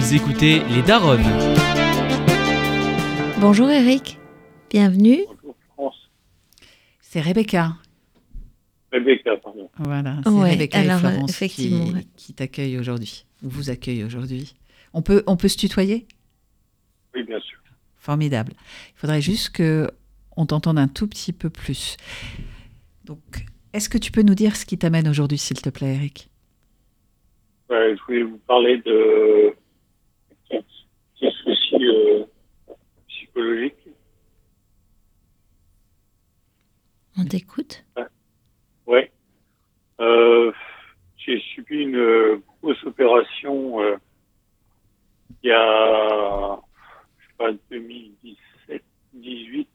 Vous 0.00 0.14
écoutez 0.14 0.60
Les 0.70 0.80
Daronnes. 0.80 1.20
Bonjour 3.38 3.68
Eric. 3.68 4.18
Bienvenue. 4.70 5.18
Bonjour. 5.76 5.94
C'est 7.02 7.20
Rebecca. 7.20 7.76
Rebecca, 8.90 9.36
pardon. 9.36 9.68
Voilà, 9.76 10.16
c'est 10.24 10.30
Ouais, 10.30 10.52
Rebecca 10.52 10.78
alors, 10.78 10.96
et 10.96 11.00
Florence 11.00 11.30
effectivement, 11.30 11.84
qui, 11.84 11.92
ouais. 11.92 12.06
qui 12.16 12.32
t'accueillent 12.32 12.78
aujourd'hui, 12.78 13.26
ou 13.42 13.50
vous 13.50 13.68
accueillent 13.68 14.02
aujourd'hui. 14.02 14.54
On 14.94 15.02
peut, 15.02 15.22
on 15.26 15.36
peut 15.36 15.48
se 15.48 15.58
tutoyer? 15.58 16.06
Oui, 17.14 17.22
bien 17.24 17.38
sûr. 17.40 17.58
Formidable. 17.98 18.54
Il 18.96 18.98
faudrait 19.00 19.20
juste 19.20 19.50
que 19.50 19.90
on 20.34 20.46
t'entende 20.46 20.78
un 20.78 20.88
tout 20.88 21.08
petit 21.08 21.34
peu 21.34 21.50
plus. 21.50 21.98
Donc, 23.04 23.20
est-ce 23.74 23.90
que 23.90 23.98
tu 23.98 24.10
peux 24.10 24.22
nous 24.22 24.34
dire 24.34 24.56
ce 24.56 24.64
qui 24.64 24.78
t'amène 24.78 25.08
aujourd'hui, 25.08 25.36
s'il 25.36 25.60
te 25.60 25.68
plaît, 25.68 25.94
Eric? 25.94 26.30
Ouais, 27.68 27.94
je 27.94 28.02
voulais 28.06 28.22
vous 28.22 28.38
parler 28.48 28.78
de 28.78 29.54
petits 31.20 31.36
soucis 31.42 31.84
euh, 31.86 32.24
psychologiques. 33.08 33.88
On 37.18 37.24
t'écoute 37.24 37.84
Ouais. 38.86 39.12
Euh, 40.00 40.52
j'ai 41.16 41.38
subi 41.40 41.82
une 41.82 41.96
euh, 41.96 42.42
grosse 42.62 42.82
opération 42.84 43.80
euh, 43.80 43.96
il 45.42 45.48
y 45.48 45.52
a, 45.52 46.58
je 47.18 47.26
sais 47.26 47.34
pas, 47.38 47.52
2017, 47.70 48.82
18. 49.14 49.68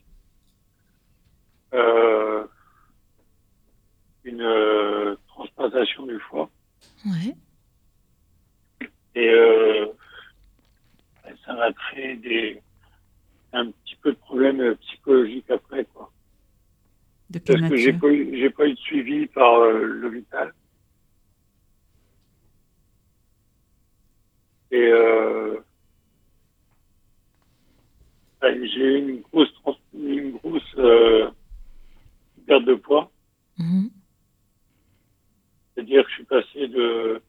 Euh, 1.74 2.46
une 4.24 5.18
transplantation 5.28 6.06
du 6.06 6.20
foie. 6.20 6.50
Ouais. 7.06 7.36
Et 9.16 9.30
ça 11.46 11.54
m'a 11.54 11.72
créé 11.74 12.16
des, 12.18 12.62
un 13.54 13.72
petit 13.72 13.96
peu 14.02 14.12
de 14.12 14.18
problèmes 14.18 14.62
euh, 14.62 14.76
psychologiques 14.76 15.50
après, 15.50 15.86
quoi. 15.86 16.12
De 17.30 17.40
Parce 17.40 17.62
que 17.70 17.76
j'ai 17.78 17.94
pas, 17.94 18.08
eu- 18.08 18.38
j'ai 18.38 18.50
pas 18.50 18.68
eu 18.68 18.74
de 18.74 18.80
suivi 18.80 19.26
par 19.28 19.60
euh, 19.62 19.84
l'hôpital. 19.84 20.54
Et 24.72 24.88
euh, 24.92 25.58
ben, 28.42 28.66
j'ai 28.66 28.80
eu 28.84 28.98
une 29.00 29.22
grosse, 29.22 29.54
une 29.94 30.32
grosse 30.38 30.76
euh, 30.78 31.30
perte 32.46 32.66
de 32.66 32.76
poids. 32.76 33.12
Mhm. 33.58 33.90
C'est-à-dire 35.74 36.04
que 36.04 36.10
je 36.10 36.16
suis 36.16 36.26
passé 36.26 36.68
de, 36.68 37.22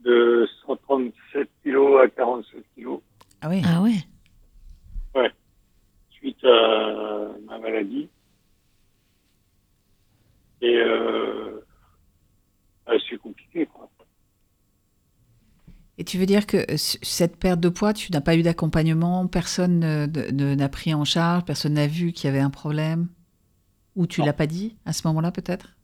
de 0.00 0.48
137 0.66 1.48
kilos 1.62 2.00
à 2.02 2.08
47 2.08 2.64
kilos 2.74 3.00
Ah 3.40 3.48
oui. 3.48 3.62
Ah 3.64 3.82
ouais. 3.82 3.94
suite 6.10 6.42
à 6.44 7.28
ma 7.46 7.58
maladie. 7.58 8.08
Et 10.60 10.74
euh, 10.76 11.64
c'est 13.08 13.16
compliqué, 13.18 13.66
quoi. 13.66 13.88
Et 15.98 16.04
tu 16.04 16.18
veux 16.18 16.26
dire 16.26 16.46
que 16.46 16.56
euh, 16.56 16.76
cette 16.76 17.36
perte 17.36 17.60
de 17.60 17.68
poids, 17.68 17.92
tu 17.92 18.12
n'as 18.12 18.20
pas 18.20 18.36
eu 18.36 18.42
d'accompagnement, 18.42 19.26
personne 19.26 19.80
ne- 19.80 20.06
ne- 20.06 20.54
n'a 20.54 20.68
pris 20.68 20.94
en 20.94 21.04
charge, 21.04 21.44
personne 21.44 21.74
n'a 21.74 21.86
vu 21.86 22.12
qu'il 22.12 22.26
y 22.26 22.30
avait 22.30 22.40
un 22.40 22.50
problème? 22.50 23.08
Ou 23.96 24.06
tu 24.06 24.22
l'as 24.22 24.32
pas 24.32 24.46
dit 24.46 24.76
à 24.84 24.92
ce 24.92 25.06
moment-là, 25.08 25.32
peut-être? 25.32 25.76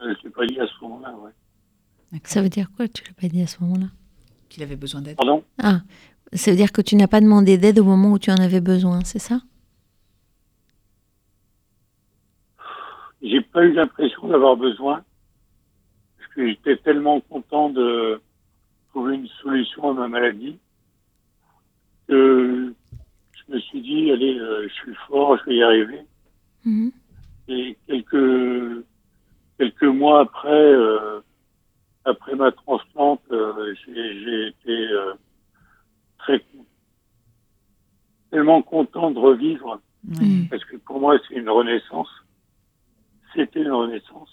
Je 0.00 0.04
ne 0.06 0.14
l'ai 0.24 0.30
pas 0.30 0.46
dit 0.46 0.60
à 0.60 0.66
ce 0.66 0.72
moment-là, 0.84 1.14
ouais. 1.16 1.30
D'accord. 2.12 2.30
Ça 2.32 2.42
veut 2.42 2.48
dire 2.48 2.70
quoi 2.76 2.86
Tu 2.88 3.02
l'as 3.04 3.14
pas 3.14 3.28
dit 3.28 3.42
à 3.42 3.46
ce 3.48 3.60
moment-là? 3.60 3.86
Qu'il 4.48 4.62
avait 4.62 4.76
besoin 4.76 5.00
d'aide 5.02 5.16
Pardon? 5.16 5.42
Ah, 5.60 5.80
ça 6.32 6.50
veut 6.50 6.56
dire 6.56 6.72
que 6.72 6.80
tu 6.82 6.96
n'as 6.96 7.08
pas 7.08 7.20
demandé 7.20 7.58
d'aide 7.58 7.78
au 7.78 7.84
moment 7.84 8.12
où 8.12 8.18
tu 8.18 8.30
en 8.30 8.36
avais 8.36 8.60
besoin, 8.60 9.00
c'est 9.04 9.18
ça? 9.18 9.40
J'ai 13.22 13.40
pas 13.40 13.64
eu 13.64 13.72
l'impression 13.72 14.28
d'avoir 14.28 14.56
besoin, 14.56 15.04
parce 16.18 16.30
que 16.34 16.48
j'étais 16.48 16.76
tellement 16.78 17.20
content 17.20 17.70
de 17.70 18.20
trouver 18.90 19.14
une 19.14 19.28
solution 19.42 19.90
à 19.90 19.94
ma 19.94 20.08
maladie, 20.08 20.58
que 22.08 22.74
je 23.32 23.54
me 23.54 23.60
suis 23.60 23.80
dit, 23.80 24.10
allez, 24.10 24.38
euh, 24.38 24.68
je 24.68 24.74
suis 24.74 24.94
fort, 25.06 25.38
je 25.38 25.44
vais 25.44 25.56
y 25.56 25.62
arriver. 25.62 26.00
Mhm. 26.64 26.92
Et 27.48 27.76
quelques, 27.86 28.84
quelques 29.58 29.82
mois 29.82 30.20
après, 30.20 30.50
euh, 30.50 31.20
après 32.04 32.34
ma 32.34 32.50
transplante, 32.52 33.22
euh, 33.30 33.74
j'ai 33.84 34.20
j'ai 34.20 34.48
été 34.48 34.88
euh, 34.92 35.14
très 36.22 36.44
tellement 38.30 38.62
content 38.62 39.10
de 39.10 39.18
revivre. 39.18 39.80
Mhm. 40.04 40.48
parce 40.48 40.64
que 40.64 40.76
pour 40.76 41.00
moi, 41.00 41.18
c'est 41.28 41.34
une 41.34 41.48
renaissance. 41.48 42.08
C'était 43.34 43.62
une 43.62 43.70
renaissance. 43.70 44.30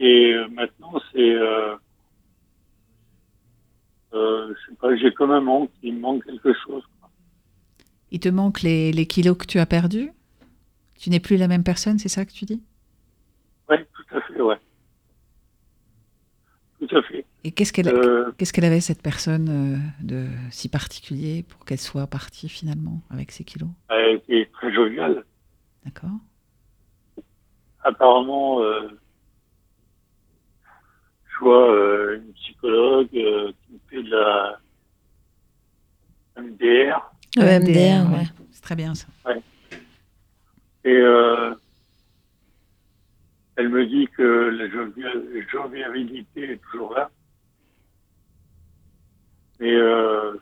Et 0.00 0.32
euh, 0.32 0.48
maintenant, 0.48 0.94
c'est... 1.12 1.34
Euh, 1.34 1.76
euh, 4.14 4.54
je 4.54 4.70
sais 4.70 4.76
pas, 4.76 4.96
j'ai 4.96 5.12
comme 5.12 5.30
un 5.30 5.40
manque, 5.40 5.70
il 5.82 5.94
me 5.94 6.00
manque 6.00 6.24
quelque 6.24 6.52
chose. 6.64 6.82
Il 8.10 8.20
te 8.20 8.28
manque 8.28 8.62
les, 8.62 8.92
les 8.92 9.06
kilos 9.06 9.38
que 9.38 9.46
tu 9.46 9.58
as 9.58 9.66
perdus? 9.66 10.10
Tu 10.98 11.10
n'es 11.10 11.20
plus 11.20 11.36
la 11.36 11.48
même 11.48 11.64
personne, 11.64 11.98
c'est 11.98 12.08
ça 12.08 12.24
que 12.24 12.32
tu 12.32 12.44
dis? 12.44 12.62
Oui, 13.68 13.76
tout 13.94 14.16
à 14.16 14.20
fait, 14.22 14.40
ouais. 14.40 14.58
Tout 16.78 16.96
à 16.96 17.02
fait. 17.02 17.24
Et 17.44 17.50
qu'est-ce 17.52 17.72
qu'elle 17.72 17.88
Euh, 17.88 18.30
qu'est-ce 18.38 18.52
qu'elle 18.52 18.64
avait, 18.64 18.80
cette 18.80 19.02
personne 19.02 19.48
euh, 19.48 19.76
de 20.06 20.26
si 20.50 20.68
particulier, 20.68 21.42
pour 21.42 21.64
qu'elle 21.64 21.80
soit 21.80 22.06
partie 22.06 22.48
finalement 22.48 23.00
avec 23.10 23.32
ses 23.32 23.44
kilos? 23.44 23.68
Elle 23.88 24.16
était 24.16 24.48
très 24.52 24.72
joviale. 24.72 25.24
D'accord 25.84 26.10
apparemment, 27.84 28.62
euh, 28.62 28.88
je 31.26 31.38
vois 31.44 31.68
euh, 31.74 32.16
une 32.24 32.32
psychologue 32.34 33.08
euh, 33.14 33.50
qui 33.66 33.72
me 33.72 33.78
fait 33.90 34.02
de 34.04 34.10
la 34.10 34.60
MDR 36.40 37.12
Le 37.36 37.58
MDR, 37.58 38.12
ouais. 38.16 38.26
C'est 38.52 38.62
très 38.62 38.76
bien 38.76 38.94
ça. 38.94 39.08
et 40.84 40.90
euh, 40.92 41.52
elle 43.56 43.68
me 43.68 43.84
dit 43.84 44.06
que 44.16 44.22
la 44.22 44.68
jovial- 44.68 45.48
jovialité 45.50 46.52
est 46.52 46.60
toujours 46.70 46.94
là. 46.94 47.10
Mais 49.62 49.72
euh, 49.72 50.32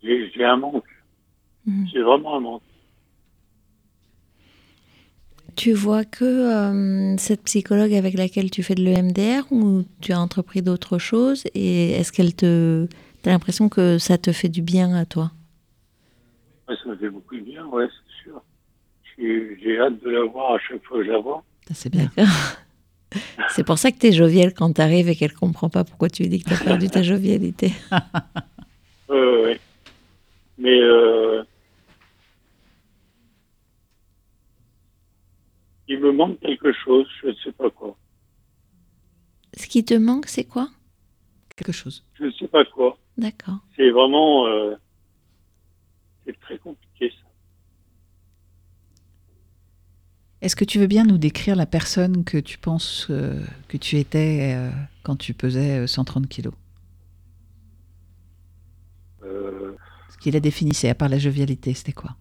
j'ai 0.00 0.44
un 0.44 0.56
manque, 0.56 0.84
Mhm. 1.66 1.86
j'ai 1.92 2.02
vraiment 2.02 2.36
un 2.36 2.40
manque. 2.40 2.62
Tu 5.56 5.72
vois 5.72 6.04
que 6.04 6.24
euh, 6.24 7.16
cette 7.18 7.42
psychologue 7.42 7.92
avec 7.92 8.14
laquelle 8.16 8.48
tu 8.52 8.62
fais 8.62 8.76
de 8.76 8.82
l'EMDR 8.84 9.50
ou 9.50 9.82
tu 10.00 10.12
as 10.12 10.20
entrepris 10.20 10.62
d'autres 10.62 10.98
choses 10.98 11.44
et 11.54 11.90
est-ce 11.90 12.12
qu'elle 12.12 12.34
te... 12.36 12.86
T'as 13.22 13.32
l'impression 13.32 13.68
que 13.68 13.98
ça 13.98 14.16
te 14.16 14.30
fait 14.30 14.48
du 14.48 14.62
bien 14.62 14.94
à 14.94 15.04
toi? 15.04 15.32
Ouais, 16.68 16.76
ça 16.82 16.88
me 16.90 16.96
fait 16.96 17.10
beaucoup 17.10 17.34
de 17.34 17.40
bien, 17.42 17.66
ouais, 17.66 17.86
c'est 17.88 18.22
sûr. 18.22 18.40
J'ai 19.18 19.80
hâte 19.80 20.00
de 20.00 20.10
la 20.10 20.22
voir 20.26 20.54
à 20.54 20.58
chaque 20.60 20.82
fois 20.84 20.98
que 20.98 21.04
je 21.06 21.10
la 21.10 21.18
vois. 21.18 21.42
C'est 21.74 21.90
bien. 21.90 22.08
C'est 23.50 23.64
pour 23.64 23.78
ça 23.78 23.90
que 23.92 23.98
tu 23.98 24.06
es 24.08 24.12
joviale 24.12 24.54
quand 24.54 24.72
tu 24.74 24.80
arrives 24.80 25.08
et 25.08 25.16
qu'elle 25.16 25.32
comprend 25.32 25.68
pas 25.68 25.84
pourquoi 25.84 26.08
tu 26.08 26.22
lui 26.22 26.28
dis 26.28 26.42
que 26.42 26.48
tu 26.48 26.54
as 26.54 26.64
perdu 26.64 26.88
ta 26.88 27.02
jovialité. 27.02 27.72
Ouais. 29.08 29.58
Mais 30.56 30.78
euh, 30.80 31.42
il 35.88 35.98
me 35.98 36.12
manque 36.12 36.38
quelque 36.38 36.72
chose, 36.72 37.08
je 37.20 37.28
ne 37.28 37.34
sais 37.42 37.50
pas 37.50 37.70
quoi. 37.70 37.96
Ce 39.56 39.66
qui 39.66 39.84
te 39.84 39.94
manque, 39.94 40.26
c'est 40.28 40.44
quoi? 40.44 40.68
Quelque 41.56 41.72
chose. 41.72 42.04
Je 42.14 42.26
ne 42.26 42.30
sais 42.30 42.46
pas 42.46 42.64
quoi. 42.64 42.96
D'accord. 43.16 43.58
C'est 43.74 43.90
vraiment, 43.90 44.46
euh, 44.46 44.76
c'est 46.24 46.38
très 46.38 46.58
compliqué 46.58 47.10
ça. 47.10 47.26
Est-ce 50.42 50.56
que 50.56 50.64
tu 50.64 50.78
veux 50.78 50.86
bien 50.86 51.04
nous 51.04 51.18
décrire 51.18 51.54
la 51.54 51.66
personne 51.66 52.24
que 52.24 52.38
tu 52.38 52.56
penses 52.56 53.08
euh, 53.10 53.42
que 53.68 53.76
tu 53.76 53.96
étais 53.96 54.54
euh, 54.54 54.70
quand 55.02 55.16
tu 55.16 55.34
pesais 55.34 55.80
euh, 55.80 55.86
130 55.86 56.28
kilos? 56.28 56.54
Euh, 59.22 59.72
Ce 60.08 60.16
qui 60.16 60.30
la 60.30 60.40
définissait, 60.40 60.88
à 60.88 60.94
part 60.94 61.10
la 61.10 61.18
jovialité, 61.18 61.74
c'était 61.74 61.92
quoi? 61.92 62.16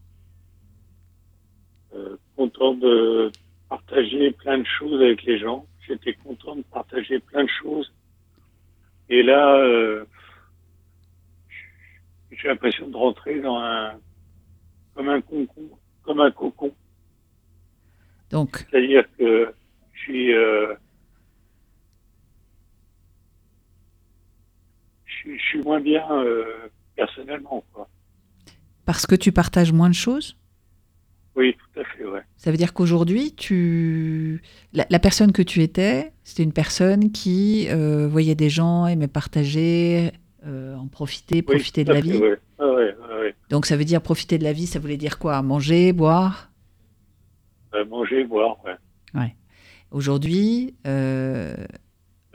Content 2.35 2.73
de 2.73 3.31
partager 3.67 4.31
plein 4.31 4.57
de 4.57 4.65
choses 4.65 5.01
avec 5.01 5.23
les 5.23 5.39
gens. 5.39 5.65
J'étais 5.85 6.13
content 6.13 6.55
de 6.55 6.61
partager 6.61 7.19
plein 7.19 7.43
de 7.43 7.49
choses. 7.61 7.91
Et 9.09 9.23
là, 9.23 9.61
j'ai 12.31 12.47
l'impression 12.47 12.87
de 12.87 12.95
rentrer 12.95 13.41
dans 13.41 13.57
un 13.57 13.91
comme 14.93 15.09
un 15.09 15.19
cocon, 15.19 15.69
comme 16.03 16.21
un 16.21 16.31
cocon. 16.31 16.73
Donc, 18.31 18.65
C'est-à-dire 18.71 19.03
que 19.17 19.53
je 19.93 19.99
suis, 19.99 20.33
euh, 20.33 20.73
je 25.05 25.13
suis, 25.13 25.39
je 25.39 25.43
suis 25.43 25.61
moins 25.63 25.79
bien 25.81 26.03
euh, 26.11 26.43
personnellement. 26.95 27.63
Quoi. 27.73 27.87
parce 28.85 29.05
que 29.05 29.15
tu 29.15 29.31
partages 29.31 29.71
moins 29.71 29.89
de 29.89 29.95
choses? 29.95 30.35
Ça 32.35 32.51
veut 32.51 32.57
dire 32.57 32.73
qu'aujourd'hui, 32.73 33.33
tu... 33.33 34.41
La, 34.73 34.85
la 34.89 34.99
personne 34.99 35.31
que 35.31 35.41
tu 35.41 35.61
étais, 35.61 36.11
c'était 36.25 36.43
une 36.43 36.51
personne 36.51 37.11
qui 37.13 37.67
euh, 37.69 38.09
voyait 38.09 38.35
des 38.35 38.49
gens, 38.49 38.87
aimait 38.87 39.07
partager, 39.07 40.11
en 40.45 40.87
profiter, 40.87 41.41
profiter 41.41 41.81
Oui, 41.81 41.85
de 41.85 41.93
la 41.93 42.01
tout 42.01 42.07
à 42.07 42.11
fait, 42.11 42.17
vie. 42.17 42.23
ouais. 42.23 42.39
Ah 42.59 42.65
ouais, 42.67 42.73
ouais, 42.95 43.19
ouais. 43.21 43.35
Donc 43.49 43.65
ça 43.67 43.77
veut 43.77 43.85
dire 43.85 44.01
profiter 44.01 44.37
de 44.37 44.43
la 44.43 44.51
vie, 44.51 44.67
ça 44.67 44.79
voulait 44.79 44.97
dire 44.97 45.17
quoi? 45.17 45.41
Manger, 45.41 45.93
boire? 45.93 46.48
Euh, 47.73 47.85
manger, 47.85 48.23
boire, 48.23 48.57
ouais. 48.65 49.35
Aujourd'hui, 49.91 50.75
euh, 50.85 51.55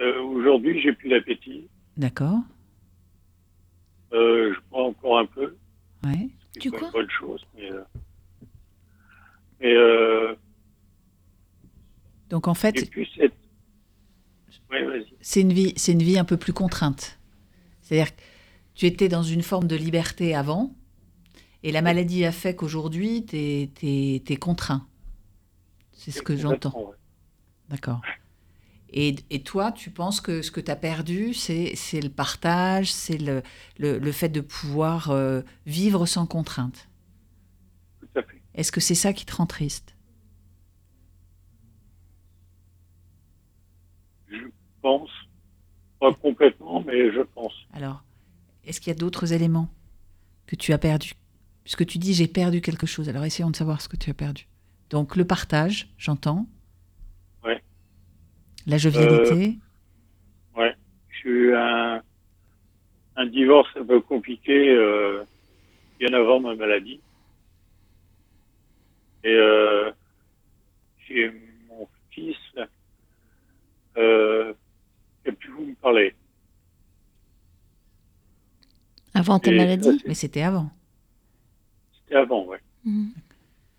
Euh, 0.00 0.20
Aujourd'hui, 0.22 0.80
j'ai 0.80 0.92
plus 0.92 1.08
d'appétit. 1.10 1.68
d'accord, 1.96 2.38
Euh, 4.12 4.52
je 4.54 4.60
bois 4.70 4.86
encore 4.86 5.18
un 5.18 5.26
peu. 5.26 5.56
ouais. 6.04 6.28
C'est 6.52 6.60
Tu 6.60 6.70
pas 6.70 6.78
quoi 6.78 6.86
une 6.88 6.92
bonne 6.92 7.10
chose. 7.10 7.44
Mais, 7.56 7.70
euh, 7.72 7.82
mais, 9.60 9.74
euh, 9.74 10.34
Donc 12.30 12.46
en 12.48 12.54
fait, 12.54 12.90
c'est 15.20 15.40
une 15.40 15.52
vie, 15.52 15.72
c'est 15.76 15.92
une 15.92 16.02
vie 16.02 16.18
un 16.18 16.24
peu 16.24 16.36
plus 16.36 16.52
contrainte. 16.52 17.18
C'est-à-dire 17.82 18.14
que 18.14 18.20
tu 18.74 18.86
étais 18.86 19.08
dans 19.08 19.22
une 19.22 19.42
forme 19.42 19.66
de 19.66 19.76
liberté 19.76 20.34
avant, 20.34 20.74
et 21.62 21.70
la 21.72 21.82
maladie 21.82 22.24
a 22.24 22.32
fait 22.32 22.54
qu'aujourd'hui, 22.56 23.24
tu 23.24 23.36
es, 23.36 24.36
contraint. 24.40 24.86
C'est 25.94 26.10
ce 26.10 26.22
que 26.22 26.36
j'entends. 26.36 26.76
Ouais. 26.76 26.96
D'accord. 27.70 28.02
Et, 28.90 29.16
et 29.30 29.42
toi, 29.42 29.72
tu 29.72 29.90
penses 29.90 30.20
que 30.20 30.42
ce 30.42 30.50
que 30.50 30.60
tu 30.60 30.70
as 30.70 30.76
perdu, 30.76 31.34
c'est 31.34 31.74
c'est 31.74 32.00
le 32.00 32.10
partage, 32.10 32.92
c'est 32.92 33.18
le, 33.18 33.42
le, 33.78 33.98
le 33.98 34.12
fait 34.12 34.28
de 34.28 34.40
pouvoir 34.40 35.10
euh, 35.10 35.42
vivre 35.66 36.06
sans 36.06 36.26
contrainte? 36.26 36.88
Tout 38.00 38.08
à 38.18 38.22
fait. 38.22 38.40
Est-ce 38.54 38.70
que 38.70 38.80
c'est 38.80 38.94
ça 38.94 39.12
qui 39.12 39.24
te 39.26 39.34
rend 39.34 39.46
triste? 39.46 39.96
Je 44.28 44.36
pense. 44.82 45.10
Pas 46.00 46.12
complètement, 46.14 46.82
mais 46.84 47.12
je 47.12 47.22
pense. 47.22 47.54
Alors, 47.72 48.04
est-ce 48.64 48.80
qu'il 48.80 48.92
y 48.92 48.96
a 48.96 48.98
d'autres 48.98 49.32
éléments 49.32 49.68
que 50.46 50.56
tu 50.56 50.72
as 50.72 50.78
perdus 50.78 51.14
Puisque 51.64 51.86
tu 51.86 51.98
dis 51.98 52.14
j'ai 52.14 52.28
perdu 52.28 52.60
quelque 52.60 52.86
chose, 52.86 53.08
alors 53.08 53.24
essayons 53.24 53.50
de 53.50 53.56
savoir 53.56 53.80
ce 53.80 53.88
que 53.88 53.96
tu 53.96 54.10
as 54.10 54.14
perdu. 54.14 54.46
Donc 54.90 55.16
le 55.16 55.24
partage, 55.24 55.88
j'entends. 55.98 56.46
Ouais. 57.44 57.62
La 58.66 58.78
jovialité. 58.78 59.58
J'ai 61.24 61.30
eu 61.30 61.54
un, 61.54 62.02
un 63.16 63.26
divorce 63.26 63.70
un 63.76 63.84
peu 63.84 64.00
compliqué 64.00 64.68
euh, 64.70 65.24
bien 65.98 66.12
avant 66.12 66.40
ma 66.40 66.54
maladie. 66.54 67.00
Et 69.22 69.34
euh, 69.34 69.90
j'ai 71.08 71.32
mon 71.68 71.88
fils 72.10 72.36
euh, 73.96 74.52
a 75.26 75.32
pu 75.32 75.50
vous 75.50 75.64
me 75.66 75.74
parler. 75.76 76.14
Avant 79.14 79.38
ta 79.38 79.50
Et 79.50 79.56
maladie? 79.56 79.98
Ça, 79.98 80.04
Mais 80.06 80.14
c'était 80.14 80.42
avant. 80.42 80.70
C'était 81.92 82.16
avant, 82.16 82.44
ouais. 82.44 82.60
Mhm. 82.84 83.12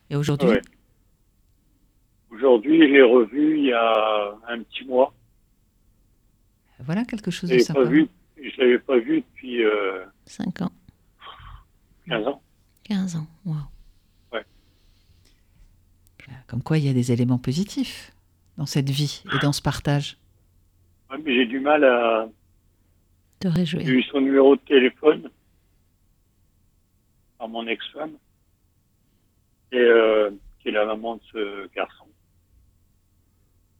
Et 0.10 0.16
aujourd'hui? 0.16 0.50
Ouais. 0.50 0.62
Aujourd'hui, 2.36 2.80
je 2.80 2.86
l'ai 2.94 3.02
revu 3.02 3.58
il 3.60 3.66
y 3.66 3.74
a 3.74 4.36
un 4.50 4.62
petit 4.64 4.84
mois. 4.86 5.14
Voilà 6.80 7.06
quelque 7.06 7.32
chose 7.32 7.50
de 7.50 7.58
sympa. 7.60 7.82
pas 7.82 7.86
vu, 7.90 8.10
je 8.38 8.62
l'avais 8.62 8.80
pas 8.80 8.98
vu 8.98 9.22
depuis 9.22 9.64
euh, 9.64 10.04
5 10.26 10.62
ans, 10.64 10.72
15 12.08 12.28
ans. 12.28 12.42
15 12.84 13.16
ans. 13.16 13.28
Wow. 13.46 13.56
Comme 16.48 16.62
quoi, 16.62 16.78
il 16.78 16.86
y 16.86 16.90
a 16.90 16.94
des 16.94 17.12
éléments 17.12 17.38
positifs 17.38 18.12
dans 18.58 18.66
cette 18.66 18.90
vie 18.90 19.24
et 19.34 19.40
dans 19.40 19.52
ce 19.54 19.62
partage. 19.62 20.18
Ouais, 21.10 21.18
mais 21.24 21.36
j'ai 21.36 21.46
du 21.46 21.60
mal 21.60 21.84
à. 21.84 22.28
Te 23.40 23.48
J'ai 23.48 23.54
réjouir. 23.54 23.88
eu 23.88 24.04
son 24.04 24.22
numéro 24.22 24.56
de 24.56 24.62
téléphone 24.62 25.30
par 27.38 27.48
mon 27.50 27.66
ex-femme, 27.68 28.14
et 29.72 29.78
euh, 29.78 30.32
qui 30.60 30.70
est 30.70 30.72
la 30.72 30.86
maman 30.86 31.16
de 31.18 31.22
ce 31.32 31.68
garçon. 31.76 32.06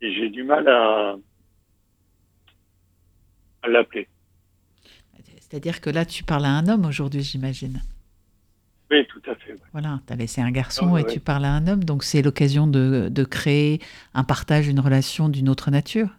Et 0.06 0.14
j'ai 0.14 0.30
du 0.30 0.44
mal 0.44 0.68
à, 0.68 1.16
à 3.64 3.68
l'appeler. 3.68 4.08
C'est-à-dire 5.40 5.82
que 5.82 5.90
là, 5.90 6.06
tu 6.06 6.24
parles 6.24 6.46
à 6.46 6.50
un 6.52 6.68
homme 6.68 6.86
aujourd'hui, 6.86 7.24
j'imagine. 7.24 7.82
Oui, 8.92 9.04
tout 9.08 9.22
à 9.26 9.34
fait. 9.34 9.54
ouais. 9.54 9.60
Voilà, 9.72 10.00
tu 10.06 10.14
as 10.14 10.16
laissé 10.16 10.42
un 10.42 10.52
garçon 10.52 10.94
Ah 10.96 11.00
et 11.00 11.04
ouais. 11.04 11.12
tu 11.12 11.20
parles 11.20 11.46
à 11.46 11.54
un 11.54 11.66
homme, 11.68 11.84
donc 11.84 12.04
c'est 12.04 12.22
l'occasion 12.22 12.68
de, 12.68 13.08
de 13.10 13.24
créer 13.24 13.82
un 14.14 14.24
partage, 14.24 14.68
une 14.68 14.80
relation 14.80 15.28
d'une 15.28 15.50
autre 15.50 15.72
nature. 15.72 16.10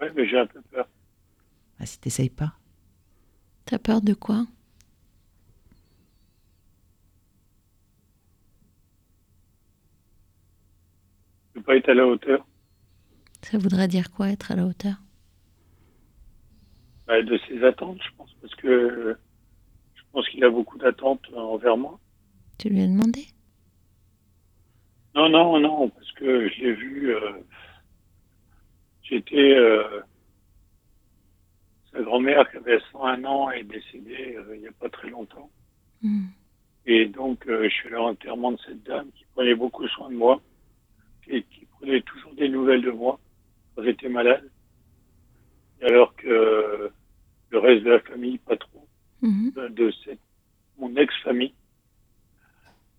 Ouais, 0.00 0.10
mais 0.16 0.26
j'ai 0.26 0.38
un 0.38 0.46
peu 0.46 0.62
peur. 0.70 0.88
Ah, 1.78 1.84
si 1.84 2.00
t'essayes 2.00 2.30
pas. 2.30 2.54
T'as 3.66 3.78
peur 3.78 4.00
de 4.00 4.14
quoi? 4.14 4.46
Je 11.54 11.60
ne 11.60 11.64
pas 11.64 11.76
être 11.76 11.88
à 11.90 11.94
la 11.94 12.06
hauteur 12.06 12.46
Ça 13.42 13.58
voudrait 13.58 13.88
dire 13.88 14.10
quoi 14.10 14.28
être 14.30 14.52
à 14.52 14.56
la 14.56 14.64
hauteur? 14.64 14.94
Bah, 17.06 17.20
de 17.22 17.38
ses 17.48 17.62
attentes, 17.64 18.00
je 18.02 18.16
pense, 18.16 18.32
parce 18.40 18.54
que 18.54 18.68
euh, 18.68 19.14
je 19.94 20.02
pense 20.12 20.28
qu'il 20.28 20.44
a 20.44 20.50
beaucoup 20.50 20.78
d'attentes 20.78 21.26
envers 21.34 21.76
moi. 21.76 21.98
Tu 22.58 22.68
lui 22.68 22.80
as 22.82 22.86
demandé? 22.86 23.26
Non, 25.14 25.28
non, 25.28 25.58
non, 25.60 25.88
parce 25.90 26.10
que 26.12 26.48
je 26.48 26.60
l'ai 26.60 26.72
vu. 26.74 27.14
euh, 27.14 27.32
J'étais. 29.02 29.54
euh, 29.56 30.00
sa 31.92 32.00
grand-mère 32.02 32.50
qui 32.50 32.56
avait 32.56 32.78
101 32.92 33.22
ans 33.24 33.50
est 33.50 33.64
décédée 33.64 34.34
euh, 34.38 34.54
il 34.56 34.62
n'y 34.62 34.68
a 34.68 34.72
pas 34.72 34.88
très 34.88 35.10
longtemps. 35.10 35.50
Mhm. 36.02 36.28
Et 36.86 37.06
donc, 37.06 37.46
euh, 37.48 37.64
je 37.64 37.68
suis 37.74 37.88
allé 37.88 37.96
à 37.96 37.98
l'enterrement 37.98 38.52
de 38.52 38.58
cette 38.64 38.82
dame 38.84 39.10
qui 39.14 39.24
prenait 39.34 39.54
beaucoup 39.54 39.86
soin 39.88 40.08
de 40.08 40.14
moi 40.16 40.40
et 41.28 41.42
qui 41.42 41.66
prenait 41.66 42.00
toujours 42.02 42.32
des 42.34 42.48
nouvelles 42.48 42.80
de 42.82 42.90
moi 42.90 43.20
j'étais 43.78 44.08
malade. 44.08 44.50
Alors 45.82 46.14
que 46.16 46.28
euh, 46.28 46.88
le 47.50 47.58
reste 47.58 47.84
de 47.84 47.90
la 47.90 48.00
famille, 48.00 48.38
pas 48.38 48.56
trop 48.56 48.86
Mhm. 49.22 49.52
de, 49.54 49.68
de 49.68 49.90
cette, 50.04 50.18
mon 50.78 50.94
ex-famille, 50.96 51.54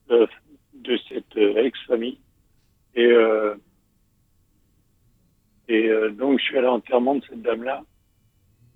euh, 0.10 0.26
de 0.74 0.98
cette 1.10 1.36
euh, 1.36 1.58
ex-famille. 1.66 2.20
Et, 2.96 3.06
euh, 3.06 3.56
et 5.68 5.88
euh, 5.90 6.10
donc, 6.12 6.40
je 6.40 6.46
suis 6.46 6.58
allé 6.58 6.68
à 6.68 6.72
l'enterrement 6.72 7.16
de 7.16 7.26
cette 7.26 7.42
dame-là. 7.42 7.84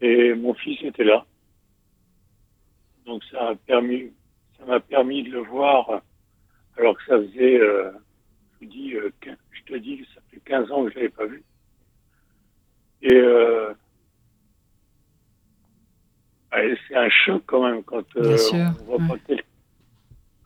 Et 0.01 0.33
mon 0.33 0.53
fils 0.55 0.81
était 0.83 1.05
là. 1.05 1.25
Donc, 3.05 3.23
ça 3.31 3.49
a 3.49 3.55
permis, 3.55 4.11
ça 4.57 4.65
m'a 4.65 4.79
permis 4.81 5.23
de 5.23 5.31
le 5.31 5.39
voir, 5.39 6.01
alors 6.77 6.97
que 6.97 7.03
ça 7.05 7.17
faisait, 7.17 7.59
euh, 7.59 7.91
je, 8.61 8.67
dis, 8.67 8.93
euh, 8.95 9.09
je 9.51 9.61
te 9.63 9.75
dis, 9.77 10.05
ça 10.13 10.21
fait 10.29 10.41
15 10.41 10.69
ans 10.71 10.83
que 10.83 10.91
je 10.91 10.95
l'avais 10.95 11.09
pas 11.09 11.25
vu. 11.25 11.43
Et 13.01 13.13
euh, 13.13 13.73
ouais, 16.53 16.77
c'est 16.87 16.95
un 16.95 17.09
choc 17.09 17.43
quand 17.45 17.63
même 17.63 17.83
quand 17.83 18.03
euh, 18.17 18.37
on 18.79 18.83
voit 18.85 18.97
ouais. 18.97 19.07
pas 19.07 19.17
quel- 19.27 19.43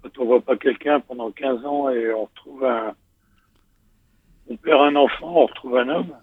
quand 0.04 0.18
on 0.20 0.26
voit 0.26 0.42
pas 0.42 0.58
quelqu'un 0.58 1.00
pendant 1.00 1.32
15 1.32 1.64
ans 1.66 1.90
et 1.90 2.12
on 2.14 2.26
retrouve 2.26 2.66
un 2.66 2.96
on 4.50 4.58
perd 4.58 4.82
un 4.82 4.96
enfant, 4.96 5.28
on 5.44 5.46
retrouve 5.46 5.78
un 5.78 5.88
homme. 5.88 6.14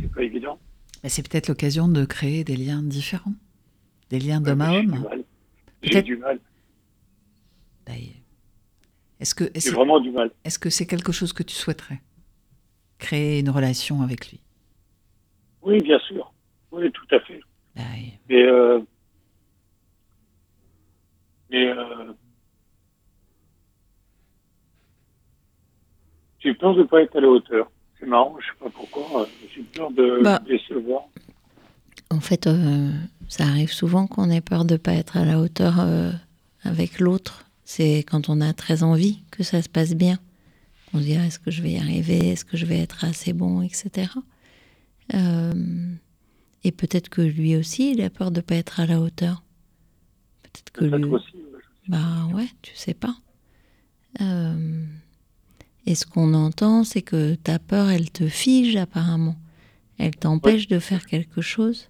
C'est 0.00 0.10
pas 0.12 0.22
évident. 0.22 0.58
Mais 1.02 1.08
c'est 1.08 1.22
peut-être 1.28 1.48
l'occasion 1.48 1.86
de 1.86 2.04
créer 2.04 2.42
des 2.42 2.56
liens 2.56 2.82
différents. 2.82 3.34
Des 4.10 4.18
liens 4.18 4.40
d'homme 4.40 4.60
à 4.62 4.72
homme. 4.72 5.06
J'ai 5.82 6.02
du 6.02 6.16
mal. 6.16 6.38
Est-ce 9.20 9.34
que 9.36 9.44
J'ai 9.44 9.58
est-ce 9.58 9.70
vraiment 9.72 10.00
du 10.00 10.10
mal. 10.10 10.32
est-ce 10.44 10.58
que 10.58 10.68
c'est 10.68 10.86
quelque 10.86 11.12
chose 11.12 11.32
que 11.32 11.44
tu 11.44 11.54
souhaiterais? 11.54 12.00
Créer 12.98 13.38
une 13.38 13.50
relation 13.50 14.02
avec 14.02 14.30
lui? 14.30 14.40
Oui, 15.62 15.80
bien 15.80 15.98
sûr. 16.00 16.32
Oui, 16.70 16.90
tout 16.92 17.14
à 17.14 17.20
fait. 17.20 17.40
Mais, 18.28 18.42
euh, 18.42 18.80
mais 21.50 21.66
euh, 21.68 22.12
j'ai 26.40 26.54
peur 26.54 26.74
de 26.74 26.80
ne 26.80 26.84
pas 26.86 27.02
être 27.02 27.16
à 27.16 27.20
la 27.20 27.28
hauteur. 27.28 27.70
C'est 28.00 28.06
marrant, 28.06 28.36
je 28.40 28.46
sais 28.46 28.58
pas 28.58 28.70
pourquoi. 28.70 29.22
euh, 29.22 29.26
J'ai 29.54 29.62
peur 29.62 29.90
de 29.92 30.20
Bah. 30.22 30.40
le 30.46 30.56
décevoir. 30.56 31.02
En 32.10 32.20
fait, 32.20 32.46
euh, 32.46 32.90
ça 33.28 33.44
arrive 33.44 33.72
souvent 33.72 34.06
qu'on 34.06 34.28
ait 34.30 34.40
peur 34.40 34.64
de 34.64 34.76
pas 34.76 34.92
être 34.94 35.16
à 35.16 35.24
la 35.24 35.38
hauteur 35.38 35.76
euh, 35.80 36.10
avec 36.64 36.98
l'autre. 37.00 37.44
C'est 37.64 37.98
quand 38.00 38.28
on 38.28 38.40
a 38.40 38.52
très 38.52 38.82
envie 38.82 39.22
que 39.30 39.42
ça 39.42 39.62
se 39.62 39.68
passe 39.68 39.94
bien. 39.94 40.18
On 40.94 40.98
se 40.98 41.04
dit 41.04 41.16
ah, 41.16 41.24
est-ce 41.26 41.38
que 41.38 41.50
je 41.50 41.62
vais 41.62 41.70
y 41.72 41.78
arriver, 41.78 42.28
est-ce 42.30 42.44
que 42.44 42.56
je 42.58 42.66
vais 42.66 42.78
être 42.80 43.04
assez 43.04 43.32
bon, 43.32 43.62
etc. 43.62 44.10
Euh, 45.14 45.94
et 46.64 46.72
peut-être 46.72 47.08
que 47.08 47.22
lui 47.22 47.56
aussi, 47.56 47.92
il 47.92 48.02
a 48.02 48.10
peur 48.10 48.30
de 48.30 48.40
pas 48.40 48.54
être 48.54 48.80
à 48.80 48.86
la 48.86 49.00
hauteur. 49.00 49.42
Peut-être 50.42 50.70
que 50.70 50.84
lui, 50.84 51.04
aussi. 51.04 51.34
bah 51.88 52.26
ouais, 52.32 52.48
tu 52.62 52.76
sais 52.76 52.94
pas. 52.94 53.16
Euh, 54.20 54.84
Et 55.86 55.94
ce 55.94 56.06
qu'on 56.06 56.34
entend, 56.34 56.84
c'est 56.84 57.02
que 57.02 57.34
ta 57.34 57.58
peur, 57.58 57.90
elle 57.90 58.10
te 58.10 58.28
fige 58.28 58.76
apparemment. 58.76 59.36
Elle 59.98 60.14
t'empêche 60.16 60.68
de 60.68 60.78
faire 60.78 61.06
quelque 61.06 61.40
chose. 61.40 61.88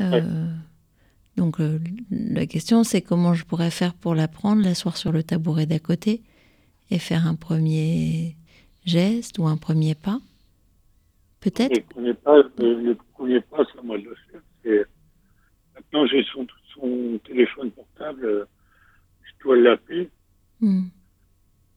Euh, 0.00 0.52
donc 1.36 1.60
euh, 1.60 1.78
la 2.10 2.46
question, 2.46 2.84
c'est 2.84 3.02
comment 3.02 3.34
je 3.34 3.44
pourrais 3.44 3.70
faire 3.70 3.94
pour 3.94 4.14
la 4.14 4.28
prendre, 4.28 4.62
l'asseoir 4.62 4.96
sur 4.96 5.12
le 5.12 5.22
tabouret 5.22 5.66
d'à 5.66 5.78
côté 5.78 6.22
et 6.90 6.98
faire 6.98 7.26
un 7.26 7.34
premier 7.34 8.36
geste 8.84 9.38
ou 9.38 9.46
un 9.46 9.56
premier 9.56 9.94
pas. 9.94 10.20
Peut-être. 11.44 11.72
Le 12.58 12.74
le 12.82 12.94
premier 13.12 13.40
pas, 13.42 13.64
c'est 13.70 13.78
à 13.78 13.82
moi 13.82 13.98
de 13.98 14.04
le 14.04 14.16
faire. 14.30 14.40
C'est- 14.62 14.86
Maintenant, 15.76 16.06
j'ai 16.06 16.22
son, 16.32 16.46
son 16.72 17.18
téléphone 17.24 17.70
portable, 17.72 18.46
je 19.22 19.32
dois 19.44 19.56
l'appeler, 19.56 20.08
Hmm. 20.60 20.84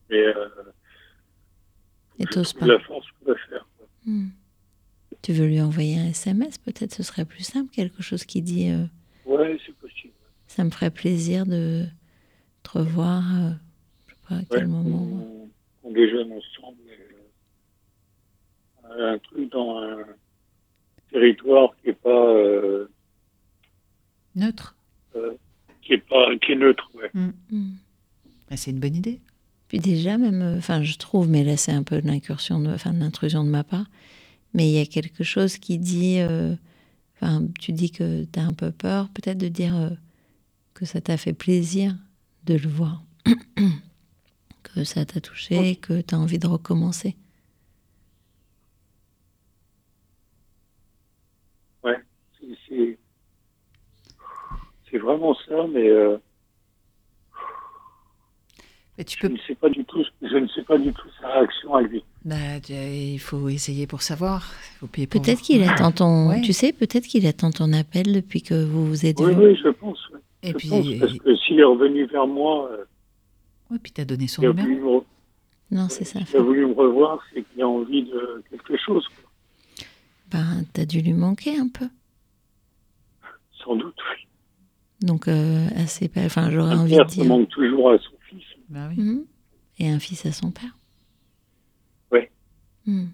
mais 0.10 0.24
euh, 0.24 0.48
Et 2.20 2.26
je 2.26 2.30
pas. 2.60 2.68
la 2.68 2.80
force 2.82 3.08
pour 3.20 3.30
le 3.32 3.36
faire. 3.50 3.68
Hmm. 4.06 4.28
Tu 5.24 5.34
veux 5.34 5.48
lui 5.48 5.60
envoyer 5.60 5.98
un 6.00 6.10
SMS, 6.10 6.60
peut-être 6.60 6.94
ce 6.94 7.02
serait 7.04 7.26
plus 7.26 7.42
simple, 7.44 7.72
quelque 7.74 8.04
chose 8.04 8.24
qui 8.24 8.42
dit 8.44 8.70
euh, 8.70 8.86
Ouais, 9.26 9.58
c'est 9.66 9.76
possible. 9.76 10.14
ça 10.48 10.64
me 10.64 10.70
ferait 10.70 10.92
plaisir 10.92 11.46
de 11.48 11.86
te 12.64 12.78
revoir, 12.78 13.24
euh, 13.36 13.50
je 14.08 14.14
sais 14.14 14.20
pas 14.30 14.36
à 14.36 14.42
quel 14.48 14.60
Ouais, 14.60 14.66
moment. 14.68 15.50
on, 15.84 15.90
on 15.90 15.92
déjeune 15.92 16.32
ensemble. 16.34 16.78
Euh, 18.92 19.14
un 19.14 19.18
truc 19.20 19.52
dans 19.52 19.78
un 19.80 20.04
territoire 21.12 21.76
qui 21.82 21.90
est 21.90 21.94
pas 21.94 22.10
euh, 22.36 22.88
Neutre. 24.36 24.76
qui 25.82 25.94
est 25.94 25.98
pas 25.98 26.36
qui 26.42 26.52
est 26.52 26.56
neutre. 26.56 26.90
Ouais. 26.96 27.10
Hmm. 27.14 27.72
Bah, 28.50 28.56
c'est 28.58 28.72
une 28.72 28.80
bonne 28.80 28.96
idée. 28.96 29.20
Puis 29.68 29.80
déjà, 29.80 30.18
même, 30.18 30.42
euh, 30.42 30.58
enfin, 30.58 30.82
je 30.84 30.98
trouve, 30.98 31.28
mais 31.30 31.44
là, 31.44 31.58
c'est 31.58 31.72
un 31.74 31.84
peu 31.84 32.02
de 32.02 32.08
l'incursion, 32.08 32.60
de, 32.60 32.70
enfin, 32.70 32.94
de 32.94 33.00
l'intrusion 33.00 33.44
de 33.44 33.50
ma 33.50 33.64
part, 33.64 33.86
mais 34.54 34.70
il 34.70 34.74
y 34.76 34.80
a 34.80 34.86
quelque 34.86 35.24
chose 35.24 35.58
qui 35.58 35.78
dit, 35.78 36.20
euh, 36.20 36.56
enfin, 37.16 37.46
tu 37.60 37.74
dis 37.74 37.92
que 37.92 38.24
tu 38.26 38.40
as 38.40 38.44
un 38.46 38.54
peu 38.54 38.72
peur, 38.72 39.10
peut-être 39.10 39.38
de 39.38 39.48
dire 39.50 39.76
euh, 39.76 39.90
que 40.74 40.86
ça 40.86 41.02
t'a 41.02 41.18
fait 41.18 41.34
plaisir 41.34 41.96
de 42.46 42.54
le 42.54 42.70
voir, 42.70 43.04
que 44.64 44.84
ça 44.86 45.04
t'a 45.06 45.20
touché, 45.20 45.76
que 45.76 46.00
tu 46.02 46.16
as 46.16 46.20
envie 46.20 46.40
de 46.40 46.48
recommencer. 46.48 47.16
C'est- 51.84 52.56
C'est 52.70 52.98
c'est 54.98 55.04
vraiment 55.04 55.36
ça, 55.48 55.66
mais 55.72 55.88
euh, 55.90 56.18
Mais 58.98 59.04
tu 59.04 59.18
je 59.18 59.22
peux. 59.28 59.34
ne 59.34 59.38
sais 59.48 59.56
pas 59.56 59.70
du 59.70 59.86
tout. 59.86 60.04
Je 60.22 60.36
ne 60.38 60.48
sais 60.48 60.64
pas 60.64 60.78
du 60.78 60.92
tout 60.92 61.08
sa 61.22 61.28
réaction 61.28 61.76
à 61.76 61.82
lui. 61.82 62.04
Bah, 62.26 62.36
il 62.70 63.20
faut 63.20 63.48
essayer 63.50 63.86
pour 63.88 64.02
savoir. 64.02 64.52
Peut-être 64.92 65.42
qu'il 65.42 65.64
attend 65.64 65.92
ton, 65.92 66.30
Ouais. 66.30 66.42
tu 66.42 66.52
sais, 66.54 66.74
peut-être 66.74 67.06
qu'il 67.06 67.26
attend 67.28 67.52
ton 67.52 67.74
appel 67.74 68.12
depuis 68.12 68.42
que 68.42 68.64
vous 68.66 68.88
vous 68.88 69.06
êtes 69.06 69.20
Oui, 69.20 69.34
oui, 69.38 69.56
je 69.64 69.70
pense. 69.70 70.00
ouais. 70.10 70.20
Et 70.44 70.50
je 70.52 70.54
puis, 70.56 70.70
pense 70.70 70.86
parce 71.00 71.18
que 71.20 71.36
s'il 71.36 71.60
est 71.60 71.64
revenu 71.64 72.06
vers 72.06 72.28
moi, 72.28 72.70
euh, 72.72 72.86
ouais, 73.72 73.78
puis 73.82 73.92
t'as 73.92 74.06
donné 74.06 74.28
son 74.28 74.42
numéro. 74.42 75.06
Non, 75.70 75.90
c'est 75.90 76.06
ça. 76.06 76.20
il 76.32 76.38
a 76.38 76.42
voulu 76.42 76.66
me 76.66 76.74
revoir, 76.74 77.20
c'est 77.34 77.44
qu'il 77.44 77.62
a 77.62 77.68
envie 77.68 78.04
de 78.04 78.44
quelque 78.50 78.78
chose, 78.78 79.06
quoi. 79.08 79.30
Ben, 80.32 80.64
t'as 80.74 80.86
dû 80.86 81.02
lui 81.02 81.14
manquer 81.14 81.58
un 81.58 81.68
peu. 81.70 81.88
sans 83.64 83.76
doute. 83.76 83.96
Oui. 84.12 84.28
Donc, 85.02 85.28
euh, 85.28 85.68
assez, 85.76 86.10
enfin, 86.18 86.50
j'aurais 86.52 86.76
envie 86.76 86.96
de 86.98 87.04
dire. 87.06 87.26
manque 87.26 87.50
toujours 87.50 87.92
à 87.92 87.98
son 87.98 88.16
fils. 88.30 88.44
Bah 88.70 88.88
oui. 88.90 89.02
Mhm. 89.02 89.26
Et 89.80 89.90
un 89.90 90.00
fils 90.00 90.26
à 90.26 90.32
son 90.32 90.52
père. 90.52 90.76
Ouais. 92.12 92.32
Mhm. 92.86 93.10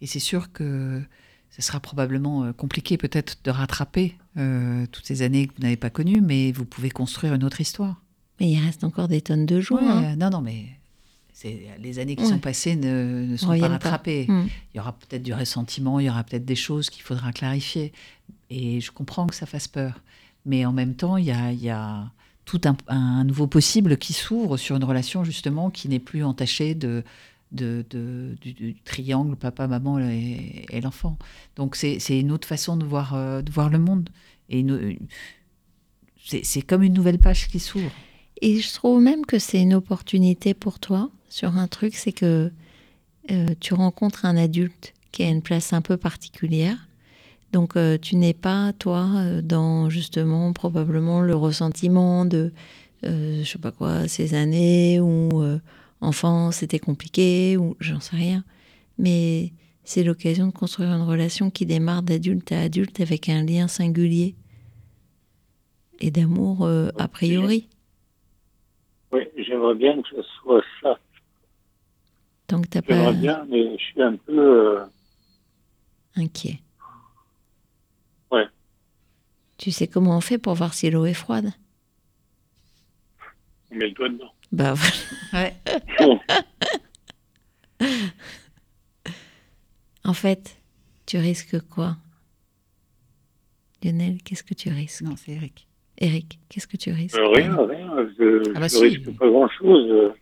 Et 0.00 0.06
c'est 0.06 0.20
sûr 0.20 0.52
que 0.52 1.02
ce 1.50 1.62
sera 1.62 1.80
probablement 1.80 2.44
euh, 2.44 2.52
compliqué 2.52 2.96
peut-être 2.98 3.38
de 3.44 3.50
rattraper 3.50 4.14
euh, 4.36 4.86
toutes 4.92 5.06
ces 5.06 5.22
années 5.22 5.48
que 5.48 5.54
vous 5.56 5.62
n'avez 5.62 5.76
pas 5.76 5.90
connues, 5.90 6.20
mais 6.20 6.52
vous 6.52 6.64
pouvez 6.64 6.90
construire 6.90 7.34
une 7.34 7.44
autre 7.44 7.60
histoire. 7.60 8.02
Mais 8.38 8.50
il 8.50 8.60
reste 8.60 8.84
encore 8.84 9.08
des 9.08 9.22
tonnes 9.22 9.46
de. 9.46 9.56
Ouais, 9.56 9.80
hein. 9.82 10.14
non, 10.16 10.30
non, 10.30 10.40
mais 10.42 10.66
les 11.80 11.98
années 11.98 12.16
qui 12.16 12.24
Ouais. 12.24 12.30
sont 12.30 12.38
passées 12.38 12.76
ne, 12.76 13.26
ne 13.26 13.36
sont 13.36 13.58
pas. 13.58 13.68
rattrapées. 13.68 14.26
Mhm. 14.28 14.48
Il 14.72 14.76
y 14.76 14.80
aura 14.80 14.92
peut-être 14.92 15.22
du 15.22 15.32
ressentiment, 15.34 15.98
il 16.00 16.06
y 16.06 16.10
aura 16.10 16.22
peut-être 16.22 16.44
des 16.44 16.54
choses 16.56 16.90
qu'il 16.90 17.02
faudra 17.02 17.32
clarifier. 17.32 17.92
Et 18.50 18.80
je 18.80 18.92
comprends 18.92 19.26
que 19.26 19.34
ça 19.34 19.46
fasse 19.46 19.66
peur. 19.68 20.00
Mais 20.46 20.64
en 20.64 20.72
même 20.72 20.94
temps, 20.94 21.16
il 21.16 21.26
y 21.26 21.30
a, 21.70 22.10
tout 22.44 22.60
un, 22.86 23.24
nouveau 23.24 23.48
possible 23.48 23.98
qui 23.98 24.12
s'ouvre 24.12 24.56
sur 24.56 24.76
une 24.76 24.84
relation 24.84 25.24
justement 25.24 25.68
qui 25.68 25.88
n'est 25.88 25.98
plus 25.98 26.22
entachée 26.22 26.76
de, 26.76 27.02
du, 27.50 28.76
triangle 28.84 29.34
papa, 29.34 29.66
maman 29.66 29.98
et, 29.98 30.80
l'enfant. 30.80 31.18
Donc 31.56 31.74
c'est 31.74 31.98
une 32.08 32.30
autre 32.30 32.46
façon 32.46 32.76
de 32.76 32.84
voir, 32.84 33.14
euh, 33.14 33.42
de 33.42 33.50
voir 33.50 33.68
le 33.68 33.78
monde. 33.78 34.08
Et 34.48 34.64
c'est 36.24 36.62
comme 36.62 36.84
une 36.84 36.94
nouvelle 36.94 37.18
page 37.18 37.48
qui 37.48 37.58
s'ouvre. 37.58 37.90
Et 38.40 38.60
je 38.60 38.72
trouve 38.72 39.02
même 39.02 39.26
que 39.26 39.38
c'est 39.38 39.60
une 39.60 39.74
opportunité 39.74 40.54
pour 40.54 40.78
toi 40.78 41.10
sur 41.28 41.56
un 41.56 41.66
truc, 41.66 41.96
c'est 41.96 42.12
que 42.12 42.52
euh, 43.30 43.46
tu 43.60 43.74
rencontres 43.74 44.24
un 44.24 44.36
adulte 44.36 44.94
qui 45.10 45.22
a 45.24 45.28
une 45.28 45.42
place 45.42 45.72
un 45.72 45.82
peu 45.82 45.96
particulière. 45.96 46.85
Donc 47.52 47.76
euh, 47.76 47.96
tu 47.98 48.16
n'es 48.16 48.34
pas, 48.34 48.72
toi, 48.72 49.06
euh, 49.16 49.40
dans 49.42 49.88
justement 49.88 50.52
probablement 50.52 51.20
le 51.20 51.34
ressentiment 51.34 52.24
de, 52.24 52.52
euh, 53.04 53.42
je 53.42 53.48
sais 53.48 53.58
pas 53.58 53.72
quoi, 53.72 54.08
ces 54.08 54.34
années 54.34 55.00
où 55.00 55.42
euh, 55.42 55.58
enfant 56.00 56.50
c'était 56.50 56.78
compliqué, 56.78 57.56
ou 57.56 57.76
j'en 57.80 58.00
sais 58.00 58.16
rien. 58.16 58.44
Mais 58.98 59.52
c'est 59.84 60.02
l'occasion 60.02 60.48
de 60.48 60.52
construire 60.52 60.90
une 60.90 61.02
relation 61.02 61.50
qui 61.50 61.66
démarre 61.66 62.02
d'adulte 62.02 62.50
à 62.52 62.62
adulte 62.62 63.00
avec 63.00 63.28
un 63.28 63.44
lien 63.44 63.68
singulier 63.68 64.34
et 66.00 66.10
d'amour 66.10 66.68
a 66.98 67.08
priori. 67.08 67.68
Oui, 69.12 69.20
j'aimerais 69.38 69.74
bien 69.76 70.02
que 70.02 70.08
ce 70.08 70.22
soit 70.42 70.62
ça. 70.82 70.98
Tant 72.48 72.60
que 72.60 72.68
t'as 72.68 72.80
J'aimerais 72.86 73.04
pas 73.06 73.12
bien, 73.12 73.46
mais 73.48 73.78
je 73.78 73.82
suis 73.84 74.02
un 74.02 74.16
peu. 74.16 74.78
inquiet. 76.16 76.60
Tu 79.58 79.70
sais 79.70 79.86
comment 79.86 80.16
on 80.16 80.20
fait 80.20 80.38
pour 80.38 80.54
voir 80.54 80.74
si 80.74 80.90
l'eau 80.90 81.06
est 81.06 81.14
froide? 81.14 81.52
On 83.70 83.76
met 83.76 83.86
le 83.86 83.92
doigt 83.92 84.08
dedans. 84.08 84.32
Bah 84.52 84.74
voilà. 84.74 84.94
Ouais. 85.32 85.56
En 90.04 90.12
fait, 90.14 90.56
tu 91.06 91.18
risques 91.18 91.60
quoi? 91.68 91.96
Lionel, 93.82 94.22
qu'est-ce 94.22 94.42
que 94.44 94.54
tu 94.54 94.68
risques? 94.68 95.02
Non, 95.02 95.14
c'est 95.16 95.32
Eric. 95.32 95.66
Eric, 95.98 96.38
qu'est-ce 96.48 96.66
que 96.66 96.76
tu 96.76 96.92
risques? 96.92 97.16
Euh, 97.16 97.28
rien, 97.28 97.56
rien. 97.66 97.90
Je, 98.18 98.52
Ah 98.54 98.60
bah 98.60 98.68
je 98.68 98.76
si. 98.76 98.82
risque 98.84 99.10
pas 99.18 99.28
grand-chose. 99.28 100.12
Tu 100.14 100.20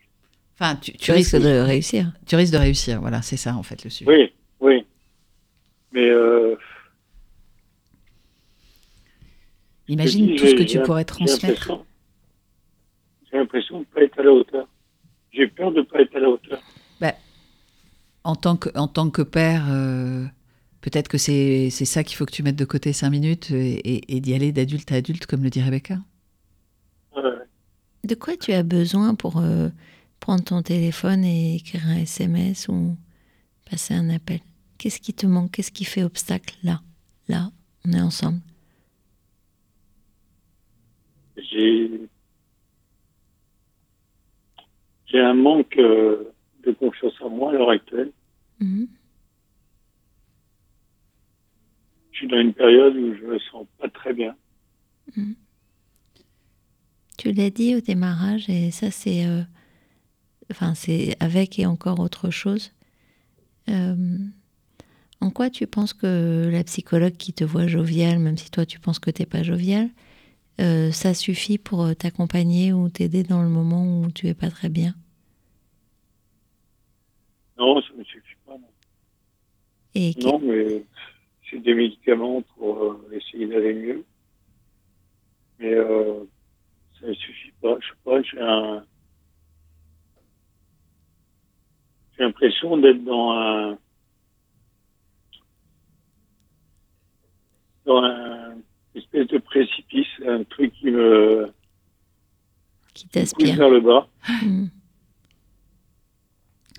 Enfin, 0.55 0.77
tu, 0.77 0.93
tu 0.93 1.11
risques 1.12 1.32
risques, 1.32 1.44
de 1.44 1.59
réussir. 1.61 2.12
tu 2.27 2.36
risques 2.36 2.52
de 2.52 2.59
réussir. 2.59 3.01
Voilà, 3.01 3.23
c'est 3.23 3.36
ça 3.36 3.56
en 3.56 3.62
fait 3.65 3.82
le 3.85 3.90
sujet. 3.90 4.11
Oui, 4.11 4.32
oui. 4.61 4.86
Mais 5.93 6.09
euh, 6.09 6.55
Imagine 9.89 10.27
dis, 10.28 10.36
tout 10.36 10.47
ce 10.47 10.55
que 10.55 10.62
tu 10.62 10.81
pourrais 10.82 11.05
transmettre. 11.05 11.85
J'ai 13.31 13.39
l'impression 13.39 13.77
de 13.77 13.81
ne 13.81 13.85
pas 13.86 14.02
être 14.02 14.19
à 14.19 14.23
la 14.23 14.32
hauteur. 14.32 14.69
J'ai 15.32 15.47
peur 15.48 15.73
de 15.73 15.78
ne 15.78 15.82
pas 15.82 16.01
être 16.01 16.15
à 16.16 16.20
la 16.20 16.28
hauteur. 16.31 16.62
En 18.27 18.36
tant 18.36 18.56
que, 18.56 18.70
en 18.74 18.89
tant 18.89 19.11
que 19.11 19.20
père, 19.20 19.66
euh, 19.69 20.24
peut-être 20.81 21.09
que 21.09 21.19
c'est 21.19 21.69
c'est 21.69 21.85
ça 21.85 22.02
qu'il 22.02 22.16
faut 22.16 22.24
que 22.24 22.32
tu 22.32 22.43
mettes 22.43 22.56
de 22.56 22.65
côté 22.65 22.94
cinq 22.94 23.11
minutes 23.11 23.51
et, 23.51 23.73
et- 23.97 24.16
et 24.16 24.20
d'y 24.20 24.32
aller 24.32 24.51
d'adulte 24.51 24.90
à 24.93 24.94
adulte, 24.94 25.27
comme 25.27 25.43
le 25.43 25.51
dit 25.51 25.61
Rebecca. 25.61 25.98
De 28.05 28.15
quoi 28.15 28.35
tu 28.39 28.52
as 28.52 28.62
besoin 28.62 29.15
pour 29.15 29.36
euh, 29.39 29.69
prendre 30.20 30.43
ton 30.43 30.62
téléphone 30.62 31.23
et 31.23 31.56
écrire 31.56 31.86
un 31.86 31.97
SMS 31.98 32.69
ou 32.69 32.97
passer 33.70 33.93
un 33.93 34.09
appel? 34.09 34.40
Qu'est-ce 34.78 35.01
qui 35.01 35.12
te 35.12 35.27
manque? 35.27 35.51
Qu'est-ce 35.51 35.70
qui 35.73 35.85
fait 35.85 36.02
obstacle? 36.02 36.55
Là 36.62 36.81
Là, 37.28 37.51
on 37.86 37.93
est 37.93 38.01
ensemble. 38.01 38.40
J'ai 41.36 41.90
j'ai 45.06 45.20
un 45.20 45.35
manque 45.35 45.77
euh, 45.78 46.32
de 46.65 46.73
confiance 46.73 47.15
en 47.20 47.31
moi 47.31 47.51
à 47.51 47.52
l'heure 47.55 47.70
actuelle. 47.70 48.11
Mhm. 48.61 48.89
Je 52.12 52.19
suis 52.19 52.28
dans 52.28 52.40
une 52.40 52.55
période 52.55 52.97
où 52.97 53.15
je 53.15 53.24
me 53.24 53.39
sens 53.39 53.66
pas 53.78 53.89
très 53.89 54.12
bien. 54.12 54.36
Tu 57.19 57.32
l'as 57.32 57.51
dit 57.51 57.74
au 57.74 57.81
démarrage, 57.81 58.48
et 58.48 58.70
ça 58.70 58.90
c'est, 58.90 59.27
euh, 59.27 59.43
enfin 60.51 60.74
c'est 60.74 61.16
avec 61.20 61.59
et 61.59 61.66
encore 61.66 62.01
autre 62.01 62.31
chose. 62.31 62.73
Euh, 63.69 64.19
en 65.20 65.31
quoi 65.31 65.51
tu 65.51 65.66
penses 65.66 65.93
que 65.93 66.48
la 66.51 66.65
psychologue 66.65 67.16
qui 67.16 67.32
te 67.32 67.44
voit 67.44 67.66
jovial, 67.66 68.19
même 68.19 68.36
si 68.36 68.51
toi 68.51 68.66
tu 68.66 68.78
penses 68.78 68.98
que 68.98 69.11
t'es 69.11 69.27
pas 69.27 69.43
jovial, 69.43 69.89
euh, 70.60 70.93
ça 70.93 71.14
suffit 71.14 71.59
pour 71.59 71.82
euh, 71.85 71.94
t'accompagner 71.94 72.72
ou 72.72 72.89
t'aider 72.89 73.22
dans 73.22 73.43
le 73.43 73.48
moment 73.48 74.01
où 74.02 74.10
tu 74.10 74.28
es 74.28 74.35
pas 74.35 74.51
très 74.51 74.68
bien? 74.68 74.94
Non, 77.59 77.81
ça 77.82 77.89
ne 77.97 78.05
suffit 78.05 78.36
pas. 78.47 78.56
Non, 78.56 78.70
Et 79.94 80.14
non 80.18 80.39
mais 80.40 80.85
c'est 81.51 81.60
des 81.60 81.74
médicaments 81.74 82.43
pour 82.56 82.82
euh, 82.85 83.10
essayer 83.12 83.47
d'aller 83.47 83.74
mieux. 83.74 84.05
Mais 85.59 85.72
euh, 85.74 86.24
ça 87.01 87.06
ne 87.09 87.14
suffit 87.14 87.52
pas. 87.62 87.76
Je 87.81 87.89
sais 87.89 87.94
pas, 88.05 88.22
j'ai 88.22 88.40
un. 88.40 88.86
J'ai 92.16 92.24
l'impression 92.24 92.76
d'être 92.78 93.05
dans 93.05 93.32
un. 93.32 93.78
dans 97.86 98.02
un 98.02 98.63
espèce 98.94 99.26
de 99.28 99.38
précipice, 99.38 100.06
un 100.26 100.44
truc 100.44 100.72
qui 100.74 100.90
me 100.90 101.50
qui 102.94 103.08
t'aspire. 103.08 103.56
vers 103.56 103.70
le 103.70 103.80
bas. 103.80 104.08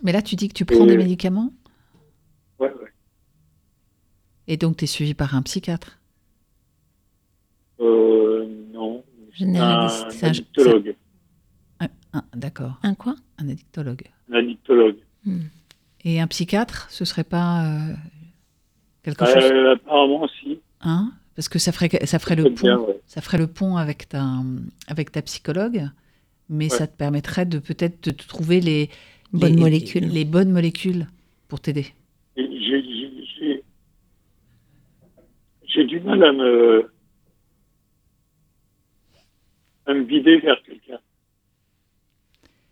Mais 0.04 0.12
là, 0.12 0.22
tu 0.22 0.36
dis 0.36 0.48
que 0.48 0.54
tu 0.54 0.66
prends 0.66 0.86
Et- 0.86 0.88
des 0.90 0.98
médicaments 0.98 1.52
Ouais, 2.60 2.72
ouais. 2.74 2.92
et 4.48 4.58
donc 4.58 4.78
tu 4.78 4.84
es 4.86 4.88
suivi 4.88 5.14
par 5.14 5.36
un 5.36 5.42
psychiatre. 5.42 6.00
Euh, 7.80 8.46
non. 8.74 9.04
Généraliste. 9.32 10.24
Un, 10.24 10.28
addictologue. 10.28 10.96
Un- 11.80 12.24
D'accord, 12.34 12.80
Un 12.84 12.96
quoi 12.96 13.16
un 13.38 13.50
addictologue. 13.50 14.04
Un 14.32 14.36
addictologue. 14.36 14.96
Mm. 15.26 15.40
Et 16.06 16.22
un 16.22 16.28
psychiatre, 16.28 16.90
ce 16.90 17.04
serait 17.04 17.26
pas 17.26 17.66
euh, 17.66 17.94
quelque 19.04 19.26
chose 19.26 19.36
Euh, 19.52 19.74
apparemment, 19.74 20.26
si. 20.40 20.62
Hein 20.80 21.12
Parce 21.36 21.50
que 21.50 21.60
ça 21.60 21.72
ferait, 21.72 21.90
ça 22.06 22.20
ferait 22.20 22.36
le 22.36 22.50
bien, 22.50 22.78
pont, 22.78 22.88
ouais. 22.88 23.00
ça 23.08 23.22
ferait 23.22 23.38
le 23.38 23.48
pont 23.48 23.78
avec 23.78 24.08
ta, 24.10 24.26
avec 24.88 25.12
ta 25.12 25.22
psychologue, 25.22 25.90
mais 26.50 26.66
Ouais. 26.72 26.78
ça 26.78 26.88
te 26.88 26.96
permettrait 26.96 27.46
de 27.46 27.60
peut-être 27.60 28.04
de 28.06 28.12
trouver 28.12 28.62
les, 28.62 28.90
Bonnes 29.34 29.56
les- 29.56 29.62
molécules. 29.62 30.08
les 30.08 30.24
bonnes 30.26 30.52
molécules 30.52 31.08
pour 31.50 31.60
t'aider. 31.60 31.88
J'ai 32.38 32.46
du 35.86 36.00
mal 36.00 36.24
à 36.24 36.32
me, 36.32 36.90
à 39.88 39.94
me 39.94 40.04
vider 40.04 40.38
vers 40.40 40.62
quelqu'un. 40.64 41.00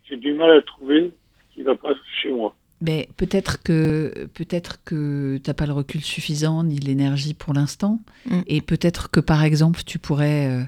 J'ai 0.08 0.16
du 0.16 0.32
mal 0.32 0.50
à 0.52 0.62
trouver 0.62 1.12
ce 1.50 1.54
qui 1.54 1.62
va 1.62 1.74
pas 1.74 1.92
chez 2.22 2.32
moi. 2.32 2.56
Mais 2.84 3.08
peut-être 3.16 3.62
que 3.62 4.28
peut-être 4.34 4.82
que 4.84 5.40
t'as 5.42 5.54
pas 5.54 5.66
le 5.66 5.72
recul 5.72 6.02
suffisant 6.02 6.62
ni 6.64 6.78
l'énergie 6.78 7.34
pour 7.34 7.54
l'instant, 7.54 8.00
Mm. 8.26 8.40
et 8.46 8.60
peut-être 8.60 9.10
que 9.10 9.20
par 9.20 9.42
exemple 9.44 9.80
tu 9.86 9.98
pourrais 9.98 10.46
euh, 10.48 10.64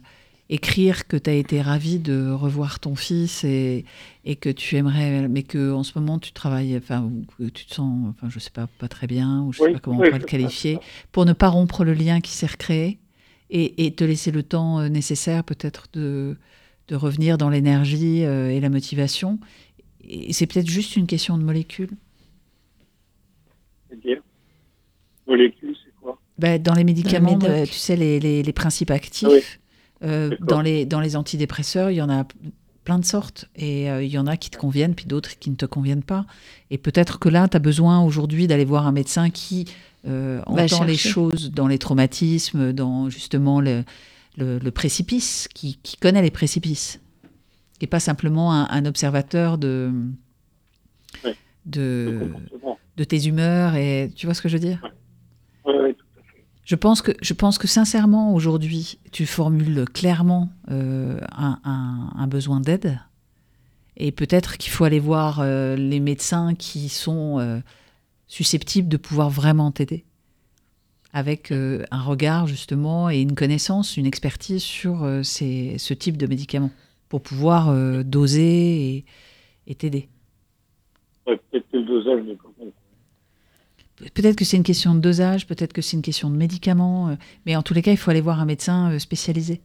écrire 0.48 1.06
que 1.08 1.16
tu 1.16 1.28
as 1.30 1.34
été 1.34 1.60
ravi 1.60 1.98
de 1.98 2.30
revoir 2.30 2.78
ton 2.80 2.94
fils 2.94 3.44
et, 3.44 3.84
et 4.24 4.36
que 4.36 4.48
tu 4.48 4.76
aimerais, 4.76 5.26
mais 5.28 5.42
que 5.42 5.72
en 5.72 5.82
ce 5.82 5.98
moment 5.98 6.18
tu 6.18 6.32
travailles, 6.32 6.76
enfin 6.76 7.10
que 7.38 7.44
tu 7.48 7.66
te 7.66 7.74
sens, 7.74 8.08
enfin 8.10 8.28
je 8.30 8.38
sais 8.38 8.50
pas, 8.50 8.66
pas 8.78 8.88
très 8.88 9.06
bien 9.06 9.42
ou 9.42 9.52
je 9.52 9.58
sais 9.58 9.64
Oui, 9.66 9.72
pas 9.74 9.78
comment 9.80 9.98
oui, 9.98 10.06
on 10.06 10.10
pourrait 10.10 10.20
le 10.20 10.24
qualifier, 10.26 10.78
pour 11.12 11.24
ne 11.26 11.32
pas 11.32 11.48
rompre 11.48 11.84
le 11.84 11.94
lien 11.94 12.20
qui 12.20 12.32
s'est 12.32 12.46
recréé 12.46 12.98
et, 13.50 13.86
et 13.86 13.94
te 13.94 14.04
laisser 14.04 14.30
le 14.30 14.42
temps 14.42 14.78
euh, 14.80 14.88
nécessaire 14.88 15.44
peut-être 15.44 15.86
de 15.92 16.36
de 16.88 16.94
revenir 16.94 17.36
dans 17.36 17.48
l'énergie 17.50 18.24
euh, 18.24 18.48
et 18.48 18.60
la 18.60 18.68
motivation. 18.70 19.40
Et 20.08 20.32
c'est 20.32 20.46
peut-être 20.46 20.70
juste 20.70 20.94
une 20.96 21.08
question 21.08 21.36
de 21.36 21.42
molécules. 21.42 21.90
C'est-à-dire, 23.88 24.22
molécules, 25.26 25.76
c'est 25.84 25.92
quoi 26.00 26.18
Ben, 26.38 26.60
dans 26.62 26.74
les 26.74 26.84
médicaments, 26.84 27.38
tu 27.38 27.72
sais, 27.72 27.96
les, 27.96 28.20
les- 28.20 28.42
les 28.42 28.52
principes 28.52 28.90
actifs, 28.90 29.26
Ah 29.28 29.32
oui. 29.32 30.08
euh, 30.08 30.30
dans, 30.40 30.60
les, 30.60 30.86
dans 30.86 31.00
les 31.00 31.16
antidépresseurs, 31.16 31.90
il 31.90 31.96
y 31.96 32.02
en 32.02 32.10
a 32.10 32.26
plein 32.84 32.98
de 32.98 33.04
sortes. 33.04 33.46
Et 33.56 33.90
euh, 33.90 34.02
il 34.02 34.10
y 34.10 34.18
en 34.18 34.26
a 34.26 34.36
qui 34.36 34.50
te 34.50 34.56
conviennent, 34.56 34.94
puis 34.94 35.06
d'autres 35.06 35.38
qui 35.38 35.50
ne 35.50 35.56
te 35.56 35.66
conviennent 35.66 36.04
pas. 36.04 36.24
Et 36.70 36.78
peut-être 36.78 37.18
que 37.18 37.28
là, 37.28 37.48
tu 37.48 37.56
as 37.56 37.60
besoin 37.60 38.00
aujourd'hui 38.02 38.46
d'aller 38.46 38.64
voir 38.64 38.86
un 38.86 38.92
médecin 38.92 39.30
qui 39.30 39.64
euh, 40.06 40.40
entend 40.46 40.84
les 40.84 40.96
choses 40.96 41.50
dans 41.50 41.66
les 41.66 41.78
traumatismes, 41.78 42.72
dans 42.72 43.10
justement 43.10 43.60
le, 43.60 43.82
le, 44.36 44.58
le 44.58 44.70
précipice, 44.70 45.48
qui, 45.52 45.78
qui 45.82 45.96
connaît 45.96 46.22
les 46.22 46.30
précipices. 46.30 47.00
Qui 47.78 47.84
n'est 47.84 47.88
pas 47.88 48.00
simplement 48.00 48.52
un, 48.54 48.68
un 48.70 48.86
observateur 48.86 49.58
de, 49.58 49.90
Ouais. 51.24 51.34
de, 51.66 52.20
comportement. 52.22 52.78
De 52.96 53.04
tes 53.04 53.26
humeurs. 53.26 53.74
Et 53.74 54.10
tu 54.14 54.26
vois 54.26 54.34
ce 54.34 54.42
que 54.42 54.48
je 54.48 54.54
veux 54.56 54.60
dire 54.62 54.80
Oui, 55.64 55.94
tout 55.94 56.04
à 56.18 56.22
fait. 56.22 56.44
je 56.64 56.74
pense 56.74 57.02
que, 57.02 57.12
je 57.22 57.32
pense 57.34 57.58
que 57.58 57.66
sincèrement, 57.68 58.34
aujourd'hui, 58.34 58.98
tu 59.12 59.26
formules 59.26 59.84
clairement 59.92 60.48
euh, 60.70 61.18
un, 61.32 61.58
un- 61.64 62.10
un 62.16 62.26
besoin 62.26 62.60
d'aide. 62.60 62.98
Et 63.98 64.12
peut-être 64.12 64.58
qu'il 64.58 64.72
faut 64.72 64.84
aller 64.84 65.00
voir 65.00 65.40
euh, 65.40 65.74
les 65.76 66.00
médecins 66.00 66.54
qui 66.54 66.88
sont 66.90 67.38
euh, 67.38 67.60
susceptibles 68.26 68.88
de 68.88 68.96
pouvoir 68.98 69.30
vraiment 69.30 69.70
t'aider. 69.70 70.04
Avec 71.12 71.50
un 71.50 72.02
regard, 72.02 72.46
justement, 72.46 73.08
et 73.08 73.22
une 73.22 73.34
connaissance, 73.34 73.96
une 73.96 74.04
expertise 74.04 74.62
sur 74.62 75.08
ces- 75.22 75.78
ce 75.78 75.94
type 75.94 76.18
de 76.18 76.26
médicaments. 76.26 76.70
Pour 77.08 77.22
pouvoir 77.22 77.72
doser 78.04 78.96
et- 78.96 79.04
et 79.66 79.74
t'aider. 79.74 80.10
Ouais, 81.26 81.40
Peut-être 81.50 81.70
que 81.72 81.76
le 81.78 81.84
dosage 81.84 82.22
n'est 82.26 82.34
pas 82.34 82.48
bon. 82.58 82.70
Peut-être 84.14 84.36
que 84.36 84.44
c'est 84.44 84.56
une 84.58 84.62
question 84.62 84.94
de 84.94 85.00
dosage, 85.00 85.46
peut-être 85.46 85.72
que 85.72 85.80
c'est 85.80 85.96
une 85.96 86.02
question 86.02 86.28
de 86.30 86.36
médicaments, 86.36 87.08
euh, 87.08 87.14
mais 87.46 87.56
en 87.56 87.62
tous 87.62 87.72
les 87.72 87.80
cas, 87.82 87.92
il 87.92 87.96
faut 87.96 88.10
aller 88.10 88.20
voir 88.20 88.40
un 88.40 88.44
médecin 88.44 88.92
euh, 88.92 88.98
spécialisé. 88.98 89.62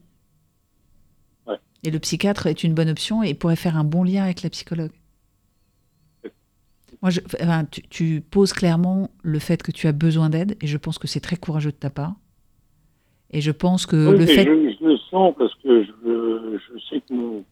Ouais. 1.48 1.58
Et 1.84 1.92
le 1.92 2.00
psychiatre 2.00 2.48
est 2.48 2.64
une 2.64 2.74
bonne 2.74 2.90
option 2.90 3.24
et 3.24 3.34
pourrait 3.34 3.58
faire 3.58 3.76
un 3.76 3.84
bon 3.84 4.04
lien 4.04 4.24
avec 4.24 4.42
la 4.42 4.50
psychologue. 4.50 4.92
Moi, 7.02 7.10
je, 7.10 7.20
enfin, 7.42 7.66
tu, 7.66 7.82
tu 7.90 8.22
poses 8.22 8.54
clairement 8.54 9.10
le 9.24 9.40
fait 9.40 9.62
que 9.64 9.72
tu 9.72 9.88
as 9.88 9.92
besoin 9.92 10.30
d'aide 10.30 10.56
et 10.62 10.68
je 10.68 10.78
pense 10.78 10.98
que 11.00 11.08
c'est 11.08 11.20
très 11.20 11.36
courageux 11.36 11.72
de 11.72 11.76
ta 11.78 11.90
part. 11.90 12.14
Et 13.32 13.42
je 13.42 13.52
pense 13.52 13.86
que 13.86 14.12
Oui, 14.12 14.18
le 14.20 14.26
fait. 14.28 14.44
je, 14.46 14.76
je 14.80 14.86
le 14.86 14.98
sens 15.10 15.34
parce 15.38 15.54
que 15.56 15.84
je, 15.84 16.58
je 16.58 16.80
sais 16.90 17.02
que 17.02 17.14
mon, 17.14 17.44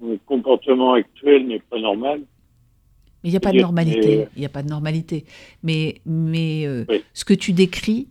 mon 0.00 0.16
comportement 0.26 0.94
actuel 0.94 1.46
n'est 1.46 1.58
pas 1.60 1.78
normal. 1.78 2.22
Mais 3.22 3.30
il 3.30 3.32
n'y 3.32 3.36
a 3.36 3.40
pas 3.40 3.52
de 3.52 3.58
normalité. 3.60 4.26
Il 4.36 4.40
n'y 4.40 4.46
a 4.46 4.50
pas 4.50 4.62
de 4.62 4.68
normalité. 4.68 5.24
Mais, 5.62 6.00
mais 6.06 6.64
euh, 6.66 6.84
Oui. 6.88 7.04
ce 7.14 7.24
que 7.24 7.34
tu 7.34 7.52
décris 7.52 8.08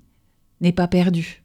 n'est 0.61 0.71
pas 0.71 0.87
perdu. 0.87 1.40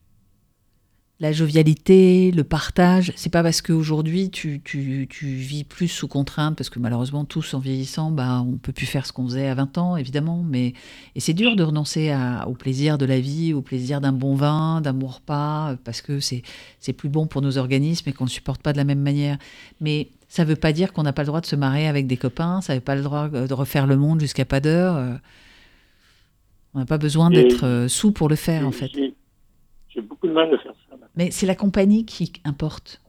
La 1.18 1.32
jovialité, 1.32 2.30
le 2.30 2.44
partage, 2.44 3.10
c'est 3.16 3.32
pas 3.32 3.42
parce 3.42 3.62
qu'aujourd'hui 3.62 4.28
tu, 4.28 4.60
tu, 4.62 5.06
tu 5.08 5.24
vis 5.26 5.64
plus 5.64 5.88
sous 5.88 6.08
contrainte, 6.08 6.56
parce 6.58 6.68
que 6.68 6.78
malheureusement, 6.78 7.24
tous 7.24 7.54
en 7.54 7.58
vieillissant, 7.58 8.10
bah, 8.10 8.44
on 8.46 8.58
peut 8.58 8.72
plus 8.72 8.84
faire 8.84 9.06
ce 9.06 9.14
qu'on 9.14 9.24
faisait 9.24 9.48
à 9.48 9.54
20 9.54 9.78
ans, 9.78 9.96
évidemment. 9.96 10.44
Mais, 10.46 10.74
et 11.14 11.20
c'est 11.20 11.32
dur 11.32 11.56
de 11.56 11.62
renoncer 11.62 12.10
à- 12.10 12.46
au 12.48 12.52
plaisir 12.52 12.98
de 12.98 13.06
la 13.06 13.18
vie, 13.18 13.54
au 13.54 13.62
plaisir 13.62 14.02
d'un 14.02 14.12
bon 14.12 14.34
vin, 14.34 14.82
d'un 14.82 14.92
bon 14.92 15.06
repas, 15.06 15.76
parce 15.84 16.02
que 16.02 16.20
c'est 16.20 16.42
c'est 16.80 16.92
plus 16.92 17.08
bon 17.08 17.26
pour 17.26 17.40
nos 17.40 17.56
organismes 17.56 18.10
et 18.10 18.12
qu'on 18.12 18.24
ne 18.24 18.30
supporte 18.30 18.60
pas 18.60 18.74
de 18.74 18.76
la 18.78 18.84
même 18.84 19.00
manière. 19.00 19.38
Mais 19.80 20.10
ça 20.28 20.44
ne 20.44 20.50
veut 20.50 20.56
pas 20.56 20.74
dire 20.74 20.92
qu'on 20.92 21.02
n'a 21.04 21.14
pas 21.14 21.22
le 21.22 21.28
droit 21.28 21.40
de 21.40 21.46
se 21.46 21.56
marier 21.56 21.86
avec 21.86 22.06
des 22.06 22.18
copains, 22.18 22.60
ça 22.60 22.74
veut 22.74 22.80
pas 22.82 22.94
le 22.94 23.02
droit 23.02 23.30
euh, 23.32 23.46
de 23.46 23.54
refaire 23.54 23.86
le 23.86 23.96
monde 23.96 24.20
jusqu'à 24.20 24.44
pas 24.44 24.60
d'heure. 24.60 24.96
euh. 24.96 25.14
On 26.74 26.80
n'a 26.80 26.84
pas 26.84 26.98
besoin 26.98 27.30
d'être 27.30 27.64
euh, 27.64 27.88
sous 27.88 28.12
pour 28.12 28.28
le 28.28 28.36
faire, 28.36 28.66
en 28.66 28.72
fait. 28.72 28.90
J'ai 28.94 29.14
j'ai 29.88 30.02
beaucoup 30.02 30.26
de 30.28 30.32
mal 30.34 30.50
Mais 31.16 31.30
c'est 31.30 31.46
la 31.46 31.54
compagnie 31.54 32.04
qui 32.04 32.32
importe. 32.44 33.00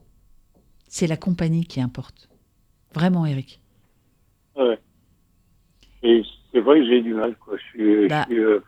C'est 0.88 1.06
la 1.06 1.16
compagnie 1.16 1.64
qui 1.66 1.80
importe. 1.80 2.28
Vraiment, 2.94 3.26
Eric. 3.26 3.60
Ouais. 4.56 4.78
Et 6.02 6.22
c'est 6.52 6.60
vrai 6.60 6.80
que 6.80 6.86
j'ai 6.86 7.02
du 7.02 7.14
mal. 7.14 7.36
Quoi. 7.36 7.56
Bah. 8.08 8.26
euh, 8.30 8.60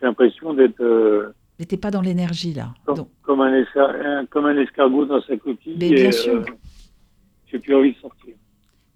j'ai 0.00 0.06
l'impression 0.06 0.54
d'être 0.54 0.80
euh, 0.80 1.32
Mais 1.58 1.64
t'es 1.66 1.76
pas 1.76 1.90
dans 1.92 2.00
l'énergie, 2.00 2.52
là. 2.52 2.74
comme, 2.84 2.96
Donc, 2.96 3.08
comme 3.22 3.40
un, 3.42 3.52
escar- 3.62 3.94
un- 4.04 4.26
comme 4.26 4.46
un 4.46 4.56
escargot 4.56 5.04
dans 5.06 5.22
sa 5.22 5.36
coquille. 5.36 5.76
Mais 5.78 5.90
bien 5.90 6.10
sûr. 6.10 6.34
euh, 6.40 6.44
j'ai 7.50 7.58
plus 7.60 7.74
envie 7.76 7.92
de 7.92 7.98
sortir. 7.98 8.34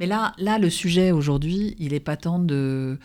Mais 0.00 0.06
là, 0.06 0.32
là, 0.38 0.58
le 0.58 0.68
sujet 0.70 1.12
aujourd'hui, 1.12 1.76
il 1.78 1.94
est 1.94 2.00
pas 2.00 2.16
temps 2.16 2.38
de, 2.40 2.98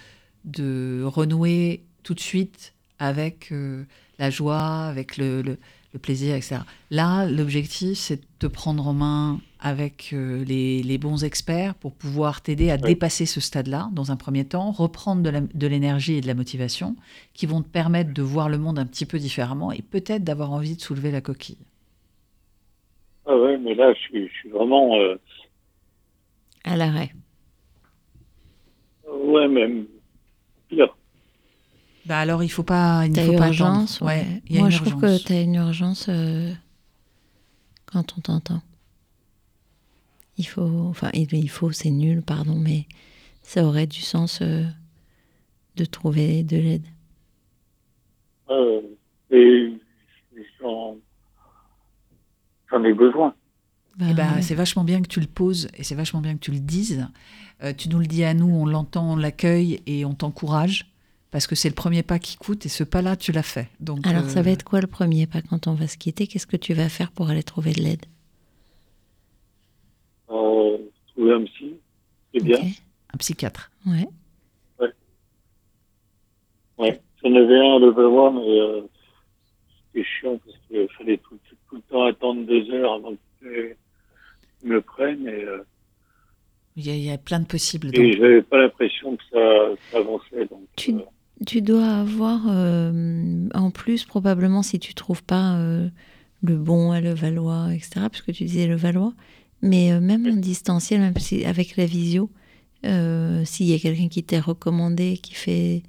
de 0.43 1.03
renouer 1.05 1.85
tout 2.03 2.13
de 2.15 2.19
suite 2.19 2.73
avec 2.99 3.51
euh, 3.51 3.83
la 4.17 4.29
joie, 4.31 4.59
avec 4.87 5.17
le, 5.17 5.41
le- 5.43 5.57
le 5.93 5.99
plaisir, 5.99 6.35
etc. 6.35 6.61
Là, 6.89 7.25
l'objectif, 7.25 7.97
c'est 7.97 8.17
de 8.17 8.25
te 8.39 8.47
prendre 8.47 8.87
en 8.87 8.93
main 8.93 9.41
avec 9.59 10.11
euh, 10.13 10.43
les, 10.45 10.81
les 10.83 10.97
bons 10.97 11.23
experts 11.23 11.75
pour 11.75 11.93
pouvoir 11.93 12.41
t'aider 12.41 12.71
à 12.71 12.77
Oui. 12.81 12.81
dépasser 12.81 13.25
ce 13.25 13.39
stade-là, 13.41 13.89
dans 13.91 14.11
un 14.11 14.15
premier 14.15 14.45
temps, 14.45 14.71
reprendre 14.71 15.21
de 15.53 15.67
l'énergie 15.67 16.15
et 16.15 16.21
de 16.21 16.27
la 16.27 16.33
motivation 16.33 16.95
qui 17.33 17.45
vont 17.45 17.61
te 17.61 17.67
permettre 17.69 18.13
de 18.13 18.21
voir 18.21 18.49
le 18.49 18.57
monde 18.57 18.79
un 18.79 18.85
petit 18.85 19.05
peu 19.05 19.19
différemment 19.19 19.71
et 19.71 19.81
peut-être 19.81 20.23
d'avoir 20.23 20.51
envie 20.51 20.75
de 20.75 20.81
soulever 20.81 21.11
la 21.11 21.21
coquille. 21.21 21.57
Ah 23.25 23.35
ouais, 23.37 23.57
mais 23.57 23.73
là, 23.75 23.93
je 23.93 23.99
suis, 23.99 24.27
je 24.27 24.33
suis 24.33 24.49
vraiment. 24.49 24.95
euh, 24.99 25.15
À 26.63 26.75
l'arrêt. 26.75 27.13
ouais, 29.07 29.47
même 29.47 29.87
pire. 30.69 30.95
Bah 32.05 32.19
alors, 32.19 32.43
il 32.43 32.49
faut 32.49 32.63
pas, 32.63 33.05
il 33.05 33.15
faut 33.15 33.33
pas 33.33 33.45
attendre. 33.45 33.47
urgence, 33.47 34.01
ouais. 34.01 34.41
il 34.47 34.55
y 34.55 34.57
a 34.57 34.61
Moi, 34.61 34.69
une 34.69 34.75
je 34.75 34.83
trouve 34.83 35.01
que 35.01 35.23
tu 35.23 35.33
as 35.33 35.41
une 35.41 35.55
urgence 35.55 36.07
euh, 36.09 36.51
quand 37.85 38.15
on 38.17 38.21
t'entend. 38.21 38.61
Il 40.37 40.45
faut, 40.45 40.87
enfin, 40.89 41.09
il, 41.13 41.31
il 41.33 41.49
faut, 41.49 41.71
c'est 41.71 41.91
nul, 41.91 42.21
pardon, 42.23 42.55
mais 42.55 42.87
ça 43.43 43.63
aurait 43.65 43.87
du 43.87 44.01
sens 44.01 44.39
euh, 44.41 44.63
de 45.75 45.85
trouver 45.85 46.43
de 46.43 46.57
l'aide. 46.57 46.85
Euh, 48.49 48.81
et 49.29 49.77
j'en 50.59 50.97
j'en 52.69 52.83
ai 52.83 52.93
besoin. 52.93 53.35
Eh 53.99 54.13
ben, 54.13 54.35
ouais. 54.35 54.41
C'est 54.41 54.55
vachement 54.55 54.83
bien 54.83 55.01
que 55.01 55.07
tu 55.07 55.19
le 55.19 55.27
poses 55.27 55.67
et 55.75 55.83
c'est 55.83 55.95
vachement 55.95 56.21
bien 56.21 56.33
que 56.33 56.39
tu 56.39 56.51
le 56.51 56.59
dises. 56.59 57.07
Euh, 57.63 57.73
tu 57.73 57.89
nous 57.89 57.99
le 57.99 58.07
dis 58.07 58.23
à 58.23 58.33
nous, 58.33 58.47
on 58.47 58.65
l'entend, 58.65 59.13
on 59.13 59.15
l'accueille 59.15 59.81
et 59.85 60.05
on 60.05 60.13
t'encourage 60.15 60.90
parce 61.31 61.47
que 61.47 61.55
c'est 61.55 61.69
le 61.69 61.75
premier 61.75 62.03
pas 62.03 62.19
qui 62.19 62.35
coûte 62.37 62.65
et 62.65 62.69
ce 62.69 62.83
pas-là, 62.83 63.15
tu 63.15 63.31
l'as 63.31 63.43
fait. 63.43 63.69
Donc, 63.79 64.05
Alors, 64.05 64.29
ça 64.29 64.39
euh, 64.39 64.43
va 64.43 64.51
être 64.51 64.63
quoi 64.63 64.81
le 64.81 64.87
premier 64.87 65.27
pas 65.27 65.41
quand 65.41 65.67
on 65.67 65.73
va 65.73 65.87
se 65.87 65.97
quitter? 65.97 66.27
Qu'est-ce 66.27 66.47
que 66.47 66.57
tu 66.57 66.73
vas 66.73 66.89
faire 66.89 67.11
pour 67.11 67.29
aller 67.29 67.43
trouver 67.43 67.71
de 67.73 67.81
l'aide? 67.81 68.05
Euh, 70.29 70.77
trouver 71.07 71.33
un 71.33 71.43
psy, 71.45 71.75
c'est 72.33 72.43
bien. 72.43 72.59
Un 73.13 73.17
psychiatre. 73.17 73.71
Ouais. 73.85 74.07
Ouais. 76.77 77.01
J'en 77.23 77.35
avais 77.35 77.57
un 77.59 77.75
à 77.75 77.79
Levallois, 77.79 78.31
mais 78.31 78.59
euh, 78.59 78.81
c'était 79.93 80.05
chiant 80.07 80.39
parce 80.43 80.57
qu'il 80.67 80.87
fallait 80.97 81.17
tout, 81.17 81.37
tout 81.69 81.75
le 81.75 81.81
temps 81.83 82.03
attendre 82.05 82.45
deux 82.47 82.69
heures 82.71 82.93
avant 82.93 83.13
qu'ils 83.39 83.75
me 84.63 84.81
prennent 84.81 85.27
et, 85.27 85.43
euh, 85.43 85.63
Il 86.77 86.87
y, 86.87 86.89
a, 86.89 86.95
il 86.95 87.03
y 87.03 87.11
a 87.11 87.17
plein 87.19 87.39
de 87.39 87.45
possibles. 87.45 87.89
et 87.89 87.91
donc. 87.91 88.17
j'avais 88.17 88.41
pas 88.41 88.57
l'impression 88.57 89.15
que 89.15 89.23
ça, 89.31 89.81
ça 89.91 89.97
avançait. 89.99 90.45
Donc, 90.45 90.63
Tu- 90.75 90.95
euh, 90.95 91.01
Tu 91.45 91.61
dois 91.61 91.87
avoir, 91.87 92.41
euh, 92.49 93.47
en 93.53 93.71
plus, 93.71 94.05
probablement, 94.05 94.61
si 94.61 94.79
tu 94.79 94.93
trouves 94.93 95.23
pas 95.23 95.55
euh, 95.55 95.89
le 96.43 96.55
bon 96.57 96.91
à 96.91 97.01
Levallois, 97.01 97.73
etc., 97.73 98.07
puisque 98.11 98.31
tu 98.33 98.43
disais 98.45 98.67
Levallois, 98.67 99.13
mais 99.61 99.91
euh, 99.91 99.99
même 99.99 100.27
en 100.27 100.35
distanciel, 100.35 100.99
même 101.01 101.17
si, 101.17 101.43
avec 101.45 101.77
la 101.77 101.85
visio, 101.85 102.29
euh, 102.85 103.43
s'il 103.45 103.67
y 103.67 103.73
a 103.73 103.79
quelqu'un 103.79 104.07
qui 104.07 104.23
t'est 104.23 104.39
recommandé, 104.39 105.17
qui 105.21 105.33
fait. 105.33 105.83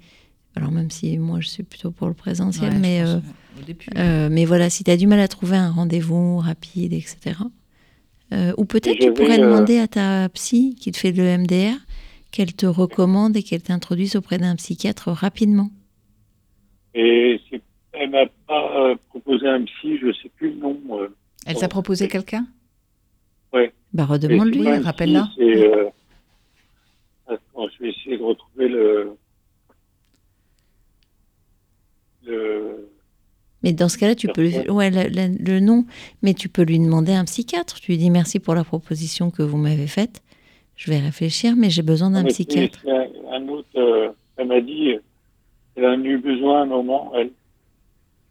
Alors, 0.55 0.71
même 0.71 0.91
si 0.91 1.17
moi, 1.17 1.39
je 1.39 1.47
suis 1.49 1.63
plutôt 1.63 1.91
pour 1.91 2.07
le 2.07 2.13
présentiel, 2.13 2.73
Ouais, 2.73 2.79
mais. 2.79 3.01
pense, 3.01 3.09
euh, 3.09 3.17
euh, 3.17 3.61
au 3.61 3.65
début. 3.65 3.85
Euh, 3.97 4.29
mais 4.31 4.45
voilà, 4.45 4.69
si 4.69 4.83
tu 4.83 4.91
as 4.91 4.97
du 4.97 5.07
mal 5.07 5.19
à 5.19 5.27
trouver 5.27 5.57
un 5.57 5.71
rendez-vous 5.71 6.37
rapide, 6.37 6.93
etc. 6.93 7.17
Euh, 8.33 8.53
ou 8.57 8.65
peut-être 8.65 8.97
tu 8.99 9.13
pourrais 9.13 9.37
demander 9.37 9.77
à 9.79 9.87
ta 9.87 10.29
psy 10.29 10.75
qui 10.79 10.91
te 10.91 10.97
fait 10.97 11.11
le 11.11 11.37
MDR 11.37 11.75
qu'elle 12.33 12.53
te 12.53 12.65
recommande 12.65 13.37
et 13.37 13.43
qu'elle 13.43 13.61
t'introduise 13.61 14.15
auprès 14.17 14.39
d'un 14.39 14.55
psychiatre 14.55 15.09
rapidement. 15.11 15.69
Et 16.95 17.39
elle 17.93 18.09
m'a 18.09 18.25
pas 18.47 18.89
euh, 18.89 18.95
proposé 19.09 19.47
un 19.47 19.63
psy, 19.65 19.99
je 20.01 20.11
sais 20.21 20.29
plus 20.29 20.49
le 20.49 20.57
nom. 20.57 20.77
euh. 20.99 21.07
Elle 21.45 21.57
t'a 21.57 21.67
proposé 21.69 22.07
quelqu'un? 22.07 22.45
Bah 23.93 24.05
redemande-lui. 24.05 24.67
Rappelle-la. 24.79 25.29
euh, 25.39 25.89
Attends, 27.27 27.67
je 27.77 27.83
vais 27.83 27.89
essayer 27.91 28.17
de 28.17 28.23
retrouver 28.23 28.67
le. 28.67 29.15
le... 32.23 32.89
Mais 33.61 33.73
dans 33.73 33.87
ce 33.89 33.99
cas-là, 33.99 34.15
tu 34.15 34.27
peux 34.27 34.41
lui... 34.41 34.57
Ouais, 34.71 34.89
le 34.89 35.59
nom, 35.59 35.85
mais 36.23 36.33
tu 36.33 36.49
peux 36.49 36.63
lui 36.63 36.79
demander 36.79 37.13
un 37.13 37.25
psychiatre. 37.25 37.79
Tu 37.79 37.91
lui 37.91 37.99
dis 37.99 38.09
merci 38.09 38.39
pour 38.39 38.55
la 38.55 38.63
proposition 38.63 39.29
que 39.29 39.43
vous 39.43 39.57
m'avez 39.57 39.87
faite. 39.87 40.23
Je 40.75 40.89
vais 40.91 40.99
réfléchir, 40.99 41.55
mais 41.55 41.69
j'ai 41.69 41.81
besoin 41.83 42.09
d'un 42.09 42.23
psychiatre. 42.33 42.79
un, 42.87 43.07
un 43.35 43.47
autre, 43.47 43.67
euh, 43.75 44.09
elle 44.37 44.47
m'a 44.47 44.61
dit, 44.61 44.95
elle 45.75 45.85
en 45.85 46.01
a 46.01 46.05
eu 46.05 46.17
besoin 46.17 46.59
à 46.61 46.63
un 46.63 46.67
moment, 46.67 47.11
elle. 47.15 47.31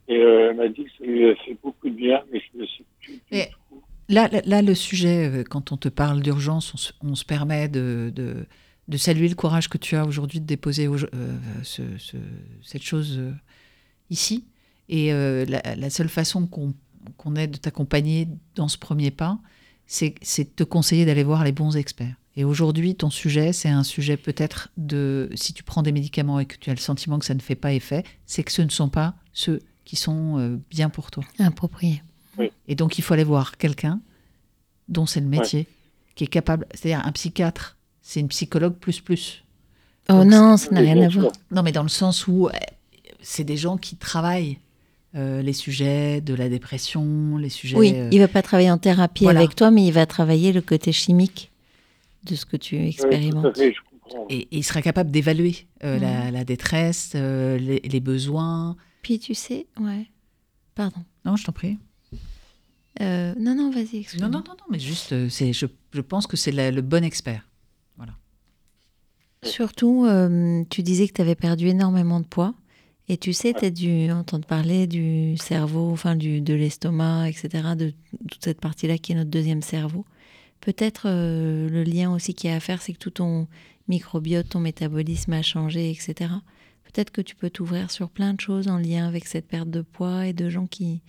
Et 0.09 0.17
euh, 0.17 0.49
elle 0.51 0.57
m'a 0.57 0.67
dit 0.67 0.83
que 0.83 0.89
ça 0.99 1.05
lui 1.05 1.29
a 1.29 1.35
fait 1.37 1.57
beaucoup 1.63 1.89
de 1.89 1.95
bien, 1.95 2.21
mais 2.31 2.41
je 2.53 2.59
ne 2.59 2.65
sais 2.65 2.83
plus. 2.99 3.21
Là, 4.09 4.27
là, 4.27 4.41
là, 4.45 4.61
le 4.61 4.75
sujet, 4.75 5.29
euh, 5.29 5.43
quand 5.49 5.71
on 5.71 5.77
te 5.77 5.87
parle 5.87 6.21
d'urgence, 6.21 6.73
on, 6.73 6.77
se- 6.77 6.91
on 7.01 7.15
se 7.15 7.23
permet 7.23 7.69
de, 7.69 8.11
de, 8.13 8.45
de 8.89 8.97
saluer 8.97 9.29
le 9.29 9.35
courage 9.35 9.69
que 9.69 9.77
tu 9.77 9.95
as 9.95 10.05
aujourd'hui 10.05 10.41
de 10.41 10.45
déposer 10.45 10.89
au- 10.89 10.97
euh, 10.97 11.37
ce- 11.63 11.97
ce- 11.97 12.17
cette 12.61 12.81
chose 12.83 13.17
euh, 13.17 13.31
ici. 14.09 14.43
Et 14.89 15.13
euh, 15.13 15.45
la, 15.45 15.61
la 15.77 15.89
seule 15.89 16.09
façon 16.09 16.45
qu'on 16.47 16.73
qu'on 17.17 17.35
ait 17.35 17.47
de 17.47 17.57
t'accompagner 17.57 18.27
dans 18.55 18.67
ce 18.69 18.77
premier 18.77 19.11
pas, 19.11 19.37
c'est 19.87 20.15
c'est 20.21 20.43
de 20.45 20.49
te 20.55 20.63
conseiller 20.63 21.05
d'aller 21.05 21.23
voir 21.23 21.43
les 21.45 21.51
bons 21.53 21.75
experts. 21.77 22.15
Et 22.35 22.43
aujourd'hui, 22.43 22.95
ton 22.95 23.09
sujet, 23.09 23.53
c'est 23.53 23.69
un 23.69 23.83
sujet 23.83 24.17
peut-être 24.17 24.69
de, 24.77 25.29
si 25.35 25.53
tu 25.53 25.63
prends 25.63 25.83
des 25.83 25.91
médicaments 25.91 26.39
et 26.39 26.45
que 26.45 26.55
tu 26.57 26.69
as 26.69 26.73
le 26.73 26.79
sentiment 26.79 27.19
que 27.19 27.25
ça 27.25 27.35
ne 27.35 27.39
fait 27.39 27.55
pas 27.55 27.73
effet, 27.73 28.03
c'est 28.25 28.43
que 28.43 28.51
ce 28.51 28.63
ne 28.63 28.69
sont 28.69 28.89
pas 28.89 29.13
ceux 29.33 29.61
qui 29.85 29.95
sont 29.95 30.39
euh, 30.39 30.57
bien 30.71 30.89
pour 30.89 31.11
toi. 31.11 31.23
Approprié. 31.39 32.01
Et 32.67 32.75
donc, 32.75 32.97
il 32.97 33.03
faut 33.03 33.13
aller 33.13 33.23
voir 33.23 33.57
quelqu'un 33.57 33.99
dont 34.89 35.05
c'est 35.05 35.19
le 35.19 35.27
métier, 35.27 35.67
qui 36.15 36.23
est 36.23 36.27
capable. 36.27 36.65
C'est-à-dire, 36.73 37.05
un 37.05 37.11
psychiatre, 37.11 37.77
c'est 38.01 38.19
une 38.19 38.27
psychologue 38.27 38.75
plus 38.75 38.99
plus. 38.99 39.43
Oh 40.09 40.13
Donc, 40.13 40.31
non, 40.31 40.57
ça 40.57 40.71
n'a 40.71 40.81
Oui, 40.81 40.91
rien 40.91 41.03
à 41.03 41.09
voir. 41.09 41.31
Non, 41.51 41.63
mais 41.63 41.71
dans 41.71 41.83
le 41.83 41.89
sens 41.89 42.27
où 42.27 42.47
euh, 42.47 42.51
c'est 43.21 43.43
des 43.43 43.57
gens 43.57 43.77
qui 43.77 43.95
travaillent 43.95 44.57
euh, 45.15 45.41
les 45.41 45.53
sujets 45.53 46.21
de 46.21 46.33
la 46.33 46.49
dépression, 46.49 47.37
les 47.37 47.49
sujets. 47.49 47.77
Oui, 47.77 47.93
euh, 47.95 48.09
il 48.11 48.19
va 48.19 48.27
pas 48.27 48.41
travailler 48.41 48.71
en 48.71 48.77
thérapie 48.77 49.23
voilà. 49.23 49.39
avec 49.39 49.55
toi, 49.55 49.71
mais 49.71 49.85
il 49.85 49.91
va 49.91 50.05
travailler 50.05 50.51
le 50.51 50.61
côté 50.61 50.91
chimique 50.91 51.51
de 52.25 52.35
ce 52.35 52.45
que 52.45 52.57
tu 52.57 52.75
Oui, 52.77 52.93
tout 52.95 53.03
à 53.03 53.07
expérimentes. 53.07 53.57
fait, 53.57 53.73
je 53.73 53.79
comprends. 53.89 54.25
et, 54.29 54.39
et 54.39 54.47
il 54.57 54.63
sera 54.63 54.81
capable 54.81 55.11
d'évaluer 55.11 55.67
euh, 55.83 55.99
la, 55.99 56.31
la 56.31 56.43
détresse, 56.45 57.13
euh, 57.15 57.57
les, 57.57 57.79
les 57.79 57.99
besoins. 57.99 58.75
Puis 59.01 59.19
tu 59.19 59.33
sais, 59.33 59.67
ouais. 59.79 60.07
Pardon. 60.75 61.03
Non, 61.25 61.35
je 61.35 61.45
t'en 61.45 61.51
prie. 61.51 61.77
Euh, 63.01 63.33
non, 63.39 63.55
non, 63.55 63.71
vas-y, 63.71 63.81
Non, 63.95 63.99
excuse-moi. 64.01 64.29
non, 64.29 64.37
non, 64.39 64.53
non, 64.53 64.65
mais 64.69 64.79
juste, 64.79 65.27
c'est, 65.29 65.51
je, 65.53 65.65
je 65.93 66.01
pense 66.01 66.27
que 66.27 66.37
c'est 66.37 66.51
la- 66.51 66.71
le 66.71 66.81
bon 66.81 67.03
expert. 67.03 67.47
Surtout, 69.45 70.05
euh, 70.05 70.63
tu 70.69 70.83
disais 70.83 71.05
que 71.07 71.13
tu 71.13 71.21
avais 71.21 71.35
perdu 71.35 71.67
énormément 71.67 72.21
de 72.21 72.25
poids. 72.25 72.53
Et 73.09 73.17
tu 73.17 73.33
sais, 73.33 73.53
tu 73.53 73.65
as 73.65 73.71
dû 73.71 74.09
entendre 74.09 74.45
parler 74.47 74.87
du 74.87 75.35
cerveau, 75.35 75.91
enfin 75.91 76.15
du, 76.15 76.39
de 76.39 76.53
l'estomac, 76.53 77.27
etc., 77.27 77.49
de 77.75 77.93
toute 78.31 78.41
cette 78.41 78.61
partie-là 78.61 78.97
qui 78.97 79.11
est 79.11 79.15
notre 79.15 79.29
deuxième 79.29 79.61
cerveau. 79.61 80.05
Peut-être 80.63 81.07
euh, 81.07 81.67
le 81.69 81.83
lien 81.83 82.13
aussi 82.13 82.33
qu'il 82.33 82.49
y 82.49 82.53
a 82.53 82.55
à 82.55 82.61
faire, 82.61 82.81
c'est 82.81 82.93
que 82.93 82.97
tout 82.97 83.09
ton 83.09 83.47
microbiote, 83.89 84.47
ton 84.47 84.61
métabolisme 84.61 85.33
a 85.33 85.41
changé, 85.41 85.91
etc. 85.91 86.31
Peut-être 86.85 87.11
que 87.11 87.19
tu 87.19 87.35
peux 87.35 87.49
t'ouvrir 87.49 87.91
sur 87.91 88.09
plein 88.09 88.33
de 88.33 88.39
choses 88.39 88.69
en 88.69 88.77
lien 88.77 89.05
avec 89.05 89.25
cette 89.25 89.45
perte 89.45 89.69
de 89.69 89.81
poids 89.81 90.25
et 90.25 90.31
de 90.31 90.49
gens 90.49 90.65
qui 90.65 91.01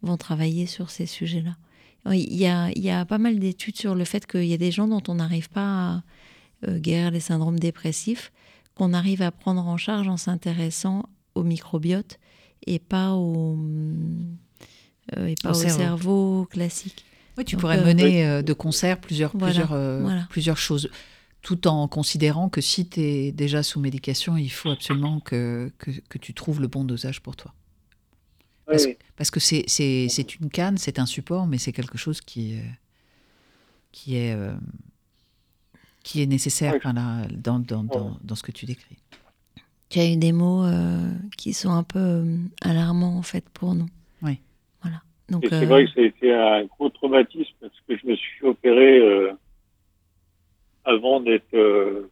vont 0.00 0.16
travailler 0.16 0.64
sur 0.64 0.88
ces 0.88 1.04
sujets-là. 1.04 1.54
Il 2.14 2.34
y 2.34 2.46
a, 2.46 2.70
il 2.70 2.82
y 2.82 2.90
a 2.90 3.04
pas 3.04 3.18
mal 3.18 3.38
d'études 3.38 3.76
sur 3.76 3.94
le 3.94 4.06
fait 4.06 4.26
qu'il 4.26 4.46
y 4.46 4.54
a 4.54 4.58
des 4.58 4.70
gens 4.70 4.88
dont 4.88 5.02
on 5.08 5.16
n'arrive 5.16 5.50
pas 5.50 5.60
à 5.96 6.02
euh, 6.68 6.78
guérir 6.78 7.10
les 7.10 7.20
syndromes 7.20 7.58
dépressifs, 7.58 8.32
qu'on 8.74 8.94
arrive 8.94 9.20
à 9.20 9.30
prendre 9.30 9.66
en 9.66 9.76
charge 9.76 10.08
en 10.08 10.16
s'intéressant 10.16 11.04
au 11.34 11.42
microbiote 11.42 12.18
et 12.66 12.78
pas 12.78 13.12
au, 13.12 13.58
euh, 15.16 15.26
et 15.26 15.34
pas 15.42 15.50
Au 15.50 15.52
au, 15.52 15.54
cerveau. 15.54 15.78
cerveau. 15.78 16.48
classique. 16.50 17.04
Oui, 17.36 17.44
tu 17.44 17.56
Donc, 17.56 17.60
pourrais 17.62 17.78
euh, 17.80 17.84
mener 17.84 18.26
euh, 18.26 18.42
de 18.42 18.52
concert 18.52 19.00
plusieurs, 19.00 19.32
Voilà, 19.36 19.52
plusieurs, 19.52 19.72
euh, 19.72 20.00
voilà. 20.02 20.26
plusieurs 20.30 20.56
choses, 20.58 20.88
tout 21.42 21.66
en 21.66 21.88
considérant 21.88 22.48
que 22.48 22.60
si 22.60 22.88
tu 22.88 23.00
es 23.00 23.32
déjà 23.32 23.62
sous 23.62 23.80
médication, 23.80 24.36
il 24.36 24.50
faut 24.50 24.70
absolument 24.70 25.20
que, 25.20 25.70
que, 25.78 25.90
que 26.08 26.18
tu 26.18 26.32
trouves 26.34 26.60
le 26.60 26.68
bon 26.68 26.84
dosage 26.84 27.20
pour 27.20 27.34
toi. 27.36 27.52
Parce, 28.66 28.84
Oui, 28.86 28.96
parce 29.16 29.30
que 29.30 29.40
c'est- 29.40 29.64
c'est 29.66 30.08
c'est 30.08 30.36
une 30.36 30.48
canne, 30.48 30.78
c'est 30.78 30.98
un 30.98 31.06
support, 31.06 31.46
mais 31.46 31.58
c'est 31.58 31.72
quelque 31.72 31.98
chose 31.98 32.20
qui, 32.22 32.54
euh, 32.58 32.62
qui, 33.92 34.16
est, 34.16 34.32
euh, 34.34 34.54
qui 36.02 36.22
est 36.22 36.26
nécessaire 36.26 36.72
Oui. 36.72 36.78
enfin, 36.78 36.92
là, 36.94 37.26
dans, 37.30 37.58
dans, 37.58 37.84
dans, 37.84 38.16
dans 38.22 38.34
ce 38.34 38.42
que 38.42 38.52
tu 38.52 38.64
décris. 38.64 38.96
Tu 39.90 39.98
as 40.00 40.10
eu 40.10 40.16
des 40.16 40.32
mots 40.32 40.64
euh, 40.64 41.12
qui 41.36 41.52
sont 41.52 41.70
un 41.70 41.82
peu 41.82 41.98
euh, 41.98 42.36
alarmants 42.62 43.18
en 43.18 43.22
fait 43.22 43.46
pour 43.50 43.74
nous. 43.74 43.88
Oui. 44.22 44.38
Voilà. 44.82 44.96
Donc, 44.96 45.02
Et 45.04 45.16
c'est 45.42 45.62
euh, 45.62 45.66
vrai 45.66 45.84
que 45.86 45.92
ça 45.92 46.00
a 46.00 46.04
été 46.04 46.34
un 46.34 46.64
gros 46.64 46.88
traumatisme 46.90 47.54
parce 47.60 47.80
que 47.88 47.96
je 47.96 48.06
me 48.06 48.14
suis 48.16 48.46
opéré 48.46 48.98
euh, 48.98 49.32
avant 50.84 51.20
d'être. 51.20 51.54
euh, 51.54 52.10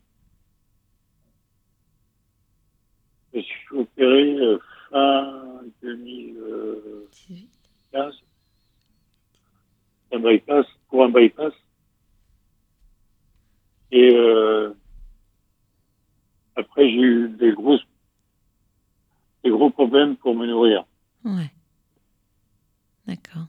je 3.32 3.38
me 3.38 3.42
suis 3.42 3.76
opéré 3.76 4.36
fin 4.90 5.60
2015. 5.82 8.22
Un 10.14 10.18
bypass, 10.18 10.66
pour 10.88 11.04
un 11.04 11.08
bypass. 11.08 11.54
Et 13.90 14.10
euh, 14.14 14.72
après, 16.56 16.88
j'ai 16.90 17.00
eu 17.00 17.28
des 17.28 17.52
grosses, 17.52 17.84
des 19.44 19.50
gros 19.50 19.70
problèmes 19.70 20.16
pour 20.16 20.34
me 20.34 20.46
nourrir. 20.46 20.84
ouais. 21.24 21.50
D'accord. 23.06 23.46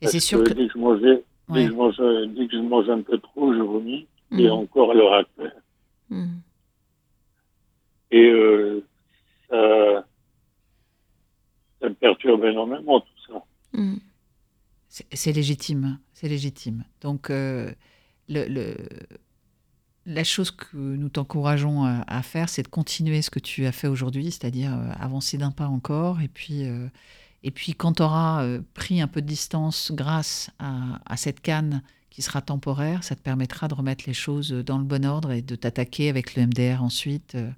Et 0.00 0.06
Parce 0.06 0.12
c'est 0.12 0.20
sûr 0.20 0.42
que. 0.44 0.52
dès 0.52 0.66
que 0.66 0.72
je 0.74 0.78
mangeais, 0.78 1.24
Ouais. 1.48 1.62
dès, 1.62 1.64
que 1.66 1.70
je 1.72 1.76
mangeais, 1.76 2.26
dès 2.28 2.46
que 2.46 2.52
je 2.56 2.62
mange 2.62 2.88
un 2.88 3.02
peu 3.02 3.18
trop, 3.18 3.52
je 3.54 3.60
vomis. 3.60 4.06
Et 4.32 4.44
Mhm. 4.44 4.50
encore 4.52 4.92
à 4.92 4.94
l'heure 4.94 5.12
actuelle. 5.14 5.60
Mhm. 6.08 6.40
Et 8.12 8.26
euh, 8.26 8.84
ça, 9.48 10.06
ça 11.80 11.88
me 11.88 11.94
perturbe 11.94 12.44
énormément 12.44 13.00
tout 13.00 13.08
ça. 13.32 13.42
Mhm. 13.72 13.98
C'est 14.88 15.32
légitime, 15.32 15.98
c'est 16.12 16.28
légitime. 16.28 16.84
Donc, 17.00 17.30
euh, 17.30 17.72
le, 18.28 18.46
le- 18.48 18.76
la 20.06 20.24
chose 20.24 20.50
que 20.50 20.76
nous 20.76 21.08
t'encourageons 21.08 21.84
à, 21.84 22.02
à 22.08 22.22
faire, 22.22 22.48
c'est 22.48 22.62
de 22.62 22.68
continuer 22.68 23.22
ce 23.22 23.30
que 23.30 23.38
tu 23.38 23.66
as 23.66 23.72
fait 23.72 23.86
aujourd'hui, 23.88 24.30
c'est-à-dire 24.32 24.74
euh, 24.74 24.90
avancer 24.98 25.38
d'un 25.38 25.52
pas 25.52 25.66
encore. 25.68 26.20
Et 26.20 26.28
puis, 26.28 26.64
euh, 26.68 26.88
et 27.42 27.50
puis 27.50 27.74
quand 27.74 27.94
tu 27.94 28.02
auras 28.02 28.44
euh, 28.44 28.60
pris 28.74 29.00
un 29.00 29.08
peu 29.08 29.22
de 29.22 29.26
distance 29.26 29.92
grâce 29.94 30.50
à, 30.58 31.16
cette 31.16 31.40
canne 31.40 31.82
qui 32.10 32.22
sera 32.22 32.42
temporaire, 32.42 33.04
ça 33.04 33.14
te 33.16 33.22
permettra 33.22 33.68
de 33.68 33.74
remettre 33.74 34.04
les 34.06 34.12
choses 34.14 34.50
dans 34.52 34.78
le 34.78 34.84
bon 34.84 35.04
ordre 35.06 35.32
et 35.32 35.42
de 35.42 35.54
t'attaquer 35.56 36.08
avec 36.08 36.34
le 36.34 36.46
MDR 36.46 36.82
ensuite 36.82 37.34
euh, 37.36 37.50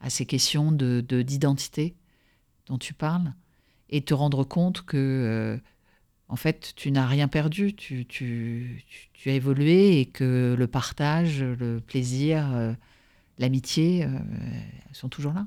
à 0.00 0.10
ces 0.10 0.26
questions 0.26 0.72
de 0.72 1.04
de- 1.06 1.22
d'identité 1.22 1.94
dont 2.66 2.78
tu 2.78 2.94
parles 2.94 3.32
et 3.90 4.02
te 4.02 4.14
rendre 4.14 4.44
compte 4.44 4.82
que, 4.82 4.96
euh, 4.96 5.58
en 6.28 6.36
fait, 6.36 6.72
tu 6.76 6.90
n'as 6.90 7.06
rien 7.06 7.28
perdu, 7.28 7.74
tu, 7.74 8.06
tu- 8.06 8.82
tu- 8.88 9.10
tu 9.12 9.30
as 9.30 9.34
évolué 9.34 10.00
et 10.00 10.06
que 10.06 10.54
le 10.58 10.66
partage, 10.66 11.42
le 11.42 11.78
plaisir, 11.80 12.74
l'amitié 13.38 14.06
sont 14.92 15.08
toujours 15.10 15.32
là. 15.34 15.46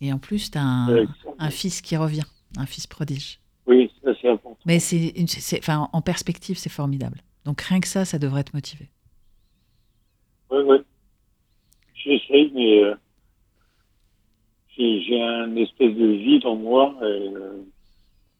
Et 0.00 0.12
en 0.12 0.18
plus, 0.18 0.50
tu 0.50 0.58
as 0.58 0.62
un, 0.62 1.06
un 1.38 1.50
fils 1.50 1.80
qui 1.80 1.96
revient, 1.96 2.24
un 2.56 2.66
fils 2.66 2.86
prodige. 2.86 3.40
Oui, 3.66 3.90
ça 4.02 4.12
c'est 4.20 4.28
important. 4.28 4.58
Mais 4.64 4.78
c'est, 4.78 5.12
enfin, 5.58 5.88
en 5.92 6.00
perspective, 6.00 6.56
c'est 6.56 6.70
formidable. 6.70 7.20
Donc 7.44 7.60
rien 7.60 7.80
que 7.80 7.88
ça, 7.88 8.04
ça 8.04 8.18
devrait 8.18 8.44
te 8.44 8.54
motiver. 8.54 8.88
Oui, 10.50 10.58
oui. 10.66 10.76
J'essaye, 11.94 12.50
mais 12.54 12.84
euh, 12.84 12.94
j'ai 14.76 15.02
j'ai 15.02 15.20
un 15.22 15.54
espèce 15.56 15.94
de 15.94 16.06
vide 16.06 16.46
en 16.46 16.56
moi. 16.56 16.94
Et, 17.02 17.04
euh, 17.04 17.62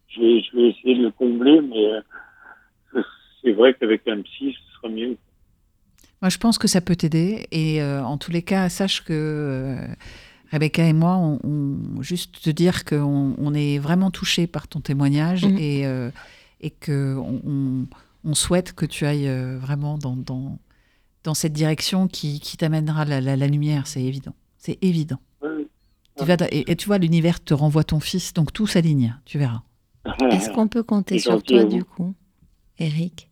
je, 0.08 0.20
vais, 0.20 0.42
je 0.42 0.56
vais 0.56 0.68
essayer 0.70 0.96
de 0.96 1.02
le 1.02 1.10
combler, 1.10 1.60
mais 1.60 1.86
euh, 1.86 3.02
c'est 3.42 3.52
vrai 3.52 3.74
qu'avec 3.74 4.06
un 4.08 4.22
psy, 4.22 4.54
ce 4.54 4.76
sera 4.76 4.88
mieux. 4.88 5.16
Moi, 6.22 6.30
je 6.30 6.38
pense 6.38 6.56
que 6.58 6.66
ça 6.68 6.80
peut 6.80 6.96
t'aider. 6.96 7.46
Et 7.52 7.82
en 7.82 8.18
tous 8.18 8.32
les 8.32 8.42
cas, 8.42 8.68
sache 8.68 9.04
que 9.04 9.76
Rebecca 10.50 10.84
et 10.86 10.92
moi, 10.92 11.16
on, 11.16 11.38
on- 11.44 12.02
juste 12.02 12.42
te 12.42 12.50
dire 12.50 12.84
qu'on 12.84 13.34
on 13.38 13.54
est 13.54 13.78
vraiment 13.78 14.10
touchés 14.10 14.46
par 14.46 14.66
ton 14.68 14.80
témoignage 14.80 15.44
Mhm. 15.44 15.58
et, 15.58 15.86
euh, 15.86 16.10
et 16.60 16.70
que 16.70 17.16
on, 17.16 17.40
on- 17.46 17.86
on 18.24 18.34
souhaite 18.34 18.72
que 18.72 18.86
tu 18.86 19.04
ailles 19.06 19.28
euh, 19.28 19.58
vraiment 19.58 19.98
dans, 19.98 20.16
dans, 20.16 20.58
dans 21.24 21.34
cette 21.34 21.52
direction 21.52 22.08
qui, 22.08 22.40
qui 22.40 22.56
t'amènera 22.56 23.04
la, 23.04 23.20
la- 23.20 23.36
la 23.36 23.46
lumière. 23.46 23.86
C'est 23.86 24.02
évident. 24.02 24.34
C'est 24.56 24.78
évident. 24.82 25.18
Oui, 25.42 25.68
Tu 26.18 26.24
vas, 26.24 26.36
et, 26.50 26.70
et 26.70 26.76
tu 26.76 26.86
vois, 26.86 26.98
l'univers 26.98 27.42
te 27.44 27.54
renvoie 27.54 27.84
ton 27.84 28.00
fils, 28.00 28.32
donc 28.32 28.52
tout 28.52 28.66
s'aligne. 28.66 29.16
Tu 29.24 29.38
verras. 29.38 29.62
Est-ce 30.30 30.50
qu'on 30.50 30.66
peut 30.68 30.82
compter 30.82 31.18
sur 31.18 31.42
toi 31.42 31.64
vous. 31.64 31.70
du 31.76 31.84
coup, 31.84 32.14
Eric? 32.78 33.30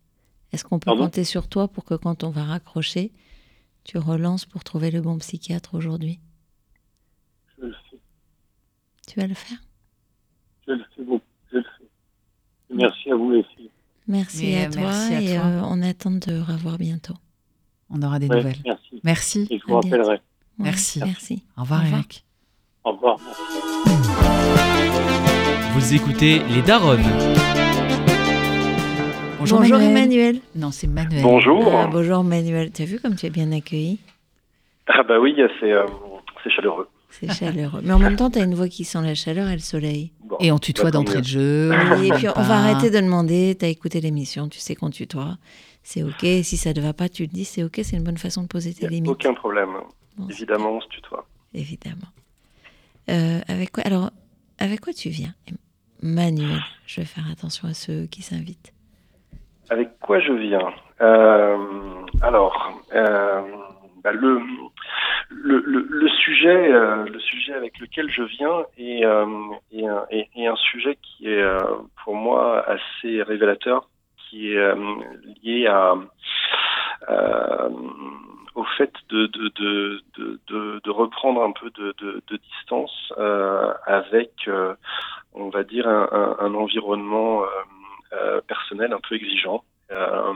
Est-ce 0.53 0.63
qu'on 0.63 0.79
peut 0.79 0.85
Pardon? 0.85 1.05
compter 1.05 1.23
sur 1.23 1.47
toi 1.47 1.67
pour 1.67 1.83
que 1.83 1.95
quand 1.95 2.23
on 2.23 2.29
va 2.29 2.43
raccrocher, 2.43 3.11
tu 3.83 3.97
relances 3.97 4.45
pour 4.45 4.63
trouver 4.63 4.91
le 4.91 5.01
bon 5.01 5.17
psychiatre 5.17 5.73
aujourd'hui? 5.75 6.19
Tu 9.07 9.19
vas 9.19 9.27
le 9.27 9.33
faire 9.33 9.57
Je 10.67 10.73
le 10.73 10.83
fais 10.95 11.03
beaucoup. 11.03 11.23
Je 11.51 11.57
le 11.57 11.63
fais. 11.63 11.85
Merci 12.75 13.11
à 13.11 13.15
vous, 13.15 13.31
les 13.31 13.43
filles. 13.43 13.71
Merci 14.07 14.55
à 14.55 14.67
euh, 14.67 14.69
toi 14.71 14.81
merci 14.83 15.13
à 15.13 15.21
et 15.21 15.37
euh, 15.37 15.61
on 15.65 15.81
attend 15.81 16.11
de 16.11 16.19
te 16.19 16.31
revoir 16.31 16.77
bientôt. 16.77 17.15
On 17.89 18.01
aura 18.01 18.19
des 18.19 18.27
Ouais, 18.27 18.37
nouvelles. 18.37 18.57
merci. 18.65 19.01
Merci. 19.03 19.47
Et 19.49 19.59
je 19.59 19.65
vous 19.65 19.75
rappellerai. 19.75 20.15
Ouais, 20.15 20.21
Merci. 20.59 20.99
Merci. 21.03 21.43
Au 21.57 21.61
revoir, 21.61 21.81
Au 21.81 21.83
revoir. 21.83 21.99
Eric. 21.99 22.25
Au 22.83 22.91
revoir. 22.91 23.17
Vous 25.73 25.93
écoutez 25.93 26.39
les 26.49 26.61
Daronnes. 26.61 27.03
Bonjour, 29.39 29.79
Emmanuel. 29.79 30.39
Non, 30.55 30.71
c'est 30.71 30.87
Manuel. 30.87 31.21
Bonjour. 31.21 31.73
Ah, 31.73 31.87
bonjour 31.87 32.19
Emmanuel. 32.21 32.71
Tu 32.71 32.81
as 32.81 32.85
vu 32.85 32.99
comme 32.99 33.15
tu 33.15 33.25
es 33.25 33.29
bien 33.29 33.51
accueilli? 33.51 33.99
Ah 34.87 35.03
bah 35.03 35.19
oui, 35.19 35.35
c'est 35.59 35.71
euh, 35.71 35.85
c'est 36.43 36.49
chaleureux. 36.49 36.89
C'est 37.09 37.31
chaleureux. 37.33 37.81
Mais 37.83 37.93
en 37.93 37.99
même 37.99 38.15
temps, 38.15 38.29
tu 38.29 38.37
as 38.39 38.43
une 38.43 38.53
voix 38.53 38.67
qui 38.67 38.83
sent 38.83 39.01
la 39.01 39.15
chaleur 39.15 39.47
et 39.47 39.53
le 39.53 39.59
soleil. 39.59 40.11
Bon. 40.23 40.37
Et 40.39 40.51
on 40.51 40.59
tutoie 40.59 40.85
Bah, 40.85 40.91
d'entrée 40.91 41.21
de 41.21 41.25
jeu. 41.25 41.71
Et 42.03 42.11
puis 42.11 42.27
on 42.29 42.41
va 42.41 42.55
arrêter 42.57 42.89
de 42.89 42.99
demander, 42.99 43.55
tu 43.57 43.65
as 43.65 43.69
écouté 43.69 44.01
l'émission, 44.01 44.47
tu 44.49 44.59
sais 44.59 44.75
qu'on 44.75 44.89
tutoie. 44.89 45.37
C'est 45.83 46.03
ok, 46.03 46.19
si 46.43 46.57
ça 46.57 46.69
ne 46.71 46.73
te 46.75 46.79
va 46.81 46.93
pas, 46.93 47.07
tu 47.07 47.27
te 47.29 47.33
dis 47.33 47.45
c'est 47.45 47.63
ok, 47.63 47.79
c'est 47.81 47.95
une 47.95 48.03
bonne 48.03 48.17
façon 48.17 48.43
de 48.43 48.47
poser 48.47 48.73
tes 48.73 48.85
a 48.85 48.89
limites. 48.89 49.09
Aucun 49.09 49.33
problème. 49.33 49.69
Bon, 50.17 50.27
Évidemment, 50.27 50.71
on 50.73 50.81
se 50.81 50.87
tutoie. 50.89 51.25
Évidemment. 51.53 52.07
Euh, 53.09 53.39
avec 53.47 53.71
quoi 53.71 53.83
Alors, 53.85 54.11
avec 54.59 54.81
quoi 54.81 54.91
tu 54.91 55.07
viens? 55.09 55.33
Manuel, 56.01 56.59
je 56.85 56.99
vais 57.01 57.05
faire 57.07 57.23
attention 57.31 57.67
à 57.69 57.73
ceux 57.73 58.05
qui 58.07 58.21
s'invitent. 58.21 58.73
Avec 59.69 59.97
quoi 59.99 60.19
je 60.19 60.33
viens? 60.33 60.71
Euh, 61.01 61.57
Alors, 62.21 62.81
euh, 62.93 63.41
bah, 64.03 64.11
le, 64.11 64.39
le, 65.29 65.59
le, 65.65 65.87
le 65.89 66.07
sujet, 66.09 66.71
euh, 66.71 67.05
le 67.05 67.19
sujet 67.19 67.53
avec 67.53 67.79
lequel 67.79 68.09
je 68.09 68.23
viens 68.23 68.65
est, 68.77 69.05
euh, 69.05 69.25
est, 69.71 69.85
un, 69.85 70.05
est- 70.09 70.29
est 70.35 70.47
un 70.47 70.55
sujet 70.55 70.97
qui 71.01 71.27
est 71.27 71.41
euh, 71.41 71.59
pour 72.03 72.15
moi 72.15 72.65
assez 72.67 73.21
révélateur, 73.23 73.89
qui 74.17 74.53
est 74.53 74.57
euh, 74.57 74.75
lié 75.43 75.67
à 75.67 75.95
euh, 77.09 77.69
au 78.55 78.63
fait 78.77 78.91
de, 79.09 79.27
de, 79.27 79.49
de, 79.59 80.01
de, 80.47 80.81
de, 80.83 80.89
reprendre 80.89 81.43
un 81.43 81.51
peu 81.51 81.69
de, 81.69 81.93
distance 82.37 83.13
avec, 83.85 84.49
on 85.33 85.49
va 85.49 85.63
dire, 85.63 85.87
un, 85.87 86.09
un, 86.11 86.35
un 86.45 86.53
environnement 86.55 87.43
personnel 88.47 88.93
un 88.93 88.99
peu 89.07 89.15
exigeant. 89.15 89.63
Euh, 89.91 90.33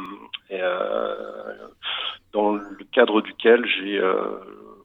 et, 0.50 0.60
euh, 0.62 1.68
dans 2.34 2.54
le 2.54 2.86
cadre 2.94 3.22
duquel 3.22 3.66
j'ai 3.66 3.98
euh, 4.00 4.22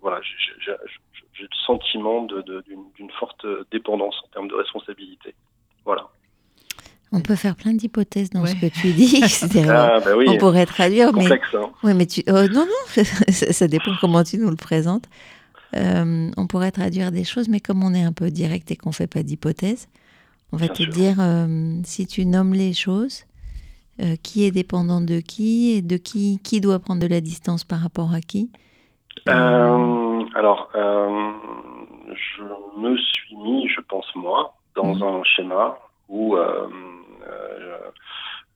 voilà 0.03 0.21
j'ai 0.23 0.35
j'ai- 0.65 0.73
j'ai- 0.73 1.23
j'ai 1.35 1.43
le 1.45 1.49
sentiment 1.67 2.23
de- 2.25 2.43
de- 2.43 2.63
d'une 2.63 2.85
d'une 2.97 3.11
forte 3.13 3.47
dépendance 3.71 4.17
en 4.25 4.29
termes 4.33 4.49
de 4.49 4.55
responsabilité. 4.55 5.35
Voilà. 5.85 6.09
On 7.13 7.21
peut 7.21 7.37
faire 7.37 7.55
plein 7.55 7.73
d'hypothèses 7.73 8.31
dans 8.31 8.45
ce 8.45 8.57
que 8.57 8.67
tu 8.67 8.93
dis. 8.93 9.21
Ah 9.71 10.01
bah 10.05 10.17
oui, 10.17 10.27
on 10.29 10.37
pourrait 10.39 10.67
traduire, 10.67 11.13
mais 11.13 11.21
complexe. 11.21 11.55
Hein. 11.55 11.71
Oui, 11.85 11.95
mais 11.95 12.07
tu. 12.07 12.23
oh, 12.29 12.33
non, 12.33 12.67
non, 12.67 12.87
ça, 13.31 13.53
ça 13.53 13.69
dépend 13.69 13.93
comment 14.01 14.25
tu 14.25 14.39
nous 14.39 14.51
le 14.51 14.57
présentes. 14.57 15.05
Euh, 15.77 16.31
on 16.37 16.47
pourrait 16.49 16.73
traduire 16.73 17.13
des 17.13 17.23
choses, 17.25 17.49
mais 17.49 17.61
comme 17.61 17.85
on 17.85 17.95
est 17.95 18.03
un 18.03 18.13
peu 18.13 18.31
direct 18.31 18.71
et 18.73 18.77
qu'on 18.77 18.93
fait 18.93 19.07
pas 19.07 19.23
d'hypothèse, 19.23 19.89
on 20.53 20.57
va 20.57 20.67
Bien 20.67 20.75
te 20.75 20.83
sûr. 20.83 20.93
dire 20.93 21.17
euh, 21.21 21.79
si 21.85 22.07
tu 22.09 22.25
nommes 22.27 22.55
les 22.55 22.73
choses, 22.73 23.25
euh, 24.01 24.17
qui 24.23 24.45
est 24.45 24.51
dépendant 24.51 25.01
de 25.01 25.21
qui 25.21 25.73
et 25.73 25.83
de 25.83 25.97
qui, 25.97 26.39
qui 26.43 26.61
doit 26.61 26.79
prendre 26.79 27.01
de 27.01 27.07
la 27.07 27.21
distance 27.21 27.65
par 27.65 27.81
rapport 27.81 28.13
à 28.13 28.21
qui? 28.21 28.51
Euh, 29.29 30.25
alors, 30.35 30.69
euh, 30.75 31.33
je 32.15 32.43
me 32.79 32.97
suis 32.97 33.37
mis, 33.37 33.69
je 33.69 33.81
pense 33.81 34.07
moi, 34.15 34.55
dans 34.75 34.95
Mhm. 34.95 35.03
un 35.03 35.25
schéma 35.25 35.79
où 36.09 36.37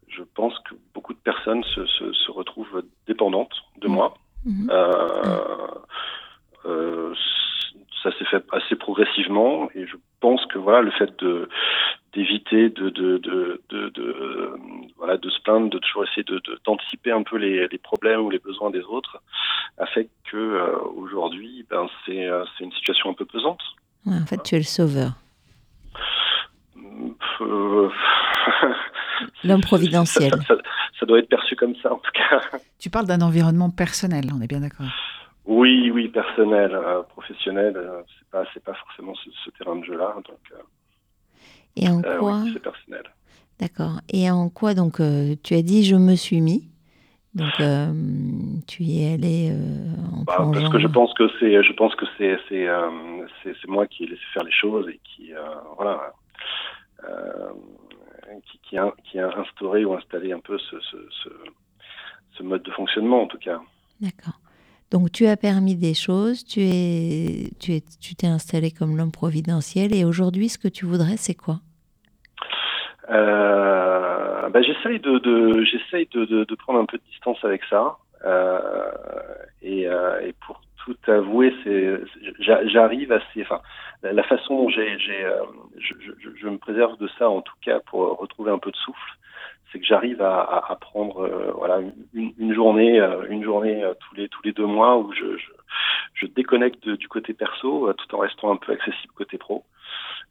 je 0.08 0.22
pense 0.34 0.52
que 0.68 0.74
beaucoup 0.94 1.14
de 1.14 1.18
personnes 1.18 1.62
se, 1.74 1.86
se, 1.86 2.12
se 2.12 2.30
retrouvent 2.30 2.82
dépendantes 3.06 3.54
de 3.80 3.88
Mhm. 3.88 3.94
moi. 3.94 4.14
Euh, 4.70 5.68
euh, 6.66 7.14
ça 8.02 8.10
s'est 8.18 8.24
fait 8.26 8.42
assez 8.52 8.76
progressivement 8.76 9.68
et 9.74 9.86
je 9.86 9.96
pense 10.20 10.44
que 10.46 10.58
voilà 10.58 10.80
le 10.82 10.90
fait 10.92 11.10
de 11.20 11.48
d'éviter 12.14 12.68
de 12.70 12.90
de, 12.90 13.18
de, 13.18 13.60
de, 13.70 13.88
de, 13.90 14.02
euh, 14.02 14.56
voilà 14.96 15.16
de 15.16 15.28
se 15.30 15.40
plaindre 15.42 15.70
de 15.70 15.78
toujours 15.78 16.04
essayer 16.04 16.24
de 16.24 16.40
d'anticiper 16.64 17.12
un 17.12 17.22
peu 17.22 17.36
les, 17.36 17.68
les 17.68 17.78
problèmes 17.78 18.20
ou 18.20 18.30
les 18.30 18.38
besoins 18.38 18.70
des 18.70 18.82
autres 18.82 19.18
a 19.78 19.86
fait 19.86 20.08
que 20.30 20.36
euh, 20.36 20.76
aujourd'hui 20.96 21.66
ben 21.70 21.88
c'est 22.06 22.26
euh, 22.26 22.44
c'est 22.56 22.64
une 22.64 22.72
situation 22.72 23.10
un 23.10 23.14
peu 23.14 23.24
pesante 23.24 23.60
Ouais, 24.06 24.14
en 24.16 24.24
fait, 24.24 24.42
tu 24.42 24.54
es 24.54 24.58
le 24.58 24.64
sauveur. 24.64 25.10
Euh, 27.42 27.88
L'homme 29.44 29.60
providentiel. 29.60 30.30
ça, 30.30 30.38
ça- 30.56 30.62
ça 30.98 31.06
doit 31.06 31.18
être 31.18 31.28
perçu 31.28 31.56
comme 31.56 31.74
ça 31.82 31.92
en 31.92 31.98
tout 31.98 32.10
cas 32.12 32.40
Tu 32.78 32.90
parles 32.90 33.06
d'un 33.06 33.20
environnement 33.22 33.70
personnel, 33.70 34.24
on 34.36 34.40
est 34.42 34.46
bien 34.46 34.60
d'accord. 34.60 34.86
Oui 35.46 35.90
oui 35.90 36.08
personnel 36.08 36.74
euh, 36.74 37.02
professionnel 37.02 37.76
euh, 37.76 38.02
c'est 38.18 38.28
pas 38.30 38.44
c'est 38.52 38.62
pas 38.62 38.74
forcément 38.74 39.14
ce, 39.14 39.30
ce 39.44 39.50
terrain 39.50 39.76
de 39.76 39.84
jeu 39.84 39.96
là 39.96 40.14
donc 40.16 40.38
euh, 40.52 40.56
Et 41.76 41.88
en 41.88 42.02
euh, 42.04 42.18
quoi 42.18 42.40
oui, 42.42 42.50
c'est 42.52 42.62
personnel 42.62 43.02
D'accord. 43.58 44.00
Et 44.10 44.30
en 44.30 44.48
quoi, 44.48 44.72
donc, 44.72 45.02
tu 45.42 45.54
as 45.54 45.60
dit 45.60 45.84
je 45.84 45.94
me 45.94 46.14
suis 46.14 46.40
mis. 46.40 46.70
Donc, 47.34 47.52
tu 48.66 48.82
y 48.84 49.04
es 49.04 49.12
allé 49.12 49.52
en 50.14 50.22
Bah, 50.24 50.36
plongeant. 50.36 50.52
parce 50.62 50.72
que 50.72 50.78
je 50.78 50.86
pense 50.86 51.12
que 51.12 51.28
c'est, 51.38 51.62
je 51.62 51.72
pense 51.74 51.94
que 51.94 52.06
c'est, 52.16 52.38
c'est, 52.48 52.66
c'est, 53.44 53.66
moi 53.68 53.86
qui 53.86 54.04
ai 54.04 54.06
laissé 54.06 54.22
faire 54.32 54.44
les 54.44 54.50
choses 54.52 54.88
et 54.88 54.98
qui, 55.04 55.32
voilà, 55.76 56.14
qui, 58.46 58.58
qui, 58.60 58.78
a, 58.78 58.94
qui 59.04 59.18
a 59.18 59.28
instauré 59.38 59.84
ou 59.84 59.92
installé 59.92 60.32
un 60.32 60.40
peu 60.40 60.58
ce, 60.58 60.76
ce 62.40 62.42
mode 62.42 62.62
de 62.62 62.70
fonctionnement 62.70 63.22
en 63.22 63.26
tout 63.26 63.38
cas. 63.38 63.60
D'accord. 64.00 64.40
Donc 64.90 65.12
tu 65.12 65.26
as 65.26 65.36
permis 65.36 65.76
des 65.76 65.94
choses, 65.94 66.44
tu 66.44 66.60
es, 66.60 67.50
tu 67.60 67.72
es, 67.72 67.82
tu 68.00 68.14
t'es 68.16 68.26
installé 68.26 68.70
comme 68.70 68.96
l'homme 68.96 69.12
providentiel 69.12 69.94
et 69.94 70.04
aujourd'hui 70.04 70.48
ce 70.48 70.58
que 70.58 70.68
tu 70.68 70.84
voudrais 70.84 71.16
c'est 71.16 71.34
quoi? 71.34 71.60
Euh, 73.08 74.48
bah, 74.48 74.62
j'essaye 74.62 74.98
de, 75.00 75.18
de 75.18 76.44
de, 76.44 76.54
prendre 76.56 76.80
un 76.80 76.86
peu 76.86 76.98
de 76.98 77.02
distance 77.10 77.38
avec 77.44 77.62
ça. 77.70 77.98
et, 79.62 79.82
et, 79.82 80.34
pour 80.46 80.60
tout 80.84 80.96
avouer, 81.06 81.54
c'est 81.62 82.00
j'arrive 82.40 83.12
assez. 83.12 83.42
Enfin, 83.42 83.60
la 84.02 84.22
façon 84.24 84.56
dont 84.56 84.68
j'ai, 84.68 84.98
je, 84.98 85.94
je, 86.36 86.48
me 86.48 86.58
préserve 86.58 86.96
de 86.98 87.08
ça 87.18 87.28
en 87.28 87.42
tout 87.42 87.54
cas 87.62 87.80
pour 87.80 88.18
retrouver 88.18 88.50
un 88.50 88.58
peu 88.58 88.70
de 88.70 88.76
souffle 88.76 89.18
c'est 89.72 89.78
que 89.78 89.86
j'arrive 89.86 90.20
à, 90.22 90.64
à, 90.68 90.76
prendre 90.76 91.20
euh, 91.20 91.52
voilà 91.56 91.80
une, 92.14 92.32
une, 92.38 92.54
journée 92.54 93.00
euh, 93.00 93.26
une 93.28 93.44
journée 93.44 93.82
euh, 93.82 93.94
tous 94.00 94.14
les 94.16 94.28
tous 94.28 94.42
les 94.44 94.52
deux 94.52 94.66
mois 94.66 94.98
où 94.98 95.12
je, 95.12 95.36
je, 95.36 95.50
je 96.14 96.26
déconnecte 96.26 96.88
du 96.88 97.08
côté 97.08 97.34
perso 97.34 97.92
tout 97.92 98.14
en 98.14 98.18
restant 98.18 98.52
un 98.52 98.56
peu 98.56 98.72
accessible 98.72 99.12
côté 99.14 99.38
pro. 99.38 99.64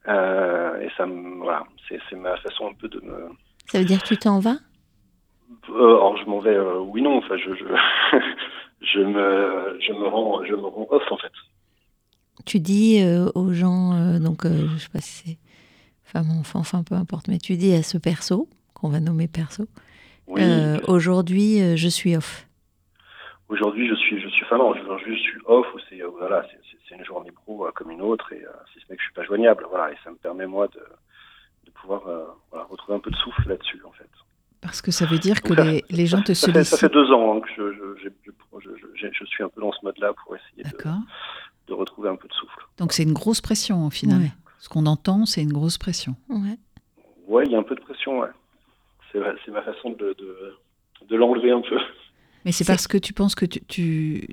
Et 0.06 0.88
ça 0.96 1.06
me 1.06 1.38
voilà 1.38 1.64
c'est 1.88 2.00
c'est 2.08 2.16
ma 2.16 2.36
façon 2.38 2.68
un 2.68 2.74
peu 2.74 2.88
de 2.88 3.00
me 3.00 3.30
ça 3.66 3.78
veut 3.78 3.84
dire 3.84 4.02
que 4.02 4.08
tu 4.08 4.16
t'en 4.16 4.40
vas? 4.40 4.58
Alors 5.68 6.16
je 6.16 6.24
m'en 6.26 6.40
vais 6.40 6.58
oui 6.58 7.02
non 7.02 7.18
enfin 7.18 7.36
je 7.36 7.54
je, 7.54 7.64
je 8.82 9.00
me 9.00 9.78
je 9.80 9.92
me 9.92 10.06
rends 10.06 10.44
je 10.44 10.54
me 10.54 10.66
rends 10.66 10.86
off 10.90 11.10
en 11.10 11.16
fait. 11.16 11.32
Tu 12.46 12.58
dis 12.60 13.02
aux 13.34 13.52
gens 13.52 14.18
donc 14.18 14.46
je 14.46 14.78
sais 14.78 14.88
pas 14.90 15.00
si 15.00 15.30
c'est 15.30 15.38
femme 16.04 16.30
enfant 16.40 16.58
enfin 16.58 16.82
peu 16.82 16.94
importe 16.94 17.28
mais 17.28 17.38
tu 17.38 17.56
dis 17.56 17.72
à 17.74 17.82
ce 17.82 17.96
perso 17.96 18.48
qu'on 18.80 18.88
va 18.88 19.00
nommer 19.00 19.28
perso. 19.28 19.66
Euh, 20.38 20.78
aujourd'hui, 20.86 21.60
euh, 21.60 21.76
je 21.76 21.88
suis 21.88 22.16
off. 22.16 22.46
Aujourd'hui, 23.48 23.88
je 23.88 23.94
suis, 23.94 24.20
je 24.20 24.28
suis, 24.28 24.44
enfin 24.44 24.58
non, 24.58 24.74
je, 24.74 25.14
suis 25.14 25.38
off. 25.44 25.66
C'est 25.88 26.02
euh, 26.02 26.08
voilà, 26.08 26.46
c'est 26.88 26.94
une 26.94 27.04
journée 27.04 27.32
pro 27.32 27.66
comme 27.74 27.90
une 27.90 28.02
autre, 28.02 28.32
et 28.32 28.44
si 28.72 28.80
ce 28.80 28.90
n'est 28.90 28.96
que 28.96 29.02
je 29.02 29.06
suis 29.06 29.14
pas 29.14 29.24
joignable, 29.24 29.66
voilà, 29.68 29.92
et 29.92 29.96
ça 30.04 30.10
me 30.10 30.16
permet 30.16 30.46
moi 30.46 30.68
de, 30.68 30.80
de 31.64 31.70
pouvoir 31.72 32.02
voilà, 32.50 32.66
retrouver 32.66 32.96
un 32.96 33.00
peu 33.00 33.10
de 33.10 33.16
souffle 33.16 33.48
là-dessus, 33.48 33.80
en 33.86 33.92
fait. 33.92 34.08
Parce 34.60 34.82
que 34.82 34.90
ça 34.90 35.06
veut 35.06 35.18
dire 35.18 35.40
que 35.40 35.54
les, 35.54 35.84
les, 35.88 36.06
gens 36.06 36.20
te 36.20 36.34
sollicitent. 36.34 36.64
Ça 36.64 36.76
fait 36.76 36.92
deux 36.92 37.10
ans 37.12 37.36
hein, 37.36 37.40
que 37.40 37.48
je, 37.56 37.72
je, 37.72 39.08
je, 39.12 39.24
suis 39.24 39.42
un 39.42 39.48
peu 39.48 39.60
dans 39.60 39.72
ce 39.72 39.78
mode-là 39.82 40.12
pour 40.12 40.36
essayer 40.36 40.64
de, 40.64 40.90
de, 41.68 41.74
retrouver 41.74 42.10
un 42.10 42.16
peu 42.16 42.28
de 42.28 42.34
souffle. 42.34 42.66
Donc 42.76 42.92
c'est 42.92 43.04
une 43.04 43.14
grosse 43.14 43.40
pression 43.40 43.86
au 43.86 43.90
final. 43.90 44.20
Ce 44.58 44.68
qu'on 44.68 44.84
entend, 44.84 45.24
c'est 45.24 45.42
une 45.42 45.52
grosse 45.52 45.78
pression. 45.78 46.14
Ouais. 46.28 46.58
Ouais, 47.26 47.44
il 47.46 47.52
y 47.52 47.54
a 47.54 47.58
un 47.58 47.62
peu 47.62 47.74
de 47.74 47.80
pression, 47.80 48.20
ouais 48.20 48.28
c'est 49.12 49.50
ma 49.50 49.62
façon 49.62 49.90
de, 49.90 50.16
de, 51.08 51.16
l'enlever 51.16 51.50
un 51.50 51.60
peu. 51.60 51.76
Mais 52.44 52.52
c'est 52.52 52.66
parce 52.66 52.86
que 52.86 52.98
tu 52.98 53.12
penses 53.12 53.34
que 53.34 53.44
tu, 53.44 53.60
tu, 53.68 54.28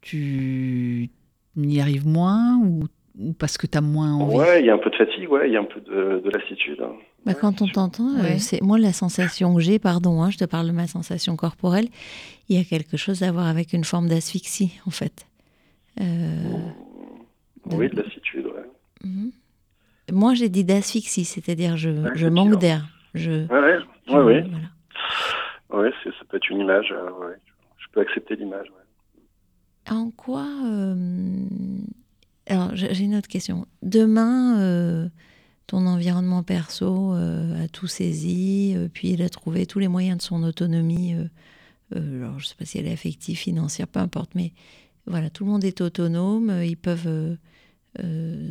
tu 0.00 1.10
y 1.56 1.80
arrives 1.80 2.06
moins 2.06 2.58
ou, 2.58 2.84
ou 3.18 3.32
parce 3.34 3.58
que 3.58 3.66
tu 3.66 3.78
as 3.78 3.80
moins 3.80 4.14
envie? 4.14 4.36
Ouais, 4.36 4.60
il 4.60 4.66
y 4.66 4.70
a 4.70 4.74
un 4.74 4.78
peu 4.78 4.90
de 4.90 4.96
fatigue, 4.96 5.30
ouais, 5.30 5.48
il 5.48 5.52
y 5.52 5.56
a 5.56 5.60
un 5.60 5.64
peu 5.64 5.80
de, 5.80 6.20
de 6.20 6.30
lassitude. 6.30 6.80
Hein. 6.80 6.94
Bah, 7.24 7.34
quand 7.34 7.62
on 7.62 7.68
t'entend, 7.68 8.16
euh, 8.18 8.38
c'est 8.38 8.60
moi 8.62 8.78
la 8.78 8.92
sensation 8.92 9.54
que 9.54 9.60
j'ai, 9.60 9.78
pardon, 9.78 10.22
hein, 10.22 10.30
je 10.30 10.38
te 10.38 10.44
parle 10.44 10.66
de 10.66 10.72
ma 10.72 10.88
sensation 10.88 11.36
corporelle, 11.36 11.86
il 12.48 12.56
y 12.56 12.60
a 12.60 12.64
quelque 12.64 12.96
chose 12.96 13.22
à 13.22 13.30
voir 13.30 13.46
avec 13.46 13.72
une 13.72 13.84
forme 13.84 14.08
d'asphyxie 14.08 14.80
en 14.86 14.90
fait. 14.90 15.26
Euh, 16.00 16.56
oui, 17.70 17.88
de 17.88 18.02
lassitude, 18.02 18.46
ouais. 18.46 18.64
Mhm. 19.04 19.30
Moi 20.10 20.34
j'ai 20.34 20.48
dit 20.48 20.64
d'asphyxie, 20.64 21.24
c'est-à-dire 21.24 21.76
je, 21.76 21.90
je 22.14 22.26
manque 22.26 22.58
d'air. 22.58 22.88
Je, 23.14 23.46
ouais, 23.46 23.78
ouais, 24.08 24.44
ouais, 25.70 25.90
ça 26.04 26.24
peut 26.28 26.36
être 26.38 26.50
une 26.50 26.60
image. 26.60 26.92
Euh, 26.92 27.34
je 27.78 27.86
peux 27.92 28.00
accepter 28.00 28.36
l'image. 28.36 28.68
En 29.90 30.10
quoi 30.10 30.46
euh, 30.64 30.96
Alors, 32.46 32.70
j'ai 32.74 33.04
une 33.04 33.16
autre 33.16 33.28
question. 33.28 33.66
Demain, 33.82 34.60
euh, 34.60 35.08
ton 35.66 35.86
environnement 35.86 36.42
perso 36.42 37.12
a 37.12 37.68
tout 37.68 37.86
saisi, 37.86 38.76
puis 38.94 39.10
il 39.10 39.22
a 39.22 39.28
trouvé 39.28 39.66
tous 39.66 39.78
les 39.78 39.88
moyens 39.88 40.18
de 40.18 40.22
son 40.22 40.42
autonomie. 40.42 41.14
alors, 41.94 42.38
je 42.38 42.44
ne 42.44 42.48
sais 42.48 42.54
pas 42.58 42.64
si 42.64 42.78
elle 42.78 42.86
est 42.86 42.92
affective, 42.92 43.36
financière, 43.36 43.88
peu 43.88 44.00
importe, 44.00 44.34
mais 44.34 44.52
voilà, 45.06 45.28
tout 45.28 45.44
le 45.44 45.50
monde 45.50 45.64
est 45.64 45.80
autonome, 45.80 46.62
ils 46.62 46.76
peuvent 46.76 47.36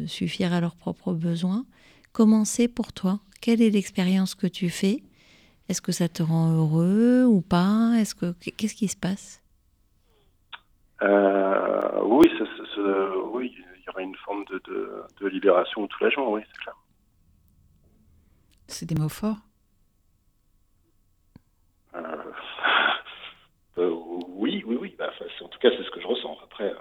suffire 0.06 0.54
à 0.54 0.62
leurs 0.62 0.76
propres 0.76 1.14
besoins. 1.14 1.66
Comment 2.12 2.44
c'est 2.46 2.68
pour 2.68 2.94
toi 2.94 3.22
quelle 3.42 3.62
est 3.62 3.72
l'expérience 3.72 4.36
que 4.36 4.48
tu 4.48 4.70
fais? 4.70 5.04
Est-ce 5.68 5.82
que 5.82 5.92
ça 5.92 6.08
te 6.08 6.24
rend 6.24 6.52
heureux 6.54 7.26
ou 7.26 7.42
pas? 7.42 7.94
Est-ce 7.98 8.16
que 8.16 8.34
qu'est-ce 8.34 8.76
qui 8.76 8.88
se 8.88 8.98
passe? 8.98 9.42
Euh, 11.02 12.02
Oui, 12.04 12.30
oui, 13.34 13.56
il 13.78 13.84
y 13.86 13.90
aura 13.90 14.02
une 14.02 14.16
forme 14.18 14.46
de, 14.46 14.62
de, 15.20 15.28
libération 15.28 15.88
tout 15.88 16.04
la 16.04 16.10
journée, 16.10 16.32
oui, 16.32 16.42
c'est 16.46 16.62
clair. 16.62 16.76
C'est 18.68 18.86
des 18.86 18.96
mots 18.96 19.10
forts? 19.10 19.38
Euh, 21.96 22.02
euh, 23.80 23.96
oui, 24.28 24.64
oui, 24.66 24.78
oui. 24.80 24.96
Bah, 25.00 25.10
en 25.42 25.48
tout 25.48 25.60
cas, 25.60 25.70
c'est 25.72 25.84
ce 25.84 25.92
que 25.92 26.02
je 26.02 26.08
ressens. 26.08 26.38
Après, 26.44 26.74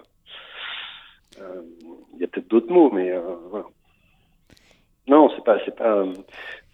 il 1.37 2.20
y 2.20 2.24
a 2.24 2.28
peut-être 2.28 2.49
d'autres 2.49 2.73
mots, 2.73 2.91
mais 2.91 3.16
voilà. 3.51 3.66
Non, 5.11 5.28
c'est 5.35 5.43
pas, 5.43 5.59
c'est 5.65 5.74
pas, 5.74 6.05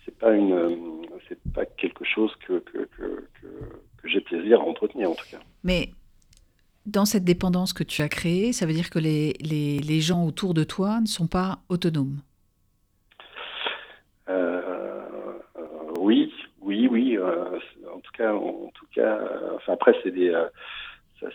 c'est 0.05 0.17
pas 0.19 0.33
une, 0.33 1.07
c'est 1.27 1.39
pas 1.55 1.65
quelque 1.65 2.05
chose 2.05 2.31
que 2.47 2.59
que, 2.59 2.87
que, 2.97 3.29
que, 3.41 4.09
j'ai 4.09 4.21
plaisir 4.21 4.61
à 4.61 4.65
entretenir 4.65 5.11
en 5.11 5.15
tout 5.15 5.25
cas. 5.31 5.39
Mais 5.65 5.89
dans 6.85 7.07
cette 7.07 7.25
dépendance 7.25 7.73
que 7.73 7.83
tu 7.83 8.03
as 8.03 8.11
créée, 8.11 8.53
ça 8.53 8.67
veut 8.67 8.75
dire 8.75 8.91
que 8.91 8.99
les, 8.99 9.33
les, 9.41 9.79
les 9.79 10.01
gens 10.03 10.23
autour 10.27 10.53
de 10.53 10.65
toi 10.65 11.01
ne 11.01 11.07
sont 11.07 11.27
pas 11.27 11.61
autonomes? 11.71 12.19
Euh, 14.29 15.01
oui, 15.99 16.31
oui, 16.61 16.89
oui. 16.89 17.17
Euh, 17.17 17.59
en 17.91 18.01
tout 18.01 18.13
cas, 18.13 18.35
en, 18.35 18.71
tout 18.75 18.87
cas, 18.95 19.19
enfin 19.55 19.73
après 19.73 19.97
c'est 20.03 20.11
des, 20.11 20.29
euh, 20.29 20.47
ça, 21.21 21.29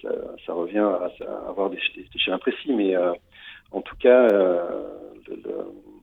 ça, 0.00 0.08
ça, 0.46 0.52
revient 0.54 0.78
à, 0.78 1.48
avoir 1.50 1.68
des, 1.68 1.78
des, 1.94 2.18
schémas 2.18 2.38
précis, 2.38 2.72
mais 2.72 2.96
en 3.70 3.82
tout 3.82 3.96
cas, 3.96 4.28
le 4.28 5.97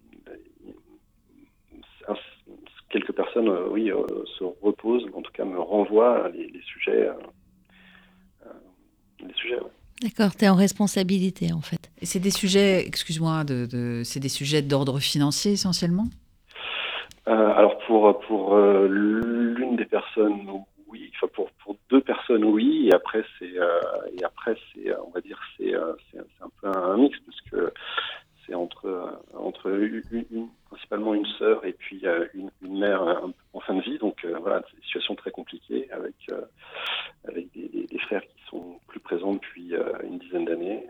quelques 2.95 3.11
personnes, 3.11 3.49
euh, 3.49 3.67
oui, 3.69 3.91
euh, 3.91 4.05
se 4.37 4.43
reposent, 4.61 5.05
en 5.13 5.21
tout 5.21 5.31
cas 5.33 5.43
me 5.43 5.59
renvoient 5.59 6.29
les, 6.29 6.47
les 6.47 6.61
sujets. 6.61 7.09
Euh, 7.09 8.49
les 9.19 9.33
sujets 9.33 9.57
D'accord, 10.01 10.35
tu 10.35 10.45
es 10.45 10.49
en 10.49 10.55
responsabilité 10.55 11.53
en 11.53 11.61
fait. 11.61 11.89
Et 12.01 12.05
c'est 12.05 12.19
des 12.19 12.31
sujets, 12.31 12.85
excuse-moi, 12.85 13.43
de, 13.43 13.65
de 13.65 14.01
c'est 14.03 14.19
des 14.19 14.29
sujets 14.29 14.61
d'ordre 14.61 14.99
financier 14.99 15.53
essentiellement? 15.53 16.05
Alors 17.25 17.79
pour, 17.87 18.19
pour 18.27 18.55
l'une 18.55 19.75
des 19.77 19.85
personnes, 19.85 20.47
oui, 20.87 21.11
enfin 21.15 21.27
pour, 21.33 21.49
pour 21.63 21.75
deux 21.89 22.01
personnes, 22.01 22.43
oui, 22.45 22.87
et 22.87 22.93
après 22.93 23.23
c'est, 23.39 23.55
et 23.55 24.23
après 24.23 24.55
c'est, 24.71 24.95
on 24.97 25.09
va 25.09 25.21
dire, 25.21 25.39
c'est, 25.57 25.73
c'est, 26.11 26.19
un 26.19 26.49
peu 26.61 26.67
un 26.77 26.97
mix 26.97 27.17
parce 27.25 27.41
que 27.49 27.73
c'est 28.45 28.53
entre, 28.53 29.19
entre 29.33 29.71
une 31.13 31.25
sœur 31.37 31.65
et 31.65 31.73
puis 31.73 32.01
euh, 32.05 32.25
une, 32.33 32.49
une, 32.61 32.79
mère 32.79 33.03
euh, 33.03 33.27
en 33.53 33.59
fin 33.59 33.75
de 33.75 33.81
vie. 33.81 33.97
Donc 33.97 34.23
euh, 34.25 34.37
voilà, 34.39 34.61
c'est 34.67 34.77
une 34.77 34.83
situation 34.83 35.15
très 35.15 35.31
compliquée 35.31 35.89
avec, 35.91 36.15
avec 37.27 37.51
des, 37.53 37.87
des, 37.89 37.99
frères 37.99 38.21
qui 38.21 38.49
sont 38.49 38.79
plus 38.87 38.99
présents 38.99 39.33
depuis 39.33 39.73
une 40.03 40.19
dizaine 40.19 40.45
d'années. 40.45 40.87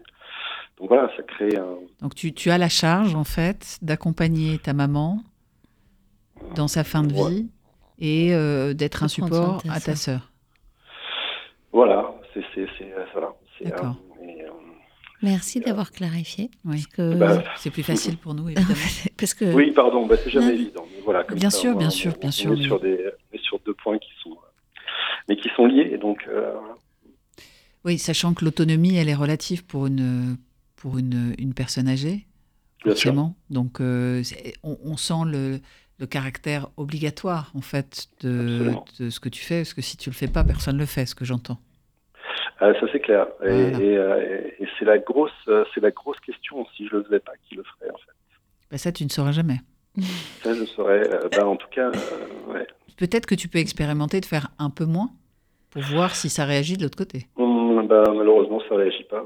Donc 0.77 0.89
voilà, 0.89 1.09
ça 1.15 1.23
crée 1.23 1.55
un... 1.57 1.77
Donc 2.05 2.13
tu, 2.13 2.33
tu 2.33 2.51
as 2.51 2.59
la 2.59 2.69
charge 2.69 3.15
en 3.15 3.23
fait 3.23 3.79
d'accompagner 3.81 4.59
ta 4.59 4.73
maman 4.73 5.23
dans 6.53 6.67
sa 6.67 6.83
fin 6.83 7.01
de 7.01 7.11
vie 7.11 7.47
et 7.97 8.29
d'être 8.75 9.01
un 9.01 9.07
support 9.07 9.63
à 9.67 9.79
ta 9.79 9.95
sœur. 9.95 10.31
Voilà, 11.71 12.13
c'est 12.31 12.43
voilà. 13.11 13.33
D'accord. 13.59 13.95
Merci 15.23 15.61
d'avoir 15.61 15.91
clarifié. 15.91 16.51
Oui. 16.63 16.83
que 16.95 17.15
bah, 17.15 17.43
c'est 17.55 17.71
plus 17.71 17.81
facile 17.81 18.17
pour 18.17 18.35
nous, 18.35 18.49
évidemment. 18.49 18.75
parce 19.17 19.33
que... 19.33 19.45
Oui, 19.45 19.71
pardon, 19.71 20.05
bah, 20.05 20.15
c'est 20.23 20.29
jamais 20.29 20.53
évident. 20.53 20.85
Mais 20.93 21.01
voilà, 21.03 21.23
bien 21.23 21.49
sûr, 21.49 21.75
bien 21.75 21.89
sûr, 21.89 22.13
bien 22.21 22.29
sûr. 22.29 22.51
On 22.51 22.55
est, 22.55 22.61
sur 22.65 22.79
des, 22.79 22.99
sur 23.41 23.59
deux 23.65 23.73
points 23.73 23.97
qui 23.97 24.11
sont, 24.21 24.37
mais 25.27 25.37
qui 25.37 25.49
sont 25.55 25.65
liés. 25.65 25.89
Et 25.91 25.97
donc, 25.97 26.23
euh, 26.27 26.53
Oui, 27.83 27.97
sachant 27.97 28.35
que 28.35 28.45
l'autonomie, 28.45 28.95
elle 28.95 29.09
est 29.09 29.15
relative 29.15 29.65
pour 29.65 29.87
une, 29.87 30.37
pour 30.85 30.99
une, 30.99 31.33
une 31.39 31.55
personne 31.55 31.87
âgée, 31.87 32.27
forcément. 32.83 33.33
Donc, 33.49 33.81
euh, 33.81 34.21
on, 34.61 34.77
on, 34.85 34.97
sent 34.97 35.25
le, 35.25 35.57
le, 35.99 36.05
caractère 36.05 36.67
obligatoire, 36.77 37.51
en 37.55 37.61
fait, 37.61 38.05
de, 38.21 38.71
de, 38.99 39.09
ce 39.09 39.19
que 39.19 39.27
tu 39.27 39.43
fais. 39.43 39.61
Parce 39.61 39.73
que 39.73 39.81
si 39.81 39.97
tu 39.97 40.11
le 40.11 40.15
fais 40.15 40.27
pas, 40.27 40.43
personne 40.43 40.75
ne 40.75 40.81
le 40.81 40.85
fait, 40.85 41.07
ce 41.07 41.15
que 41.15 41.25
j'entends. 41.25 41.57
Ah, 42.59 42.71
ça 42.79 42.85
c'est 42.91 42.99
clair. 42.99 43.25
Et, 43.43 43.47
euh, 43.47 44.47
et, 44.59 44.67
c'est 44.77 44.85
la 44.85 44.99
grosse, 44.99 45.31
euh, 45.47 45.65
la 45.77 45.89
grosse 45.89 46.19
question. 46.19 46.67
Si 46.77 46.87
je 46.87 46.97
le 46.97 47.03
faisais 47.03 47.19
pas, 47.19 47.33
qui 47.49 47.55
le 47.55 47.63
ferait 47.63 47.89
en 47.89 47.97
fait 47.97 48.13
bah, 48.69 48.77
Ça, 48.77 48.91
tu 48.91 49.05
ne 49.05 49.09
sauras 49.09 49.31
jamais. 49.31 49.61
Ça, 50.43 50.53
je 50.53 50.65
saurais. 50.65 51.09
Bah, 51.35 51.47
en 51.47 51.55
tout 51.55 51.69
cas, 51.71 51.89
ouais. 52.49 52.67
Peut-être 52.95 53.25
que 53.25 53.33
tu 53.33 53.47
peux 53.47 53.57
expérimenter 53.57 54.21
de 54.21 54.25
faire 54.27 54.49
un 54.59 54.69
peu 54.69 54.85
moins 54.85 55.09
pour 55.71 55.81
voir 55.81 56.13
si 56.13 56.29
ça 56.29 56.45
réagit 56.45 56.77
de 56.77 56.83
l'autre 56.83 56.97
côté. 56.97 57.25
Mmh, 57.37 57.87
bah, 57.87 58.03
malheureusement, 58.15 58.61
ça 58.69 58.75
réagit 58.75 59.05
pas. 59.05 59.25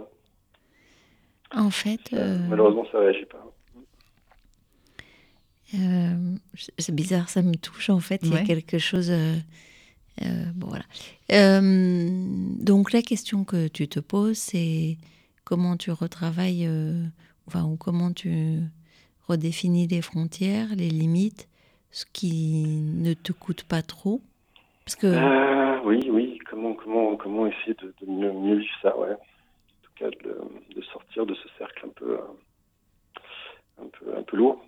En 1.56 1.70
fait. 1.70 2.12
Malheureusement, 2.12 2.86
ça 2.92 3.00
réagit 3.00 3.26
pas. 3.26 3.46
c'est 6.78 6.96
bizarre, 6.96 7.30
ça 7.30 7.42
me 7.42 7.56
touche 7.56 7.90
en 7.90 8.00
fait. 8.00 8.22
Il 8.24 8.34
y 8.34 8.38
a 8.38 8.44
quelque 8.44 8.78
chose 8.80 9.12
Euh, 10.22 10.46
bon, 10.56 10.68
voilà. 10.68 10.84
Euh, 11.32 12.10
donc 12.60 12.92
la 12.92 13.02
question 13.02 13.44
que 13.44 13.68
tu 13.68 13.88
te 13.88 14.00
poses, 14.00 14.38
c'est 14.38 14.98
comment 15.46 15.78
tu 15.78 15.92
retravailles, 15.92 16.66
euh, 16.68 17.04
enfin, 17.48 17.64
ou 17.64 17.78
comment 17.78 18.12
tu 18.12 18.60
redéfinis 19.28 19.88
les 19.88 20.02
frontières, 20.02 20.68
les 20.76 20.90
limites, 20.90 21.48
ce 21.92 22.06
qui 22.12 22.66
ne 22.66 23.14
te 23.14 23.32
coûte 23.32 23.64
pas 23.64 23.82
trop? 23.82 24.22
Parce 24.86 24.96
que 24.96 25.08
Euh, 25.08 25.80
oui, 25.86 26.10
oui. 26.12 26.38
Comment, 26.50 26.74
comment, 26.74 27.16
comment 27.16 27.48
essayer 27.48 27.76
de, 27.76 27.94
de 28.02 28.12
mieux, 28.12 28.34
mieux 28.34 28.58
vivre 28.58 28.76
ça, 28.82 28.98
ouais. 28.98 29.16
De, 30.02 30.76
de 30.76 30.82
sortir 30.94 31.26
de 31.26 31.36
ce 31.36 31.50
cercle 31.58 31.86
un 31.86 31.90
peu, 31.90 32.12
euh, 32.14 33.82
un 33.82 33.88
peu, 33.88 34.18
un 34.18 34.24
peu 34.24 34.38
lourd. 34.38 34.64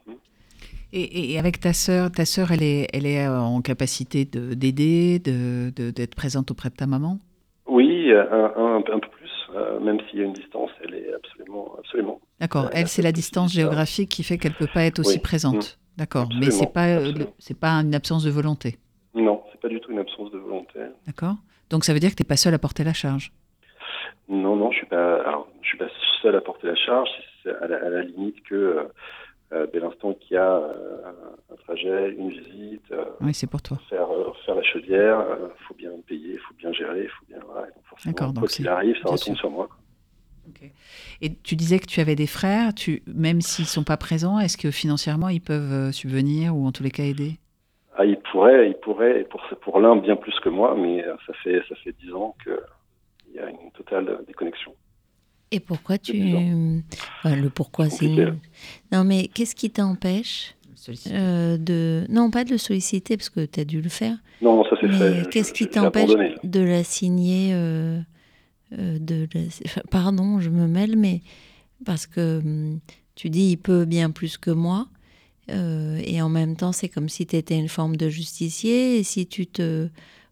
Et, 0.91 1.31
et 1.31 1.39
avec 1.39 1.61
ta 1.61 1.71
sœur, 1.71 2.11
ta 2.11 2.25
sœur, 2.25 2.51
elle 2.51 2.61
est, 2.63 2.87
elle 2.91 3.05
est 3.05 3.25
euh, 3.25 3.39
en 3.39 3.61
capacité 3.61 4.25
de- 4.25 4.53
d'aider, 4.53 5.19
de, 5.19 5.71
de- 5.73 5.91
d'être 5.91 6.15
présente 6.15 6.51
auprès 6.51 6.69
de 6.69 6.75
ta 6.75 6.85
maman? 6.85 7.19
Oui, 7.65 8.11
un, 8.11 8.51
un, 8.57 8.77
un 8.79 8.99
peu 8.99 9.07
plus. 9.09 9.31
euh, 9.55 9.79
même 9.79 9.99
s'il 10.09 10.19
y 10.19 10.21
a 10.21 10.25
une 10.25 10.33
distance, 10.33 10.69
elle 10.83 10.95
est 10.95 11.13
absolument, 11.13 11.75
absolument. 11.79 12.19
D'accord. 12.41 12.69
Elle, 12.73 12.89
c'est 12.89 13.01
la 13.01 13.13
distance 13.13 13.53
géographique 13.53 14.09
qui 14.09 14.23
fait 14.23 14.37
qu'elle 14.37 14.53
peut 14.53 14.67
pas 14.67 14.83
être 14.83 14.99
aussi 14.99 15.15
Oui. 15.17 15.21
présente. 15.21 15.79
D'accord. 15.95 16.29
Mais 16.37 16.51
c'est 16.51 16.73
pas, 16.73 16.99
c'est 17.39 17.57
pas 17.57 17.71
une 17.75 17.95
absence 17.95 18.25
de 18.25 18.31
volonté? 18.31 18.77
Non, 19.13 19.43
c'est 19.51 19.61
pas 19.61 19.69
du 19.69 19.79
tout 19.79 19.91
une 19.91 19.99
absence 19.99 20.29
de 20.31 20.37
volonté. 20.39 20.79
D'accord. 21.07 21.35
Donc 21.69 21.85
ça 21.85 21.93
veut 21.93 22.01
dire 22.01 22.09
que 22.09 22.15
t'es 22.15 22.25
pas 22.25 22.35
seule 22.37 22.53
à 22.53 22.59
porter 22.59 22.83
la 22.83 22.93
charge? 22.93 23.31
Non, 24.31 24.55
non, 24.55 24.71
je 24.71 24.77
suis 24.77 24.87
pas. 24.87 25.21
Alors, 25.27 25.47
je 25.61 25.67
suis 25.67 25.77
pas 25.77 25.89
seul 26.21 26.35
à 26.35 26.41
porter 26.41 26.67
la 26.67 26.75
charge. 26.75 27.09
C'est 27.43 27.53
à 27.55 27.67
la, 27.67 27.77
à 27.85 27.89
la 27.89 28.01
limite 28.03 28.41
que 28.43 28.55
euh, 28.55 28.83
euh, 29.51 29.67
dès 29.73 29.79
l'instant 29.79 30.13
qu'il 30.13 30.35
y 30.35 30.37
a 30.37 30.55
euh, 30.55 31.11
un 31.51 31.55
trajet, 31.57 32.11
une 32.17 32.29
visite, 32.29 32.89
euh, 32.91 33.03
Oui, 33.19 33.33
c'est 33.33 33.47
pour 33.49 33.61
toi. 33.61 33.77
faire 33.89 34.09
euh, 34.09 34.31
faire 34.45 34.55
la 34.55 34.63
chaudière, 34.63 35.25
il 35.59 35.63
faut 35.67 35.73
bien 35.73 35.91
payer, 36.07 36.33
il 36.33 36.39
faut 36.39 36.53
bien 36.53 36.71
gérer, 36.71 37.03
il 37.03 37.09
faut 37.09 37.25
bien. 37.27 37.39
Voilà, 37.45 37.67
donc 37.67 37.83
forcément, 37.85 38.13
D'accord, 38.13 38.33
donc 38.33 38.43
quoi 38.43 38.47
qu'il 38.47 38.67
arrive, 38.69 38.95
ça 39.05 39.17
sûr. 39.17 39.35
sur 39.35 39.49
moi. 39.51 39.67
quoi. 39.67 39.77
Et 41.21 41.35
tu 41.43 41.55
disais 41.55 41.79
que 41.79 41.85
tu 41.85 41.99
avais 41.99 42.15
des 42.15 42.27
frères. 42.27 42.73
Tu, 42.73 43.03
même 43.07 43.41
s'ils 43.41 43.65
sont 43.65 43.83
pas 43.83 43.97
présents, 43.97 44.39
est-ce 44.39 44.57
que 44.57 44.71
financièrement 44.71 45.29
ils 45.29 45.41
peuvent 45.41 45.71
euh, 45.71 45.91
subvenir 45.91 46.55
ou 46.55 46.65
en 46.65 46.71
tous 46.71 46.83
les 46.83 46.91
cas 46.91 47.03
aider? 47.03 47.33
Ah, 47.97 48.05
il 48.05 48.17
pourrait, 48.31 48.69
il 48.69 48.75
pourrait, 48.75 49.21
et 49.21 49.23
pour 49.25 49.41
pour 49.61 49.79
l'un 49.81 49.95
bien 49.97 50.15
plus 50.15 50.37
que 50.39 50.49
moi, 50.49 50.75
mais 50.77 51.05
euh, 51.05 51.15
ça 51.27 51.33
fait 51.43 51.61
ça 51.67 51.75
fait 51.83 51.93
dix 52.01 52.13
ans 52.13 52.35
que 52.45 52.51
il 53.33 53.35
y 53.35 53.39
a 53.39 53.49
une 53.49 53.71
totale 53.73 54.19
déconnexion. 54.27 54.73
Et 55.51 55.59
pourquoi 55.59 55.97
tu. 55.97 56.13
Enfin, 57.19 57.35
le 57.35 57.49
pourquoi, 57.49 57.89
c'est. 57.89 58.07
Non, 58.91 59.03
mais 59.03 59.27
qu'est-ce 59.27 59.55
qui 59.55 59.69
t'empêche 59.69 60.55
euh, 61.07 61.57
de. 61.57 62.05
Non, 62.09 62.31
pas 62.31 62.43
de 62.45 62.51
le 62.51 62.57
solliciter, 62.57 63.17
parce 63.17 63.29
que 63.29 63.45
tu 63.45 63.59
as 63.59 63.65
dû 63.65 63.81
le 63.81 63.89
faire. 63.89 64.17
Non, 64.41 64.63
ça 64.63 64.77
c'est 64.79 64.87
fait. 64.89 65.29
Qu'est-ce 65.29 65.51
qui 65.53 65.67
t'empêche 65.67 66.09
de 66.43 66.59
la 66.61 66.83
signer 66.83 67.53
euh, 67.53 67.99
euh, 68.79 68.97
de 68.99 69.27
la- 69.33 69.41
enfin, 69.65 69.81
Pardon, 69.91 70.39
je 70.39 70.49
me 70.49 70.67
mêle, 70.67 70.95
mais 70.95 71.21
parce 71.85 72.07
que 72.07 72.39
hum, 72.39 72.79
tu 73.15 73.29
dis 73.29 73.51
il 73.51 73.57
peut 73.57 73.85
bien 73.85 74.09
plus 74.11 74.37
que 74.37 74.51
moi. 74.51 74.87
euh, 75.49 75.99
et 76.05 76.21
en 76.21 76.29
même 76.29 76.55
temps, 76.55 76.71
c'est 76.71 76.87
comme 76.87 77.09
si 77.09 77.25
tu 77.27 77.35
étais 77.35 77.57
une 77.57 77.67
forme 77.67 77.97
de 77.97 78.07
justicier. 78.09 78.99
Et 78.99 79.03
si 79.03 79.27
tu 79.27 79.47
te 79.47 79.89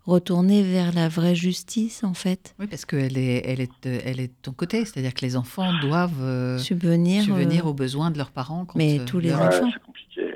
retournais 0.10 0.61
vers 0.64 0.91
la 0.94 1.07
vraie 1.07 1.36
justice, 1.36 2.03
en 2.03 2.14
fait, 2.14 2.53
Oui, 2.60 2.68
parce 2.68 2.86
qu'elle 2.86 3.18
est, 3.18 3.41
elle 3.45 3.61
est, 3.61 3.86
euh, 3.86 3.99
elle 4.06 4.19
est 4.19 4.27
de 4.27 4.41
ton 4.41 4.52
côté. 4.52 4.84
C'est-à-dire 4.86 5.14
que 5.14 5.22
les 5.22 5.38
enfants 5.38 5.72
doivent 5.81 6.22
euh, 6.22 6.57
subvenir. 6.57 7.23
subvenir 7.23 7.65
euh, 7.65 7.69
aux 7.69 7.73
besoins 7.73 8.11
de 8.11 8.18
leurs 8.18 8.31
parents. 8.31 8.65
Quand, 8.65 8.76
mais 8.77 8.99
euh, 8.99 9.06
tous 9.06 9.19
les 9.19 9.34
enfants. 9.34 9.69
c'est 9.73 9.80
compliqué. 9.84 10.34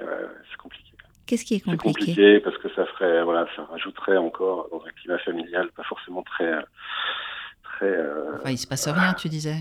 compliqué. 0.57 0.91
Qu'est-ce 1.25 1.45
qui 1.45 1.55
est 1.55 1.57
C'est 1.59 1.63
compliqué, 1.77 1.99
compliqué 2.11 2.39
parce 2.41 2.57
que 2.59 2.69
ça 2.75 2.85
ferait, 2.85 3.23
voilà, 3.23 3.47
ça 3.55 3.63
rajouterait 3.65 4.17
encore 4.17 4.67
dans 4.71 4.83
un 4.85 4.91
climat 4.91 5.17
familial 5.19 5.69
pas 5.75 5.83
forcément 5.83 6.21
très, 6.23 6.51
très. 7.63 7.85
euh, 7.85 8.35
Enfin, 8.39 8.51
il 8.51 8.57
se 8.57 8.67
passe 8.67 8.87
rien, 8.87 9.13
tu 9.13 9.29
disais. 9.29 9.57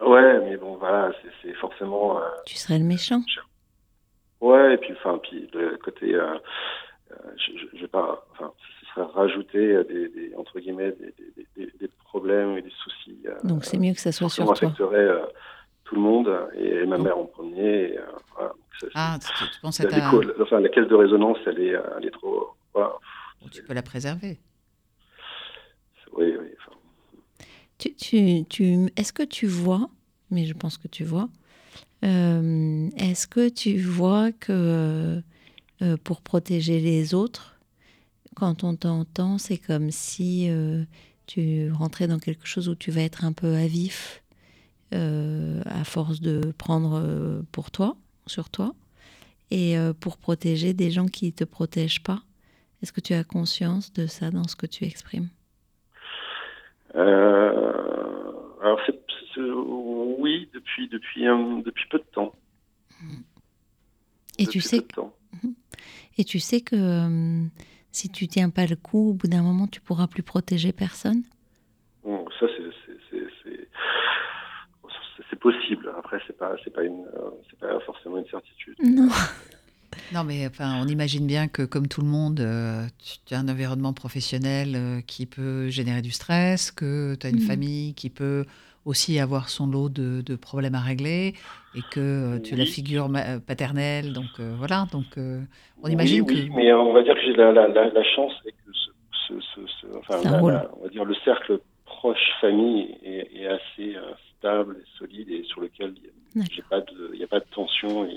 Ouais, 0.00 0.40
mais 0.44 0.56
bon, 0.56 0.76
voilà, 0.76 1.12
c'est- 1.42 1.54
forcément. 1.54 2.18
euh, 2.18 2.22
Tu 2.46 2.56
serais 2.56 2.78
le 2.78 2.84
méchant. 2.84 3.20
Ouais, 4.40 4.74
et 4.74 4.76
puis, 4.78 4.92
enfin, 4.98 5.18
puis 5.22 5.48
le 5.54 5.76
côté, 5.76 6.12
je, 6.12 7.52
je, 7.58 7.76
je 7.76 7.82
vais 7.82 7.88
pas, 7.88 8.24
enfin, 8.32 8.50
serait 8.94 9.06
rajouter 9.12 9.58
euh, 9.74 9.84
des, 9.84 10.08
des 10.08 10.34
entre 10.36 10.58
guillemets, 10.60 10.92
des, 10.92 11.14
des, 11.36 11.46
des, 11.66 11.72
des 11.80 11.88
problèmes 12.04 12.56
et 12.58 12.62
des 12.62 12.70
soucis. 12.82 13.18
euh, 13.26 13.34
Donc 13.44 13.64
c'est 13.64 13.78
mieux 13.78 13.92
que 13.94 14.00
ça 14.00 14.12
soit 14.12 14.28
sur 14.28 14.44
toi. 14.44 14.52
affecterait 14.54 14.96
euh, 14.96 15.24
tout 15.84 15.94
le 15.96 16.00
monde 16.00 16.30
et 16.56 16.84
ma 16.86 16.96
Donc- 16.96 17.06
mère 17.06 17.18
en 17.18 17.24
premier. 17.26 17.92
Et, 17.92 17.98
euh, 17.98 18.02
voilà, 18.34 18.48
donc 18.50 18.58
ça, 18.80 18.86
Ah, 18.94 19.18
tu, 19.20 19.44
tu 19.50 19.60
penses 19.60 19.80
à 19.80 19.84
la, 19.84 19.90
ta... 19.90 19.96
l'écho- 19.96 20.22
enfin, 20.42 20.60
la 20.60 20.68
caisse 20.68 20.88
de 20.88 20.94
résonance, 20.94 21.38
elle 21.46 21.60
est, 21.60 21.74
elle 21.98 22.06
est 22.06 22.10
trop. 22.10 22.48
Voilà. 22.74 22.92
Tu 23.50 23.62
peux 23.62 23.74
la 23.74 23.82
préserver. 23.82 24.38
Oui, 26.14 26.34
oui. 26.38 26.46
enfin, 26.58 26.76
Tu, 27.78 27.94
tu, 27.94 28.44
tu- 28.48 28.92
Est-ce 28.96 29.12
que 29.12 29.22
tu 29.22 29.46
vois, 29.46 29.88
mais 30.30 30.44
je 30.44 30.54
pense 30.54 30.76
que 30.78 30.88
tu 30.88 31.04
vois, 31.04 31.28
euh, 32.04 32.88
est-ce 32.96 33.26
que 33.26 33.48
tu 33.48 33.78
vois 33.78 34.30
que 34.32 35.20
euh, 35.82 35.96
pour 36.04 36.20
protéger 36.20 36.80
les 36.80 37.14
autres, 37.14 37.51
quand 38.34 38.64
on 38.64 38.74
t'entend, 38.76 39.38
c'est 39.38 39.58
comme 39.58 39.90
si 39.90 40.48
euh, 40.50 40.84
tu 41.26 41.70
rentrais 41.72 42.08
dans 42.08 42.18
quelque 42.18 42.46
chose 42.46 42.68
où 42.68 42.74
tu 42.74 42.90
vas 42.90 43.02
être 43.02 43.24
un 43.24 43.32
peu 43.32 43.54
à 43.54 43.66
vif 43.66 44.22
euh, 44.94 45.62
à 45.66 45.84
force 45.84 46.20
de 46.20 46.52
prendre 46.58 47.00
euh, 47.02 47.42
pour 47.52 47.70
toi, 47.70 47.96
sur 48.26 48.50
toi, 48.50 48.74
et 49.50 49.78
euh, 49.78 49.92
pour 49.92 50.18
protéger 50.18 50.74
des 50.74 50.90
gens 50.90 51.06
qui 51.06 51.26
ne 51.26 51.30
te 51.30 51.44
protègent 51.44 52.02
pas. 52.02 52.22
Est-ce 52.82 52.92
que 52.92 53.00
tu 53.00 53.14
as 53.14 53.24
conscience 53.24 53.92
de 53.92 54.06
ça 54.06 54.30
dans 54.30 54.46
ce 54.48 54.56
que 54.56 54.66
tu 54.66 54.84
exprimes? 54.84 55.28
Alors 56.94 58.78
oui 60.18 60.48
depuis 60.52 60.88
depuis 60.88 61.26
un- 61.26 61.58
depuis 61.60 61.86
peu 61.88 61.98
de 61.98 62.04
temps. 62.12 62.34
Et 64.38 64.46
tu 64.46 64.60
sais. 64.60 64.86
Et 66.18 66.24
tu 66.24 66.38
que 66.60 67.46
si 67.92 68.08
tu 68.08 68.26
tiens 68.26 68.50
pas 68.50 68.66
le 68.66 68.76
coup, 68.76 69.10
au 69.10 69.12
bout 69.12 69.28
d'un 69.28 69.42
moment, 69.42 69.66
tu 69.68 69.80
pourras 69.80 70.06
plus 70.08 70.22
protéger 70.22 70.72
personne. 70.72 71.22
Bon, 72.04 72.24
ça 72.40 72.46
c'est 75.30 75.38
possible. 75.38 75.90
Après 75.98 76.18
c'est 76.26 76.36
pas 76.36 76.54
pas 76.74 76.82
une 76.84 77.04
c'est 77.50 77.58
pas 77.58 77.78
forcément 77.80 78.18
une 78.18 78.26
certitude. 78.26 78.74
Non. 78.82 79.08
Non, 80.14 80.24
mais 80.24 80.46
enfin, 80.46 80.80
on 80.82 80.88
imagine 80.88 81.26
bien 81.26 81.48
que, 81.48 81.62
comme 81.62 81.86
tout 81.86 82.00
le 82.00 82.06
monde, 82.06 82.40
euh, 82.40 82.86
tu 83.26 83.34
as 83.34 83.38
un 83.38 83.48
environnement 83.48 83.92
professionnel 83.92 84.72
euh, 84.74 85.00
qui 85.02 85.26
peut 85.26 85.68
générer 85.68 86.00
du 86.02 86.10
stress, 86.10 86.70
que 86.70 87.14
tu 87.14 87.26
as 87.26 87.30
une 87.30 87.36
Mhm. 87.36 87.42
famille 87.46 87.94
qui 87.94 88.08
peut 88.10 88.44
aussi 88.84 89.18
avoir 89.18 89.48
son 89.48 89.66
lot 89.66 89.88
de, 89.88 90.22
de 90.22 90.36
problèmes 90.36 90.74
à 90.74 90.80
régler, 90.80 91.34
et 91.74 91.82
que 91.82 92.00
euh, 92.00 92.40
tu 92.40 92.54
es 92.54 92.56
la 92.56 92.66
figure 92.66 93.08
ma- 93.08 93.38
on 93.40 94.12
donc 94.12 94.40
euh, 94.40 94.54
voilà. 94.58 94.86
Donc, 94.92 95.16
euh, 95.18 95.40
on 95.82 95.86
Oui, 95.86 95.92
imagine 95.92 96.22
oui, 96.22 96.48
que. 96.48 96.54
mais 96.54 96.70
euh, 96.70 96.78
on 96.78 96.92
va 96.92 97.02
dire 97.02 97.14
que 97.14 97.20
j'ai 97.22 97.32
la, 97.34 97.52
la, 97.52 97.68
la, 97.68 97.90
la 97.90 98.04
chance 98.04 98.32
et 98.44 98.52
que 98.52 98.72
ce, 98.72 98.90
ce, 99.28 99.40
ce, 99.54 99.60
ce- 99.80 99.86
enfin, 99.98 100.20
on 100.78 100.82
va 100.82 100.88
dire 100.88 101.04
le 101.04 101.14
cercle 101.24 101.60
proche 101.84 102.30
famille 102.40 102.96
est, 103.04 103.30
est 103.36 103.46
assez 103.46 103.94
euh, 103.96 104.12
stable 104.38 104.76
et 104.80 104.98
solide 104.98 105.30
et 105.30 105.44
sur 105.44 105.60
lequel 105.60 105.94
il 106.34 106.42
y 106.56 106.60
a- 106.60 106.64
pas 106.68 106.80
de 106.80 107.10
il 107.14 107.20
y 107.20 107.24
a 107.24 107.28
pas 107.28 107.40
de 107.40 107.46
tension 107.54 108.04
et 108.06 108.16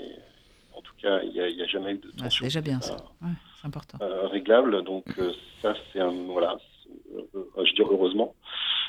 en 0.74 0.80
tout 0.82 0.94
cas 1.00 1.20
il 1.22 1.32
y 1.32 1.40
a, 1.40 1.48
jamais 1.66 1.92
eu 1.92 1.98
de 1.98 2.08
Ah, 2.08 2.10
c'est 2.16 2.24
tension. 2.24 2.44
déjà 2.46 2.60
bien 2.60 2.80
ça. 2.80 2.94
Euh, 3.22 3.26
Ouais, 3.26 3.32
c'est 3.60 3.66
important. 3.66 3.98
euh, 4.02 4.26
réglable. 4.28 4.82
Donc 4.84 5.04
euh, 5.18 5.32
ça, 5.62 5.74
c'est 5.92 6.00
un 6.00 6.10
voilà, 6.26 6.56
c'est- 6.82 7.36
euh, 7.36 7.64
je 7.64 7.72
dis 7.74 7.80
heureusement, 7.82 8.34
euh, 8.34 8.85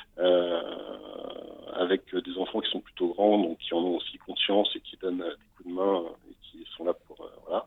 avec 1.73 2.01
euh, 2.13 2.21
des 2.21 2.37
enfants 2.37 2.59
qui 2.61 2.69
sont 2.71 2.79
plutôt 2.81 3.09
grands, 3.13 3.37
donc 3.37 3.57
qui 3.59 3.73
en 3.73 3.79
ont 3.79 3.97
aussi 3.97 4.17
conscience 4.17 4.69
et 4.75 4.79
qui 4.81 4.97
donnent 4.97 5.21
euh, 5.21 5.29
des 5.31 5.45
coups 5.55 5.69
de 5.69 5.73
main 5.75 6.01
euh, 6.01 6.29
et 6.31 6.35
qui 6.41 6.65
sont 6.75 6.85
là 6.85 6.93
pour 7.07 7.17
voilà. 7.47 7.65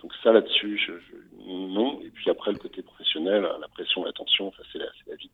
Donc 0.00 0.12
ça 0.22 0.32
là-dessus, 0.32 0.78
je, 0.78 0.92
je- 0.92 1.46
non. 1.50 2.00
Et 2.02 2.08
puis 2.10 2.30
après 2.30 2.52
le 2.52 2.58
côté 2.58 2.82
professionnel, 2.82 3.46
la 3.60 3.68
pression, 3.68 4.04
la 4.04 4.12
tension, 4.12 4.48
enfin, 4.48 4.62
c'est 4.72 4.78
la, 4.78 4.86
vie. 5.16 5.30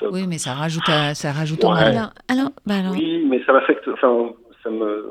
la. 0.00 0.10
Oui, 0.10 0.26
mais 0.26 0.38
ça 0.38 0.54
rajoute, 0.54 0.88
à- 0.88 1.14
ça 1.14 1.32
rajoute 1.32 1.62
Ouais. 1.64 1.70
mal. 1.70 1.96
Alors, 1.96 2.10
alors, 2.28 2.50
bah 2.66 2.76
alors, 2.78 2.92
Oui, 2.92 3.24
mais 3.28 3.42
ça 3.44 3.52
m'affecte. 3.52 3.86
Enfin, 3.88 4.32
ça 4.62 4.70
me. 4.70 5.10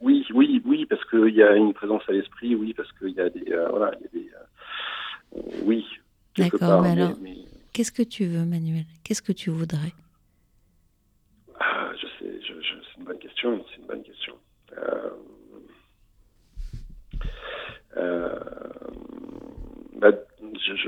Oui, 0.00 0.24
oui, 0.34 0.62
oui, 0.64 0.86
parce 0.86 1.04
qu'il 1.10 1.34
y 1.34 1.42
a 1.42 1.56
une 1.56 1.72
présence 1.74 2.02
à 2.08 2.12
l'esprit. 2.12 2.54
Oui, 2.54 2.74
parce 2.74 2.90
qu'il 2.92 3.10
y 3.10 3.20
a 3.20 3.28
des. 3.30 3.50
euh, 3.52 3.68
voilà, 3.70 3.92
il 3.98 4.02
y 4.02 4.06
a 4.06 4.22
des. 4.22 4.30
euh, 4.34 5.40
oui. 5.64 5.84
D'accord, 6.36 6.82
mais 6.82 6.90
alors- 6.90 7.12
mais- 7.20 7.38
qu'est-ce 7.74 7.92
que 7.92 8.02
tu 8.02 8.24
veux, 8.24 8.44
Manuel? 8.46 8.84
Qu'est-ce 9.04 9.20
que 9.20 9.32
tu 9.32 9.50
voudrais? 9.50 9.92
Ah, 11.60 11.92
je 12.00 12.06
sais, 12.18 12.40
je, 12.40 12.54
je- 12.60 12.80
c'est 12.82 12.98
une 12.98 13.04
bonne 13.04 13.18
question, 13.18 13.64
c'est 13.70 13.76
une 13.80 13.86
bonne 13.86 14.02
question. 14.02 14.38
Euh, 14.78 15.10
euh, 17.96 18.38
bah, 19.96 20.10
je, 20.42 20.82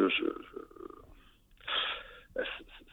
s- 2.36 2.46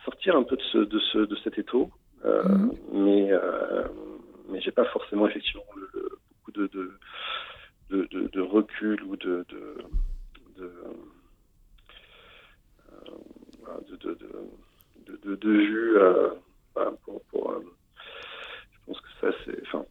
sortir 0.05 0.35
un 0.35 0.43
peu 0.43 0.55
de, 0.57 0.61
ce, 0.71 0.77
de, 0.79 0.99
ce, 0.99 1.17
de 1.19 1.35
cet 1.43 1.57
étau, 1.57 1.91
euh, 2.25 2.43
Mhm. 2.43 2.71
mais, 2.93 3.31
euh, 3.31 3.87
mais 4.49 4.61
j'ai 4.61 4.71
pas 4.71 4.85
forcément 4.85 5.27
effectivement 5.27 5.63
le- 5.75 5.89
le- 5.93 6.19
beaucoup 6.29 6.51
de, 6.51 6.67
de, 6.67 6.99
de, 7.89 8.07
de- 8.11 8.27
de 8.27 8.41
recul 8.41 9.01
ou 9.03 9.15
de, 9.17 9.45
de, 9.49 9.77
de- 13.63 13.69
euh, 13.69 13.97
de, 13.97 14.13
de, 14.13 14.17
de, 15.05 15.19
de, 15.29 15.35
de 15.35 15.49
vue. 15.51 15.97
euh, 15.97 16.29
voilà, 16.75 16.91
pour, 17.03 17.21
pour, 17.25 17.51
euh, 17.51 17.63
je 18.71 18.77
pense 18.85 18.99
que 19.01 19.07
ça, 19.21 19.37
c'est. 19.45 19.61
Enfin, 19.67 19.85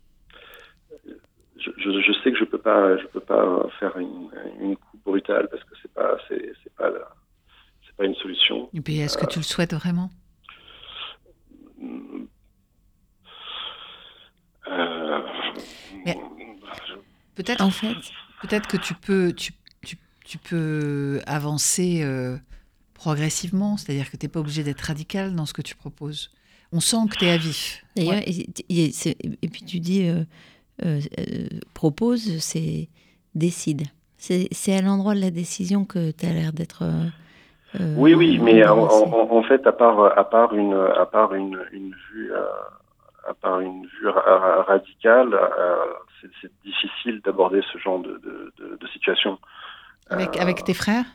je, 1.57 1.71
je, 1.77 2.01
je 2.01 2.13
sais 2.23 2.33
que 2.33 2.39
je 2.39 2.45
peux 2.45 2.59
pas, 2.59 2.97
je 2.99 3.07
peux 3.07 3.21
pas 3.21 3.67
faire 3.79 3.97
une, 3.99 4.31
une 4.61 4.77
coupe 4.77 5.03
brutale 5.05 5.49
parce 5.49 5.63
que 5.65 5.75
c'est 5.81 5.93
pas, 5.93 6.17
c'est, 6.29 6.53
c'est 6.63 6.75
pas, 6.75 6.91
la- 6.91 7.15
c'est 7.87 7.95
pas 7.97 8.05
une 8.05 8.15
solution. 8.17 8.69
Et 8.73 8.81
puis, 8.81 8.99
est-ce 8.99 9.17
que 9.19 9.27
tu 9.27 9.39
le 9.39 9.45
souhaites 9.45 9.75
vraiment? 9.75 10.11
Euh, 14.69 15.19
Mais- 16.05 16.17
je- 16.87 16.95
Peut-être 17.35 17.63
En 17.63 17.71
fait, 17.71 17.95
Peut-être 18.43 18.67
que 18.69 18.77
tu 18.77 18.95
peux, 18.95 19.33
tu, 19.33 19.53
tu- 19.85 19.97
tu 20.25 20.39
peux 20.39 21.21
avancer 21.27 22.03
euh, 22.03 22.37
progressivement, 23.03 23.77
c'est-à-dire 23.77 24.11
que 24.11 24.17
tu 24.17 24.25
n'es 24.27 24.31
pas 24.31 24.41
obligé 24.41 24.63
d'être 24.63 24.81
radical 24.83 25.35
dans 25.35 25.47
ce 25.47 25.53
que 25.53 25.63
tu 25.63 25.75
proposes. 25.75 26.31
On 26.73 26.81
sent 26.81 27.03
que 27.11 27.17
tu 27.19 27.25
es 27.25 27.31
à 27.31 27.37
vif. 27.37 27.85
D'ailleurs, 27.97 28.15
Ouais. 28.15 28.25
et, 28.29 28.47
et 28.87 28.93
c'est- 28.93 29.17
et 29.45 29.49
puis 29.53 29.63
tu 29.65 29.81
dis 29.81 30.09
euh, 30.09 30.23
euh, 30.85 31.01
euh, 31.19 31.49
propose, 31.75 32.39
c'est 32.39 32.89
décide. 33.35 33.83
C'est 34.19 34.47
c'est 34.53 34.75
à 34.77 34.83
l'endroit 34.83 35.15
de 35.15 35.21
la 35.21 35.31
décision 35.33 35.85
que 35.85 36.13
tu 36.13 36.25
as 36.27 36.33
l'air 36.33 36.53
d'être. 36.53 36.81
Oui, 37.97 38.13
oui, 38.15 38.39
mais 38.39 38.65
en, 38.67 38.79
embarrassé. 38.79 39.05
en- 39.05 39.37
en 39.39 39.43
fait, 39.43 39.67
à 39.67 39.73
part, 39.73 39.99
à 40.19 40.25
part 40.29 40.55
une, 40.55 40.75
à 40.75 41.07
part 41.07 41.35
une, 41.35 41.59
une 41.73 41.93
vue, 42.13 42.31
euh, 42.33 42.45
à 43.31 43.35
part 43.35 43.61
une 43.61 43.85
vue 43.87 44.09
ra- 44.09 44.39
ra- 44.45 44.63
radicale, 44.63 45.33
euh, 45.35 45.77
c'est- 46.21 46.31
c'est 46.41 46.53
difficile 46.65 47.21
d'aborder 47.25 47.63
ce 47.73 47.79
genre 47.79 48.01
de, 48.01 48.13
de, 48.27 48.53
de, 48.59 48.67
de 48.83 48.87
situation. 48.95 49.39
Avec, 50.11 50.37
Euh, 50.37 50.43
avec 50.43 50.63
tes 50.65 50.75
frères? 50.75 51.07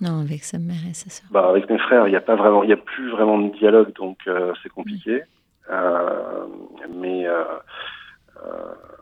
Non, 0.00 0.20
avec 0.20 0.44
sa 0.44 0.58
mère 0.58 0.86
et 0.88 0.94
sa 0.94 1.10
soeur. 1.10 1.28
Bah, 1.30 1.48
avec 1.48 1.68
mes 1.68 1.78
frères, 1.78 2.06
il 2.06 2.10
n'y 2.10 2.16
a 2.16 2.22
pas 2.22 2.36
vraiment, 2.36 2.62
il 2.62 2.70
y 2.70 2.72
a 2.72 2.76
plus 2.78 3.10
vraiment 3.10 3.38
de 3.38 3.50
dialogue, 3.58 3.92
donc 3.94 4.18
euh, 4.26 4.52
c'est 4.62 4.70
compliqué. 4.70 5.22
Euh, 5.70 6.46
mais 6.94 7.26
euh, 7.26 7.44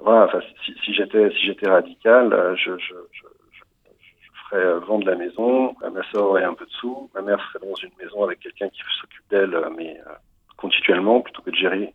voilà, 0.03 0.29
si, 0.65 0.75
si 0.85 0.95
j'étais, 0.95 1.31
si 1.31 1.47
j'étais 1.47 1.69
radical, 1.69 2.55
je, 2.57 2.73
je, 2.73 2.95
je, 3.13 3.27
je, 3.53 3.63
je 4.21 4.31
ferais 4.51 4.81
vendre 4.81 5.07
la 5.07 5.15
maison. 5.15 5.75
Ma 5.81 6.03
soeur 6.11 6.31
aurait 6.31 6.45
un 6.45 6.55
peu 6.55 6.67
de 6.67 6.71
sous. 6.73 7.09
Ma 7.15 7.23
mère 7.23 7.41
serait 7.49 7.65
dans 7.65 7.75
une 7.77 7.93
maison 8.03 8.25
avec 8.25 8.41
quelqu'un 8.41 8.69
qui 8.69 8.81
s'occupe 9.01 9.25
d'elle, 9.31 9.57
mais 9.77 10.01
continuellement, 10.57 11.21
plutôt 11.21 11.43
que 11.43 11.51
de 11.51 11.57
gérer 11.57 11.95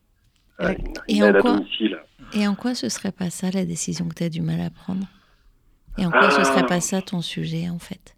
une, 0.59 0.69
et 1.07 1.17
une 1.17 1.23
en 1.23 1.27
aide 1.27 1.35
à 1.35 1.41
quoi 1.41 1.53
domicile. 1.55 1.99
Et 2.33 2.47
en 2.47 2.55
quoi 2.55 2.73
ce 2.73 2.87
serait 2.87 3.11
pas 3.11 3.29
ça 3.29 3.51
la 3.51 3.65
décision 3.65 4.07
que 4.07 4.15
tu 4.15 4.23
as 4.23 4.29
du 4.29 4.41
mal 4.41 4.61
à 4.61 4.69
prendre? 4.69 5.05
Et 5.97 6.05
en 6.05 6.09
quoi 6.09 6.31
ce 6.31 6.43
serait 6.45 6.65
pas 6.65 6.79
ça 6.79 7.01
ton 7.01 7.21
sujet 7.21 7.69
en 7.69 7.79
fait? 7.79 8.12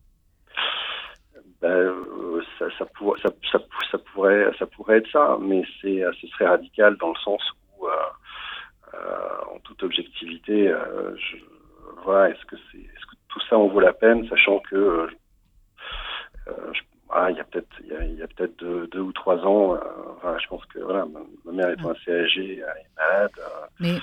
Euh, 1.65 2.41
ça, 2.59 2.65
ça, 2.77 2.85
pour- 2.95 3.17
ça, 3.19 3.29
ça, 3.51 3.59
ça 3.91 3.97
pourrait, 3.97 4.51
ça 4.59 4.65
pourrait 4.65 4.97
être 4.97 5.09
ça, 5.11 5.37
mais 5.41 5.63
c'est, 5.81 6.03
euh, 6.03 6.11
ce 6.21 6.27
serait 6.27 6.47
radical 6.47 6.95
dans 6.97 7.09
le 7.09 7.19
sens 7.23 7.41
où, 7.77 7.87
euh, 7.87 7.91
euh, 8.93 9.55
en 9.55 9.59
toute 9.59 9.81
objectivité, 9.83 10.67
je, 11.17 11.37
voilà, 12.03 12.29
est-ce 12.29 12.45
que 12.45 12.55
c'est, 12.71 12.77
est-ce 12.77 13.05
que 13.05 13.15
tout 13.29 13.39
ça 13.49 13.57
en 13.57 13.67
vaut 13.67 13.79
la 13.79 13.93
peine, 13.93 14.27
sachant 14.29 14.59
que, 14.59 15.07
je- 16.47 16.81
ah, 17.09 17.29
il 17.31 17.37
y 17.37 17.39
a 17.39 17.43
peut-être, 17.43 17.67
il 17.81 17.87
y 17.87 17.95
a, 17.95 18.03
il 18.03 18.15
y 18.15 18.23
a 18.23 18.27
peut-être 18.27 18.57
deux, 18.57 18.87
deux 18.87 18.99
ou 18.99 19.11
trois 19.13 19.37
ans, 19.45 19.77
je 20.39 20.47
pense 20.47 20.65
que 20.65 20.79
voilà, 20.79 21.05
ma, 21.05 21.19
ma 21.45 21.51
mère 21.51 21.69
étant 21.71 21.89
assez 21.91 22.11
âgée, 22.11 22.57
elle 22.57 22.81
est 22.81 22.95
malade, 22.97 23.31
Mais 23.79 23.93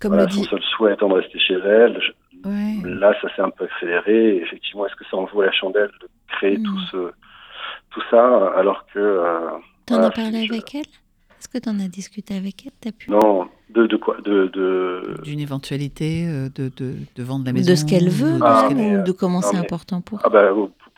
comme 0.00 0.12
voilà, 0.12 0.24
le 0.24 0.30
son 0.30 0.44
seul 0.44 0.62
souhait 0.76 0.94
étant 0.94 1.08
de 1.08 1.14
rester 1.14 1.38
chez 1.38 1.54
elle. 1.54 2.00
je- 2.00 2.12
Ouais. 2.44 2.76
Là, 2.84 3.14
ça 3.20 3.34
s'est 3.34 3.42
un 3.42 3.50
peu 3.50 3.64
accéléré. 3.64 4.36
Et 4.36 4.42
effectivement, 4.42 4.86
est-ce 4.86 4.96
que 4.96 5.04
ça 5.10 5.16
en 5.16 5.24
vaut 5.26 5.42
la 5.42 5.52
chandelle 5.52 5.90
de 6.00 6.08
créer 6.28 6.58
Hmm. 6.58 6.64
tout 6.64 6.78
ce 6.90 7.12
tout 7.90 8.02
ça 8.10 8.52
alors 8.56 8.86
que 8.92 8.98
euh, 8.98 9.50
T'en 9.86 9.94
voilà, 9.96 10.06
as 10.08 10.10
parlé 10.10 10.46
je- 10.46 10.52
avec 10.52 10.74
elle? 10.74 10.80
Est-ce 11.38 11.48
que 11.48 11.58
t'en 11.58 11.78
as 11.80 11.88
discuté 11.88 12.34
avec 12.36 12.64
elle? 12.66 12.72
T'as 12.80 12.92
pu? 12.92 13.10
Non, 13.10 13.48
de 13.70 13.86
de 13.86 13.96
quoi? 13.96 14.16
De 14.22 14.46
de 14.46 15.16
D'une 15.24 15.40
éventualité 15.40 16.24
euh, 16.26 16.48
de, 16.54 16.70
de, 16.76 16.94
de 17.16 17.22
vendre 17.22 17.44
la 17.44 17.52
maison. 17.52 17.70
de 17.70 17.74
ce 17.76 17.84
qu'elle 17.84 18.08
veut, 18.08 18.34
ou 18.34 18.38
de 18.38 18.42
Ah, 18.44 18.62
ce 18.62 18.68
qu'elle- 18.68 18.76
mais, 18.76 18.96
ou 18.98 19.02
de 19.02 19.12
comment 19.12 19.42
c'est 19.42 19.56
important 19.56 20.00
pour 20.00 20.20
ah 20.24 20.28
bah 20.30 20.50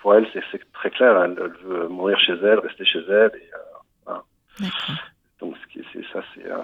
pour 0.03 0.15
elle 0.15 0.27
c'est 0.33 0.43
c'est 0.53 0.61
très 0.75 0.91
clair. 0.91 1.21
Elle, 1.23 1.37
elle 1.43 1.67
veut 1.69 1.89
mourir 1.89 2.19
chez 2.21 2.35
elle, 2.35 2.59
rester 2.61 2.85
chez 2.85 3.01
elle. 3.09 3.33
Et, 3.35 4.11
euh, 4.11 4.15
D'accord, 4.61 4.97
donc 5.41 5.55
ce 5.63 5.73
qui 5.73 5.85
c'est 5.93 6.05
ça 6.13 6.23
c'est 6.35 6.47
euh, 6.47 6.59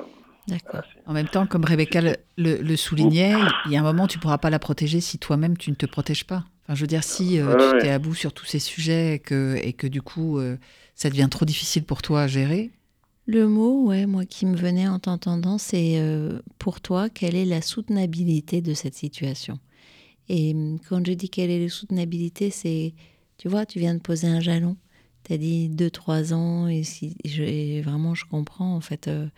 d'accord. 0.51 0.85
voilà, 0.95 1.07
En 1.07 1.13
même 1.13 1.29
temps, 1.29 1.47
comme 1.47 1.65
Rebecca 1.65 2.01
le, 2.01 2.17
le- 2.37 2.59
le 2.63 2.77
soulignait, 2.77 3.59
il 3.65 3.71
y 3.71 3.77
a 3.77 3.81
un 3.81 3.83
moment, 3.83 4.07
tu 4.07 4.19
ne 4.19 4.23
pourras 4.23 4.39
pas 4.39 4.51
la 4.51 4.59
protéger 4.59 5.01
si 5.01 5.19
toi-même, 5.19 5.57
tu 5.57 5.71
ne 5.71 5.77
te 5.77 5.87
protèges 5.87 6.25
pas. 6.27 6.47
Enfin, 6.65 6.75
je 6.75 6.81
veux 6.83 6.87
dire, 6.87 7.05
si 7.05 7.39
euh, 7.39 7.55
Ouais, 7.55 7.57
tu 7.57 7.75
ouais. 7.75 7.75
t'es 7.75 7.89
à 7.91 7.99
bout 7.99 8.15
sur 8.15 8.33
tous 8.33 8.47
ces 8.47 8.59
sujets 8.59 9.15
et 9.15 9.19
que, 9.19 9.57
et 9.63 9.73
que 9.73 9.87
du 9.87 10.03
coup, 10.03 10.39
euh, 10.39 10.57
ça 10.95 11.11
devient 11.11 11.29
trop 11.31 11.45
difficile 11.45 11.85
pour 11.85 12.03
toi 12.03 12.23
à 12.23 12.27
gérer, 12.29 12.71
Le 13.27 13.47
mot, 13.47 13.87
ouais, 13.87 14.07
moi 14.07 14.27
qui 14.27 14.45
me 14.47 14.57
venait 14.57 14.89
en 14.89 14.99
t'entendant, 14.99 15.59
c'est 15.59 16.01
euh, 16.01 16.41
pour 16.59 16.81
toi, 16.81 17.09
quelle 17.09 17.37
est 17.37 17.45
la 17.45 17.63
soutenabilité 17.63 18.61
de 18.61 18.75
cette 18.75 18.95
situation? 18.95 19.59
Et 20.29 20.53
hum, 20.55 20.79
quand 20.89 21.07
je 21.07 21.13
dis 21.15 21.31
quelle 21.31 21.51
est 21.51 21.63
la 21.63 21.69
soutenabilité, 21.71 22.51
c'est, 22.51 22.95
tu 23.39 23.49
vois, 23.49 23.67
tu 23.67 23.81
viens 23.81 23.95
de 23.95 24.01
poser 24.01 24.29
un 24.29 24.41
jalon. 24.41 24.77
Tu 25.25 25.35
as 25.35 25.39
dit 25.39 25.69
2-3 25.71 26.35
ans, 26.35 26.69
et, 26.69 26.85
si, 26.85 27.17
je, 27.25 27.43
et 27.45 27.83
vraiment, 27.83 28.15
je 28.15 28.27
comprends 28.27 28.75
en 28.77 28.81
fait 28.83 29.09
euh, 29.09 29.29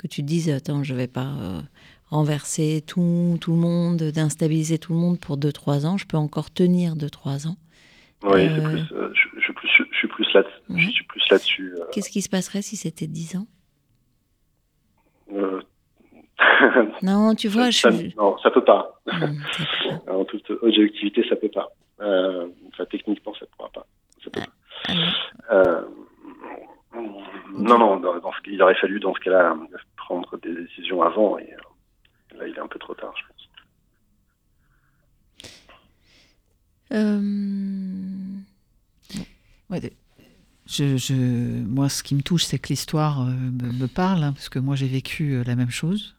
que 0.00 0.06
tu 0.08 0.22
te 0.22 0.26
dises, 0.26 0.48
attends, 0.50 0.82
je 0.82 0.94
vais 0.94 1.06
pas 1.08 1.34
euh, 1.40 1.60
renverser 2.06 2.82
tout, 2.86 3.36
tout 3.40 3.52
le 3.52 3.58
monde, 3.58 3.98
d'instabiliser 4.02 4.78
tout 4.78 4.92
le 4.94 4.98
monde 4.98 5.18
pour 5.20 5.36
2-3 5.38 5.86
ans, 5.86 5.96
je 5.98 6.06
peux 6.06 6.16
encore 6.16 6.50
tenir 6.50 6.94
2-3 6.96 7.46
ans. 7.48 7.56
oui, 8.24 8.48
Euh, 8.48 8.62
plus, 8.68 8.92
euh, 8.96 9.12
je, 9.14 9.38
je, 9.38 9.44
suis 9.44 9.52
plus 9.52 9.68
je, 9.68 9.96
suis 9.96 10.08
plus 10.08 10.32
là 10.34 10.42
Ouais. 10.70 10.80
je 10.80 10.90
suis 10.90 11.04
plus 11.04 11.22
là-dessus. 11.30 11.74
Qu'est-ce 11.92 12.10
qui 12.10 12.22
se 12.22 12.28
passerait 12.28 12.62
si 12.62 12.76
c'était 12.76 13.06
10 13.06 13.36
ans? 13.36 13.46
Non, 17.02 17.34
tu 17.34 17.48
vois, 17.48 17.70
je 17.70 17.78
ça, 17.78 17.92
suis... 17.92 18.14
non, 18.16 18.36
ça 18.42 18.50
peut 18.50 18.64
pas. 18.64 19.00
Pas- 19.06 20.12
En 20.12 20.24
toute 20.24 20.48
objectivité, 20.62 21.24
ça 21.28 21.36
peut 21.36 21.50
pas. 21.50 21.68
Enfin, 21.98 22.84
techniquement, 22.90 23.34
ça 23.34 23.44
ne 23.44 23.56
pourra 23.56 23.70
pas. 23.70 23.86
Ça 24.24 24.30
peut 24.30 24.40
pas. 24.40 24.46
ah 24.88 24.94
non. 24.94 25.02
Euh, 25.52 25.82
non, 26.92 27.78
non, 27.78 28.02
il 28.46 28.62
aurait 28.62 28.74
fallu 28.74 28.98
dans 29.00 29.14
ce 29.14 29.20
cas-là 29.20 29.56
prendre 29.96 30.36
des 30.38 30.54
décisions 30.54 31.02
avant 31.02 31.38
et 31.38 31.52
euh, 31.52 31.58
là, 32.38 32.46
il 32.48 32.54
est 32.54 32.60
un 32.60 32.66
peu 32.66 32.78
trop 32.78 32.94
tard, 32.94 33.14
je 33.16 33.22
pense. 33.28 33.48
Euh, 36.92 37.20
moi, 39.68 39.78
ce 41.88 42.02
qui 42.02 42.16
me 42.16 42.22
touche, 42.22 42.42
c'est 42.44 42.58
que 42.58 42.68
l'histoire 42.68 43.22
euh, 43.22 43.32
me, 43.32 43.86
parle, 43.86 44.24
hein, 44.24 44.32
parce 44.32 44.48
que 44.48 44.58
moi, 44.58 44.74
j'ai 44.74 44.88
vécu 44.88 45.44
la 45.44 45.54
même 45.54 45.70
chose. 45.70 46.16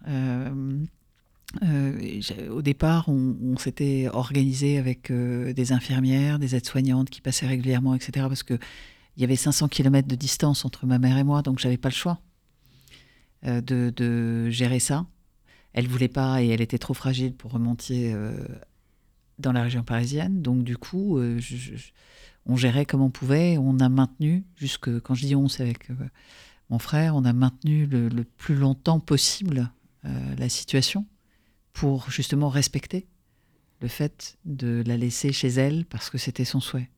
Au 2.49 2.61
départ, 2.61 3.09
on, 3.09 3.35
on 3.43 3.57
s'était 3.57 4.07
organisé 4.13 4.77
avec 4.77 5.11
des 5.11 5.73
infirmières, 5.73 6.39
des 6.39 6.55
aides-soignantes 6.55 7.09
qui 7.09 7.19
passaient 7.19 7.47
régulièrement, 7.47 7.93
etc. 7.93 8.27
Parce 8.29 8.43
que 8.43 8.57
il 9.15 9.21
y 9.21 9.23
avait 9.23 9.35
500 9.35 9.67
km 9.67 10.07
de 10.07 10.15
distance 10.15 10.65
entre 10.65 10.85
ma 10.85 10.99
mère 10.99 11.17
et 11.17 11.23
moi, 11.23 11.41
donc 11.41 11.59
j'avais 11.59 11.77
pas 11.77 11.89
le 11.89 11.95
choix 11.95 12.19
euh, 13.45 13.61
de, 13.61 13.91
de 13.95 14.49
gérer 14.49 14.79
ça. 14.79 15.05
Elle 15.73 15.87
voulait 15.87 16.07
pas 16.07 16.43
et 16.43 16.49
elle 16.49 16.61
était 16.61 16.77
trop 16.77 16.93
fragile 16.93 17.33
pour 17.33 17.51
remonter 17.51 18.13
euh, 18.13 18.45
dans 19.39 19.51
la 19.51 19.63
région 19.63 19.83
parisienne. 19.83 20.41
Donc 20.41 20.63
du 20.63 20.77
coup, 20.77 21.17
euh, 21.17 21.39
on 22.45 22.55
gérait 22.55 22.85
comme 22.85 23.01
on 23.01 23.09
pouvait. 23.09 23.57
On 23.57 23.79
a 23.79 23.89
maintenu, 23.89 24.43
jusque 24.57 24.99
quand 24.99 25.15
je 25.15 25.25
dis 25.25 25.35
on, 25.35 25.47
c'est 25.47 25.63
avec 25.63 25.87
mon 26.69 26.79
frère, 26.79 27.15
on 27.15 27.25
a 27.25 27.33
maintenu 27.33 27.85
le, 27.85 28.23
plus 28.23 28.55
longtemps 28.55 28.99
possible 28.99 29.69
la 30.03 30.49
situation 30.49 31.05
pour 31.73 32.09
justement 32.09 32.49
respecter 32.49 33.07
le 33.81 33.87
fait 33.87 34.37
de 34.45 34.83
la 34.85 34.97
laisser 34.97 35.31
chez 35.31 35.49
elle 35.49 35.85
parce 35.85 36.09
que 36.09 36.17
c'était 36.17 36.45
son 36.45 36.59
souhait. 36.59 36.89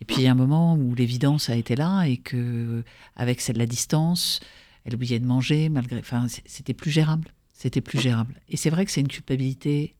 Et 0.00 0.04
puis 0.04 0.16
il 0.18 0.22
y 0.22 0.26
a 0.26 0.30
un 0.32 0.34
moment 0.34 0.74
où 0.76 0.94
l'évidence 0.94 1.50
a 1.50 1.56
été 1.56 1.76
là 1.76 2.04
et 2.04 2.16
que 2.16 2.82
avec 3.16 3.40
cette- 3.40 3.56
la 3.58 3.66
distance, 3.66 4.40
elle 4.84 4.94
oubliait 4.94 5.18
de 5.20 5.26
manger 5.26 5.68
malgré, 5.68 5.98
enfin 6.00 6.26
c'était 6.46 6.74
plus 6.74 6.90
gérable, 6.90 7.28
c'était 7.52 7.82
plus 7.82 8.00
gérable. 8.00 8.34
Et 8.48 8.56
c'est 8.56 8.70
vrai 8.70 8.84
que 8.86 8.90
c'est 8.90 9.02
une 9.02 9.08
culpabilité 9.08 9.94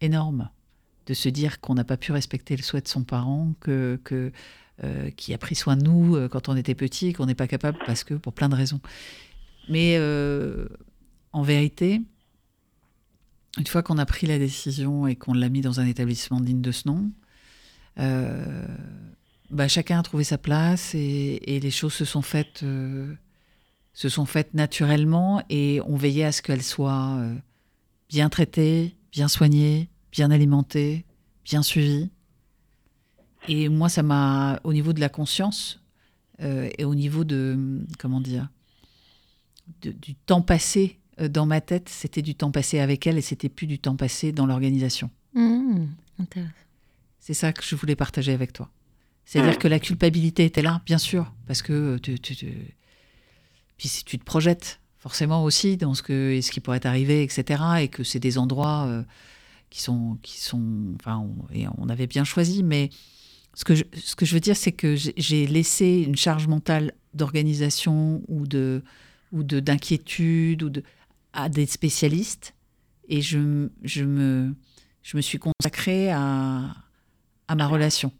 énorme 0.00 0.48
de 1.06 1.14
se 1.14 1.28
dire 1.28 1.60
qu'on 1.60 1.74
n'a 1.74 1.84
pas 1.84 1.96
pu 1.96 2.12
respecter 2.12 2.56
le 2.56 2.62
souhait 2.62 2.80
de 2.80 2.88
son 2.88 3.02
parent, 3.02 3.54
que, 3.60 3.98
euh, 4.84 5.10
qui 5.10 5.34
a 5.34 5.38
pris 5.38 5.54
soin 5.54 5.76
de 5.76 5.82
nous 5.82 6.16
euh, 6.16 6.28
quand 6.28 6.48
on 6.48 6.56
était 6.56 6.74
petit, 6.74 7.12
qu'on 7.12 7.26
n'est 7.26 7.34
pas 7.34 7.48
capable 7.48 7.78
parce 7.86 8.04
que 8.04 8.14
pour 8.14 8.32
plein 8.32 8.48
de 8.48 8.54
raisons. 8.54 8.80
Mais 9.68 9.96
euh, 9.98 10.68
en 11.32 11.42
vérité, 11.42 12.00
une 13.58 13.66
fois 13.66 13.82
qu'on 13.82 13.98
a 13.98 14.06
pris 14.06 14.26
la 14.26 14.38
décision 14.38 15.06
et 15.06 15.16
qu'on 15.16 15.32
l'a 15.34 15.48
mis 15.48 15.62
dans 15.62 15.80
un 15.80 15.86
établissement 15.86 16.40
digne 16.40 16.60
de 16.60 16.72
ce 16.72 16.86
nom, 16.86 17.10
bah, 17.98 19.68
chacun 19.68 19.98
a 19.98 20.02
trouvé 20.02 20.24
sa 20.24 20.38
place 20.38 20.94
et, 20.94 21.60
les 21.62 21.70
choses 21.70 21.94
se 21.94 22.04
sont 22.04 22.22
faites, 22.22 22.62
euh, 22.62 23.14
se 23.92 24.08
sont 24.08 24.26
faites 24.26 24.54
naturellement 24.54 25.42
et 25.48 25.80
on 25.86 25.96
veillait 25.96 26.24
à 26.24 26.32
ce 26.32 26.42
qu'elles 26.42 26.62
soient 26.62 27.16
euh, 27.18 27.34
bien 28.08 28.28
traitées, 28.28 28.96
bien 29.12 29.28
soignées, 29.28 29.88
bien 30.12 30.30
alimentées, 30.30 31.04
bien 31.44 31.62
suivies. 31.62 32.10
et 33.48 33.68
moi, 33.68 33.88
ça 33.88 34.02
m'a, 34.02 34.60
au 34.64 34.72
niveau 34.72 34.92
de 34.92 35.00
la 35.00 35.08
conscience 35.08 35.80
euh, 36.40 36.68
et 36.78 36.84
au 36.84 36.94
niveau 36.94 37.24
de, 37.24 37.80
comment 37.98 38.20
dire, 38.20 38.48
du 39.82 40.14
temps 40.14 40.42
passé 40.42 40.98
euh, 41.20 41.28
dans 41.28 41.46
ma 41.46 41.60
tête, 41.60 41.88
c'était 41.88 42.22
du 42.22 42.34
temps 42.34 42.50
passé 42.50 42.78
avec 42.78 43.06
elle 43.06 43.18
et 43.18 43.22
c'était 43.22 43.48
plus 43.48 43.66
du 43.66 43.78
temps 43.78 43.96
passé 43.96 44.32
dans 44.32 44.46
l'organisation. 44.46 45.10
Mmh, 45.34 45.86
c'est 47.28 47.34
ça 47.34 47.52
que 47.52 47.62
je 47.62 47.74
voulais 47.74 47.94
partager 47.94 48.32
avec 48.32 48.54
toi. 48.54 48.70
C'est-à-dire 49.26 49.52
mmh. 49.52 49.58
que 49.58 49.68
la 49.68 49.78
culpabilité 49.78 50.46
était 50.46 50.62
là, 50.62 50.80
bien 50.86 50.96
sûr, 50.96 51.30
parce 51.46 51.60
que 51.60 51.98
tu, 51.98 52.18
tu, 52.18 52.34
puis 53.76 53.86
si 53.86 54.02
tu 54.02 54.18
te 54.18 54.24
projettes 54.24 54.80
forcément 54.96 55.44
aussi 55.44 55.76
dans 55.76 55.92
ce, 55.92 56.02
que, 56.02 56.40
ce 56.40 56.50
qui 56.50 56.60
pourrait 56.60 56.86
arriver, 56.86 57.22
etc., 57.22 57.62
et 57.80 57.88
que 57.88 58.02
c'est 58.02 58.18
des 58.18 58.38
endroits 58.38 58.86
euh, 58.86 59.02
qui 59.68 59.82
sont, 59.82 60.16
qui 60.22 60.40
sont, 60.40 60.94
enfin, 60.94 61.18
on, 61.18 61.54
et 61.54 61.66
on 61.76 61.90
avait 61.90 62.06
bien 62.06 62.24
choisi, 62.24 62.62
mais 62.62 62.88
ce 63.52 63.66
que 63.66 63.74
je, 63.74 63.84
ce 63.94 64.16
que 64.16 64.24
je 64.24 64.32
veux 64.32 64.40
dire, 64.40 64.56
c'est 64.56 64.72
que 64.72 64.96
j'ai 64.96 65.46
laissé 65.46 66.04
une 66.06 66.16
charge 66.16 66.46
mentale 66.46 66.94
d'organisation 67.12 68.22
ou 68.28 68.46
de 68.46 68.82
ou 69.32 69.42
de 69.42 69.60
d'inquiétude 69.60 70.62
ou 70.62 70.70
de 70.70 70.82
à 71.34 71.50
des 71.50 71.66
spécialistes 71.66 72.54
et 73.06 73.20
je, 73.20 73.68
je 73.82 74.04
me 74.04 74.54
je 75.02 75.18
me 75.18 75.20
suis 75.20 75.38
consacrée 75.38 76.10
à 76.10 76.74
à 77.48 77.54
ma 77.54 77.66
relation 77.66 78.12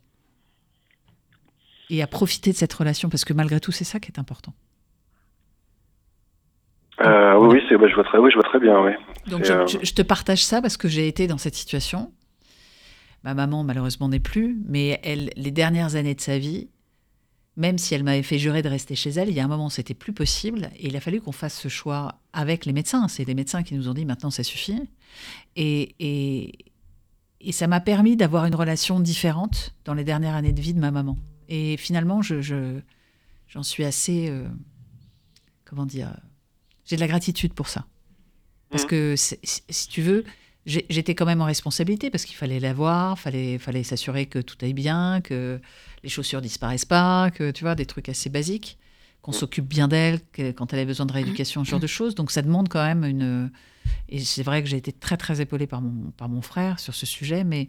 et 1.91 2.03
à 2.03 2.07
profiter 2.07 2.53
de 2.53 2.57
cette 2.57 2.73
relation 2.73 3.09
parce 3.09 3.25
que 3.25 3.33
malgré 3.33 3.61
tout 3.61 3.73
c'est 3.73 3.85
ça 3.85 4.01
qui 4.01 4.11
est 4.11 4.19
important. 4.19 4.53
Euh, 7.01 7.37
oui, 7.39 7.61
oui, 7.71 7.77
bah, 7.77 7.87
je 7.89 7.95
vois 7.95 8.05
très, 8.05 8.19
oui, 8.19 8.31
je 8.31 8.35
vois 8.35 8.49
très 8.49 8.59
bien, 8.59 8.83
oui. 8.83 8.91
Donc 9.29 9.49
euh, 9.49 9.67
je, 9.69 9.79
je, 9.81 9.95
te 9.95 10.03
partage 10.03 10.45
ça 10.45 10.61
parce 10.61 10.77
que 10.77 10.89
j'ai 10.89 11.07
été 11.07 11.29
dans 11.29 11.39
cette 11.39 11.55
situation 11.55 12.13
Ma 13.25 13.35
maman, 13.35 13.65
malheureusement, 13.65 14.09
n'est 14.09 14.21
plus, 14.21 14.57
mais 14.67 15.01
elle, 15.03 15.31
les 15.37 15.51
dernières 15.51 15.97
années 15.97 16.15
de 16.15 16.21
sa 16.21 16.39
vie, 16.39 16.69
même 17.57 17.77
si 17.77 17.95
elle 17.95 18.05
m'avait 18.05 18.23
fait 18.23 18.39
jurer 18.39 18.63
de 18.63 18.69
rester 18.69 18.95
chez 18.95 19.11
elle, 19.11 19.29
il 19.29 19.35
y 19.35 19.41
a 19.41 19.45
un 19.45 19.49
moment, 19.49 19.69
c'était 19.69 19.95
plus 19.95 20.13
possible, 20.13 20.71
et 20.77 20.87
il 20.87 20.97
a 20.97 21.01
fallu 21.01 21.21
qu'on 21.21 21.33
fasse 21.33 21.59
ce 21.59 21.69
choix 21.69 22.21
avec 22.33 22.65
les 22.65 22.73
médecins. 22.73 23.09
C'est 23.09 23.25
les 23.25 23.35
médecins 23.35 23.65
qui 23.65 23.75
nous 23.75 23.89
ont 23.89 23.95
dit 23.95 24.05
maintenant, 24.05 24.31
ça 24.31 24.45
suffit. 24.45 24.81
Et, 25.57 25.97
et, 25.99 26.53
et 27.41 27.53
ça 27.53 27.67
m'a 27.67 27.81
permis 27.81 28.17
d'avoir 28.17 28.45
une 28.47 28.55
relation 28.55 29.01
différente 29.01 29.75
dans 29.85 29.95
les 29.95 30.05
dernières 30.05 30.35
années 30.35 30.53
de 30.53 30.61
vie 30.61 30.75
de 30.75 30.81
ma 30.81 30.91
maman. 30.91 31.17
Et 31.49 31.77
finalement, 31.77 32.21
je, 32.23 32.81
j'en 33.47 33.63
suis 33.63 33.85
assez, 33.85 34.29
euh, 34.29 34.47
comment 35.65 35.87
dire, 35.87 36.13
j'ai 36.85 36.97
de 36.97 37.01
la 37.01 37.07
gratitude 37.07 37.55
pour 37.55 37.69
ça. 37.69 37.87
Parce 38.71 38.85
mmh. 38.85 38.89
que 38.89 39.15
si 39.17 39.89
tu 39.89 40.03
veux, 40.03 40.25
j'étais 40.67 41.15
quand 41.15 41.25
même 41.25 41.41
en 41.41 41.47
responsabilité 41.47 42.11
parce 42.11 42.25
qu'il 42.25 42.37
fallait 42.37 42.61
la 42.61 42.75
voir, 42.75 43.19
fallait, 43.19 43.59
fallait 43.59 43.83
s'assurer 43.83 44.27
que 44.27 44.39
tout 44.39 44.57
aille 44.61 44.75
bien, 44.75 45.21
que 45.23 45.61
les 46.03 46.09
chaussures 46.09 46.43
disparaissent 46.43 46.85
pas, 46.85 47.31
que 47.31 47.51
tu 47.51 47.65
vois 47.65 47.75
des 47.75 47.87
trucs 47.87 48.09
assez 48.09 48.29
basiques, 48.29 48.79
qu'on 49.23 49.33
s'occupe 49.33 49.67
bien 49.67 49.89
d'elle 49.89 50.21
quand 50.55 50.73
elle 50.73 50.81
a 50.81 50.85
besoin 50.85 51.07
de 51.07 51.13
rééducation, 51.13 51.65
ce 51.65 51.71
genre 51.71 51.81
de 51.81 51.87
choses. 51.87 52.15
Donc 52.15 52.31
ça 52.31 52.43
demande 52.43 52.69
quand 52.69 52.85
même 52.85 53.05
une. 53.05 53.51
Et 54.09 54.21
c'est 54.21 54.43
vrai 54.43 54.63
que 54.63 54.69
j'ai 54.69 54.77
été 54.77 54.93
très 54.93 55.17
très 55.17 55.41
épaulée 55.41 55.67
par 55.67 55.81
mon 55.81 56.11
par 56.13 56.29
mon 56.29 56.43
frère 56.43 56.79
sur 56.79 56.95
ce 56.95 57.07
sujet, 57.07 57.45
mais 57.45 57.69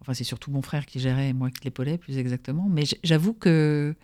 enfin 0.00 0.14
c'est 0.14 0.24
surtout 0.24 0.50
mon 0.50 0.62
frère 0.62 0.86
qui 0.86 1.00
gérait 1.00 1.28
et 1.28 1.32
moi 1.32 1.50
qui 1.50 1.64
l'épaulais 1.64 1.98
plus 1.98 2.18
exactement. 2.18 2.68
Mais 2.68 2.84
j'avoue 3.02 3.34
que 3.34 3.94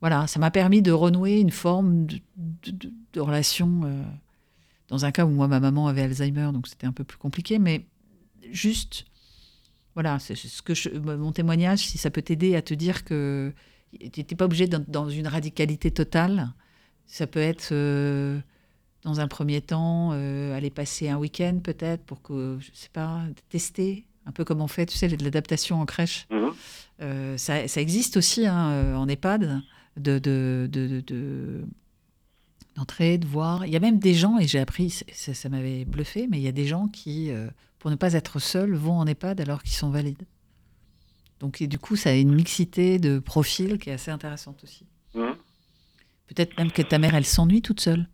voilà, 0.00 0.26
ça 0.26 0.38
m'a 0.38 0.50
permis 0.50 0.82
de 0.82 0.92
renouer 0.92 1.40
une 1.40 1.50
forme 1.50 2.06
de, 2.06 3.20
relation. 3.20 3.82
Euh, 3.84 4.02
dans 4.88 5.04
un 5.04 5.12
cas 5.12 5.24
où 5.24 5.30
moi, 5.30 5.46
ma 5.46 5.60
maman 5.60 5.86
avait 5.86 6.02
Alzheimer, 6.02 6.50
donc 6.52 6.66
c'était 6.66 6.86
un 6.86 6.92
peu 6.92 7.04
plus 7.04 7.18
compliqué, 7.18 7.58
mais 7.58 7.86
juste, 8.50 9.04
voilà, 9.94 10.18
c'est 10.18 10.34
ce 10.34 10.62
que 10.62 10.98
mon 10.98 11.30
témoignage, 11.30 11.78
si 11.78 11.96
ça 11.96 12.10
peut 12.10 12.22
t'aider 12.22 12.56
à 12.56 12.62
te 12.62 12.74
dire 12.74 13.04
que 13.04 13.52
tu 14.12 14.20
n'es 14.20 14.36
pas 14.36 14.46
obligé 14.46 14.66
dans, 14.66 15.08
une 15.08 15.28
radicalité 15.28 15.90
totale. 15.90 16.52
Ça 17.06 17.26
peut 17.26 17.40
être, 17.40 17.70
euh, 17.72 18.40
dans 19.02 19.20
un 19.20 19.28
premier 19.28 19.60
temps, 19.60 20.10
euh, 20.12 20.56
aller 20.56 20.70
passer 20.70 21.08
un 21.08 21.16
week-end 21.16 21.60
peut-être 21.62 22.04
pour 22.04 22.22
que, 22.22 22.58
je 22.60 22.70
sais 22.74 22.90
pas, 22.92 23.22
tester 23.48 24.06
un 24.26 24.32
peu 24.32 24.44
comme 24.44 24.60
on 24.60 24.68
fait, 24.68 24.86
tu 24.86 24.96
sais, 24.96 25.08
de 25.08 25.24
l'adaptation 25.24 25.80
en 25.80 25.86
crèche. 25.86 26.26
Mmh. 26.30 26.48
Euh, 27.00 27.36
ça, 27.38 27.66
ça, 27.66 27.80
existe 27.80 28.16
aussi 28.18 28.46
hein, 28.46 28.94
en 28.94 29.08
EHPAD 29.08 29.62
de, 29.96 30.18
de, 30.18 30.68
de, 30.70 31.00
de 31.00 31.64
d'entrer, 32.76 33.18
de 33.18 33.26
voir. 33.26 33.66
Il 33.66 33.72
y 33.72 33.76
a 33.76 33.80
même 33.80 33.98
des 33.98 34.14
gens, 34.14 34.38
et 34.38 34.46
j'ai 34.46 34.58
appris, 34.58 34.90
ça, 35.12 35.48
m'avait 35.48 35.84
bluffé, 35.84 36.26
mais 36.30 36.38
il 36.38 36.42
y 36.42 36.48
a 36.48 36.52
des 36.52 36.66
gens 36.66 36.88
qui, 36.88 37.30
euh, 37.30 37.48
pour 37.78 37.90
ne 37.90 37.96
pas 37.96 38.12
être 38.12 38.38
seuls, 38.38 38.74
vont 38.74 38.98
en 38.98 39.06
EHPAD 39.06 39.40
alors 39.40 39.62
qu'ils 39.62 39.74
sont 39.74 39.90
valides. 39.90 40.24
Donc, 41.40 41.60
et 41.62 41.66
du 41.66 41.78
coup, 41.78 41.96
ça 41.96 42.10
a 42.10 42.14
une 42.14 42.34
mixité 42.34 42.98
de 42.98 43.18
profils 43.18 43.78
qui 43.78 43.90
est 43.90 43.94
assez 43.94 44.10
intéressante 44.10 44.62
aussi. 44.62 44.86
Mmh. 45.14 45.32
Peut-être 46.28 46.56
même 46.58 46.70
que 46.70 46.82
ta 46.82 46.98
mère, 46.98 47.14
elle 47.14 47.24
s'ennuie 47.24 47.62
toute 47.62 47.80
seule. 47.80 48.08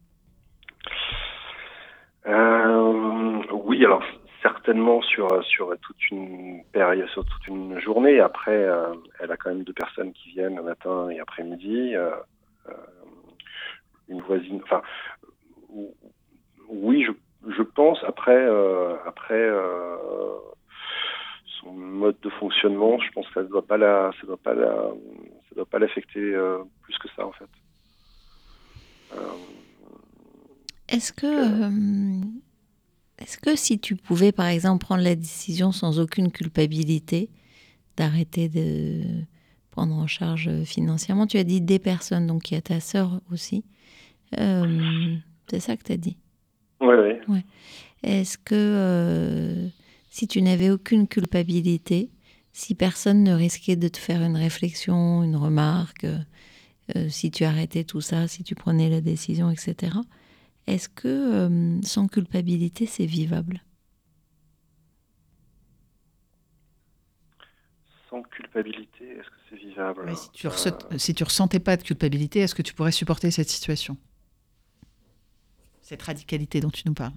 Euh, 2.26 3.42
oui, 3.52 3.84
alors 3.84 4.02
certainement 4.42 5.00
sur 5.02 5.44
sur 5.44 5.76
toute 5.80 6.10
une 6.10 6.62
période, 6.72 7.08
sur 7.08 7.24
toute 7.24 7.46
une 7.46 7.78
journée. 7.80 8.20
Après, 8.20 8.52
euh, 8.52 8.94
elle 9.20 9.30
a 9.32 9.36
quand 9.36 9.50
même 9.50 9.64
deux 9.64 9.72
personnes 9.72 10.12
qui 10.12 10.30
viennent 10.30 10.56
le 10.56 10.62
matin 10.62 11.08
et 11.10 11.20
après-midi 11.20 11.94
une 14.08 14.20
voisine. 14.22 14.60
Enfin, 14.64 14.82
oui, 16.68 17.04
je, 17.04 17.12
je 17.50 17.62
pense 17.62 17.98
après 18.04 18.36
euh, 18.36 18.96
après 19.04 19.34
euh, 19.34 20.36
son 21.60 21.72
mode 21.72 22.18
de 22.20 22.30
fonctionnement, 22.30 22.98
je 22.98 23.10
pense 23.12 23.26
que 23.28 23.34
ça 23.34 23.42
ne 23.42 23.48
doit 23.48 23.66
pas 23.66 23.76
la 23.76 24.12
ça 24.20 24.26
doit 24.26 24.36
pas 24.36 24.54
la 24.54 24.90
ça 25.48 25.54
doit 25.54 25.66
pas 25.66 25.78
l'affecter 25.78 26.34
euh, 26.34 26.58
plus 26.82 26.96
que 26.98 27.08
ça 27.16 27.26
en 27.26 27.32
fait. 27.32 27.50
Est-ce 30.88 31.12
que 31.12 32.20
est-ce 33.18 33.38
que 33.38 33.56
si 33.56 33.78
tu 33.78 33.96
pouvais 33.96 34.32
par 34.32 34.46
exemple 34.46 34.84
prendre 34.84 35.02
la 35.02 35.14
décision 35.14 35.72
sans 35.72 35.98
aucune 35.98 36.30
culpabilité 36.30 37.30
d'arrêter 37.96 38.48
de 38.48 39.02
prendre 39.70 39.94
en 39.94 40.06
charge 40.06 40.50
financièrement, 40.64 41.26
tu 41.26 41.38
as 41.38 41.44
dit 41.44 41.60
des 41.60 41.78
personnes, 41.78 42.26
donc 42.26 42.50
il 42.50 42.54
y 42.54 42.56
a 42.56 42.62
ta 42.62 42.80
sœur 42.80 43.20
aussi. 43.32 43.64
Euh, 44.38 45.16
c'est 45.48 45.60
ça 45.60 45.76
que 45.76 45.82
tu 45.82 45.92
as 45.92 45.96
dit? 45.96 46.16
Oui, 46.80 46.94
oui. 46.98 47.14
Ouais. 47.28 47.44
Est-ce 48.02 48.38
que 48.38 48.54
euh, 48.54 49.68
si 50.10 50.28
tu 50.28 50.42
n'avais 50.42 50.70
aucune 50.70 51.08
culpabilité, 51.08 52.10
si 52.52 52.74
personne 52.74 53.22
ne 53.22 53.32
risquait 53.32 53.76
de 53.76 53.88
te 53.88 53.98
faire 53.98 54.22
une 54.22 54.36
réflexion, 54.36 55.22
une 55.22 55.36
remarque, 55.36 56.04
euh, 56.04 57.08
si 57.08 57.30
tu 57.30 57.44
arrêtais 57.44 57.84
tout 57.84 58.00
ça, 58.00 58.28
si 58.28 58.44
tu 58.44 58.54
prenais 58.54 58.88
la 58.88 59.00
décision, 59.00 59.50
etc., 59.50 59.92
est-ce 60.66 60.88
que 60.88 61.80
sans 61.82 62.08
culpabilité, 62.08 62.86
c'est 62.86 63.06
vivable? 63.06 63.62
Sans 68.10 68.22
culpabilité, 68.22 69.08
est-ce 69.10 69.28
que 69.28 69.36
c'est 69.50 69.56
vivable? 69.56 70.16
Si, 70.16 70.30
tu 70.32 70.48
si 70.98 71.14
tu 71.14 71.24
ressentais 71.24 71.60
pas 71.60 71.76
de 71.76 71.82
culpabilité, 71.82 72.40
est-ce 72.40 72.54
que 72.54 72.62
tu 72.62 72.74
pourrais 72.74 72.92
supporter 72.92 73.30
cette 73.30 73.48
situation? 73.48 73.96
Cette 75.82 76.02
radicalité 76.02 76.60
dont 76.60 76.70
tu 76.70 76.82
nous 76.86 76.94
parles? 76.94 77.12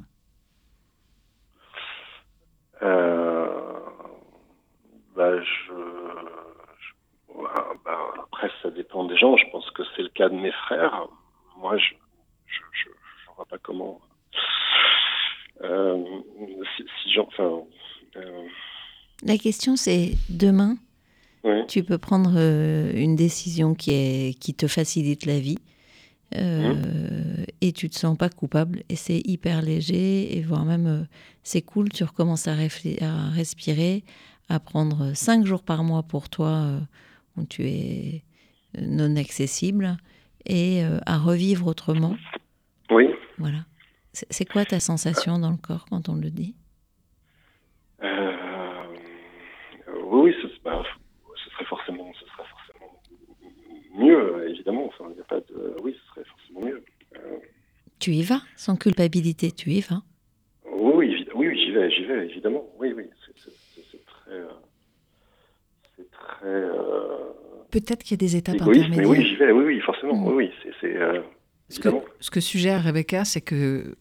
Euh, 2.82 3.80
bah, 5.16 5.42
je, 5.44 5.74
bah, 7.84 7.98
Après, 8.24 8.50
ça 8.62 8.70
dépend 8.70 9.06
des 9.06 9.18
gens. 9.18 9.36
Je 9.38 9.50
pense 9.52 9.70
que 9.72 9.84
c'est 9.96 10.04
le 10.04 10.10
cas 10.10 10.30
de 10.30 10.36
mes 10.36 10.52
frères. 10.52 11.08
Moi, 11.58 11.78
je 11.78 11.94
ne 11.94 12.99
pas 13.46 13.58
comment. 13.58 14.00
Euh, 15.62 16.04
si, 17.04 17.20
enfin, 17.20 17.62
euh, 18.16 18.44
La 19.24 19.38
question, 19.38 19.76
c'est 19.76 20.12
demain, 20.30 20.78
tu 21.68 21.84
peux 21.84 21.98
prendre 21.98 22.32
une 22.38 23.16
décision 23.16 23.74
qui, 23.74 23.92
est, 23.92 24.40
qui 24.40 24.54
te 24.54 24.68
facilite 24.68 25.26
la 25.26 25.40
vie 25.40 25.60
euh, 26.36 26.76
et 27.62 27.72
tu 27.72 27.90
te 27.90 27.96
sens 27.96 28.16
pas 28.16 28.30
coupable 28.30 28.84
et 28.88 28.96
c'est 28.96 29.20
hyper 29.26 29.64
léger 29.64 30.38
et 30.38 30.42
voire 30.44 30.64
même 30.64 30.86
euh, 30.86 31.04
c'est 31.42 31.64
cool 31.64 31.90
tu 31.90 32.04
recommences 32.04 32.48
à, 32.48 32.52
à, 32.52 33.30
respirer 33.32 34.04
à 34.48 34.60
prendre 34.60 35.16
cinq 35.16 35.48
jours 35.48 35.64
par 35.64 35.84
mois 35.84 36.04
pour 36.04 36.30
toi 36.30 36.50
euh, 36.50 36.80
où 37.36 37.46
tu 37.46 37.64
es 37.64 38.22
non 38.80 39.16
accessible 39.16 39.98
et 40.46 40.84
à 41.06 41.18
revivre 41.18 41.68
autrement. 41.68 42.16
Oui 42.92 43.08
voilà 43.40 43.66
c'est 44.14 44.46
quoi 44.46 44.66
ta 44.66 44.80
sensation 44.80 45.38
dans 45.40 45.52
le 45.52 45.58
corps 45.58 45.86
quand 45.90 46.10
on 46.10 46.16
le 46.16 46.30
dit? 46.32 46.56
Oui 50.12 50.34
ce, 50.42 50.48
bah, 50.64 50.84
ce 51.44 51.50
serait 51.52 51.66
forcément 51.66 52.12
ce 52.20 52.26
serait 52.26 52.48
forcément 52.50 52.92
mieux 53.96 54.50
évidemment 54.50 54.88
enfin 54.88 55.06
il 55.10 55.16
n'y 55.16 55.22
a 55.22 55.26
pas 55.26 55.40
de 55.42 55.76
oui 55.84 55.96
tu 58.00 58.12
y 58.12 58.24
vas, 58.24 58.42
sans 58.56 58.78
culpabilité, 58.78 59.52
tu 59.52 59.72
y 59.72 59.82
vas? 59.82 60.02
Oui, 60.72 60.94
oui, 60.96 61.28
oui, 61.36 61.60
j'y 61.60 61.72
vais, 61.72 61.92
j'y 61.92 62.06
vais, 62.06 62.26
évidemment. 62.30 62.64
Oui, 62.78 62.94
oui, 62.96 63.10
c'est 63.36 64.06
très, 64.06 64.32
euh, 64.32 64.48
très. 66.12 66.46
euh, 66.48 67.34
Peut-être 67.72 68.02
qu'il 68.04 68.12
y 68.12 68.14
a 68.14 68.18
des 68.26 68.36
étapes 68.38 68.56
égoïste, 68.56 68.88
mais 68.90 69.00
intermédiaires. 69.00 69.20
oui, 69.20 69.30
j'y 69.30 69.36
vais, 69.36 69.52
oui, 69.52 69.64
oui, 69.66 69.80
forcément, 69.82 70.16
Mm. 70.16 70.28
oui, 70.34 70.50
oui, 70.64 70.74
c'est. 70.80 70.96
Euh, 71.70 71.74
Ce 71.74 71.80
que, 71.80 71.88
évidemment. 71.90 72.06
ce 72.20 72.32
que 72.32 72.40
suggère 72.40 72.84
Rebecca, 72.84 73.26
c'est 73.26 73.42
que 73.42 73.96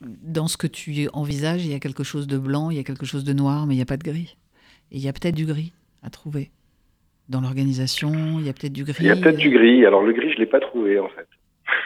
dans 0.00 0.48
ce 0.48 0.56
que 0.56 0.66
tu 0.66 1.08
envisages, 1.12 1.64
il 1.64 1.70
y 1.70 1.74
a 1.74 1.80
quelque 1.80 2.04
chose 2.04 2.26
de 2.26 2.38
blanc, 2.38 2.70
il 2.70 2.76
y 2.76 2.80
a 2.80 2.84
quelque 2.84 3.06
chose 3.06 3.24
de 3.24 3.32
noir, 3.32 3.66
mais 3.66 3.74
il 3.74 3.78
n'y 3.78 3.82
a 3.82 3.86
pas 3.86 3.96
de 3.96 4.02
gris. 4.02 4.36
Et 4.90 4.96
il 4.96 5.02
y 5.02 5.08
a 5.08 5.12
peut-être 5.12 5.34
du 5.34 5.46
gris 5.46 5.72
à 6.02 6.10
trouver. 6.10 6.50
Dans 7.28 7.40
l'organisation, 7.40 8.38
il 8.38 8.46
y 8.46 8.48
a 8.48 8.52
peut-être 8.52 8.72
du 8.72 8.84
gris. 8.84 8.96
Il 9.00 9.06
y 9.06 9.10
a 9.10 9.16
peut-être 9.16 9.38
du 9.38 9.50
gris. 9.50 9.86
Alors, 9.86 10.02
le 10.02 10.12
gris, 10.12 10.32
je 10.32 10.38
l'ai 10.38 10.46
pas 10.46 10.60
trouvé, 10.60 10.98
en 10.98 11.08
fait. 11.08 11.28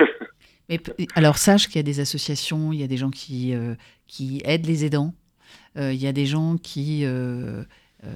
Mais 0.68 0.80
alors 1.14 1.38
sache 1.38 1.66
qu'il 1.66 1.76
y 1.76 1.78
a 1.78 1.82
des 1.84 2.00
associations, 2.00 2.72
il 2.72 2.80
y 2.80 2.82
a 2.82 2.86
des 2.86 2.98
gens 2.98 3.10
qui, 3.10 3.54
euh, 3.54 3.74
qui 4.06 4.42
aident 4.44 4.66
les 4.66 4.84
aidants, 4.84 5.14
euh, 5.78 5.92
il 5.92 6.02
y 6.02 6.06
a 6.06 6.12
des 6.12 6.26
gens 6.26 6.58
qui, 6.58 7.04
euh, 7.04 7.62
euh, 8.04 8.10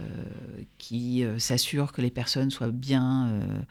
qui 0.79 1.25
euh, 1.25 1.39
s'assurent 1.39 1.93
que 1.93 2.03
les 2.03 2.11
personnes 2.11 2.51
soient 2.51 2.71
bien, 2.71 3.29
euh, 3.29 3.63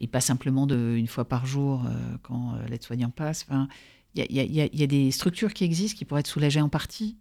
et 0.00 0.06
pas 0.08 0.20
simplement 0.20 0.66
de, 0.66 0.94
une 0.96 1.06
fois 1.06 1.24
par 1.26 1.44
jour 1.46 1.84
euh, 1.86 2.16
quand 2.22 2.54
euh, 2.54 2.66
l'aide-soignant 2.68 3.10
passe. 3.10 3.44
Enfin, 3.48 3.68
il 4.14 4.20
y 4.20 4.22
a, 4.22 4.44
il 4.44 4.50
y 4.50 4.54
y 4.56 4.60
a- 4.62 4.68
il 4.72 4.80
y 4.80 4.82
a 4.82 4.86
des 4.86 5.10
structures 5.10 5.52
qui 5.52 5.64
existent 5.64 5.98
qui 5.98 6.04
pourraient 6.04 6.20
être 6.20 6.26
soulagées 6.26 6.60
en 6.60 6.68
partie 6.68 7.18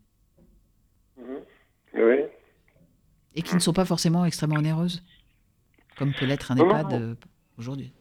Oui. 1.93 2.23
et 3.35 3.41
qui 3.41 3.53
ne 3.55 3.59
sont 3.59 3.73
pas 3.73 3.85
forcément 3.85 4.23
extrêmement 4.25 4.55
onéreuses, 4.59 5.03
comme 5.97 6.13
peut 6.13 6.25
l'être 6.25 6.51
un 6.51 6.55
Non, 6.55 6.65
EHPAD 6.69 6.93
euh, 6.93 7.15
aujourd'hui. 7.57 7.91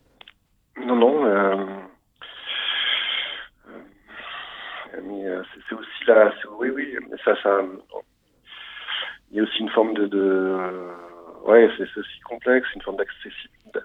Non, 0.86 0.94
non. 0.96 1.24
euh, 1.24 1.66
mais 5.02 5.24
c'est 5.68 5.74
aussi 5.74 6.05
là. 6.06 6.32
Oui, 6.59 6.70
oui. 6.70 6.96
Ça, 7.24 7.34
ça. 7.42 7.60
Il 9.30 9.36
y 9.36 9.40
a 9.40 9.42
aussi 9.42 9.59
une 9.60 9.68
forme 9.70 9.94
de. 9.94 10.06
de 10.06 10.56
ouais, 11.44 11.68
c'est 11.76 11.82
aussi 12.00 12.20
complexe, 12.20 12.66
une 12.74 12.82
forme 12.82 12.96
d'accessibilité, 12.96 13.80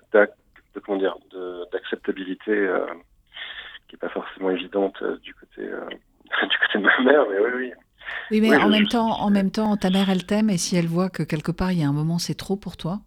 de 0.76 0.80
comment 0.80 0.98
dire, 0.98 1.16
d'acceptabilité 1.72 2.52
euh, 2.52 2.86
qui 3.88 3.96
est 3.96 4.00
pas 4.00 4.10
forcément 4.10 4.50
évidente 4.50 4.96
euh, 5.02 5.18
du 5.20 5.34
côté 5.36 5.62
euh, 5.62 5.86
du 6.42 6.58
côté 6.58 6.80
de 6.80 6.84
ma 6.84 7.00
mère. 7.12 7.26
Mais 7.30 7.40
oui, 7.40 7.52
oui. 7.58 7.72
Oui, 8.32 8.42
mais 8.42 8.50
Oui, 8.52 8.56
en 8.58 8.66
je- 8.66 8.72
même 8.72 8.86
je- 8.86 8.90
temps, 8.90 9.20
en 9.22 9.30
même 9.30 9.52
temps, 9.52 9.78
ta 9.78 9.90
mère, 9.90 10.10
elle 10.10 10.26
t'aime, 10.26 10.50
et 10.50 10.58
si 10.58 10.76
elle 10.76 10.88
voit 10.88 11.10
que 11.10 11.24
quelque 11.24 11.52
part 11.52 11.72
il 11.72 11.80
y 11.80 11.84
a 11.84 11.88
un 11.88 11.94
moment 11.94 12.20
c'est 12.20 12.36
trop 12.36 12.56
pour 12.56 12.78
toi, 12.78 13.02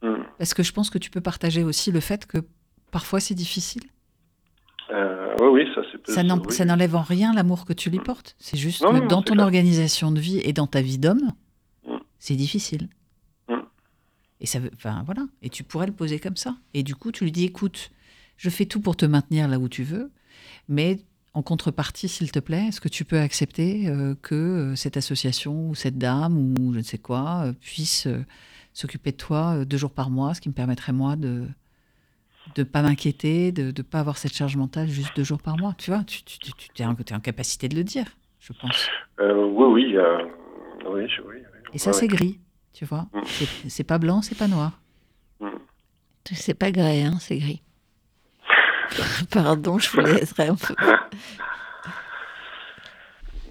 Hmm. 0.00 0.22
Parce 0.38 0.54
que 0.54 0.62
je 0.62 0.72
pense 0.72 0.90
que 0.90 0.98
tu 0.98 1.10
peux 1.10 1.20
partager 1.20 1.64
aussi 1.64 1.90
le 1.90 1.98
fait 1.98 2.24
que 2.24 2.38
parfois 2.92 3.18
c'est 3.18 3.34
difficile? 3.34 3.82
Euh, 4.90 5.34
oui, 5.40 5.64
oui, 5.64 5.68
ça 5.74 5.80
c'est. 5.90 6.12
Ça 6.12 6.20
oui. 6.22 6.66
n'enlève 6.66 6.94
en 6.94 7.02
rien 7.02 7.32
l'amour 7.34 7.64
que 7.64 7.72
tu 7.72 7.90
lui 7.90 7.98
portes. 7.98 8.36
C'est 8.38 8.56
juste 8.56 8.82
Non, 8.84 8.92
que 8.92 8.98
non, 9.00 9.06
dans 9.06 9.22
ton 9.22 9.34
clair. 9.34 9.44
organisation 9.44 10.12
de 10.12 10.20
vie 10.20 10.38
et 10.44 10.52
dans 10.52 10.68
ta 10.68 10.82
vie 10.82 10.98
d'homme, 10.98 11.32
Mm. 11.84 11.96
c'est 12.20 12.36
difficile. 12.36 12.88
Et 14.40 14.46
ça 14.46 14.58
veut, 14.60 14.70
enfin 14.74 15.02
voilà. 15.04 15.26
Et 15.42 15.48
tu 15.48 15.64
pourrais 15.64 15.86
le 15.86 15.92
poser 15.92 16.18
comme 16.18 16.36
ça. 16.36 16.56
Et 16.74 16.82
du 16.82 16.94
coup, 16.94 17.10
tu 17.12 17.24
lui 17.24 17.32
dis, 17.32 17.44
écoute, 17.44 17.90
je 18.36 18.50
fais 18.50 18.66
tout 18.66 18.80
pour 18.80 18.96
te 18.96 19.04
maintenir 19.06 19.48
là 19.48 19.58
où 19.58 19.68
tu 19.68 19.82
veux, 19.82 20.10
mais 20.68 21.00
en 21.34 21.42
contrepartie, 21.42 22.08
s'il 22.08 22.30
te 22.32 22.38
plaît, 22.38 22.66
est-ce 22.68 22.80
que 22.80 22.88
tu 22.88 23.04
peux 23.04 23.18
accepter 23.18 23.88
euh, 23.88 24.14
que 24.22 24.34
euh, 24.34 24.76
cette 24.76 24.96
association 24.96 25.68
ou 25.70 25.74
cette 25.74 25.98
dame 25.98 26.36
ou 26.58 26.72
je 26.72 26.78
ne 26.78 26.82
sais 26.84 26.98
quoi 26.98 27.42
euh, 27.46 27.52
puisse 27.52 28.06
euh, 28.06 28.24
s'occuper 28.72 29.12
de 29.12 29.16
toi 29.16 29.64
deux 29.64 29.76
jours 29.76 29.92
par 29.92 30.10
mois, 30.10 30.34
ce 30.34 30.40
qui 30.40 30.48
me 30.48 30.54
permettrait 30.54 30.92
moi 30.92 31.16
de 31.16 31.46
de 32.54 32.62
pas 32.62 32.80
m'inquiéter, 32.80 33.52
de 33.52 33.64
ne 33.76 33.82
pas 33.82 34.00
avoir 34.00 34.16
cette 34.16 34.32
charge 34.32 34.56
mentale 34.56 34.88
juste 34.88 35.14
deux 35.14 35.22
jours 35.24 35.42
par 35.42 35.58
mois. 35.58 35.74
Tu 35.76 35.90
vois, 35.90 36.02
tu, 36.04 36.22
tu, 36.22 36.38
tu, 36.38 36.52
tu 36.52 36.82
es, 36.82 36.86
en, 36.86 36.94
t'es 36.94 37.14
en 37.14 37.20
capacité 37.20 37.68
de 37.68 37.76
le 37.76 37.84
dire, 37.84 38.06
je 38.40 38.54
pense. 38.54 38.88
Oui, 39.20 39.26
oui, 39.26 39.94
oui, 40.86 41.06
oui, 41.06 41.10
oui. 41.26 41.42
Et 41.74 41.78
ça, 41.78 41.90
Ouais, 41.90 41.96
c'est 41.98 42.08
gris, 42.08 42.40
tu 42.78 42.84
vois. 42.84 43.08
Mm. 43.12 43.22
C'est, 43.68 43.82
pas 43.82 43.98
blanc, 43.98 44.22
c'est 44.22 44.36
pas 44.38 44.46
noir. 44.46 44.80
ouais. 45.40 45.50
C'est 46.32 46.54
pas 46.54 46.70
grès, 46.70 47.02
hein, 47.02 47.16
c'est 47.18 47.36
gris. 47.38 47.60
Pardon, 49.32 49.78
je 49.80 49.90
vous 49.90 50.00
laisserai 50.00 50.46
un 50.46 50.54
peu. 50.54 50.74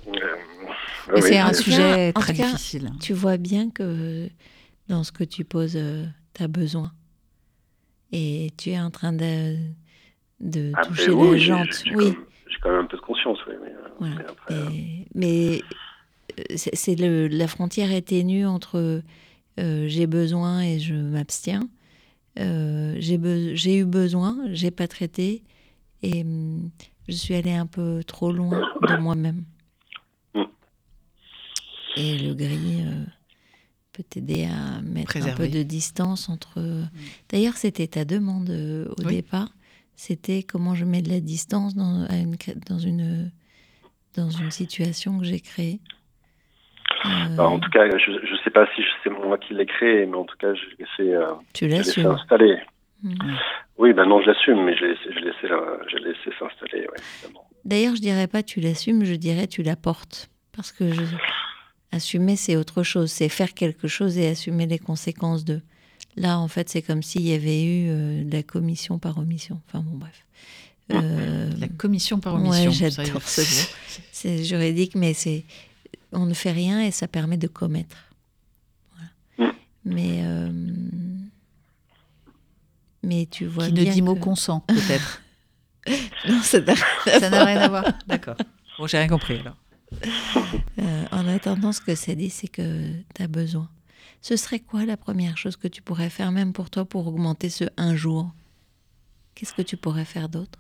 Euh, 0.08 0.14
Mais 1.14 1.22
c'est 1.22 1.40
un 1.40 1.52
sujet 1.54 2.12
cas- 2.14 2.20
en 2.20 2.22
très 2.22 2.34
cas, 2.34 2.46
difficile. 2.46 2.92
Tu 3.02 3.14
vois 3.14 3.36
bien 3.38 3.70
que 3.70 4.30
dans 4.88 5.04
ce 5.04 5.12
que 5.12 5.24
tu 5.26 5.44
poses, 5.44 5.78
tu 6.34 6.44
as 6.44 6.48
besoin. 6.48 6.92
Et 8.14 8.52
tu 8.58 8.70
es 8.70 8.80
en 8.80 8.92
train 8.92 9.12
de, 9.12 9.58
de 10.40 10.72
Ah, 10.76 10.86
toucher 10.86 11.12
oui, 11.12 11.40
j'ai- 11.40 11.54
j'ai 11.84 11.96
Oui, 11.96 12.06
quand 12.06 12.12
même- 12.12 12.26
J'ai 12.50 12.58
quand 12.62 12.70
même 12.72 12.80
un 12.80 12.86
peu 12.86 12.96
de 12.98 13.02
conscience, 13.02 13.40
oui. 13.48 13.56
Mais, 13.62 13.70
euh, 13.70 13.88
Voilà. 14.00 14.16
mais 14.16 14.26
après, 14.26 14.54
euh, 14.54 14.70
Et- 14.72 15.06
mais 15.14 15.58
euh, 15.58 15.62
c'est 16.56 16.96
la 16.96 17.48
frontière 17.48 17.92
est 17.92 18.04
ténue 18.04 18.46
entre 18.46 19.02
euh, 19.60 19.88
j'ai 19.88 20.08
besoin 20.08 20.62
et 20.62 20.80
je 20.80 20.94
m'abstiens. 20.94 21.68
Euh, 22.40 22.96
j'ai 23.00 23.18
be- 23.18 23.56
eu 23.68 23.86
besoin, 23.86 24.38
j'ai 24.52 24.70
pas 24.72 24.88
traité 24.88 25.44
et 26.04 26.22
hum, 26.22 26.70
je 27.08 27.14
suis 27.16 27.34
allée 27.34 27.54
un 27.54 27.66
peu 27.66 28.04
trop 28.06 28.32
loin 28.32 28.62
de 28.88 28.96
moi-même. 28.96 29.44
Mm. 30.36 30.44
Et 31.98 32.18
le 32.20 32.34
gris 32.36 32.82
euh, 32.82 33.06
peut 33.94 34.04
t'aider 34.04 34.46
à 34.46 34.82
mettre 34.82 35.18
un 35.18 35.34
peu 35.34 35.48
de 35.48 35.64
distance 35.64 36.30
entre. 36.30 36.62
D'ailleurs, 37.30 37.58
c'était 37.58 37.88
ta 37.88 38.06
demande 38.06 38.50
au 38.52 39.04
Oui. 39.04 39.16
départ. 39.16 39.50
C'était 39.96 40.44
comment 40.44 40.76
je 40.76 40.86
mets 40.86 41.02
de 41.02 41.10
la 41.10 41.20
distance 41.20 41.74
dans, 41.74 42.04
à 42.06 42.18
une, 42.18 42.36
dans 42.68 42.78
une 42.78 43.32
dans 44.14 44.30
une 44.30 44.52
situation 44.52 45.18
que 45.18 45.26
j'ai 45.26 45.40
créée. 45.40 45.80
Bah, 47.36 47.48
en 47.48 47.60
tout 47.60 47.70
cas, 47.70 47.86
je 47.98 48.12
ne 48.12 48.38
sais 48.44 48.50
pas 48.50 48.68
si 48.76 48.82
c'est 49.04 49.10
moi 49.10 49.38
qui 49.38 49.54
l'ai 49.54 49.66
créé, 49.66 50.06
mais 50.06 50.16
en 50.18 50.26
tout 50.26 50.38
cas, 50.38 50.54
je 50.54 50.62
l'ai 50.62 50.76
laissé, 50.80 51.14
euh, 51.14 51.32
tu 51.54 51.68
laissé 51.68 52.02
installer. 52.06 52.58
Mm. 53.04 53.14
Oui, 53.78 53.94
ben 53.94 54.06
non, 54.06 54.22
je 54.22 54.28
l'assume, 54.28 54.64
mais 54.64 54.76
je 54.76 54.82
l'ai 54.86 54.90
laissé, 54.90 55.04
je 55.12 55.20
l'ai 55.20 55.26
laissé, 55.26 55.52
euh, 55.52 55.78
laissé 56.04 56.38
s'installer. 56.40 56.88
D'ailleurs, 57.66 57.96
je 57.96 58.02
dirais 58.02 58.28
pas 58.28 58.42
tu 58.44 58.60
l'assumes, 58.60 59.04
je 59.06 59.14
dirais 59.14 59.48
tu 59.48 59.62
la 59.62 59.76
portes. 59.76 60.30
Parce 60.56 60.72
que 60.72 60.92
je... 60.92 61.02
assumer, 61.92 62.36
c'est 62.36 62.56
autre 62.56 62.82
chose. 62.84 63.12
C'est 63.12 63.30
faire 63.30 63.54
quelque 63.54 63.88
chose 63.88 64.18
et 64.18 64.28
assumer 64.28 64.66
les 64.66 64.80
conséquences 64.80 65.46
de. 65.46 65.62
Là, 66.16 66.40
en 66.40 66.48
fait, 66.48 66.68
c'est 66.70 66.82
comme 66.82 67.04
s'il 67.04 67.22
y 67.22 67.34
avait 67.36 67.64
eu 67.64 67.90
euh, 67.90 68.24
de 68.24 68.32
la 68.34 68.42
commission 68.42 68.98
par 68.98 69.20
omission. 69.20 69.62
Enfin, 69.68 69.84
bon, 69.86 69.98
bref. 69.98 70.26
Euh, 70.94 71.50
La 71.60 71.68
commission 71.68 72.20
par 72.20 72.36
Ouais, 72.36 72.48
omission. 72.66 72.72
j'adore 72.72 73.22
ça, 73.22 73.42
ce 73.42 73.42
mot. 73.42 74.02
c'est 74.12 74.44
juridique, 74.44 74.96
mais 74.96 75.14
c'est. 75.14 75.44
On 76.12 76.26
ne 76.26 76.34
fait 76.34 76.52
rien 76.52 76.82
et 76.82 76.92
ça 76.92 77.08
permet 77.08 77.38
de 77.38 77.48
commettre. 77.48 77.98
Voilà. 78.96 79.52
Mm. 79.52 79.56
Mais. 79.86 80.20
euh, 80.24 80.52
Mais 83.04 83.28
tu 83.30 83.46
vois 83.46 83.66
Qui 83.68 83.74
ne 83.74 83.84
bien 83.84 83.94
dit 83.94 84.02
mot 84.02 84.16
consent, 84.16 84.60
peut-être. 84.68 85.22
Non, 86.28 86.42
ça 86.42 86.60
n'a 86.62 86.76
ça 86.76 87.30
n'a 87.30 87.46
rien 87.46 87.62
à 87.62 87.68
voir. 87.70 87.86
D'accord. 88.08 88.36
Bon, 88.78 88.88
j'ai 88.88 88.98
rien 88.98 89.08
compris 89.08 89.40
alors. 89.40 89.56
Euh, 90.80 91.06
en 91.12 91.28
attendant, 91.30 91.72
ce 91.72 91.80
que 91.80 91.96
ça 91.96 92.14
dit, 92.14 92.30
c'est 92.30 92.50
que 92.50 92.92
tu 93.16 93.22
as 93.24 93.28
besoin. 93.28 93.70
Ce 94.22 94.36
serait 94.36 94.60
quoi 94.60 94.86
la 94.86 94.98
première 94.98 95.38
chose 95.38 95.56
que 95.56 95.68
tu 95.70 95.82
pourrais 95.82 96.10
faire, 96.10 96.32
même 96.32 96.52
pour 96.52 96.70
toi, 96.70 96.84
pour 96.84 97.08
augmenter 97.08 97.50
ce 97.50 97.64
un 97.78 97.96
jour? 97.96 98.32
Qu'est-ce 99.36 99.54
que 99.54 99.62
tu 99.62 99.78
pourrais 99.78 100.04
faire 100.06 100.28
d'autre? 100.28 100.60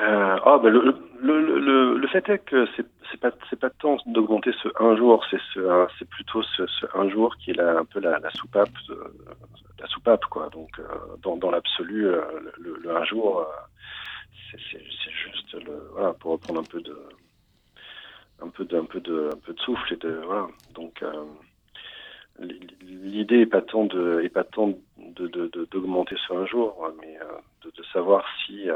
Euh, 0.00 0.38
ah, 0.44 0.58
ben 0.62 0.70
le, 0.70 0.80
le, 1.20 1.58
le, 1.58 1.94
le, 1.98 2.06
fait 2.08 2.26
est 2.30 2.38
que 2.38 2.66
c'est 2.76 2.86
c'est 3.10 3.20
pas 3.20 3.32
c'est 3.50 3.58
pas 3.60 3.70
tant 3.70 3.98
d'augmenter 4.06 4.52
ce 4.62 4.68
un 4.82 4.96
jour, 4.96 5.22
c'est 5.30 5.40
ce 5.52 5.86
c'est 5.98 6.08
plutôt 6.08 6.42
ce, 6.42 6.66
ce 6.66 6.86
un 6.94 7.08
jour 7.10 7.36
qui 7.36 7.50
est 7.50 7.54
la, 7.54 7.78
un 7.78 7.84
peu 7.84 8.00
la, 8.00 8.18
la 8.18 8.30
soupape 8.30 8.72
de- 8.88 9.12
la 9.78 9.86
soupape 9.88 10.24
quoi. 10.26 10.48
Donc 10.50 10.70
euh, 10.78 10.84
dans, 11.22 11.36
dans 11.36 11.50
l'absolu, 11.50 12.06
euh, 12.06 12.22
le, 12.58 12.78
le 12.82 12.96
un 12.96 13.04
jour, 13.04 13.40
euh, 13.40 13.44
c'est 14.50 14.58
c'est 14.72 15.10
juste 15.12 15.52
le 15.66 15.90
voilà 15.92 16.14
pour 16.14 16.32
reprendre 16.32 16.60
un 16.60 16.64
peu 16.64 16.80
de 16.80 16.96
un 18.42 18.48
peu 18.48 18.64
de 18.64 18.78
un 18.78 18.84
peu 18.86 19.00
de 19.00 19.32
un 19.34 19.38
peu 19.38 19.52
de 19.52 19.60
souffle 19.60 19.92
et 19.92 19.96
de 19.96 20.10
voilà. 20.24 20.48
Donc 20.74 21.02
euh, 21.02 21.24
l'idée 22.38 23.40
est 23.40 23.46
pas 23.46 23.60
tant 23.62 23.84
de 23.84 24.20
est 24.22 24.30
pas 24.30 24.44
tant 24.44 24.68
de 24.96 25.26
de- 25.28 25.48
de- 25.48 25.66
d'augmenter 25.70 26.16
ce 26.26 26.32
un 26.32 26.46
jour, 26.46 26.88
mais 27.00 27.18
euh, 27.20 27.24
de, 27.64 27.70
de 27.76 27.82
savoir 27.92 28.24
si 28.46 28.70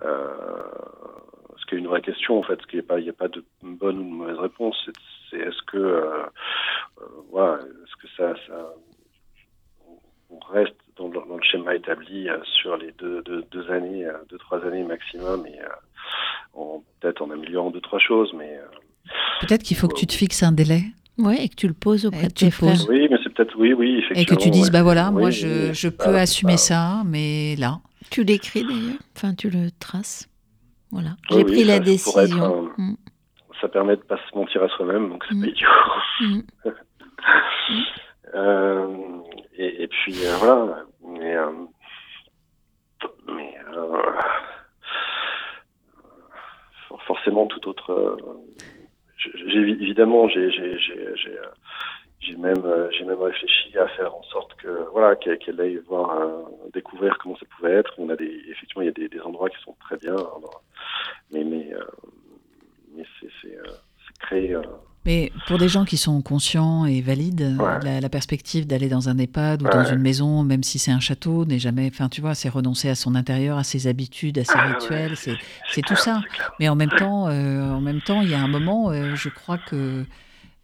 ce 0.00 1.66
qui 1.66 1.74
est 1.74 1.78
une 1.78 1.86
vraie 1.88 2.00
question 2.02 2.38
en 2.38 2.42
fait, 2.42 2.58
ce 2.62 2.66
qui 2.66 2.78
est 2.78 2.82
pas, 2.82 2.98
il 2.98 3.04
n'y 3.04 3.10
a 3.10 3.14
pas 3.14 3.28
de 3.28 3.44
bonne 3.62 3.98
ou 3.98 4.04
de 4.04 4.08
mauvaise 4.14 4.38
réponse. 4.38 4.76
C'est, 4.84 4.92
c'est 5.30 5.36
est-ce 5.38 5.62
que, 5.70 5.76
euh, 5.76 6.22
euh, 7.00 7.04
voilà, 7.30 7.58
est-ce 7.62 7.96
que 8.02 8.08
ça, 8.16 8.34
ça, 8.46 8.74
on 10.30 10.38
reste 10.52 10.74
dans, 10.96 11.08
le- 11.08 11.20
dans 11.28 11.36
le 11.36 11.42
schéma 11.42 11.74
établi 11.74 12.28
euh, 12.28 12.38
sur 12.44 12.76
les 12.76 12.92
deux, 12.92 13.22
deux, 13.22 13.42
deux 13.50 13.70
années, 13.70 14.06
euh, 14.06 14.12
deux 14.30 14.38
trois 14.38 14.64
années 14.64 14.82
maximum, 14.84 15.46
et 15.46 15.58
euh, 15.60 15.68
en, 16.54 16.82
peut-être 17.00 17.22
en 17.22 17.30
améliorant 17.30 17.70
deux 17.70 17.80
trois 17.80 17.98
choses, 17.98 18.32
mais 18.34 18.56
euh, 18.58 18.66
Peut-être 19.40 19.62
qu'il 19.62 19.76
faut 19.76 19.88
que 19.88 19.94
tu 19.98 20.06
te 20.06 20.12
fixes 20.14 20.42
un 20.42 20.52
délai 20.52 20.82
Ouais, 21.16 21.44
et 21.44 21.48
que 21.48 21.54
tu 21.56 21.66
le 21.66 21.74
poses 21.74 22.06
auprès 22.06 22.24
Et 22.24 22.28
de 22.28 22.32
tes 22.32 22.50
poses. 22.50 22.86
oui, 22.88 23.08
mais 23.10 23.16
c'est 23.24 23.30
peut-être 23.34 23.56
oui, 23.58 23.72
oui, 23.72 23.98
effectivement. 23.98 24.20
et 24.22 24.24
que 24.26 24.34
tu 24.42 24.50
dises, 24.50 24.66
ouais. 24.66 24.70
bah 24.70 24.82
voilà, 24.82 25.10
moi 25.10 25.22
Oui, 25.24 25.32
je, 25.32 25.68
oui, 25.68 25.74
je 25.74 25.88
peux 25.88 26.12
bah, 26.12 26.20
assumer 26.20 26.52
bah, 26.52 26.58
ça, 26.58 27.02
mais 27.06 27.56
là. 27.56 27.78
Tu 28.10 28.24
l'écris 28.24 28.62
d'ailleurs, 28.64 28.98
enfin 29.16 29.34
tu 29.34 29.50
le 29.50 29.70
traces. 29.78 30.28
Voilà. 30.90 31.10
J'ai 31.30 31.36
oui, 31.36 31.44
pris 31.44 31.64
la 31.64 31.74
ça 31.74 31.80
décision. 31.80 32.70
un- 32.78 32.96
Ça 33.60 33.68
permet 33.68 33.96
de 33.96 34.02
pas 34.02 34.18
se 34.30 34.36
mentir 34.36 34.62
à 34.62 34.68
soi-même, 34.68 35.08
donc 35.10 35.24
c'est 35.28 35.34
Mm. 35.34 35.40
pas 35.42 35.46
idiot. 35.48 35.68
Mm. 36.20 36.26
Mm. 36.34 36.42
Euh, 38.34 39.20
et, 39.56 39.84
et 39.84 39.88
puis 39.88 40.14
euh, 40.26 40.36
voilà. 40.36 40.84
Mais, 41.02 41.34
euh, 41.34 41.50
mais 43.26 43.54
euh, 43.74 44.02
for- 46.88 47.02
forcément, 47.04 47.46
tout 47.46 47.66
autre. 47.68 48.18
j'ai 49.16 49.58
évidemment, 49.60 50.28
j'ai 50.28 50.50
j'ai 50.50 50.78
j'ai 50.78 51.38
j'ai 52.20 52.36
même 52.36 52.64
euh, 52.64 52.88
j'ai 52.96 53.04
même 53.04 53.20
réfléchi 53.22 53.76
à 53.78 53.86
faire 53.88 54.14
en 54.14 54.22
sorte 54.24 54.54
que 54.56 54.88
voilà 54.92 55.14
qu'elle 55.16 55.60
aille 55.60 55.80
voir 55.88 56.10
découvrir 56.74 57.16
comment 57.22 57.36
ça 57.36 57.46
pouvait 57.56 57.72
être. 57.74 57.92
On 57.98 58.08
a 58.10 58.16
des 58.16 58.42
effectivement 58.50 58.82
il 58.82 58.86
y 58.86 58.88
a 58.88 58.92
des, 58.92 59.08
des 59.08 59.20
endroits 59.20 59.48
qui 59.50 59.56
sont 59.64 59.76
très 59.80 59.96
bien, 59.96 60.14
alors, 60.14 60.62
mais 61.32 61.44
mais 61.44 61.72
euh, 61.72 61.84
mais 62.96 63.04
c'est 63.20 64.18
créé. 64.20 64.54
euh, 64.54 64.62
Mais 65.06 65.30
pour 65.46 65.58
des 65.58 65.68
gens 65.68 65.84
qui 65.84 65.96
sont 65.96 66.20
conscients 66.22 66.84
et 66.86 67.00
valides, 67.00 67.54
Ouais. 67.58 67.78
la, 67.84 68.00
la 68.00 68.08
perspective 68.08 68.66
d'aller 68.66 68.88
dans 68.88 69.08
un 69.08 69.16
EHPAD 69.18 69.62
ou 69.62 69.66
Ouais. 69.66 69.70
dans 69.72 69.84
une 69.84 70.00
maison, 70.00 70.42
même 70.42 70.62
si 70.64 70.78
c'est 70.78 70.90
un 70.90 70.98
château, 71.00 71.44
n'est 71.44 71.58
jamais. 71.60 71.88
Enfin, 71.92 72.08
tu 72.08 72.20
vois, 72.20 72.34
c'est 72.34 72.48
renoncer 72.48 72.88
à 72.88 72.94
son 72.96 73.14
intérieur, 73.14 73.58
à 73.58 73.64
ses 73.64 73.86
habitudes, 73.86 74.38
à 74.38 74.44
ses 74.44 74.58
Ah, 74.58 74.66
ouais. 74.66 74.72
rituels. 74.74 75.16
C'est 75.16 75.36
c'est 75.68 75.82
tout 75.82 75.96
ça. 75.96 76.22
Mais 76.58 76.68
en 76.68 76.74
même 76.76 76.90
temps, 76.90 77.28
euh, 77.28 77.70
en 77.70 77.80
même 77.80 78.00
temps, 78.00 78.22
il 78.22 78.28
y 78.30 78.34
a 78.34 78.40
un 78.40 78.48
moment, 78.48 78.90
euh, 78.90 79.14
je 79.14 79.28
crois 79.28 79.58
que 79.58 80.04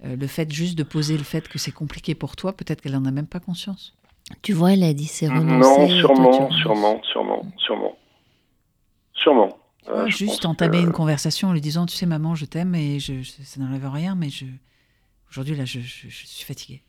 euh, 0.04 0.16
le 0.16 0.26
fait 0.26 0.50
juste 0.52 0.76
de 0.76 0.82
poser 0.82 1.16
le 1.16 1.24
fait 1.24 1.48
que 1.48 1.58
c'est 1.58 1.72
compliqué 1.72 2.14
pour 2.14 2.36
toi, 2.36 2.52
peut-être 2.52 2.80
qu'elle 2.80 2.96
en 2.96 3.04
a 3.04 3.10
même 3.10 3.26
pas 3.26 3.40
conscience. 3.40 3.94
Tu 4.42 4.52
vois, 4.52 4.72
elle 4.72 4.82
a 4.82 4.92
dit 4.94 5.06
c'est 5.06 5.28
renoncer. 5.28 5.80
Non, 5.80 5.86
toi, 5.86 5.88
sûrement, 6.14 6.50
sûrement, 6.62 7.02
sûrement, 7.04 7.52
sûrement, 7.58 7.98
sûrement. 9.14 9.58
Euh, 9.88 10.08
juste 10.08 10.46
entamer 10.46 10.78
que- 10.78 10.84
une 10.86 10.92
conversation 10.92 11.48
en 11.48 11.52
lui 11.52 11.60
disant, 11.60 11.84
tu 11.86 11.94
sais, 11.94 12.06
maman, 12.06 12.34
je 12.34 12.46
t'aime 12.46 12.74
et 12.74 12.98
je, 13.00 13.20
je- 13.22 13.32
ça 13.42 13.60
n'enlève 13.60 13.86
rien, 13.90 14.14
mais 14.14 14.30
je 14.30 14.46
aujourd'hui 15.30 15.54
là, 15.56 15.64
je, 15.66 15.80
je- 15.80 16.08
je 16.08 16.26
suis 16.26 16.44
fatiguée. 16.44 16.82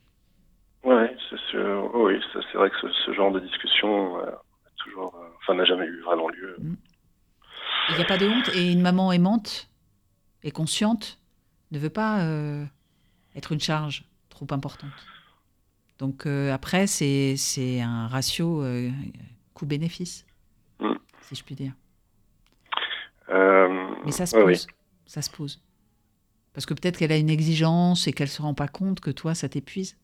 Ouais, 0.85 1.13
c'est 1.29 1.35
ce- 1.51 1.97
oui, 1.97 2.13
ça, 2.31 2.39
c'est 2.51 2.57
vrai 2.57 2.69
que 2.69 2.75
ce, 2.81 2.87
ce 3.05 3.13
genre 3.13 3.31
de 3.31 3.39
discussion 3.41 4.17
euh, 4.19 4.31
toujours, 4.77 5.13
euh, 5.15 5.27
enfin, 5.41 5.55
n'a 5.55 5.65
jamais 5.65 5.85
eu 5.87 6.01
vraiment 6.03 6.29
lieu. 6.29 6.55
Il 7.89 7.95
n'y 7.97 8.01
a 8.01 8.05
pas 8.05 8.17
de 8.17 8.27
honte 8.27 8.49
et 8.55 8.71
une 8.71 8.81
maman 8.81 9.11
aimante 9.11 9.67
et 10.43 10.51
consciente 10.51 11.19
ne 11.71 11.79
veut 11.79 11.89
pas 11.89 12.21
euh, 12.21 12.63
être 13.35 13.51
une 13.51 13.59
charge 13.59 14.03
trop 14.29 14.47
importante. 14.51 14.91
Donc 15.99 16.25
euh, 16.25 16.53
après, 16.53 16.87
c'est 16.87 17.35
c'est 17.37 17.81
un 17.81 18.07
ratio 18.07 18.61
euh, 18.63 18.89
coût-bénéfice, 19.53 20.25
Mm. 20.79 20.93
si 21.21 21.35
je 21.35 21.43
puis 21.43 21.55
dire. 21.55 21.71
Euh, 23.29 23.87
Mais 24.05 24.11
ça 24.11 24.25
se 24.25 24.35
pose. 24.35 24.67
oui. 24.67 24.73
Ça 25.05 25.21
se 25.21 25.29
pose. 25.29 25.61
Parce 26.53 26.65
que 26.65 26.73
peut-être 26.73 26.97
qu'elle 26.97 27.11
a 27.11 27.17
une 27.17 27.29
exigence 27.29 28.07
et 28.07 28.13
qu'elle 28.13 28.27
se 28.29 28.41
rend 28.41 28.53
pas 28.53 28.67
compte 28.67 28.99
que 28.99 29.11
toi, 29.11 29.35
ça 29.35 29.47
t'épuise. 29.49 29.97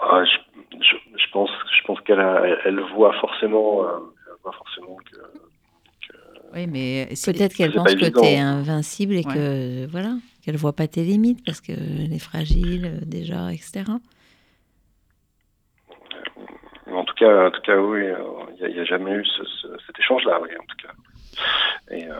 Ah, 0.00 0.22
je, 0.24 0.78
je, 0.80 0.96
je 1.18 1.30
pense, 1.32 1.50
je 1.78 1.84
pense 1.86 2.00
qu'elle 2.02 2.20
elle, 2.20 2.58
elle 2.64 2.80
voit 2.94 3.12
forcément, 3.20 3.84
euh, 3.84 3.98
elle 4.26 4.34
voit 4.42 4.52
forcément 4.52 4.96
que. 4.96 5.16
Oui, 6.54 6.66
mais 6.66 7.08
Peut-être 7.24 7.54
qu'elle 7.54 7.72
pense 7.74 7.94
que 7.94 8.06
tu 8.08 8.24
es 8.24 8.38
invincible 8.38 9.14
et 9.14 9.26
Ouais. 9.26 9.34
que 9.34 9.86
voilà, 9.90 10.16
qu'elle 10.48 10.56
voit 10.56 10.72
pas 10.72 10.88
tes 10.88 11.02
limites 11.04 11.44
parce 11.44 11.60
qu'elle 11.60 12.10
est 12.10 12.18
fragile 12.18 12.86
euh, 12.86 13.04
déjà, 13.04 13.52
etc. 13.52 13.84
En 16.90 17.04
tout 17.04 17.14
cas, 17.16 17.48
en 17.48 17.50
tout 17.50 17.60
cas, 17.60 17.76
oui, 17.76 18.00
euh, 18.00 18.16
il 18.52 18.60
n'y 18.60 18.62
a, 18.64 18.68
il 18.70 18.76
y 18.76 18.80
a 18.80 18.84
jamais 18.84 19.12
eu 19.12 19.24
ce, 19.26 19.44
ce- 19.44 19.76
cet 19.86 19.98
échange-là, 19.98 20.40
oui, 20.40 20.48
en 20.58 20.64
tout 20.64 20.76
cas. 20.86 21.94
Et, 21.94 22.06
euh, 22.10 22.14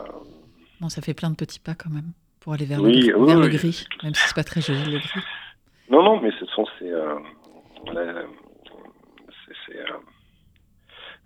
bon, 0.78 0.90
ça 0.90 1.00
fait 1.00 1.14
plein 1.14 1.30
de 1.30 1.36
petits 1.36 1.59
pas 1.59 1.74
quand 1.74 1.88
même 1.88 2.12
pour 2.40 2.52
aller 2.52 2.66
vers, 2.66 2.82
Oui, 2.82 2.92
le, 2.92 3.00
gris, 3.00 3.12
oui, 3.14 3.26
vers 3.28 3.38
le 3.38 3.46
oui. 3.46 3.56
gris, 3.56 3.86
même 4.02 4.14
si 4.14 4.22
c'est 4.28 4.34
pas 4.34 4.44
très 4.44 4.60
joli 4.60 4.84
le 4.92 4.98
gris. 4.98 5.20
non, 5.90 6.02
non, 6.02 6.20
mais 6.20 6.30
ce 6.38 6.44
sont 6.46 6.66
ces, 6.78 6.90
euh, 6.92 7.14
c'est, 9.46 9.55
c'est, 9.66 9.78
euh, 9.78 9.96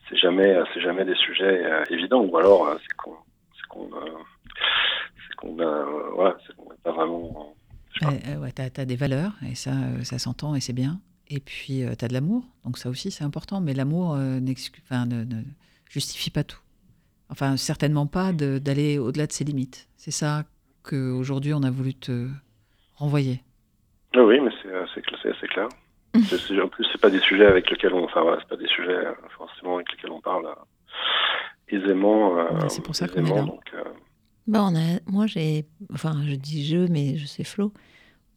c'est 0.09 0.17
jamais, 0.19 0.57
c'est 0.73 0.81
jamais 0.81 1.05
des 1.05 1.17
sujets 1.17 1.65
euh, 1.65 1.83
évidents, 1.91 2.21
ou 2.23 2.37
alors 2.37 2.69
euh, 2.69 2.77
c'est 2.81 2.97
qu'on, 2.97 3.91
euh, 3.93 4.19
c'est 5.29 5.35
qu'on 5.37 5.59
a, 5.59 5.63
euh, 5.65 6.11
voilà, 6.15 6.37
c'est 6.47 6.55
qu'on 6.57 6.69
n'a 6.69 6.77
pas 6.83 6.93
vraiment. 6.93 7.55
Euh, 8.03 8.07
euh, 8.29 8.37
ouais, 8.39 8.53
t'as 8.53 8.69
as 8.77 8.85
des 8.85 8.97
valeurs 8.97 9.33
et 9.49 9.55
ça, 9.55 9.71
euh, 9.71 10.03
ça 10.03 10.19
s'entend 10.19 10.55
et 10.55 10.61
c'est 10.61 10.73
bien. 10.73 11.01
Et 11.29 11.41
puis 11.41 11.83
tu 11.89 11.97
t'as 11.97 12.09
de 12.09 12.13
l'amour, 12.13 12.45
donc 12.65 12.79
ça 12.79 12.89
aussi 12.91 13.11
c'est 13.11 13.25
important. 13.25 13.61
Mais 13.61 13.75
l'amour 13.75 14.15
euh, 14.15 14.41
ne, 14.41 15.25
ne 15.25 15.43
justifie 15.89 16.31
pas 16.31 16.45
tout. 16.45 16.59
Enfin, 17.31 17.57
certainement 17.57 18.07
pas 18.07 18.33
d'aller 18.33 18.99
au-delà 18.99 19.27
de 19.27 19.33
ses 19.33 19.45
limites. 19.45 19.89
C'est 19.97 20.11
ça 20.11 20.45
qu'aujourd'hui 20.83 21.55
on 21.55 21.63
a 21.63 21.71
voulu 21.71 21.95
te 21.95 22.29
renvoyer. 22.97 23.41
Oui, 24.15 24.21
oui, 24.23 24.41
mais 24.41 24.51
c'est, 24.63 24.69
euh, 24.69 24.85
assez 24.85 25.47
clair. 25.49 25.69
En 26.63 26.69
plus, 26.69 26.85
c'est 26.93 27.01
pas 27.01 27.09
des 27.09 27.21
sujets 27.21 27.47
avec 27.47 27.71
lesquels 27.71 27.95
on, 27.95 28.05
enfin 28.05 28.21
voilà, 28.21 28.39
c'est 28.41 28.49
pas 28.49 28.57
des 28.57 28.69
sujets 28.69 28.91
euh, 28.91 29.13
forcément 29.37 29.77
avec 29.77 29.91
lesquels 29.93 30.11
on 30.11 30.21
parle 30.21 30.47
euh, 30.47 30.55
aisément. 31.69 32.39
euh, 32.39 32.69
c'est 32.69 32.85
pour 32.85 32.95
ça 32.95 33.09
qu'on 33.09 33.25
est 33.25 33.35
là. 33.35 33.43
donc, 33.43 33.75
euh, 34.49 34.53
Bah, 34.53 34.65
on 34.65 34.75
a, 34.77 35.01
moi, 35.07 35.27
j'ai, 35.27 35.65
enfin, 35.93 36.23
je 36.27 36.35
dis 36.35 36.67
je, 36.67 36.79
mais 36.91 37.17
je 37.17 37.27
sais 37.27 37.45
Flo, 37.45 37.73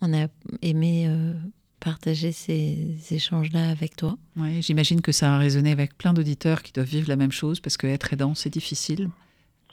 on 0.01 0.13
a 0.13 0.27
aimé 0.61 1.05
euh, 1.07 1.33
partager 1.79 2.31
ces 2.31 2.97
échanges-là 3.11 3.69
avec 3.69 3.95
toi. 3.95 4.15
Ouais, 4.37 4.61
J'imagine 4.61 5.01
que 5.01 5.11
ça 5.11 5.33
a 5.35 5.37
résonné 5.37 5.71
avec 5.71 5.97
plein 5.97 6.13
d'auditeurs 6.13 6.61
qui 6.63 6.71
doivent 6.73 6.87
vivre 6.87 7.09
la 7.09 7.15
même 7.15 7.31
chose 7.31 7.59
parce 7.59 7.77
que 7.77 7.87
être 7.87 8.11
aidant 8.13 8.33
c'est 8.35 8.49
difficile. 8.51 9.09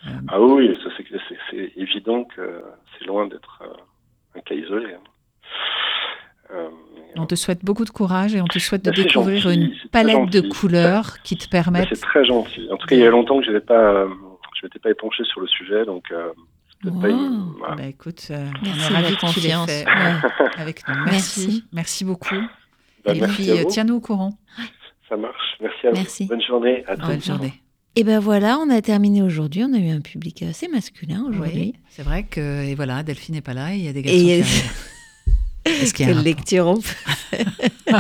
Euh, 0.06 0.10
Ah 0.28 0.40
oui, 0.40 0.68
oui, 0.68 0.74
ça 0.82 0.90
c'est, 0.96 1.04
c'est, 1.28 1.36
c'est 1.50 1.72
évident 1.80 2.24
que 2.24 2.62
c'est 2.98 3.06
loin 3.06 3.26
d'être 3.28 3.62
euh, 3.62 4.38
un 4.38 4.40
cas 4.40 4.54
isolé. 4.54 4.94
hein. 4.94 4.98
Euh, 6.54 6.68
on 7.16 7.24
te 7.26 7.34
souhaite 7.34 7.64
beaucoup 7.64 7.84
de 7.84 7.90
courage 7.90 8.34
et 8.34 8.40
on 8.40 8.46
te 8.46 8.58
souhaite 8.58 8.84
de 8.84 8.90
Bah, 8.90 8.96
découvrir 8.96 9.38
gentil, 9.40 9.56
une 9.56 9.88
palette 9.90 10.30
de 10.30 10.40
couleurs 10.40 11.22
qui 11.22 11.36
te 11.36 11.44
bah, 11.44 11.50
permettent 11.62 11.88
c'est 11.92 12.00
très 12.00 12.24
gentil. 12.24 12.68
En 12.70 12.76
tout 12.76 12.86
cas, 12.86 12.96
il 12.96 13.00
y 13.00 13.06
a 13.06 13.10
longtemps 13.10 13.38
que 13.38 13.44
je 13.44 13.50
n'avais 13.50 13.64
pas, 13.64 13.80
euh, 13.80 14.08
je 14.62 14.66
m'étais 14.66 14.78
pas 14.78 14.90
épanché 14.90 15.24
sur 15.24 15.40
le 15.40 15.46
sujet, 15.48 15.84
donc 15.84 16.04
euh, 16.12 16.28
pas 16.84 16.90
Wow. 16.90 17.08
une- 17.10 17.52
voilà. 17.58 17.74
Bah, 17.76 17.86
écoute, 17.86 18.26
euh, 18.30 18.46
on 18.48 18.64
Merci 18.64 18.70
est 18.70 18.88
de 18.88 18.92
la 18.92 19.00
ravis 19.00 19.16
que 19.16 19.32
tu 19.32 19.40
l'aies 19.40 19.52
confiance. 19.54 19.70
fait 19.70 19.84
Ouais. 19.84 20.50
avec 20.58 20.88
nous. 20.88 20.94
Merci. 21.04 21.10
Merci. 21.10 21.64
Merci, 21.72 22.04
beaucoup. 22.04 22.34
Bah, 23.04 23.14
et 23.14 23.20
merci 23.20 23.34
puis, 23.42 23.50
euh, 23.50 23.64
tiens-nous 23.68 23.96
au 23.96 24.00
courant. 24.00 24.38
Ça 25.08 25.16
marche. 25.16 25.56
Merci 25.60 25.86
à 25.86 25.90
vous. 25.90 25.96
Merci. 25.96 26.26
Bonne 26.26 26.42
journée. 26.42 26.84
À 26.86 26.96
Bonne 26.96 27.22
journée. 27.22 27.54
Et 27.94 28.04
ben 28.04 28.20
voilà, 28.20 28.56
on 28.58 28.70
a 28.70 28.80
terminé 28.80 29.20
aujourd'hui. 29.20 29.64
On 29.64 29.74
a 29.74 29.78
eu 29.78 29.90
un 29.90 30.00
public 30.00 30.42
assez 30.44 30.66
masculin 30.68 31.26
aujourd'hui. 31.28 31.74
Oui, 31.74 31.80
c'est 31.90 32.02
vrai 32.02 32.22
que 32.22 32.64
et 32.64 32.74
voilà, 32.74 33.02
Delphine 33.02 33.34
n'est 33.34 33.42
pas 33.42 33.52
là 33.52 33.74
il 33.74 33.82
y 33.82 33.88
a 33.88 33.92
des 33.92 34.00
garçons 34.00 34.18
Et 34.18 34.22
qui 34.22 34.32
arrivent. 34.32 34.72
Est-ce 35.66 35.92
qu'il 35.94 36.06
y 36.06 36.10
a 36.10 36.14
Quelle 36.14 36.22
lecture 36.24 36.66
on 36.68 36.80
fait. 36.80 37.44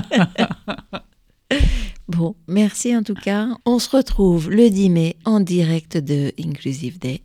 Bon, 2.16 2.34
merci 2.46 2.96
en 2.96 3.02
tout 3.02 3.14
cas. 3.14 3.48
On 3.64 3.78
se 3.78 3.88
retrouve 3.94 4.50
le 4.50 4.68
10 4.70 4.90
mai 4.90 5.16
en 5.24 5.40
direct 5.40 5.96
de 5.96 6.32
Inclusive 6.38 6.98
Day. 6.98 7.22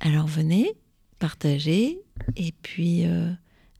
Alors 0.00 0.26
venez, 0.26 0.72
partagez 1.18 1.98
et 2.36 2.52
puis 2.62 3.06
euh, 3.06 3.30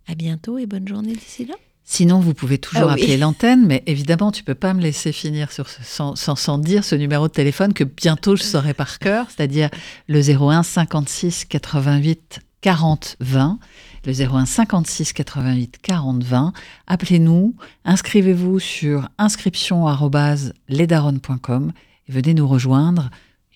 à 0.06 0.14
bientôt 0.14 0.58
et 0.58 0.66
bonne 0.66 0.86
journée 0.86 1.12
d'ici 1.14 1.44
là. 1.46 1.54
Sinon, 1.86 2.18
vous 2.18 2.32
pouvez 2.32 2.56
toujours 2.56 2.88
Ah 2.90 2.94
oui. 2.94 3.02
appeler 3.02 3.16
l'antenne, 3.18 3.66
mais 3.66 3.82
évidemment, 3.86 4.32
tu 4.32 4.42
peux 4.42 4.54
pas 4.54 4.72
me 4.72 4.80
laisser 4.80 5.12
finir 5.12 5.52
sur 5.52 5.68
ce- 5.68 5.82
sans, 5.82 6.16
sans, 6.16 6.34
sans 6.34 6.56
dire 6.56 6.82
ce 6.82 6.94
numéro 6.94 7.28
de 7.28 7.32
téléphone 7.32 7.74
que 7.74 7.84
bientôt 7.84 8.36
je 8.36 8.42
saurai 8.42 8.72
par 8.72 8.98
cœur, 8.98 9.26
c'est-à-dire 9.30 9.68
le 10.08 10.20
01 10.20 10.62
56 10.62 11.44
88 11.44 12.38
40 12.62 13.16
20. 13.20 13.58
Le 14.06 14.12
01 14.12 14.46
56 14.46 15.12
88 15.12 15.78
40 15.82 16.22
20. 16.22 16.52
Appelez-nous, 16.86 17.54
inscrivez-vous 17.84 18.58
sur 18.58 19.08
inscription@lesdaronnes.com 19.18 21.72
et 22.08 22.12
venez 22.12 22.34
nous 22.34 22.46
rejoindre 22.46 23.10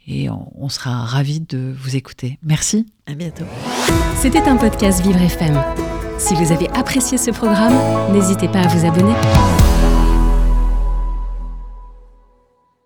et 0.07 0.31
on, 0.31 0.51
on 0.57 0.71
sera 0.71 1.05
ravis 1.05 1.41
de 1.41 1.75
vous 1.79 1.97
écouter. 1.97 2.39
Merci. 2.43 2.87
À 3.07 3.13
bientôt. 3.15 3.45
C'était 4.17 4.41
un 4.43 4.57
podcast 4.57 5.03
Vivre 5.03 5.21
FM. 5.21 5.63
Si 6.19 6.35
vous 6.35 6.51
avez 6.51 6.69
apprécié 6.71 7.19
ce 7.19 7.31
programme, 7.31 7.75
n'hésitez 8.13 8.49
pas 8.49 8.63
à 8.63 8.69
vous 8.69 8.87
abonner. 8.87 9.15